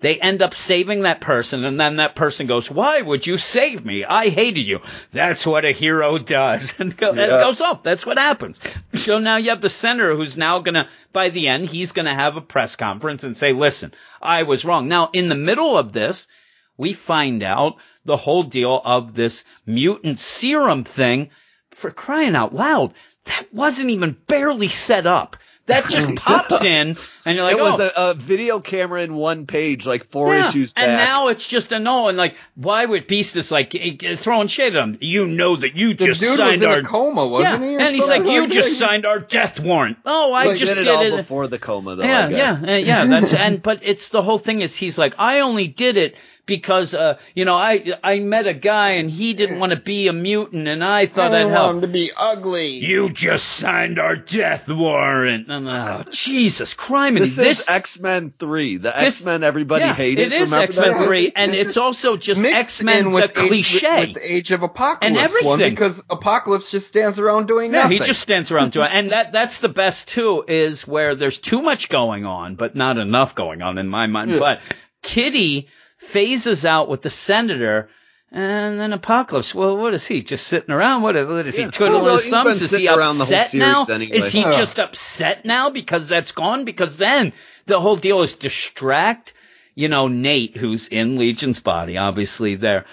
they 0.00 0.20
end 0.20 0.42
up 0.42 0.54
saving 0.54 1.02
that 1.02 1.20
person, 1.20 1.64
and 1.64 1.80
then 1.80 1.96
that 1.96 2.14
person 2.14 2.46
goes, 2.46 2.70
"Why 2.70 3.00
would 3.00 3.26
you 3.26 3.38
save 3.38 3.84
me? 3.84 4.04
I 4.04 4.28
hated 4.28 4.66
you." 4.66 4.80
That's 5.12 5.46
what 5.46 5.64
a 5.64 5.72
hero 5.72 6.18
does, 6.18 6.74
and 6.78 6.94
go, 6.96 7.12
Yeah. 7.14 7.26
goes 7.40 7.60
off. 7.60 7.82
That's 7.82 8.04
what 8.04 8.18
happens. 8.18 8.60
So 8.94 9.18
now 9.18 9.38
you 9.38 9.50
have 9.50 9.62
the 9.62 9.70
senator 9.70 10.14
who's 10.14 10.36
now 10.36 10.60
gonna, 10.60 10.88
by 11.12 11.30
the 11.30 11.48
end, 11.48 11.66
he's 11.66 11.92
gonna 11.92 12.14
have 12.14 12.36
a 12.36 12.42
press 12.42 12.76
conference 12.76 13.24
and 13.24 13.36
say, 13.36 13.52
"Listen, 13.52 13.94
I 14.20 14.42
was 14.42 14.64
wrong." 14.64 14.88
Now, 14.88 15.10
in 15.12 15.28
the 15.28 15.34
middle 15.34 15.76
of 15.78 15.92
this 15.92 16.28
we 16.76 16.92
find 16.92 17.42
out 17.42 17.76
the 18.04 18.16
whole 18.16 18.42
deal 18.42 18.80
of 18.84 19.14
this 19.14 19.44
mutant 19.66 20.18
serum 20.18 20.84
thing 20.84 21.30
for 21.70 21.90
crying 21.90 22.36
out 22.36 22.54
loud. 22.54 22.94
That 23.24 23.52
wasn't 23.52 23.90
even 23.90 24.16
barely 24.26 24.68
set 24.68 25.06
up. 25.06 25.36
That 25.66 25.84
just 25.88 26.14
pops 26.16 26.62
in 26.62 26.96
and 27.24 27.36
you're 27.36 27.42
like, 27.42 27.56
it 27.56 27.60
was 27.60 27.80
oh. 27.80 27.90
a, 27.96 28.10
a 28.10 28.14
video 28.14 28.60
camera 28.60 29.02
in 29.02 29.14
one 29.14 29.46
page, 29.46 29.86
like 29.86 30.10
four 30.10 30.34
yeah. 30.34 30.50
issues 30.50 30.74
back. 30.74 30.84
and 30.86 30.96
now 30.98 31.28
it's 31.28 31.48
just 31.48 31.72
a 31.72 31.78
no, 31.78 32.08
and 32.08 32.18
like, 32.18 32.34
why 32.54 32.84
would 32.84 33.06
Beast 33.06 33.34
is 33.36 33.50
like 33.50 33.74
eh, 33.74 33.96
eh, 34.02 34.16
throwing 34.16 34.48
shade 34.48 34.76
at 34.76 34.82
him? 34.82 34.98
You 35.00 35.26
know 35.26 35.56
that 35.56 35.74
you 35.74 35.94
The 35.94 36.04
just 36.04 36.20
dude 36.20 36.36
signed 36.36 36.50
was 36.50 36.62
in 36.62 36.68
our 36.68 36.78
a 36.80 36.82
coma, 36.82 37.26
wasn't 37.26 37.62
yeah, 37.62 37.68
he? 37.68 37.74
and 37.76 37.94
he's 37.94 38.06
like, 38.06 38.18
something 38.18 38.32
you 38.32 38.42
that? 38.42 38.50
just 38.50 38.68
He's- 38.68 38.78
signed 38.78 39.06
our 39.06 39.20
death 39.20 39.58
warrant. 39.58 39.96
Oh, 40.04 40.34
I 40.34 40.44
Well, 40.44 40.52
he 40.54 40.60
just 40.60 40.74
did 40.74 40.84
did 40.84 40.86
it 40.86 40.94
all 40.94 41.02
it. 41.02 41.16
before 41.16 41.46
the 41.46 41.58
coma, 41.58 41.96
though. 41.96 42.04
Yeah, 42.04 42.26
I 42.26 42.30
guess. 42.30 42.62
yeah, 42.62 42.72
uh, 42.72 42.76
yeah. 42.76 43.04
That's 43.06 43.32
and 43.34 43.62
but 43.62 43.80
it's 43.82 44.10
the 44.10 44.20
whole 44.20 44.38
thing 44.38 44.60
is 44.60 44.76
he's 44.76 44.98
like 44.98 45.14
I 45.18 45.40
only 45.40 45.66
did 45.66 45.96
it 45.96 46.14
because 46.46 46.94
uh 46.94 47.18
you 47.34 47.44
know 47.44 47.54
I 47.54 47.94
I 48.02 48.20
met 48.20 48.46
a 48.46 48.54
guy 48.54 48.90
and 48.92 49.10
he 49.10 49.34
didn't 49.34 49.58
want 49.58 49.70
to 49.72 49.78
be 49.78 50.08
a 50.08 50.12
mutant 50.12 50.68
and 50.68 50.82
I 50.84 51.00
I 51.00 51.06
thought 51.06 51.34
I'd 51.34 51.42
don't 51.42 51.50
help. 51.52 51.74
him 51.74 51.80
to 51.82 51.88
be 51.88 52.10
ugly. 52.16 52.78
You 52.78 53.10
just 53.10 53.44
signed 53.46 53.98
our 53.98 54.16
death 54.16 54.68
warrant. 54.68 55.48
And, 55.50 55.68
oh, 55.68 56.04
Jesus, 56.10 56.72
crime! 56.74 57.14
This, 57.14 57.36
this 57.36 57.60
is 57.60 57.68
X 57.68 58.00
Men 58.00 58.32
Three, 58.38 58.78
the 58.78 58.96
X 58.96 59.24
Men 59.24 59.42
everybody 59.44 59.84
yeah, 59.84 59.94
hated. 59.94 60.32
It 60.32 60.40
is 60.40 60.52
X 60.52 60.78
Men? 60.78 61.04
Three, 61.04 61.32
and 61.34 61.54
it's 61.54 61.64
it's 61.70 61.76
also 61.76 62.16
just 62.16 62.44
X 62.44 62.82
Men 62.82 62.98
in 62.98 63.04
the 63.06 63.10
with 63.10 63.30
Age, 63.36 63.48
cliche. 63.48 64.00
with, 64.06 64.14
with 64.14 64.22
Age 64.22 64.50
of 64.52 64.62
Apocalypse 64.62 65.04
And 65.04 65.16
one 65.16 65.24
everything. 65.24 65.70
because 65.70 66.02
Apocalypse 66.08 66.70
just 66.70 66.86
stands 66.88 67.18
around 67.18 67.48
doing 67.48 67.72
Yeah, 67.72 67.82
nothing. 67.82 67.98
he 67.98 68.04
just 68.04 68.20
stands 68.20 68.50
around 68.50 68.72
doing, 68.72 68.88
and 68.90 69.10
that 69.10 69.32
that's 69.32 69.58
the 69.58 69.68
best 69.68 70.08
too. 70.08 70.44
Is 70.46 70.86
where 70.86 71.14
there's 71.14 71.38
too 71.38 71.62
much 71.62 71.88
going 71.88 72.24
on, 72.24 72.54
but 72.54 72.76
not 72.76 72.98
enough 72.98 73.34
going 73.34 73.60
on 73.62 73.78
in 73.78 73.88
my 73.88 74.06
mind. 74.06 74.30
Yeah. 74.30 74.38
But 74.38 74.60
Kitty 75.02 75.68
phases 76.04 76.64
out 76.64 76.88
with 76.88 77.02
the 77.02 77.10
senator. 77.10 77.88
And 78.32 78.80
then 78.80 78.92
Apocalypse, 78.92 79.54
well, 79.54 79.76
what 79.76 79.94
is 79.94 80.04
he? 80.06 80.22
Just 80.22 80.48
sitting 80.48 80.72
around? 80.74 81.02
What, 81.02 81.14
what 81.14 81.46
is 81.46 81.56
Yeah. 81.56 81.66
he 81.66 81.70
twiddling 81.70 82.02
Well, 82.02 82.14
his 82.16 82.28
thumbs? 82.28 82.56
Is 82.56 82.72
he 82.72 82.78
sitting 82.78 82.88
around 82.88 83.18
the 83.18 83.24
whole 83.24 83.34
upset 83.36 83.54
now? 83.54 83.84
anyway. 83.88 84.16
Is 84.16 84.32
he 84.32 84.40
Yeah. 84.40 84.50
just 84.50 84.80
upset 84.80 85.44
now 85.44 85.70
because 85.70 86.08
that's 86.08 86.32
gone? 86.32 86.64
Because 86.64 86.96
then 86.96 87.32
the 87.66 87.80
whole 87.80 87.94
deal 87.96 88.22
is 88.22 88.34
distract, 88.34 89.34
you 89.76 89.88
know, 89.88 90.08
Nate, 90.08 90.56
who's 90.56 90.88
in 90.88 91.16
Legion's 91.16 91.60
body, 91.60 91.96
obviously 91.96 92.56
there. 92.56 92.86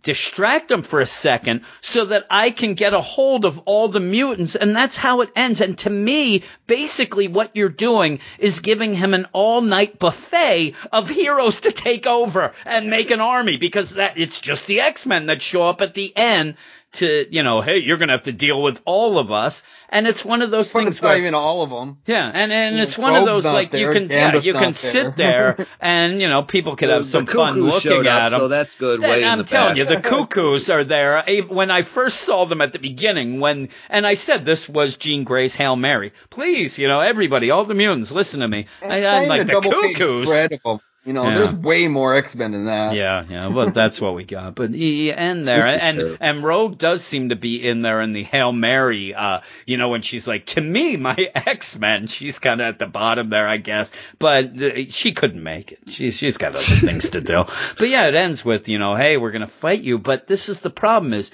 Distract 0.00 0.70
him 0.70 0.82
for 0.82 1.00
a 1.00 1.06
second 1.06 1.62
so 1.80 2.04
that 2.04 2.26
I 2.30 2.50
can 2.50 2.74
get 2.74 2.94
a 2.94 3.00
hold 3.00 3.44
of 3.44 3.58
all 3.60 3.88
the 3.88 4.00
mutants, 4.00 4.54
and 4.54 4.76
that's 4.76 4.96
how 4.96 5.22
it 5.22 5.30
ends. 5.34 5.60
And 5.60 5.76
to 5.78 5.90
me, 5.90 6.44
basically 6.66 7.26
what 7.26 7.56
you're 7.56 7.68
doing 7.68 8.20
is 8.38 8.60
giving 8.60 8.94
him 8.94 9.12
an 9.12 9.26
all-night 9.32 9.98
buffet 9.98 10.74
of 10.92 11.08
heroes 11.08 11.62
to 11.62 11.72
take 11.72 12.06
over 12.06 12.52
and 12.64 12.90
make 12.90 13.10
an 13.10 13.20
army, 13.20 13.56
because 13.56 13.94
that 13.94 14.18
it's 14.18 14.40
just 14.40 14.66
the 14.66 14.82
X-Men 14.82 15.26
that 15.26 15.42
show 15.42 15.62
up 15.62 15.80
at 15.80 15.94
the 15.94 16.16
end 16.16 16.54
to, 16.92 17.26
you 17.30 17.42
know, 17.42 17.60
hey, 17.60 17.78
you're 17.78 17.96
gonna 17.98 18.12
have 18.12 18.24
to 18.24 18.32
deal 18.32 18.62
with 18.62 18.80
all 18.84 19.18
of 19.18 19.30
us. 19.30 19.62
And 19.90 20.06
it's 20.06 20.22
one 20.22 20.42
of 20.42 20.50
those 20.50 20.70
But 20.70 20.80
things 20.80 20.96
it's 20.96 21.02
not 21.02 21.16
even 21.16 21.34
all 21.34 21.62
of 21.62 21.70
them. 21.70 21.96
yeah, 22.04 22.30
and 22.32 22.52
and 22.52 22.76
Yeah, 22.76 22.82
it's 22.82 22.98
one 22.98 23.14
of 23.14 23.24
those 23.24 23.44
not 23.44 23.54
like 23.54 23.72
you 23.72 23.90
can 23.90 24.08
yeah 24.10 24.36
you 24.36 24.52
can 24.52 24.62
not 24.62 24.74
sit 24.76 25.16
there. 25.16 25.54
there 25.56 25.66
and 25.80 26.20
you 26.20 26.28
know 26.28 26.42
people 26.42 26.76
could 26.76 26.90
have 26.90 27.06
some 27.06 27.24
fun 27.24 27.60
looking 27.62 27.80
showed 27.90 28.06
at 28.06 28.24
up, 28.24 28.30
them. 28.32 28.40
so 28.40 28.48
that's 28.48 28.74
good. 28.74 29.00
Way 29.00 29.24
I'm 29.24 29.38
in 29.38 29.38
the 29.38 29.44
telling 29.44 29.76
back. 29.76 29.76
you, 29.78 29.84
the 29.86 30.00
cuckoos 30.08 30.68
are 30.68 30.84
there. 30.84 31.22
When 31.48 31.70
I 31.70 31.82
first 31.82 32.20
saw 32.20 32.44
them 32.44 32.60
at 32.60 32.74
the 32.74 32.78
beginning, 32.78 33.40
when 33.40 33.70
and 33.88 34.06
I 34.06 34.12
said 34.14 34.44
this 34.44 34.68
was 34.68 34.96
Jean 34.98 35.24
Grey's 35.24 35.54
Hail 35.54 35.76
Mary. 35.76 36.12
Please, 36.28 36.78
you 36.78 36.86
know, 36.88 37.00
everybody, 37.00 37.50
all 37.50 37.64
the 37.64 37.74
mutants, 37.74 38.12
listen 38.12 38.40
to 38.40 38.48
me. 38.48 38.66
I, 38.82 39.06
I'm 39.06 39.28
like 39.28 39.46
the 39.46 39.58
a 39.58 39.60
double 39.60 39.70
cuckoos. 39.70 40.28
Spread 41.08 41.08
of 41.08 41.08
them. 41.08 41.08
You 41.08 41.12
know, 41.14 41.28
Yeah. 41.28 41.34
there's 41.38 41.52
way 41.54 41.88
more 41.88 42.14
X 42.14 42.34
Men 42.34 42.52
than 42.52 42.66
that. 42.66 42.94
Yeah, 42.94 43.24
yeah, 43.28 43.46
well, 43.48 43.70
that's 43.74 44.00
what 44.00 44.14
we 44.14 44.24
got. 44.24 44.54
But 44.54 44.72
you 44.74 45.12
end 45.12 45.46
there, 45.48 45.64
and 45.64 45.98
true. 45.98 46.16
and 46.20 46.42
Rogue 46.42 46.78
does 46.78 47.02
seem 47.02 47.30
to 47.30 47.36
be 47.36 47.66
in 47.66 47.82
there 47.82 48.00
in 48.02 48.12
the 48.12 48.22
Hail 48.24 48.52
Mary. 48.52 49.14
Uh, 49.14 49.40
you 49.66 49.76
know, 49.76 49.88
when 49.88 50.02
she's 50.02 50.26
like, 50.28 50.46
"To 50.46 50.60
me, 50.60 50.96
my 50.96 51.14
X 51.34 51.78
Men," 51.78 52.06
she's 52.06 52.38
kind 52.38 52.60
of 52.60 52.66
at 52.66 52.78
the 52.78 52.86
bottom 52.86 53.28
there, 53.28 53.46
I 53.48 53.56
guess. 53.56 53.90
But 54.18 54.60
uh, 54.60 54.70
she 54.88 55.12
couldn't 55.12 55.42
make 55.42 55.72
it. 55.72 55.78
She's 55.88 56.16
she's 56.16 56.36
got 56.36 56.54
other 56.54 56.62
things 56.86 57.10
to 57.10 57.20
do. 57.20 57.44
But 57.78 57.88
yeah, 57.88 58.06
it 58.08 58.14
ends 58.14 58.44
with 58.44 58.68
you 58.68 58.78
know, 58.78 58.94
"Hey, 58.96 59.16
we're 59.16 59.32
gonna 59.32 59.46
fight 59.46 59.82
you." 59.82 59.98
But 59.98 60.26
this 60.26 60.48
is 60.48 60.60
the 60.60 60.70
problem: 60.70 61.12
is 61.14 61.30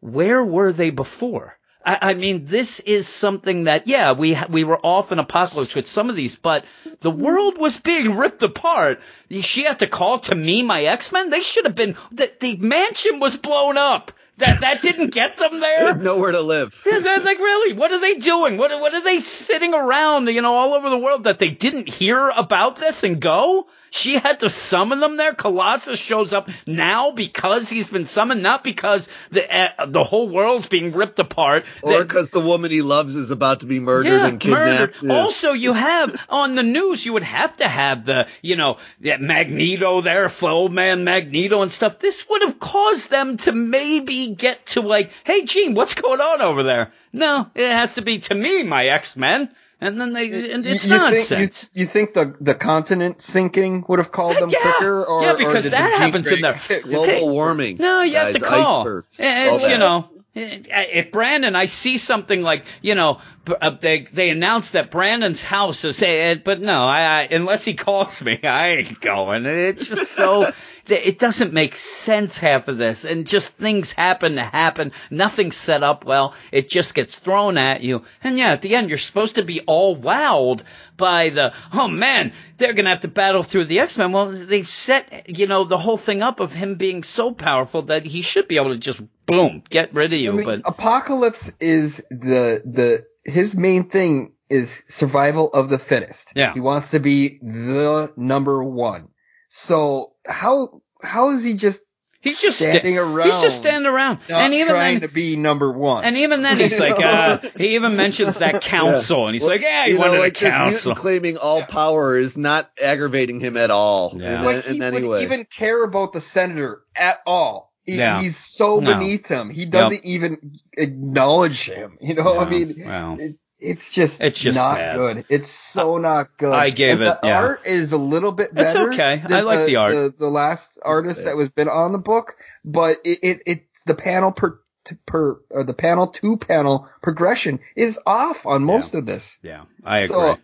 where 0.00 0.42
were 0.44 0.72
they 0.72 0.90
before? 0.90 1.56
I, 1.84 1.98
I 2.10 2.14
mean, 2.14 2.44
this 2.44 2.80
is 2.80 3.08
something 3.08 3.64
that, 3.64 3.86
yeah, 3.86 4.12
we 4.12 4.34
ha- 4.34 4.46
we 4.50 4.64
were 4.64 4.78
off 4.84 5.12
in 5.12 5.18
apocalypse 5.18 5.74
with 5.74 5.86
some 5.86 6.10
of 6.10 6.16
these, 6.16 6.36
but 6.36 6.64
the 7.00 7.10
world 7.10 7.58
was 7.58 7.80
being 7.80 8.16
ripped 8.16 8.42
apart. 8.42 9.00
She 9.30 9.64
had 9.64 9.78
to 9.78 9.86
call 9.86 10.18
to 10.20 10.34
me 10.34 10.62
my 10.62 10.84
X 10.84 11.12
Men. 11.12 11.30
They 11.30 11.42
should 11.42 11.64
have 11.64 11.74
been. 11.74 11.96
The, 12.12 12.30
the 12.40 12.56
mansion 12.56 13.20
was 13.20 13.36
blown 13.36 13.76
up. 13.78 14.12
That 14.38 14.60
that 14.62 14.80
didn't 14.82 15.12
get 15.12 15.36
them 15.36 15.54
They 15.54 15.60
there. 15.60 15.94
nowhere 15.96 16.32
to 16.32 16.40
live. 16.40 16.74
Yeah, 16.86 17.00
they're 17.00 17.20
like, 17.20 17.38
really? 17.38 17.74
What 17.74 17.92
are 17.92 18.00
they 18.00 18.14
doing? 18.14 18.56
What 18.56 18.70
what 18.80 18.94
are 18.94 19.02
they 19.04 19.20
sitting 19.20 19.74
around, 19.74 20.28
you 20.28 20.40
know, 20.42 20.54
all 20.54 20.74
over 20.74 20.88
the 20.88 20.98
world 20.98 21.24
that 21.24 21.38
they 21.38 21.50
didn't 21.50 21.88
hear 21.88 22.30
about 22.30 22.76
this 22.76 23.04
and 23.04 23.20
go? 23.20 23.66
She 23.90 24.14
had 24.14 24.40
to 24.40 24.50
summon 24.50 25.00
them 25.00 25.16
there. 25.16 25.34
Colossus 25.34 25.98
shows 25.98 26.32
up 26.32 26.48
now 26.66 27.10
because 27.10 27.68
he's 27.68 27.88
been 27.88 28.04
summoned, 28.04 28.42
not 28.42 28.64
because 28.64 29.08
the 29.30 29.52
uh, 29.52 29.86
the 29.86 30.04
whole 30.04 30.28
world's 30.28 30.68
being 30.68 30.92
ripped 30.92 31.18
apart. 31.18 31.64
Or 31.82 32.02
because 32.02 32.30
the 32.30 32.40
woman 32.40 32.70
he 32.70 32.82
loves 32.82 33.14
is 33.14 33.30
about 33.30 33.60
to 33.60 33.66
be 33.66 33.80
murdered 33.80 34.10
yeah, 34.10 34.26
and 34.26 34.40
kidnapped. 34.40 35.02
murdered. 35.02 35.10
Also, 35.10 35.52
you 35.52 35.72
have 35.72 36.20
on 36.28 36.54
the 36.54 36.62
news, 36.62 37.04
you 37.04 37.12
would 37.12 37.22
have 37.22 37.56
to 37.56 37.68
have 37.68 38.04
the, 38.04 38.26
you 38.42 38.56
know, 38.56 38.78
Magneto 39.00 40.00
there, 40.00 40.30
old 40.42 40.72
man 40.72 41.04
Magneto 41.04 41.62
and 41.62 41.72
stuff. 41.72 41.98
This 41.98 42.28
would 42.28 42.42
have 42.42 42.58
caused 42.58 43.10
them 43.10 43.36
to 43.38 43.52
maybe 43.52 44.34
get 44.34 44.66
to 44.66 44.80
like, 44.80 45.10
hey, 45.24 45.44
Jean, 45.44 45.74
what's 45.74 45.94
going 45.94 46.20
on 46.20 46.40
over 46.40 46.62
there? 46.62 46.92
No, 47.12 47.50
it 47.54 47.70
has 47.70 47.94
to 47.94 48.02
be 48.02 48.20
to 48.20 48.34
me, 48.34 48.62
my 48.62 48.86
X 48.86 49.16
Men. 49.16 49.50
And 49.82 49.98
then 50.00 50.12
they, 50.12 50.52
and 50.52 50.64
You- 50.64 50.72
it's 50.72 50.86
you 50.86 50.94
nonsense. 50.94 51.28
Think, 51.62 51.70
you, 51.74 51.80
you 51.80 51.86
think 51.86 52.12
the 52.12 52.34
the 52.40 52.54
continent 52.54 53.22
sinking 53.22 53.84
would 53.88 53.98
have 53.98 54.12
called 54.12 54.36
them 54.36 54.50
Yeah. 54.50 54.60
quicker, 54.60 55.04
or 55.04 55.22
Yeah, 55.22 55.34
because 55.36 55.64
did 55.64 55.72
that 55.72 55.98
happens 55.98 56.26
in 56.26 56.40
Grey 56.40 56.58
there. 56.68 56.80
Global 56.82 57.06
Hey, 57.06 57.22
warming. 57.22 57.76
No, 57.78 58.02
you 58.02 58.16
have 58.16 58.34
to 58.34 58.40
call. 58.40 58.80
Icebergs, 58.82 59.16
It's, 59.18 59.62
you 59.64 59.68
that. 59.70 59.78
know, 59.78 60.08
if 60.34 61.10
Brandon, 61.10 61.56
I 61.56 61.66
see 61.66 61.96
something 61.98 62.40
like 62.42 62.64
you 62.82 62.94
know 62.94 63.20
uh, 63.60 63.70
they 63.80 64.02
they 64.12 64.30
announced 64.30 64.74
that 64.74 64.90
Brandon's 64.90 65.42
house 65.42 65.84
is 65.84 65.96
say, 65.96 66.34
but 66.36 66.60
no, 66.60 66.84
I, 66.84 67.22
I 67.22 67.28
unless 67.34 67.64
he 67.64 67.74
calls 67.74 68.22
me, 68.22 68.38
I 68.42 68.68
ain't 68.68 69.00
going. 69.00 69.44
It's 69.46 69.86
just 69.86 70.12
so 70.12 70.52
it 70.86 71.18
doesn't 71.18 71.52
make 71.52 71.76
sense 71.76 72.38
half 72.38 72.68
of 72.68 72.78
this. 72.78 73.04
And 73.04 73.26
just 73.26 73.52
things 73.54 73.92
happen 73.92 74.36
to 74.36 74.44
happen. 74.44 74.92
Nothing's 75.10 75.56
set 75.56 75.82
up 75.82 76.04
well. 76.04 76.34
It 76.52 76.68
just 76.68 76.94
gets 76.94 77.18
thrown 77.18 77.58
at 77.58 77.82
you. 77.82 78.04
And 78.22 78.38
yeah 78.38 78.52
at 78.52 78.62
the 78.62 78.74
end 78.74 78.88
you're 78.88 78.98
supposed 78.98 79.36
to 79.36 79.44
be 79.44 79.60
all 79.60 79.96
wowed 79.96 80.62
by 80.96 81.30
the 81.30 81.52
oh 81.72 81.88
man 81.88 82.32
they're 82.58 82.72
gonna 82.72 82.90
have 82.90 83.00
to 83.00 83.08
battle 83.08 83.42
through 83.42 83.66
the 83.66 83.80
x-men. 83.80 84.12
Well 84.12 84.30
they've 84.30 84.68
set 84.68 85.38
you 85.38 85.46
know 85.46 85.64
the 85.64 85.78
whole 85.78 85.98
thing 85.98 86.22
up 86.22 86.40
of 86.40 86.52
him 86.52 86.74
being 86.76 87.04
so 87.04 87.32
powerful 87.32 87.82
that 87.82 88.04
he 88.04 88.22
should 88.22 88.48
be 88.48 88.56
able 88.56 88.70
to 88.70 88.78
just 88.78 89.00
boom 89.26 89.62
get 89.70 89.94
rid 89.94 90.12
of 90.12 90.18
you. 90.18 90.32
I 90.32 90.34
mean, 90.34 90.44
but 90.44 90.62
apocalypse 90.64 91.52
is 91.60 91.96
the 92.10 92.62
the 92.64 93.06
his 93.24 93.56
main 93.56 93.88
thing 93.88 94.32
is 94.48 94.82
survival 94.88 95.48
of 95.52 95.68
the 95.70 95.78
fittest. 95.78 96.32
Yeah. 96.34 96.52
He 96.52 96.60
wants 96.60 96.90
to 96.90 96.98
be 96.98 97.38
the 97.40 98.12
number 98.16 98.62
one. 98.62 99.08
So 99.48 100.12
how 100.30 100.82
how 101.02 101.30
is 101.30 101.44
he 101.44 101.54
just 101.54 101.82
He's 102.22 102.38
just 102.38 102.58
standing 102.58 102.96
sta- 102.96 103.02
around. 103.02 103.32
He's 103.32 103.40
just 103.40 103.56
standing 103.56 103.90
around, 103.90 104.18
and 104.28 104.52
even 104.52 104.74
trying 104.74 105.00
then, 105.00 105.08
to 105.08 105.14
be 105.14 105.36
number 105.36 105.72
one. 105.72 106.04
And 106.04 106.18
even 106.18 106.42
then, 106.42 106.58
he's 106.58 106.78
like, 106.78 107.00
uh, 107.02 107.38
he 107.56 107.76
even 107.76 107.96
mentions 107.96 108.38
that 108.38 108.60
council, 108.60 109.20
yeah. 109.20 109.26
and 109.26 109.34
he's 109.34 109.42
well, 109.42 109.50
like, 109.52 109.62
yeah, 109.62 109.86
he 109.86 109.94
wanted 109.94 110.14
know, 110.14 110.20
like 110.20 110.42
a 110.42 110.50
council. 110.50 110.94
claiming 110.94 111.38
all 111.38 111.62
power 111.62 112.18
is 112.18 112.36
not 112.36 112.70
aggravating 112.80 113.40
him 113.40 113.56
at 113.56 113.70
all. 113.70 114.12
Yeah. 114.14 114.38
In, 114.38 114.44
like 114.44 114.66
in, 114.66 114.74
he 114.74 114.98
in 114.98 115.08
would 115.08 115.22
even 115.22 115.46
care 115.46 115.82
about 115.82 116.12
the 116.12 116.20
senator 116.20 116.82
at 116.94 117.20
all. 117.24 117.72
He, 117.84 117.96
yeah. 117.96 118.20
He's 118.20 118.36
so 118.36 118.82
beneath 118.82 119.26
him. 119.26 119.48
He 119.48 119.64
doesn't 119.64 119.92
yep. 119.92 120.04
even 120.04 120.52
acknowledge 120.74 121.64
him. 121.64 121.96
You 122.02 122.14
know, 122.14 122.38
I 122.38 122.48
mean, 122.48 122.82
well. 122.84 123.16
it, 123.18 123.36
it's 123.60 123.90
just, 123.90 124.20
it's 124.20 124.38
just 124.38 124.56
not 124.56 124.76
bad. 124.76 124.96
good. 124.96 125.24
It's 125.28 125.48
so 125.48 125.98
not 125.98 126.36
good. 126.36 126.52
I 126.52 126.70
gave 126.70 126.98
and 126.98 127.02
it. 127.02 127.18
The 127.22 127.28
yeah. 127.28 127.38
art 127.38 127.66
is 127.66 127.92
a 127.92 127.98
little 127.98 128.32
bit 128.32 128.54
better. 128.54 128.88
It's 128.88 128.94
okay. 128.94 129.22
I 129.28 129.40
like 129.40 129.60
the, 129.60 129.66
the 129.66 129.76
art. 129.76 129.92
The, 129.92 130.14
the, 130.18 130.28
last 130.28 130.78
artist 130.82 131.24
that 131.24 131.36
was 131.36 131.50
been 131.50 131.68
on 131.68 131.92
the 131.92 131.98
book, 131.98 132.34
but 132.64 132.98
it, 133.04 133.18
it 133.22 133.42
it's 133.46 133.84
the 133.84 133.94
panel 133.94 134.32
per 134.32 134.60
per 135.06 135.40
or 135.50 135.64
the 135.64 135.74
panel 135.74 136.08
to 136.08 136.36
panel 136.36 136.88
progression 137.02 137.60
is 137.76 137.98
off 138.06 138.46
on 138.46 138.64
most 138.64 138.94
yeah. 138.94 139.00
of 139.00 139.06
this. 139.06 139.38
Yeah, 139.42 139.64
I 139.84 139.98
agree. 140.00 140.16
So, 140.16 140.36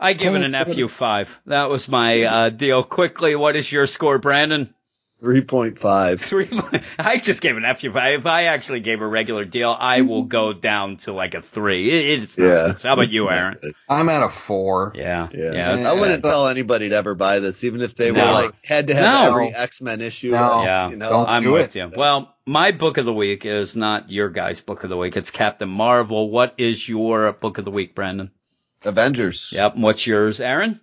I 0.00 0.12
give 0.12 0.34
it 0.34 0.42
an 0.42 0.64
FU 0.66 0.88
five. 0.88 1.40
That 1.46 1.70
was 1.70 1.88
my 1.88 2.22
uh, 2.22 2.50
deal. 2.50 2.84
Quickly, 2.84 3.34
what 3.34 3.56
is 3.56 3.70
your 3.70 3.86
score, 3.86 4.18
Brandon? 4.18 4.74
Three 5.20 5.40
point 5.40 5.80
five. 5.80 6.20
Three. 6.20 6.48
I 6.98 7.16
just 7.16 7.42
gave 7.42 7.56
an 7.56 7.64
F. 7.64 7.82
If 7.82 7.96
I, 7.96 8.10
if 8.10 8.24
I 8.26 8.44
actually 8.44 8.78
gave 8.80 9.00
a 9.00 9.06
regular 9.06 9.44
deal, 9.44 9.76
I 9.76 10.02
will 10.02 10.22
go 10.22 10.52
down 10.52 10.98
to 10.98 11.12
like 11.12 11.34
a 11.34 11.42
three. 11.42 11.90
It, 11.90 12.20
it's 12.20 12.38
yeah, 12.38 12.72
How 12.84 12.92
about 12.92 13.10
you, 13.10 13.28
Aaron? 13.28 13.58
I'm 13.88 14.08
at 14.10 14.22
a 14.22 14.28
four. 14.28 14.92
Yeah, 14.94 15.28
yeah. 15.34 15.52
yeah 15.52 15.90
I 15.90 15.94
wouldn't 15.94 16.22
tell 16.22 16.46
anybody 16.46 16.90
to 16.90 16.94
ever 16.94 17.16
buy 17.16 17.40
this, 17.40 17.64
even 17.64 17.80
if 17.80 17.96
they 17.96 18.12
no. 18.12 18.26
were 18.26 18.32
like 18.32 18.64
had 18.64 18.86
to 18.88 18.94
have 18.94 19.30
every 19.30 19.52
X 19.52 19.80
Men 19.80 20.00
issue. 20.00 20.30
No. 20.30 20.62
yeah, 20.62 20.90
you 20.90 20.96
know, 20.96 21.26
I'm 21.26 21.50
with 21.50 21.74
it. 21.74 21.78
you. 21.78 21.92
Well, 21.96 22.36
my 22.46 22.70
book 22.70 22.96
of 22.98 23.04
the 23.04 23.12
week 23.12 23.44
is 23.44 23.74
not 23.74 24.10
your 24.10 24.28
guy's 24.28 24.60
book 24.60 24.84
of 24.84 24.90
the 24.90 24.96
week. 24.96 25.16
It's 25.16 25.32
Captain 25.32 25.68
Marvel. 25.68 26.30
What 26.30 26.54
is 26.58 26.88
your 26.88 27.32
book 27.32 27.58
of 27.58 27.64
the 27.64 27.72
week, 27.72 27.96
Brandon? 27.96 28.30
Avengers. 28.84 29.50
Yep. 29.52 29.76
What's 29.78 30.06
yours, 30.06 30.40
Aaron? 30.40 30.80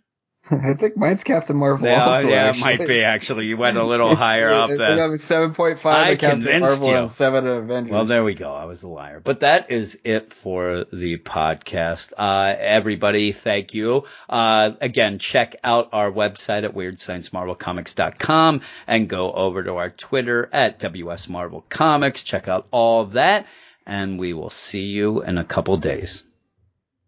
I 0.51 0.75
think 0.75 0.95
mine's 0.95 1.23
Captain 1.23 1.55
Marvel. 1.55 1.87
Yeah, 1.87 2.05
also, 2.05 2.27
yeah, 2.27 2.35
actually. 2.35 2.73
it 2.73 2.79
might 2.79 2.87
be 2.87 3.03
actually. 3.03 3.45
You 3.47 3.57
went 3.57 3.77
a 3.77 3.83
little 3.83 4.15
higher 4.15 4.51
up 4.53 4.69
then. 4.69 4.99
I'm 4.99 5.17
seven 5.17 5.55
point 5.55 5.79
five. 5.79 6.19
Captain 6.19 6.59
Marvel 6.59 6.87
you. 6.89 6.95
and 6.95 7.11
seven 7.11 7.47
Avengers. 7.47 7.91
Well, 7.91 8.05
there 8.05 8.23
we 8.23 8.35
go. 8.35 8.53
I 8.53 8.65
was 8.65 8.83
a 8.83 8.87
liar, 8.87 9.19
but 9.19 9.39
that 9.39 9.71
is 9.71 9.99
it 10.03 10.31
for 10.31 10.85
the 10.93 11.17
podcast. 11.17 12.13
Uh, 12.15 12.53
everybody, 12.57 13.31
thank 13.31 13.73
you. 13.73 14.03
Uh, 14.29 14.71
again, 14.81 15.17
check 15.17 15.55
out 15.63 15.89
our 15.93 16.11
website 16.11 16.63
at 16.63 16.75
WeirdScienceMarvelComics.com 16.75 18.61
and 18.85 19.09
go 19.09 19.31
over 19.31 19.63
to 19.63 19.73
our 19.75 19.89
Twitter 19.89 20.47
at 20.53 20.77
WS 20.77 21.27
Marvel 21.27 21.65
Comics. 21.69 22.21
Check 22.21 22.47
out 22.47 22.67
all 22.69 23.01
of 23.01 23.13
that, 23.13 23.47
and 23.87 24.19
we 24.19 24.33
will 24.33 24.51
see 24.51 24.83
you 24.83 25.23
in 25.23 25.39
a 25.39 25.43
couple 25.43 25.77
days. 25.77 26.21